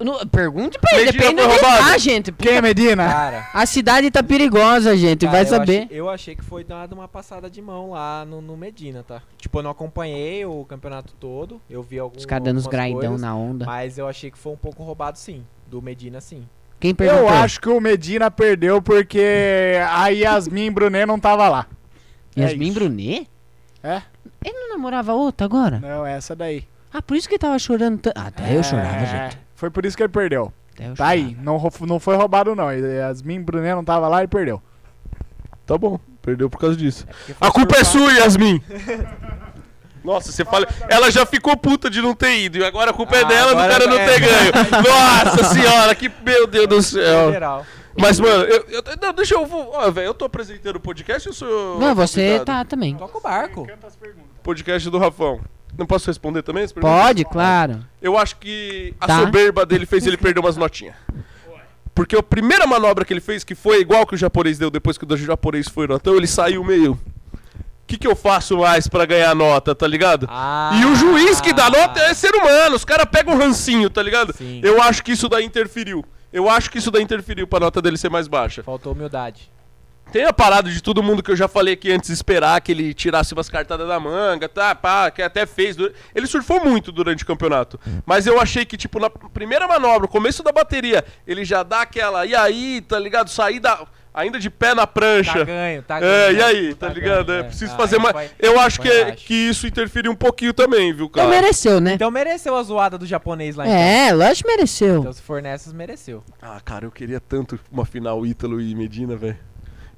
Não, 0.00 0.26
pergunte 0.26 0.78
pra 0.80 0.96
ele, 0.98 1.06
Medina 1.12 1.22
depende 1.22 1.42
onde 1.42 1.52
roubado? 1.62 1.84
tá, 1.92 1.98
gente. 1.98 2.32
Quem 2.32 2.54
é 2.54 2.60
Medina? 2.62 3.06
Cara, 3.08 3.48
A 3.54 3.64
cidade 3.66 4.10
tá 4.10 4.20
perigosa, 4.20 4.96
gente, 4.96 5.20
cara, 5.26 5.30
vai 5.32 5.42
eu 5.42 5.46
saber. 5.46 5.82
achei- 5.84 6.00
eu 6.00 6.10
achei 6.10 6.34
que 6.34 6.42
foi 6.42 6.64
dado 6.64 6.92
uma 6.92 7.06
passada 7.06 7.48
de 7.48 7.62
mão 7.62 7.90
lá 7.90 8.24
no, 8.24 8.40
no 8.40 8.56
Medina, 8.56 9.04
tá? 9.06 9.22
Tipo, 9.38 9.60
eu 9.60 9.62
não 9.62 9.70
acompanhei 9.70 10.44
o 10.44 10.64
campeonato 10.64 11.12
todo. 11.20 11.60
Eu 11.70 11.82
vi 11.84 12.00
alguns. 12.00 12.18
Os 12.18 12.26
caras 12.26 12.44
dando 12.44 12.56
os 12.56 12.66
grindão 12.66 12.98
coisas, 13.00 13.20
na 13.20 13.36
onda. 13.36 13.64
Mas 13.64 13.96
eu 13.96 14.08
achei 14.08 14.28
que 14.30 14.38
foi 14.38 14.52
um 14.52 14.56
pouco 14.56 14.82
roubado 14.82 15.16
sim. 15.18 15.44
Do 15.68 15.80
Medina, 15.80 16.20
sim. 16.20 16.48
Quem 16.82 16.92
perguntou? 16.92 17.22
Eu 17.22 17.28
acho 17.28 17.60
que 17.60 17.68
o 17.68 17.80
Medina 17.80 18.28
perdeu 18.28 18.82
porque 18.82 19.76
a 19.88 20.08
Yasmin 20.08 20.72
Brunet 20.72 21.06
não 21.06 21.16
tava 21.16 21.48
lá. 21.48 21.66
é 22.36 22.40
Yasmin 22.40 22.64
isso. 22.66 22.74
Brunet? 22.74 23.28
É? 23.84 24.02
Ele 24.44 24.58
não 24.58 24.70
namorava 24.70 25.12
outra 25.12 25.44
agora? 25.44 25.78
Não, 25.78 26.04
essa 26.04 26.34
daí. 26.34 26.64
Ah, 26.92 27.00
por 27.00 27.16
isso 27.16 27.28
que 27.28 27.34
ele 27.34 27.38
tava 27.38 27.56
chorando 27.60 28.00
tanto. 28.00 28.18
Ah, 28.18 28.26
até 28.26 28.56
eu 28.56 28.64
chorava, 28.64 28.96
É, 28.96 29.06
gente. 29.06 29.38
Foi 29.54 29.70
por 29.70 29.86
isso 29.86 29.96
que 29.96 30.02
ele 30.02 30.12
perdeu. 30.12 30.52
Até 30.74 30.88
eu 30.88 30.94
Tá 30.96 31.06
aí, 31.06 31.36
não, 31.40 31.70
não 31.82 32.00
foi 32.00 32.16
roubado 32.16 32.56
não. 32.56 32.72
Yasmin 32.72 33.42
Brunet 33.42 33.76
não 33.76 33.84
tava 33.84 34.08
lá 34.08 34.24
e 34.24 34.26
perdeu. 34.26 34.60
Tá 35.64 35.78
bom, 35.78 36.00
perdeu 36.20 36.50
por 36.50 36.58
causa 36.58 36.74
disso. 36.74 37.06
Porque 37.06 37.34
foi 37.34 37.46
A 37.48 37.52
culpa 37.52 37.76
é 37.76 37.84
sua, 37.84 38.12
Yasmin. 38.12 38.60
Nossa, 40.04 40.32
você 40.32 40.44
fala. 40.44 40.66
Ela 40.88 41.10
já 41.10 41.24
ficou 41.24 41.56
puta 41.56 41.88
de 41.88 42.00
não 42.02 42.14
ter 42.14 42.38
ido. 42.40 42.58
E 42.58 42.64
agora 42.64 42.90
a 42.90 42.94
culpa 42.94 43.16
é 43.16 43.20
Ah, 43.22 43.24
dela 43.24 43.50
do 43.54 43.68
cara 43.68 43.86
não 43.86 43.96
é. 43.98 44.06
ter 44.06 44.20
ganho. 44.20 44.52
Nossa 44.88 45.44
senhora, 45.54 45.94
que. 45.94 46.10
Meu 46.24 46.46
Deus 46.46 46.66
do 46.66 46.82
céu. 46.82 47.32
Geral. 47.32 47.66
Mas, 47.98 48.18
mano, 48.18 48.44
eu, 48.44 48.64
eu- 48.70 48.82
não, 49.00 49.12
deixa 49.12 49.34
eu. 49.34 49.44
vou- 49.46 49.70
Ó, 49.74 49.90
velho, 49.90 50.06
eu 50.06 50.14
tô 50.14 50.24
apresentando 50.24 50.76
o 50.76 50.80
podcast 50.80 51.28
ou 51.28 51.34
sou 51.34 51.48
eu. 51.48 51.78
Não, 51.78 51.94
você 51.94 52.22
convidado? 52.38 52.44
tá 52.46 52.64
também. 52.64 52.96
Toca 52.96 53.18
o 53.18 53.20
barco. 53.20 53.66
Podcast 54.42 54.88
do 54.90 54.98
Rafão. 54.98 55.40
Não 55.78 55.86
posso 55.86 56.06
responder 56.06 56.42
também? 56.42 56.64
as 56.64 56.72
perguntas? 56.72 56.98
Pode, 57.02 57.24
claro. 57.24 57.84
Eu 58.00 58.18
acho 58.18 58.36
que 58.36 58.94
a 59.00 59.06
Tá. 59.06 59.20
soberba 59.20 59.64
dele 59.64 59.86
fez 59.86 60.06
ele 60.06 60.16
perder 60.16 60.40
umas 60.40 60.56
notinhas. 60.56 60.94
Porque 61.94 62.16
a 62.16 62.22
primeira 62.22 62.66
manobra 62.66 63.04
que 63.04 63.12
ele 63.12 63.20
fez, 63.20 63.44
que 63.44 63.54
foi 63.54 63.80
igual 63.80 64.06
que 64.06 64.14
o 64.14 64.18
japonês 64.18 64.58
deu 64.58 64.70
depois 64.70 64.96
que 64.96 65.04
o 65.04 65.16
japonês 65.16 65.68
foi 65.68 65.86
notão, 65.86 66.16
ele 66.16 66.26
saiu 66.26 66.64
meio. 66.64 66.98
O 67.92 67.94
que, 67.94 67.98
que 67.98 68.06
eu 68.08 68.16
faço 68.16 68.56
mais 68.56 68.88
pra 68.88 69.04
ganhar 69.04 69.34
nota, 69.34 69.74
tá 69.74 69.86
ligado? 69.86 70.26
Ah, 70.30 70.70
E 70.80 70.86
o 70.86 70.94
juiz 70.96 71.42
que 71.42 71.52
dá 71.52 71.68
nota 71.68 72.00
é 72.00 72.14
ser 72.14 72.34
humano, 72.34 72.74
os 72.74 72.86
caras 72.86 73.04
pegam 73.04 73.34
um 73.34 73.36
rancinho, 73.36 73.90
tá 73.90 74.02
ligado? 74.02 74.32
Sim. 74.34 74.60
Eu 74.64 74.80
acho 74.80 75.04
que 75.04 75.12
isso 75.12 75.28
daí 75.28 75.44
interferiu. 75.44 76.02
Eu 76.32 76.48
acho 76.48 76.70
que 76.70 76.78
isso 76.78 76.90
daí 76.90 77.02
interferiu 77.02 77.46
pra 77.46 77.60
nota 77.60 77.82
dele 77.82 77.98
ser 77.98 78.08
mais 78.08 78.26
baixa. 78.28 78.62
Faltou 78.62 78.94
humildade. 78.94 79.52
Tem 80.10 80.24
a 80.24 80.32
parada 80.32 80.70
de 80.70 80.82
todo 80.82 81.02
mundo 81.02 81.22
que 81.22 81.30
eu 81.30 81.36
já 81.36 81.46
falei 81.48 81.74
aqui 81.74 81.92
antes 81.92 82.08
esperar 82.08 82.58
que 82.62 82.72
ele 82.72 82.94
tirasse 82.94 83.34
umas 83.34 83.50
cartadas 83.50 83.86
da 83.86 84.00
manga, 84.00 84.48
tá, 84.48 84.74
pá, 84.74 85.10
que 85.10 85.20
até 85.20 85.44
fez. 85.44 85.76
Ele 86.14 86.26
surfou 86.26 86.64
muito 86.64 86.90
durante 86.90 87.24
o 87.24 87.26
campeonato. 87.26 87.78
Mas 88.06 88.26
eu 88.26 88.40
achei 88.40 88.64
que, 88.64 88.78
tipo, 88.78 88.98
na 88.98 89.10
primeira 89.10 89.68
manobra, 89.68 90.08
começo 90.08 90.42
da 90.42 90.50
bateria, 90.50 91.04
ele 91.26 91.44
já 91.44 91.62
dá 91.62 91.82
aquela, 91.82 92.24
e 92.24 92.34
aí, 92.34 92.80
tá 92.80 92.98
ligado? 92.98 93.28
Sair 93.28 93.60
da. 93.60 93.80
Ainda 94.14 94.38
de 94.38 94.50
pé 94.50 94.74
na 94.74 94.86
prancha. 94.86 95.38
Tá 95.38 95.44
ganho, 95.44 95.82
tá 95.82 96.00
ganho. 96.00 96.12
É, 96.12 96.32
e 96.34 96.42
aí, 96.42 96.74
tá, 96.74 96.88
Tá 96.88 96.92
ligado? 96.92 97.26
ganho, 97.26 97.38
É, 97.38 97.40
é. 97.40 97.44
preciso 97.44 97.72
Ah, 97.72 97.76
fazer 97.76 97.96
aí 97.96 98.02
mais. 98.02 98.30
eu 98.38 98.60
acho 98.60 98.80
que, 98.80 98.88
embaixo. 98.88 99.24
que 99.26 99.34
isso 99.34 99.66
interferiu 99.66 100.12
um 100.12 100.16
pouquinho 100.16 100.52
também, 100.52 100.92
viu, 100.92 101.06
Então 101.06 101.24
cara? 101.24 101.28
mereceu, 101.40 101.80
né? 101.80 101.94
Então 101.94 102.10
mereceu 102.10 102.54
a 102.54 102.62
zoada 102.62 102.98
do 102.98 103.06
japonês 103.06 103.56
lá 103.56 103.64
então. 103.66 103.76
É, 103.78 104.12
lógico 104.12 104.48
que 104.48 104.54
mereceu. 104.54 105.00
Então 105.00 105.12
se 105.12 105.22
for 105.22 105.40
nessas, 105.40 105.72
mereceu. 105.72 106.22
Ah, 106.42 106.60
cara, 106.62 106.84
eu 106.84 106.90
queria 106.90 107.20
tanto 107.20 107.58
uma 107.70 107.86
final 107.86 108.26
Ítalo 108.26 108.60
e 108.60 108.74
Medina, 108.74 109.16
velho. 109.16 109.38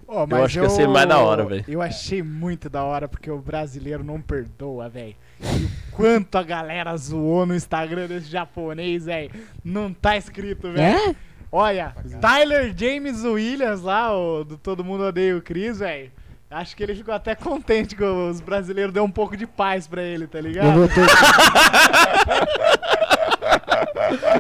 Ó, 0.07 0.27
Eu 0.31 0.45
acho 0.45 0.59
que 0.61 0.65
ia 0.65 0.71
ser 0.71 0.87
mais 0.87 1.09
da 1.09 1.19
hora, 1.19 1.45
velho. 1.47 1.65
Eu 1.67 1.81
achei 1.83 2.23
muito 2.23 2.69
da 2.69 2.85
hora 2.85 3.09
porque 3.09 3.31
o 3.31 3.39
brasileiro 3.39 4.05
não 4.05 4.21
perdoa, 4.21 4.89
velho. 4.89 5.17
E 5.41 5.65
o 5.65 5.71
quanto 5.91 6.37
a 6.37 6.43
galera 6.43 6.95
zoou 6.97 7.45
no 7.47 7.55
Instagram 7.55 8.07
desse 8.07 8.31
japonês, 8.31 9.07
velho. 9.07 9.31
Não 9.65 9.93
tá 9.93 10.17
escrito, 10.17 10.71
velho. 10.71 10.99
É? 10.99 11.17
Olha, 11.57 11.95
Tyler 12.21 12.75
James 12.77 13.23
Williams 13.25 13.81
lá, 13.81 14.13
o, 14.13 14.43
do 14.43 14.59
Todo 14.59 14.83
Mundo 14.83 15.05
Odeia 15.05 15.37
o 15.37 15.41
Chris, 15.41 15.79
velho. 15.79 16.11
Acho 16.51 16.75
que 16.77 16.83
ele 16.83 16.97
ficou 16.97 17.15
até 17.15 17.37
contente 17.37 17.95
que 17.95 18.03
os 18.03 18.41
brasileiros 18.41 18.93
deu 18.93 19.05
um 19.05 19.11
pouco 19.11 19.37
de 19.37 19.47
paz 19.47 19.87
pra 19.87 20.03
ele, 20.03 20.27
tá 20.27 20.39
Eu 20.39 20.43
ligado? 20.43 20.73
vou 20.75 20.89
ter... 20.89 21.07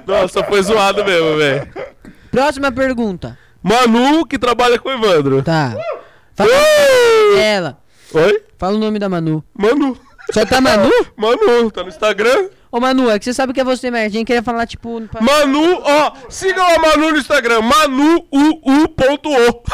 Nossa, 0.06 0.42
foi 0.42 0.60
zoado 0.62 1.04
mesmo, 1.04 1.36
velho. 1.36 1.68
Próxima 2.32 2.72
pergunta. 2.72 3.38
Manu, 3.62 4.26
que 4.26 4.36
trabalha 4.36 4.76
com 4.78 4.88
o 4.88 4.92
Evandro. 4.92 5.40
Tá. 5.42 5.76
Fala 6.34 6.50
Uh! 6.50 7.38
ela. 7.38 7.78
Oi? 8.12 8.42
Fala 8.58 8.74
o 8.74 8.78
nome 8.80 8.98
da 8.98 9.08
Manu. 9.08 9.42
Manu. 9.56 9.96
Só 10.32 10.44
tá 10.44 10.60
Manu? 10.60 10.90
Manu, 11.16 11.70
tá 11.70 11.82
no 11.82 11.88
Instagram? 11.90 12.48
Ô 12.75 12.81
Manu, 12.81 13.09
é 13.09 13.16
que 13.20 13.25
você 13.25 13.33
sabe 13.33 13.53
que 13.53 13.61
é 13.61 13.64
você, 13.64 13.89
mas 13.89 14.07
a 14.07 14.09
gente 14.09 14.27
queria 14.27 14.43
falar, 14.43 14.66
tipo. 14.66 15.01
pra- 15.03 15.20
Manu, 15.20 15.81
ó, 15.81 16.12
sigam 16.29 16.66
a 16.66 16.77
Manu 16.81 17.12
no 17.12 17.18
Instagram, 17.18 17.61
manuuu.o. 17.62 19.62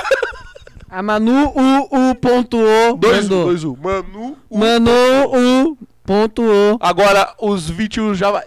A 0.93 1.03
Manu 1.03 1.51
U 1.57 2.11
U 2.11 2.15
ponto 2.17 2.59
O. 2.59 2.97
Dois, 2.99 3.27
dois, 3.27 3.65
um. 3.65 3.75
Manu, 3.81 4.37
U. 4.51 4.59
Manu 4.59 4.91
U 5.71 5.79
ponto 6.05 6.43
O. 6.43 6.77
Agora, 6.79 7.33
os 7.41 7.71
vídeos 7.71 8.19
já 8.19 8.31
vai. 8.33 8.45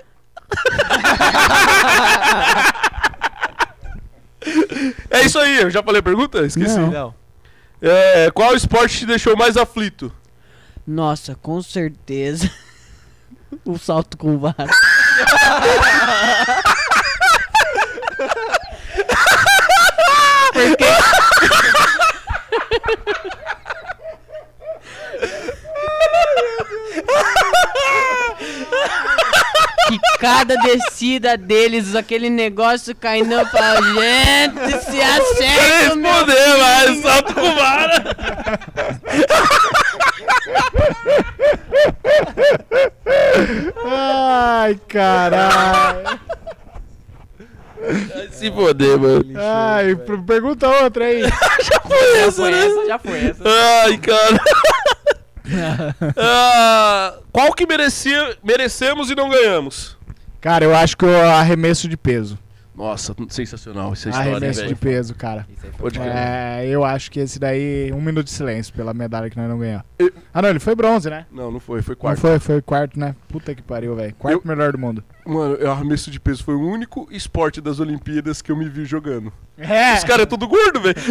é 5.09 5.21
isso 5.25 5.39
aí, 5.39 5.61
eu 5.61 5.69
já 5.71 5.81
falei 5.81 5.99
a 5.99 6.03
pergunta? 6.03 6.45
Esqueci. 6.45 6.77
Não. 6.77 6.91
Não. 6.91 7.15
É, 7.81 8.29
qual 8.31 8.55
esporte 8.55 8.99
te 8.99 9.05
deixou 9.05 9.35
mais 9.35 9.57
aflito? 9.57 10.11
Nossa, 10.85 11.35
com 11.41 11.61
certeza. 11.61 12.49
o 13.65 13.77
salto 13.77 14.17
com 14.17 14.37
vara. 14.37 14.67
Porque... 20.53 20.85
que 29.87 29.99
cada 30.19 30.55
descida 30.57 31.37
deles, 31.37 31.95
aquele 31.95 32.29
negócio 32.29 32.95
caindo 32.95 33.45
pra 33.49 33.75
gente, 33.75 34.85
se 34.85 35.01
acerta, 35.01 35.95
meu 35.95 36.13
Responder, 36.13 36.57
mas 36.57 37.01
salto 37.01 37.33
com 37.33 37.55
vara. 37.55 38.03
Ai, 43.85 44.79
caralho. 44.87 46.19
Se 48.31 48.49
foder, 48.51 48.97
mano. 48.97 49.25
Ai, 49.37 49.95
per- 49.95 50.21
pergunta 50.23 50.67
outra 50.69 51.05
aí. 51.05 51.21
Já 51.63 51.79
foi 51.81 52.19
essa, 52.19 52.85
já 52.87 52.99
foi 52.99 53.25
essa. 53.25 53.43
Ai, 53.45 53.97
cara. 53.97 54.39
Ah, 56.17 57.15
qual 57.31 57.53
que 57.53 57.67
merecia, 57.67 58.37
merecemos 58.41 59.09
e 59.11 59.15
não 59.15 59.29
ganhamos? 59.29 59.97
Cara, 60.39 60.63
eu 60.63 60.73
acho 60.73 60.95
que 60.97 61.05
o 61.05 61.25
arremesso 61.25 61.87
de 61.89 61.97
peso. 61.97 62.39
Nossa, 62.75 63.15
sensacional 63.29 63.93
essa 63.93 64.09
história, 64.09 64.31
Arremesso 64.31 64.65
de 64.65 64.73
peso, 64.75 65.13
cara. 65.13 65.47
Pode. 65.77 65.99
É, 65.99 66.65
eu 66.67 66.83
acho 66.83 67.11
que 67.11 67.19
esse 67.19 67.37
daí, 67.37 67.91
um 67.93 68.01
minuto 68.01 68.25
de 68.25 68.31
silêncio 68.31 68.73
pela 68.73 68.93
medalha 68.95 69.29
que 69.29 69.37
nós 69.37 69.47
não 69.47 69.59
ganhamos. 69.59 69.85
Eu- 69.99 70.11
Ah, 70.33 70.41
não, 70.41 70.49
ele 70.49 70.59
foi 70.59 70.73
bronze, 70.73 71.07
né? 71.09 71.27
Não, 71.31 71.51
não 71.51 71.59
foi, 71.59 71.83
foi 71.83 71.93
Não 71.93 72.01
quarto. 72.01 72.19
foi, 72.19 72.39
foi 72.39 72.61
quarto, 72.63 72.99
né? 72.99 73.15
Puta 73.29 73.53
que 73.53 73.61
pariu, 73.61 73.95
velho. 73.95 74.15
Quarto 74.15 74.47
melhor 74.47 74.71
do 74.71 74.79
mundo. 74.79 75.03
Mano, 75.23 75.55
o 75.63 75.69
arremesso 75.69 76.09
de 76.09 76.19
peso 76.19 76.43
foi 76.43 76.55
o 76.55 76.67
único 76.67 77.07
esporte 77.11 77.61
das 77.61 77.79
Olimpíadas 77.79 78.41
que 78.41 78.51
eu 78.51 78.57
me 78.57 78.67
vi 78.67 78.85
jogando. 78.85 79.31
É, 79.57 79.93
Os 79.93 80.03
caras 80.03 80.23
é 80.23 80.25
tudo 80.25 80.47
gordo, 80.47 80.81
velho. 80.81 80.95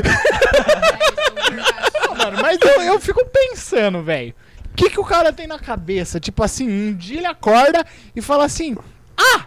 mano, 2.18 2.38
mas 2.42 2.58
eu, 2.60 2.82
eu 2.82 3.00
fico 3.00 3.24
pensando, 3.26 4.02
velho. 4.02 4.34
O 4.70 4.74
que, 4.74 4.90
que 4.90 5.00
o 5.00 5.04
cara 5.04 5.32
tem 5.32 5.46
na 5.46 5.58
cabeça? 5.58 6.18
Tipo 6.18 6.42
assim, 6.42 6.68
um 6.68 6.94
dia 6.94 7.18
ele 7.18 7.26
acorda 7.26 7.84
e 8.16 8.22
fala 8.22 8.44
assim: 8.46 8.76
Ah! 9.16 9.46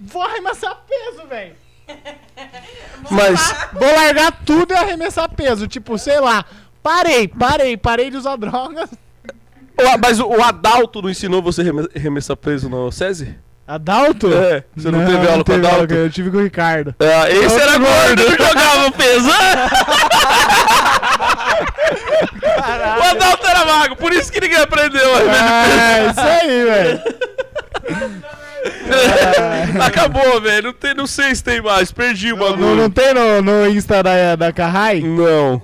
Vou 0.00 0.22
arremessar 0.22 0.76
peso, 0.88 1.26
velho. 1.28 1.54
Mas, 3.10 3.54
Vou 3.72 3.94
largar 3.94 4.32
tudo 4.44 4.72
e 4.72 4.76
arremessar 4.76 5.28
peso. 5.30 5.66
Tipo, 5.66 5.96
sei 5.98 6.20
lá. 6.20 6.44
Parei, 6.82 7.26
parei, 7.28 7.76
parei 7.76 8.10
de 8.10 8.16
usar 8.16 8.36
drogas. 8.36 8.90
Ô, 9.80 9.98
Mas 10.02 10.20
o, 10.20 10.26
o 10.26 10.42
Adalto 10.42 11.00
não 11.02 11.10
ensinou 11.10 11.42
você 11.42 11.62
a 11.62 11.64
reme- 11.64 11.88
arremessar 11.94 12.36
peso 12.36 12.68
no 12.68 12.90
SESI? 12.92 13.36
Adalto? 13.66 14.32
É, 14.32 14.64
você 14.74 14.90
não, 14.90 15.04
teve 15.04 15.28
aula 15.28 15.44
com 15.44 15.52
o 15.52 15.54
teve 15.54 15.66
Adalto? 15.66 15.92
Eu 15.94 16.08
tive 16.10 16.30
com 16.30 16.38
o 16.38 16.42
Ricardo. 16.42 16.94
É, 17.00 17.30
esse 17.32 17.42
Outro 17.54 17.60
era 17.60 17.72
gordo, 17.78 17.88
gordo. 18.24 18.24
não 18.24 18.30
jogava 18.48 18.90
peso. 18.92 19.28
o 22.98 23.02
Adalto 23.10 23.46
era 23.46 23.64
mago, 23.66 23.96
por 23.96 24.12
isso 24.12 24.32
que 24.32 24.40
ninguém 24.40 24.58
aprendeu. 24.58 25.10
É, 25.16 26.10
isso 26.10 26.20
aí, 26.20 26.64
velho. 26.64 27.00
Acabou, 29.84 30.40
velho. 30.40 30.64
Não, 30.68 30.72
tem, 30.72 30.94
não 30.94 31.06
sei 31.06 31.34
se 31.34 31.42
tem 31.42 31.60
mais. 31.60 31.92
Perdi 31.92 32.32
o 32.32 32.36
Não, 32.36 32.50
bagulho. 32.50 32.74
não 32.76 32.90
tem 32.90 33.14
no, 33.14 33.42
no 33.42 33.66
Insta 33.68 34.02
da, 34.02 34.36
da 34.36 34.52
Carrai? 34.52 35.00
Não. 35.00 35.62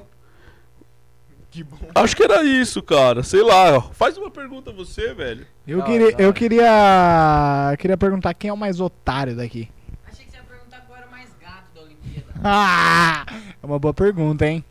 Acho 1.95 2.17
que 2.17 2.25
era 2.25 2.43
isso, 2.43 2.83
cara. 2.83 3.23
Sei 3.23 3.43
lá. 3.43 3.77
ó. 3.79 3.81
Faz 3.93 4.17
uma 4.19 4.31
pergunta 4.31 4.73
você, 4.73 5.15
velho. 5.15 5.47
Eu, 5.67 5.79
Da 5.79 5.85
queria, 5.85 6.15
eu 6.19 6.33
queria. 6.33 7.71
eu 7.73 7.77
queria 7.79 7.97
perguntar 7.97 8.35
quem 8.35 8.51
é 8.51 8.53
o 8.53 8.57
mais 8.57 8.81
otário 8.81 9.37
daqui. 9.37 9.69
Achei 10.11 10.25
que 10.25 10.31
você 10.33 10.37
ia 10.39 10.43
perguntar 10.43 10.81
qual 10.87 10.99
era 10.99 11.07
o 11.07 11.11
mais 11.11 11.29
gato 11.41 11.65
da 11.75 11.83
Olimpíada. 11.83 12.25
Ah! 12.43 13.25
É 13.63 13.67
uma 13.67 13.79
boa 13.79 13.95
pergunta, 13.95 14.45
hein? 14.47 14.63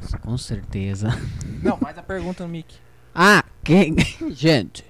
Nossa, 0.00 0.18
com 0.18 0.36
certeza. 0.38 1.08
Não, 1.62 1.76
faz 1.76 1.96
a 1.98 2.02
pergunta 2.02 2.42
no 2.42 2.48
Mickey. 2.48 2.76
Ah, 3.14 3.44
quem. 3.62 3.94
Gente, 4.32 4.84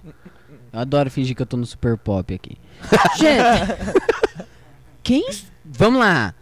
eu 0.72 0.80
adoro 0.80 1.10
fingir 1.10 1.34
que 1.36 1.42
eu 1.42 1.46
tô 1.46 1.56
no 1.56 1.66
Super 1.66 1.96
Pop 1.96 2.32
aqui. 2.34 2.56
Gente, 3.18 4.02
quem. 5.02 5.28
Vamos 5.64 6.00
lá. 6.00 6.34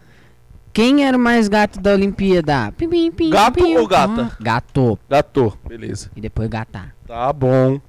Quem 0.73 1.03
era 1.05 1.17
o 1.17 1.19
mais 1.19 1.47
gato 1.47 1.79
da 1.81 1.93
Olimpíada? 1.93 2.71
Pim, 2.73 2.87
pim, 2.87 3.11
pim, 3.11 3.29
Gato 3.31 3.53
pim. 3.55 3.75
ou 3.77 3.87
gata? 3.87 4.31
Ah, 4.31 4.37
Gato. 4.39 4.99
Gato. 5.09 5.57
Beleza. 5.67 6.11
E 6.15 6.21
depois 6.21 6.47
gatar. 6.47 6.95
Tá 7.07 7.33
bom. 7.33 7.81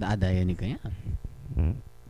A 0.00 0.16
Daiane 0.16 0.54
ganhar? 0.54 0.80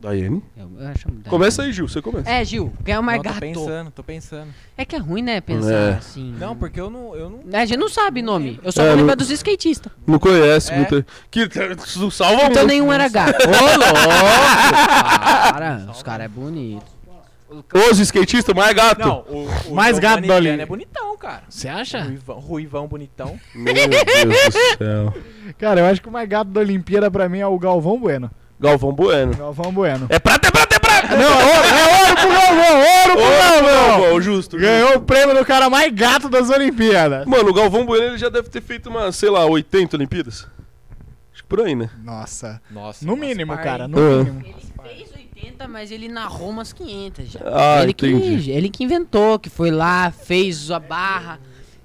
Daiane? 0.03 0.43
Eu, 0.57 0.69
eu 0.79 0.87
acho 0.89 1.07
a 1.07 1.29
Começa 1.29 1.63
aí, 1.63 1.71
Gil. 1.71 1.87
Você 1.87 2.01
começa. 2.01 2.29
É, 2.29 2.43
Gil, 2.43 2.71
quem 2.83 2.93
é 2.93 2.99
o 2.99 3.03
mais 3.03 3.23
não, 3.23 3.31
tô 3.33 3.39
pensando, 3.39 3.91
tô 3.91 4.03
pensando. 4.03 4.47
É 4.77 4.83
que 4.83 4.95
é 4.95 4.99
ruim, 4.99 5.21
né? 5.21 5.39
Pensar 5.41 5.71
É. 5.73 5.93
assim. 5.93 6.35
Não, 6.37 6.55
porque 6.55 6.79
eu 6.79 6.89
não. 6.89 7.15
Eu 7.15 7.29
não... 7.29 7.59
A 7.59 7.65
gente 7.65 7.77
não 7.79 7.87
sabe 7.89 8.21
nome. 8.21 8.59
Eu 8.63 8.71
só 8.71 8.83
É, 8.83 8.95
vou 8.95 9.05
não- 9.05 9.15
dos 9.15 9.29
skatistas. 9.31 9.91
Não 10.05 10.19
conhece 10.19 10.71
É. 10.71 10.75
muito. 10.75 11.05
Que 11.31 11.47
não 11.97 12.11
salva 12.11 12.33
Então 12.35 12.47
muito. 12.49 12.65
nenhum 12.67 12.91
era 12.91 13.07
gato. 13.07 13.41
Ô, 13.47 13.77
louco! 13.77 15.53
Para, 15.53 15.87
os 15.91 16.03
caras 16.03 16.25
é 16.25 16.27
bonito. 16.27 16.85
Os 17.91 17.99
skatistas, 17.99 18.53
mais 18.55 18.73
gato. 18.75 18.99
Não, 18.99 19.19
o, 19.29 19.47
o 19.69 19.75
Mais 19.75 19.99
gato 19.99 20.21
Viana 20.21 20.35
Olimpíada. 20.35 20.63
é 20.63 20.65
bonitão, 20.65 21.17
cara. 21.17 21.43
Você 21.47 21.67
acha? 21.67 22.01
Ruivão, 22.01 22.39
ruivão 22.39 22.87
bonitão. 22.87 23.39
Meu 23.53 23.73
Deus 23.73 23.87
do 23.87 24.77
céu. 24.77 25.13
Cara, 25.59 25.81
eu 25.81 25.85
acho 25.85 26.01
que 26.01 26.09
o 26.09 26.11
mais 26.11 26.27
gato 26.27 26.47
da 26.49 26.61
Olimpíada 26.61 27.11
pra 27.11 27.29
mim 27.29 27.39
é 27.39 27.47
o 27.47 27.57
Galvão 27.59 27.99
Bueno. 27.99 28.29
Galvão 28.63 28.93
Bueno. 28.93 29.35
Galvão 29.35 29.71
Bueno. 29.73 30.05
É 30.09 30.17
prata, 30.19 30.47
é 30.47 30.51
prata, 30.51 30.75
é 30.75 30.79
prata! 30.79 31.15
Não, 31.17 31.23
é 31.23 31.43
ouro, 31.45 31.67
é 31.67 31.99
ouro 31.99 32.15
pro 32.15 32.29
Galvão! 32.29 32.79
Ouro 32.79 33.11
pro 33.11 33.37
Galvão! 33.37 33.87
Galvão, 33.99 34.21
justo. 34.21 34.57
Ganhou 34.57 34.95
o 34.95 35.01
prêmio 35.01 35.35
do 35.37 35.45
cara 35.45 35.69
mais 35.69 35.93
gato 35.93 36.29
das 36.29 36.49
Olimpíadas. 36.49 37.25
Mano, 37.25 37.49
o 37.49 37.53
Galvão 37.53 37.85
Bueno 37.85 38.05
ele 38.05 38.17
já 38.17 38.29
deve 38.29 38.47
ter 38.49 38.61
feito 38.61 38.89
umas, 38.89 39.15
sei 39.17 39.29
lá, 39.29 39.45
80 39.45 39.97
Olimpíadas. 39.97 40.47
Acho 41.33 41.43
que 41.43 41.49
por 41.49 41.59
aí, 41.61 41.75
né? 41.75 41.89
Nossa. 42.03 42.61
Nossa. 42.71 43.05
No 43.05 43.15
mínimo, 43.17 43.53
pai. 43.53 43.63
cara, 43.63 43.87
no 43.87 43.97
Ah. 43.97 44.23
mínimo. 44.23 44.41
Ele 44.45 44.55
fez 44.95 45.11
80, 45.13 45.67
mas 45.67 45.91
ele 45.91 46.07
narrou 46.07 46.49
umas 46.49 46.71
500 46.71 47.27
já. 47.31 47.39
Ah, 47.45 47.83
ele, 47.83 47.93
que, 47.93 48.07
entendi. 48.07 48.51
ele 48.51 48.69
que 48.69 48.83
inventou, 48.83 49.37
que 49.39 49.49
foi 49.49 49.71
lá, 49.71 50.09
fez 50.11 50.71
a 50.71 50.79
barra, 50.79 51.39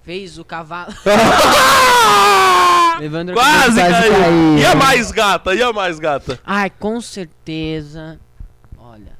fez 0.09 0.39
o 0.39 0.45
cavalo. 0.45 0.91
Evandro 3.03 3.35
Quase 3.35 3.79
quase 3.79 4.11
caiu. 4.11 4.59
E 4.59 4.65
a 4.65 4.75
mais 4.75 5.13
gata? 5.13 5.55
E 5.55 5.63
a 5.63 5.71
mais 5.71 5.99
gata? 5.99 6.41
Ai, 6.47 6.71
com 6.71 6.99
certeza. 6.99 8.19
Olha. 8.79 9.13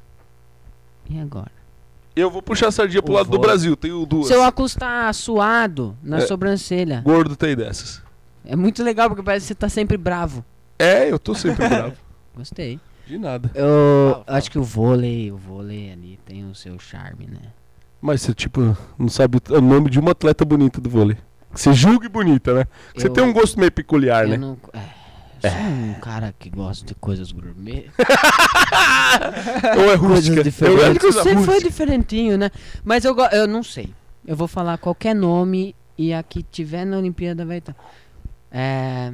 E 1.07 1.19
agora? 1.19 1.51
Eu 2.15 2.31
vou 2.31 2.41
puxar 2.41 2.69
a 2.69 2.71
sardinha 2.71 3.03
pro 3.03 3.13
O 3.13 3.15
lado 3.17 3.29
do. 3.29 3.37
Brasil. 3.37 3.75
Tenho 3.77 4.03
duas. 4.03 4.27
Seu 4.27 4.41
óculos 4.41 4.73
tá 4.73 5.13
suado 5.13 5.95
na 6.01 6.17
É. 6.17 6.21
sobrancelha. 6.21 7.01
Gordo 7.05 7.35
tem 7.35 7.55
dessas. 7.55 8.01
É 8.43 8.55
muito 8.55 8.83
legal 8.83 9.09
porque 9.09 9.21
parece 9.21 9.43
que 9.43 9.47
você 9.49 9.55
tá 9.55 9.69
sempre 9.69 9.95
bravo. 9.95 10.43
É, 10.79 11.11
eu 11.11 11.19
tô 11.19 11.35
sempre 11.35 11.67
bravo. 11.69 11.95
Gostei. 12.35 12.79
De 13.05 13.15
nada. 13.19 13.51
Eu 13.53 14.11
Fala, 14.13 14.23
fala. 14.25 14.37
acho 14.39 14.49
que 14.51 14.57
o 14.57 14.63
vôlei, 14.63 15.31
o 15.31 15.37
vôlei 15.37 15.91
ali 15.91 16.19
tem 16.25 16.49
o 16.49 16.55
seu 16.55 16.79
charme, 16.79 17.27
né? 17.27 17.53
Mas 18.01 18.21
você, 18.21 18.33
tipo, 18.33 18.77
não 18.97 19.09
sabe 19.09 19.39
o 19.49 19.61
nome 19.61 19.89
de 19.89 19.99
uma 19.99 20.11
atleta 20.11 20.45
bonita 20.45 20.79
do 20.79 20.89
vôlei. 20.89 21.17
Que 21.53 21.59
Você 21.59 21.73
julgue 21.73 22.07
bonita, 22.07 22.53
né? 22.53 22.65
Você 22.95 23.07
Eu- 23.07 23.13
tem 23.13 23.23
um 23.23 23.33
gosto 23.33 23.59
meio 23.59 23.71
peculiar, 23.71 24.23
Eu 24.23 24.29
né? 24.29 24.37
não. 24.37 24.57
É, 24.73 24.79
eu 25.43 25.49
sou 25.51 25.59
um 25.59 25.93
cara 25.95 26.33
que 26.37 26.49
gosta 26.49 26.85
de 26.85 26.95
coisas 26.95 27.31
gourmet. 27.31 27.89
Ou 29.77 29.91
é 29.91 29.95
rústica? 29.95 30.37
Eu 30.39 30.43
diferentes. 30.43 30.99
coisa 31.01 31.23
Você 31.23 31.35
foi 31.37 31.59
diferentinho, 31.61 32.37
né? 32.37 32.49
Mas 32.83 33.03
eu, 33.03 33.15
eu 33.31 33.47
não 33.47 33.63
sei. 33.63 33.93
Eu 34.25 34.35
vou 34.35 34.47
falar 34.47 34.77
qualquer 34.77 35.15
nome 35.15 35.75
e 35.97 36.13
a 36.13 36.21
que 36.23 36.43
tiver 36.43 36.85
na 36.85 36.97
Olimpíada 36.97 37.45
vai 37.45 37.57
estar. 37.57 37.75
É. 38.51 39.11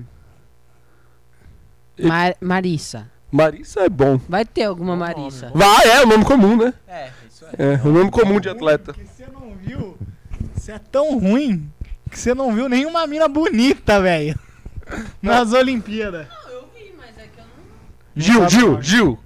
E- 1.98 2.06
Mar- 2.08 2.36
Marissa. 2.42 3.10
Marissa 3.32 3.82
é 3.82 3.90
bom. 3.90 4.20
Vai 4.30 4.46
ter 4.46 4.64
alguma 4.64 4.96
Marissa. 4.96 5.52
Vai, 5.54 5.88
é 5.90 6.04
o 6.04 6.08
nome 6.08 6.24
comum, 6.26 6.56
né? 6.58 6.74
É, 6.88 7.10
é. 7.58 7.74
É, 7.74 7.82
o 7.84 7.92
nome 7.92 8.12
comum 8.12 8.40
de 8.40 8.50
atleta. 8.50 8.94
Que 8.94 9.06
você 9.06 9.26
não 9.32 9.56
viu? 9.56 9.98
Você 10.56 10.72
é 10.74 10.80
tão 10.80 11.18
ruim 11.20 11.72
que 12.10 12.18
você 12.20 12.34
não 12.34 12.54
viu 12.54 12.68
nenhuma 12.70 13.06
mina 13.08 13.28
bonita, 13.28 14.02
velho. 14.02 14.38
Nas 15.22 15.52
Olimpíadas. 15.54 16.28
Eu 16.52 16.68
vi, 16.76 16.94
mas 16.98 17.18
é 17.18 17.24
que 17.28 17.40
eu 17.40 17.44
não. 17.46 18.48
Gil, 18.48 18.50
Gil. 18.50 18.82
Gil. 18.82 19.20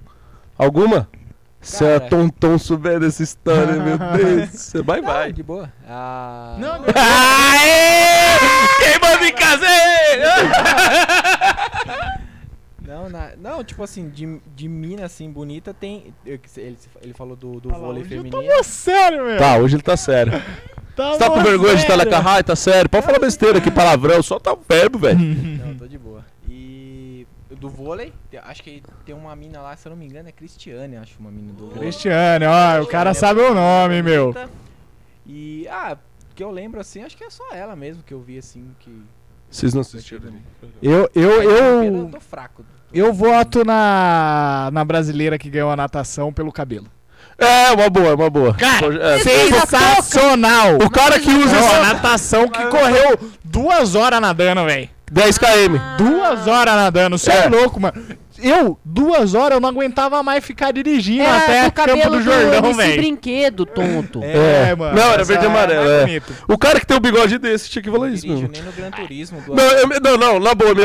Alguma? 0.58 1.08
Se 1.60 1.84
a 1.84 1.98
Cara. 2.00 2.08
Tonton 2.10 2.56
souber 2.58 2.98
dessa 3.00 3.22
história, 3.22 3.74
meu 3.74 3.98
Deus. 4.16 4.48
Você 4.50 4.82
vai, 4.82 5.00
Não, 5.02 5.08
vai. 5.12 5.30
de 5.32 5.42
boa. 5.42 5.70
Ah, 5.86 6.56
Não, 6.58 6.78
não. 6.80 6.86
Aê! 6.86 8.38
Quem 8.78 8.98
manda 9.10 9.26
em 9.28 9.34
casa 9.34 9.66
Não, 12.90 13.08
na- 13.08 13.36
não, 13.36 13.62
tipo 13.62 13.84
assim, 13.84 14.08
de, 14.08 14.40
de 14.54 14.66
mina 14.68 15.04
assim 15.04 15.30
bonita 15.30 15.72
tem. 15.72 16.12
Ele, 16.26 16.76
ele 17.00 17.14
falou 17.14 17.36
do, 17.36 17.60
do 17.60 17.68
lá, 17.68 17.78
vôlei 17.78 18.02
feminino. 18.02 18.42
Tô 18.42 18.64
sério, 18.64 19.24
meu. 19.24 19.38
Tá, 19.38 19.58
hoje 19.58 19.76
ele 19.76 19.82
tá 19.82 19.96
sério. 19.96 20.32
Você 20.96 21.18
tá 21.18 21.30
com 21.30 21.42
vergonha 21.42 21.76
de 21.76 21.82
estar 21.82 21.96
na 21.96 22.02
sério. 22.02 22.10
carrai? 22.10 22.42
Tá 22.42 22.56
sério? 22.56 22.90
Pode 22.90 23.06
falar 23.06 23.20
besteira 23.20 23.58
aqui, 23.58 23.70
palavrão. 23.70 24.20
Só 24.22 24.40
tá 24.40 24.52
o 24.52 24.58
verbo, 24.68 24.98
velho. 24.98 25.18
Não, 25.64 25.74
tô 25.76 25.86
de 25.86 25.96
boa. 25.96 26.26
E 26.48 27.26
do 27.48 27.68
vôlei, 27.70 28.12
acho 28.42 28.62
que 28.62 28.82
tem 29.06 29.14
uma 29.14 29.34
mina 29.36 29.62
lá, 29.62 29.76
se 29.76 29.86
eu 29.86 29.90
não 29.90 29.96
me 29.96 30.04
engano, 30.06 30.28
é 30.28 30.32
Cristiane, 30.32 30.96
acho 30.96 31.18
uma 31.20 31.30
mina 31.30 31.52
do 31.52 31.66
vôlei. 31.66 31.78
Cristiane, 31.80 32.44
ó, 32.44 32.82
o 32.82 32.86
cara 32.86 33.14
sabe 33.14 33.40
o 33.40 33.54
nome, 33.54 34.02
meu. 34.02 34.34
E, 35.26 35.66
ah, 35.68 35.96
que 36.34 36.42
eu 36.42 36.50
lembro 36.50 36.80
assim, 36.80 37.02
acho 37.02 37.16
que 37.16 37.24
é 37.24 37.30
só 37.30 37.52
ela 37.52 37.76
mesmo 37.76 38.02
que 38.02 38.12
eu 38.12 38.20
vi 38.20 38.36
assim, 38.38 38.74
que... 38.80 39.02
Vocês 39.50 39.74
não 39.74 39.80
assistiram. 39.80 40.32
Eu, 40.82 41.10
eu, 41.14 41.42
Eu 41.42 41.84
eu, 41.84 42.08
tô 42.12 42.20
fraco. 42.20 42.64
eu 42.92 43.12
voto 43.12 43.64
na, 43.64 44.70
na 44.72 44.84
brasileira 44.84 45.38
que 45.38 45.50
ganhou 45.50 45.70
a 45.70 45.76
natação 45.76 46.32
pelo 46.32 46.52
cabelo. 46.52 46.86
É, 47.36 47.70
uma 47.72 47.88
boa, 47.88 48.14
uma 48.14 48.30
boa. 48.30 48.54
Cara, 48.54 49.14
é, 49.14 49.18
sensacional! 49.18 50.76
o 50.76 50.90
cara 50.90 51.18
que 51.18 51.30
usa 51.30 51.56
essa 51.56 51.80
natação 51.80 52.48
que 52.48 52.62
correu 52.66 53.18
duas 53.42 53.94
horas 53.94 54.20
nadando, 54.20 54.64
velho. 54.66 54.88
10 55.10 55.38
km. 55.38 55.46
Duas 55.98 56.46
horas 56.46 56.74
nadando, 56.74 57.18
você 57.18 57.32
é. 57.32 57.46
É. 57.46 57.48
louco, 57.48 57.80
mano. 57.80 57.94
Eu, 58.42 58.78
duas 58.84 59.34
horas, 59.34 59.56
eu 59.56 59.60
não 59.60 59.68
aguentava 59.68 60.22
mais 60.22 60.44
ficar 60.44 60.72
dirigindo 60.72 61.22
É, 61.22 61.30
até 61.30 61.66
o 61.68 61.72
Campo 61.72 62.10
do 62.10 62.22
Jordão, 62.22 62.62
desse 62.62 62.76
velho. 62.76 62.96
brinquedo, 62.96 63.66
tonto. 63.66 64.20
É, 64.22 64.70
É. 64.70 64.74
mano. 64.76 64.96
Não, 64.96 65.12
era 65.12 65.24
verde 65.24 65.44
e 65.44 65.46
amarelo, 65.46 65.80
mais 65.84 65.90
é. 66.02 66.06
bonito. 66.06 66.32
O 66.48 66.58
cara 66.58 66.80
que 66.80 66.86
tem 66.86 66.96
um 66.96 67.00
bigode 67.00 67.38
desse 67.38 67.68
tinha 67.70 67.82
que 67.82 67.90
falar 67.90 68.08
isso, 68.10 68.26
meu. 68.26 68.36
nem 68.48 68.62
no 68.62 68.72
Gran 68.72 68.90
Turismo. 68.90 69.42
Não, 69.48 69.64
eu, 69.64 69.88
não, 70.00 70.16
não, 70.16 70.40
na 70.40 70.54
boa, 70.54 70.70
eu, 70.70 70.76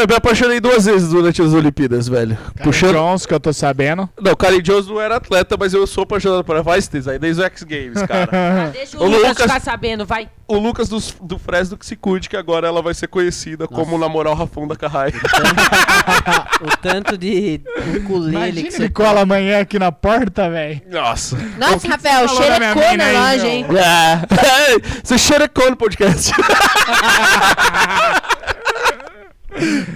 eu 0.00 0.06
me 0.08 0.14
apaixonei 0.16 0.60
duas 0.60 0.84
vezes 0.86 1.10
durante 1.10 1.40
as 1.42 1.52
Olimpíadas, 1.52 2.08
velho. 2.08 2.36
Puxando... 2.62 2.64
Puxando. 2.64 2.94
Jones, 2.94 3.26
que 3.26 3.34
eu 3.34 3.40
tô 3.40 3.52
sabendo. 3.52 4.08
Não, 4.20 4.32
o 4.32 4.36
Karen 4.36 4.60
Jones 4.60 4.86
não 4.86 5.00
era 5.00 5.16
atleta, 5.16 5.56
mas 5.58 5.72
eu 5.74 5.86
sou 5.86 6.04
apaixonado 6.04 6.44
por 6.44 6.62
Vastes, 6.62 7.06
aí 7.08 7.18
desde 7.18 7.42
o 7.42 7.44
X 7.44 7.62
Games, 7.62 8.02
cara. 8.02 8.30
Ah, 8.32 8.70
deixa 8.72 8.96
o 8.98 9.04
Lucas, 9.06 9.28
Lucas- 9.28 9.42
ficar 9.42 9.60
sabendo, 9.60 10.04
vai. 10.04 10.28
O 10.46 10.58
Lucas 10.58 10.88
do, 10.88 10.98
do 11.22 11.38
Fresno 11.38 11.76
que 11.76 11.86
se 11.86 11.96
cuide, 11.96 12.28
que 12.28 12.36
agora 12.36 12.66
ela 12.68 12.82
vai 12.82 12.92
ser 12.92 13.08
conhecida 13.08 13.66
como 13.66 13.96
o 13.96 13.98
namoral 13.98 14.34
Rafão 14.34 14.68
da 14.68 14.76
Carrai. 14.76 15.12
O 16.60 16.76
tanto 16.76 17.16
de 17.16 17.62
ukulele 17.96 18.64
que 18.64 18.70
você 18.70 18.88
cola 18.90 19.22
amanhã 19.22 19.60
aqui 19.60 19.78
na 19.78 19.90
porta, 19.90 20.50
velho. 20.50 20.82
Nossa. 20.90 21.36
Nossa, 21.58 21.88
Rafael, 21.88 22.26
minha 22.28 22.42
xerecou 22.42 22.90
mina 22.90 23.12
na 23.12 23.30
loja, 23.30 23.46
hein? 23.48 23.66
É. 23.70 24.20
Você 25.02 25.18
xerecou 25.18 25.70
no 25.70 25.76
podcast. 25.76 26.32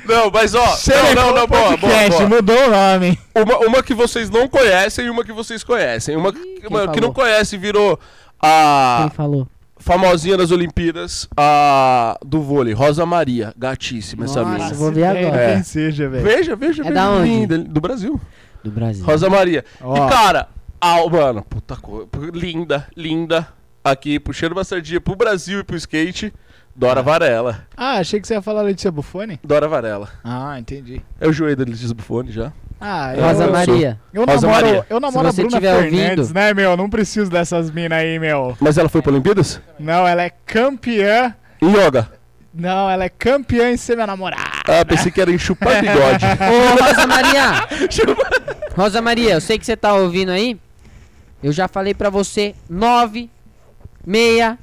não, 0.06 0.30
mas 0.30 0.54
ó. 0.54 0.64
Não, 0.64 1.14
não, 1.14 1.34
não, 1.34 1.46
boa, 1.46 1.76
boa, 1.76 1.78
Podcast, 1.78 2.10
boa. 2.10 2.28
mudou 2.28 2.66
o 2.66 2.70
nome. 2.70 3.18
Uma, 3.34 3.58
uma 3.58 3.82
que 3.82 3.94
vocês 3.94 4.30
não 4.30 4.48
conhecem 4.48 5.06
e 5.06 5.10
uma 5.10 5.24
que 5.24 5.32
vocês 5.32 5.62
conhecem. 5.62 6.16
Uma, 6.16 6.32
uma 6.68 6.88
que 6.88 7.00
não 7.00 7.12
conhece 7.12 7.56
virou 7.56 7.98
a. 8.40 9.00
Quem 9.02 9.10
falou? 9.10 9.48
Famosinha 9.88 10.36
das 10.36 10.50
Olimpíadas, 10.50 11.26
a 11.34 12.18
do 12.22 12.42
vôlei, 12.42 12.74
Rosa 12.74 13.06
Maria, 13.06 13.54
gatíssima 13.56 14.26
essa 14.26 14.42
Nossa, 14.42 14.64
mina. 14.64 14.74
vou 14.74 14.92
ver 14.92 15.04
agora. 15.04 15.40
É. 15.40 15.54
Quem 15.54 15.62
seja, 15.62 16.06
velho. 16.10 16.22
Veja, 16.22 16.54
veja, 16.54 16.82
É 16.82 16.84
veja. 16.84 16.94
da 16.94 17.10
onde? 17.10 17.26
linda, 17.30 17.58
do 17.58 17.80
Brasil. 17.80 18.20
Do 18.62 18.70
Brasil. 18.70 19.02
Rosa 19.02 19.30
Maria. 19.30 19.64
Ó. 19.80 19.96
E 19.96 20.10
cara, 20.10 20.48
a, 20.78 21.08
mano, 21.08 21.42
puta 21.42 21.74
coisa, 21.74 22.06
linda, 22.34 22.86
linda. 22.94 23.48
Aqui, 23.82 24.20
puxando 24.20 24.52
uma 24.52 24.62
sardinha 24.62 25.00
pro 25.00 25.16
Brasil 25.16 25.60
e 25.60 25.64
pro 25.64 25.74
skate, 25.76 26.34
Dora 26.78 27.02
Varela. 27.02 27.66
Ah, 27.76 27.94
achei 27.98 28.20
que 28.20 28.28
você 28.28 28.34
ia 28.34 28.40
falar 28.42 28.62
Letícia 28.62 28.92
Buffoni. 28.92 29.40
Dora 29.42 29.66
Varela. 29.66 30.08
Ah, 30.22 30.56
entendi. 30.60 31.02
É 31.20 31.26
o 31.26 31.32
joelho 31.32 31.56
da 31.56 31.64
Letícia 31.64 31.92
Buffoni 31.92 32.30
já. 32.30 32.52
Ah, 32.80 33.12
eu, 33.16 33.24
Rosa 33.24 33.44
eu 33.46 33.52
Maria. 33.52 34.00
eu 34.14 34.24
Rosa 34.24 34.46
namoro, 34.46 34.66
Maria. 34.66 34.86
eu 34.88 35.00
namoro 35.00 35.26
a 35.26 35.30
Se 35.32 35.36
você 35.38 35.42
Bruna 35.42 35.56
tiver 35.56 35.74
Fernandes, 35.82 36.18
ouvindo- 36.28 36.34
né, 36.34 36.54
meu? 36.54 36.76
Não 36.76 36.88
preciso 36.88 37.28
dessas 37.28 37.68
minas 37.72 37.98
aí, 37.98 38.16
meu. 38.20 38.56
Mas 38.60 38.78
ela 38.78 38.88
foi 38.88 39.02
pra 39.02 39.10
Olimpíadas? 39.10 39.60
Não, 39.76 40.06
ela 40.06 40.22
é 40.22 40.30
campeã. 40.46 41.34
Em 41.60 41.72
yoga. 41.72 42.12
Não, 42.54 42.88
ela 42.88 43.02
é 43.04 43.08
campeã 43.08 43.72
em 43.72 43.76
ser 43.76 43.96
minha 43.96 44.06
namorada. 44.06 44.44
Ah, 44.68 44.84
pensei 44.84 45.10
que 45.10 45.20
era 45.20 45.32
em 45.32 45.38
chupar 45.38 45.80
bigode. 45.82 46.24
Ô, 46.24 46.84
Rosa 46.84 47.06
Maria! 47.08 47.50
Rosa 48.76 49.02
Maria, 49.02 49.32
eu 49.34 49.40
sei 49.40 49.58
que 49.58 49.66
você 49.66 49.76
tá 49.76 49.94
ouvindo 49.94 50.30
aí. 50.30 50.56
Eu 51.42 51.50
já 51.50 51.66
falei 51.66 51.92
pra 51.94 52.08
você 52.10 52.54
9, 52.70 53.28
6, 54.08 54.56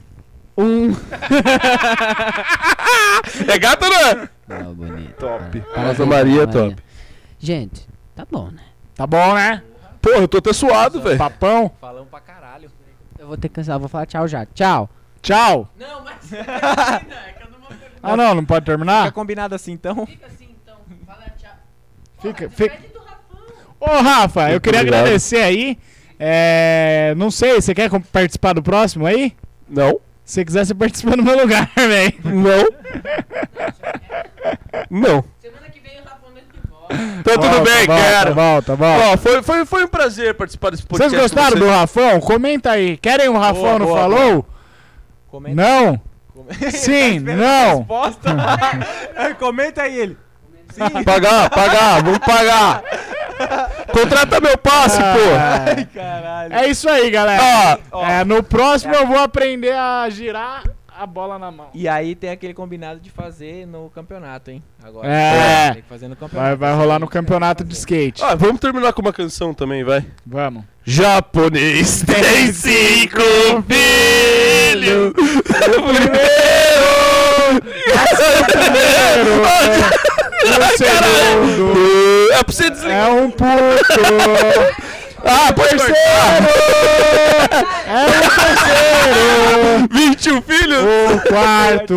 1. 0.58 0.92
é 3.52 3.60
gata, 3.60 3.90
né? 3.90 4.30
Não, 4.48 4.74
bonito. 4.74 5.14
Top. 5.16 5.60
Parabéns, 5.62 5.88
Rosa 5.88 6.06
Maria 6.06 6.44
é 6.44 6.48
top. 6.48 6.76
Gente, 7.40 7.88
tá 8.16 8.26
bom, 8.30 8.50
né? 8.52 8.62
Tá 8.96 9.06
bom, 9.06 9.34
né? 9.34 9.62
Porra, 10.02 10.18
eu 10.18 10.28
tô 10.28 10.38
até 10.38 10.54
suado, 10.54 11.02
velho. 11.02 11.18
Papão. 11.18 11.72
Falamos 11.82 12.10
pra 12.10 12.20
caralho. 12.20 12.72
Eu 13.18 13.28
vou 13.28 13.38
ter 13.38 13.50
que 13.50 13.56
cancelar, 13.56 13.80
vou 13.80 13.90
falar 13.90 14.06
tchau 14.06 14.28
já. 14.28 14.46
Tchau. 14.46 14.90
Tchau. 15.22 15.68
Não, 15.78 16.04
mas. 16.04 16.32
Ah, 18.08 18.16
não, 18.16 18.36
não 18.36 18.46
pode 18.46 18.64
Fica 18.64 18.78
terminar? 18.78 19.12
combinado 19.14 19.56
assim 19.56 19.72
então. 19.72 20.06
Fica 20.06 20.28
assim 20.28 20.48
então. 20.62 20.76
Fala 21.08 21.24
tchau. 21.36 21.50
Fica, 22.22 22.48
fica. 22.52 22.78
Ô, 23.80 23.88
Rafa, 24.00 24.52
eu 24.52 24.62
queria 24.62 24.82
obrigado. 24.82 25.00
agradecer 25.02 25.42
aí. 25.42 25.76
É, 26.20 27.16
não 27.18 27.32
sei, 27.32 27.60
você 27.60 27.74
quer 27.74 27.90
participar 28.12 28.54
do 28.54 28.62
próximo 28.62 29.08
aí? 29.08 29.36
Não. 29.68 30.00
Se 30.26 30.34
você 30.36 30.46
quiser, 30.46 30.66
você 30.66 30.74
participa 30.74 31.16
no 31.16 31.24
meu 31.24 31.38
lugar, 31.40 31.70
velho. 31.78 32.14
Não. 32.24 32.66
Não. 34.90 35.24
Semana 35.40 35.70
que 35.72 35.80
vem 35.80 36.00
o 36.02 36.04
Rafael 36.04 36.34
de 36.34 36.70
volta. 36.70 36.96
Então 37.20 37.34
tudo 37.38 37.62
bem. 37.62 37.86
Tá 37.88 38.32
bom, 38.34 38.62
tá 38.62 38.76
bom. 38.76 39.00
Ó, 39.14 39.18
foi, 39.18 39.44
foi, 39.44 39.66
foi 39.66 39.84
um 39.86 39.88
prazer 39.88 40.34
participar 40.34 40.72
desse 40.72 40.84
Vocês 40.84 40.90
podcast. 41.12 41.16
com 41.16 41.22
gostaram 41.22 41.58
vocês. 41.58 41.64
do 41.64 41.70
Rafão? 41.70 42.20
Comenta 42.20 42.72
aí. 42.72 42.98
Querem 42.98 43.30
o 43.30 43.38
Rafão 43.38 43.62
Boa, 43.62 43.80
no 43.80 43.86
boa, 43.86 44.00
Falou? 44.00 44.46
Comenta. 45.30 45.56
Não? 45.62 46.02
Comenta. 46.34 46.72
Sim, 46.72 47.22
Tá 47.26 47.36
não. 47.36 47.86
Comenta 49.40 49.84
aí 49.84 49.96
ele. 49.98 50.18
Sim. 50.76 51.04
Pagar, 51.04 51.50
pagar, 51.50 52.04
vamos 52.04 52.20
pagar. 52.20 52.84
Contrata 53.92 54.40
meu 54.40 54.58
passe, 54.58 54.98
pô. 54.98 55.04
Ah, 55.38 55.86
Caralho. 55.94 56.54
É 56.54 56.68
isso 56.70 56.88
aí, 56.90 57.10
galera. 57.10 57.80
Ó, 57.92 58.06
É, 58.06 58.24
no 58.24 58.42
próximo 58.44 58.94
eu 58.94 59.06
vou 59.08 59.18
aprender 59.20 59.74
a 59.74 60.08
girar 60.10 60.64
a 60.98 61.06
bola 61.06 61.38
na 61.38 61.52
mão. 61.52 61.68
E 61.74 61.88
aí 61.90 62.16
tem 62.16 62.30
aquele 62.30 62.54
combinado 62.54 63.02
de 63.02 63.10
fazer 63.10 63.66
no 63.68 63.90
campeonato, 63.90 64.50
hein? 64.52 64.64
Agora. 64.82 65.08
É. 65.10 65.72
Tem 65.74 65.82
que 65.82 65.90
fazer 65.90 66.08
no 66.08 66.16
campeonato. 66.16 66.56
Vai, 66.58 66.70
vai 66.70 66.74
rolar 66.80 67.00
no 67.00 67.08
campeonato 67.08 67.64
de 67.66 67.74
skate. 67.74 68.24
ah, 68.24 68.36
vamos 68.36 68.60
terminar 68.62 68.94
com 68.94 69.02
uma 69.02 69.12
canção 69.12 69.54
também, 69.54 69.84
vai. 69.84 70.06
Vamos. 70.26 70.64
Japonês 70.86 72.04
tem 72.08 72.54
cinco 72.54 73.20
filhos. 73.68 75.14
Primeiro, 78.56 79.42
o 80.50 80.78
segundo 80.78 82.32
É 82.32 82.44
pra 82.44 82.54
você 82.54 82.70
desligar. 82.70 83.08
é 83.08 83.12
um 83.12 83.30
puto. 83.32 83.46
Ah, 85.28 85.52
terceiro! 85.54 85.96
É 87.88 88.06
o 88.06 88.12
terceiro. 88.30 89.88
21 89.92 90.42
filhos! 90.42 90.84
O 91.16 91.30
quarto 91.30 91.96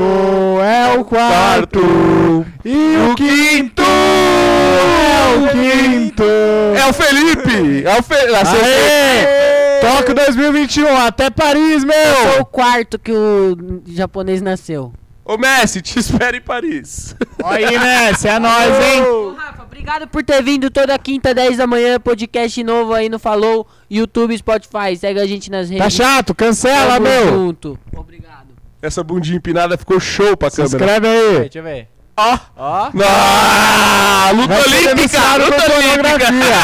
é 0.62 0.98
o 0.98 1.04
quarto. 1.04 2.46
E 2.64 2.96
o 3.10 3.14
quinto 3.14 3.82
é 3.82 5.36
o 5.36 5.48
quinto. 5.50 6.22
É 6.24 6.86
o 6.88 6.92
Felipe! 6.94 7.84
É 7.86 7.98
o 7.98 8.02
Felipe! 8.02 8.34
Aê! 8.64 9.80
Tóquio 9.80 10.14
2021, 10.14 10.96
até 11.06 11.30
Paris, 11.30 11.84
Foi 11.84 11.94
meu! 11.94 12.40
o 12.40 12.44
quarto 12.46 12.98
que 12.98 13.12
o 13.12 13.56
japonês 13.86 14.40
nasceu. 14.42 14.92
Ô 15.28 15.36
Messi, 15.36 15.82
te 15.82 15.98
espero 16.00 16.36
em 16.36 16.40
Paris. 16.40 17.14
Olha 17.42 17.68
aí, 17.68 17.78
Messi, 17.78 18.26
é 18.28 18.38
nóis, 18.38 18.74
hein? 18.82 19.02
Ô, 19.02 19.34
Rafa, 19.34 19.62
obrigado 19.62 20.08
por 20.08 20.24
ter 20.24 20.42
vindo 20.42 20.70
toda 20.70 20.98
quinta, 20.98 21.34
10 21.34 21.58
da 21.58 21.66
manhã, 21.66 22.00
podcast 22.00 22.64
novo 22.64 22.94
aí 22.94 23.10
no 23.10 23.18
Falou, 23.18 23.66
YouTube, 23.90 24.36
Spotify. 24.38 24.96
Segue 24.98 25.20
a 25.20 25.26
gente 25.26 25.50
nas 25.50 25.68
redes. 25.68 25.84
Tá 25.84 25.90
chato, 25.90 26.34
cancela, 26.34 26.94
Tamo 26.94 27.06
meu! 27.06 27.28
junto. 27.28 27.78
Obrigado. 27.94 28.48
Essa 28.80 29.04
bundinha 29.04 29.36
empinada 29.36 29.76
ficou 29.76 30.00
show 30.00 30.34
pra 30.36 30.48
Se 30.48 30.56
câmera. 30.62 30.76
inscreve 30.76 31.06
aí! 31.08 31.38
Deixa 31.40 31.58
eu 31.58 31.62
ver. 31.62 31.88
Ó! 32.16 32.38
Ó. 32.56 32.90
Ah, 33.04 34.30
luta 34.32 34.48
Vai 34.54 34.62
olímpica! 34.62 35.36
Luta 35.36 35.72
olímpica! 35.74 36.02
pornografia! 36.02 36.56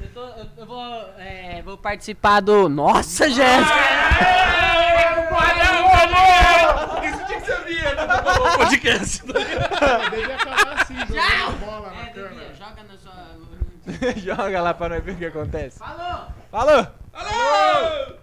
Eu, 0.00 0.08
tô- 0.14 0.20
eu- 0.20 0.46
eu 0.58 0.66
vou, 0.66 0.84
é, 1.18 1.62
vou 1.64 1.76
participar 1.76 2.40
do. 2.40 2.68
Nossa, 2.68 3.28
Jéssica! 3.28 3.74
Tinha 4.90 6.08
que 6.08 6.29
no 8.10 8.58
podcast. 8.58 9.22
Deve 9.26 10.32
acabar 10.32 10.82
assim, 10.82 10.96
jogando 10.98 11.60
bola 11.64 11.90
na 11.90 12.06
câmera. 12.06 12.54
Joga 12.54 12.82
na 12.84 12.98
sua. 12.98 13.20
Joga 14.16 14.62
lá 14.62 14.74
pra 14.74 14.88
nós 14.88 15.04
ver 15.04 15.12
o 15.12 15.16
que 15.16 15.26
acontece. 15.26 15.78
Falou! 15.78 16.26
Falou! 16.50 16.86
Alô! 17.12 18.14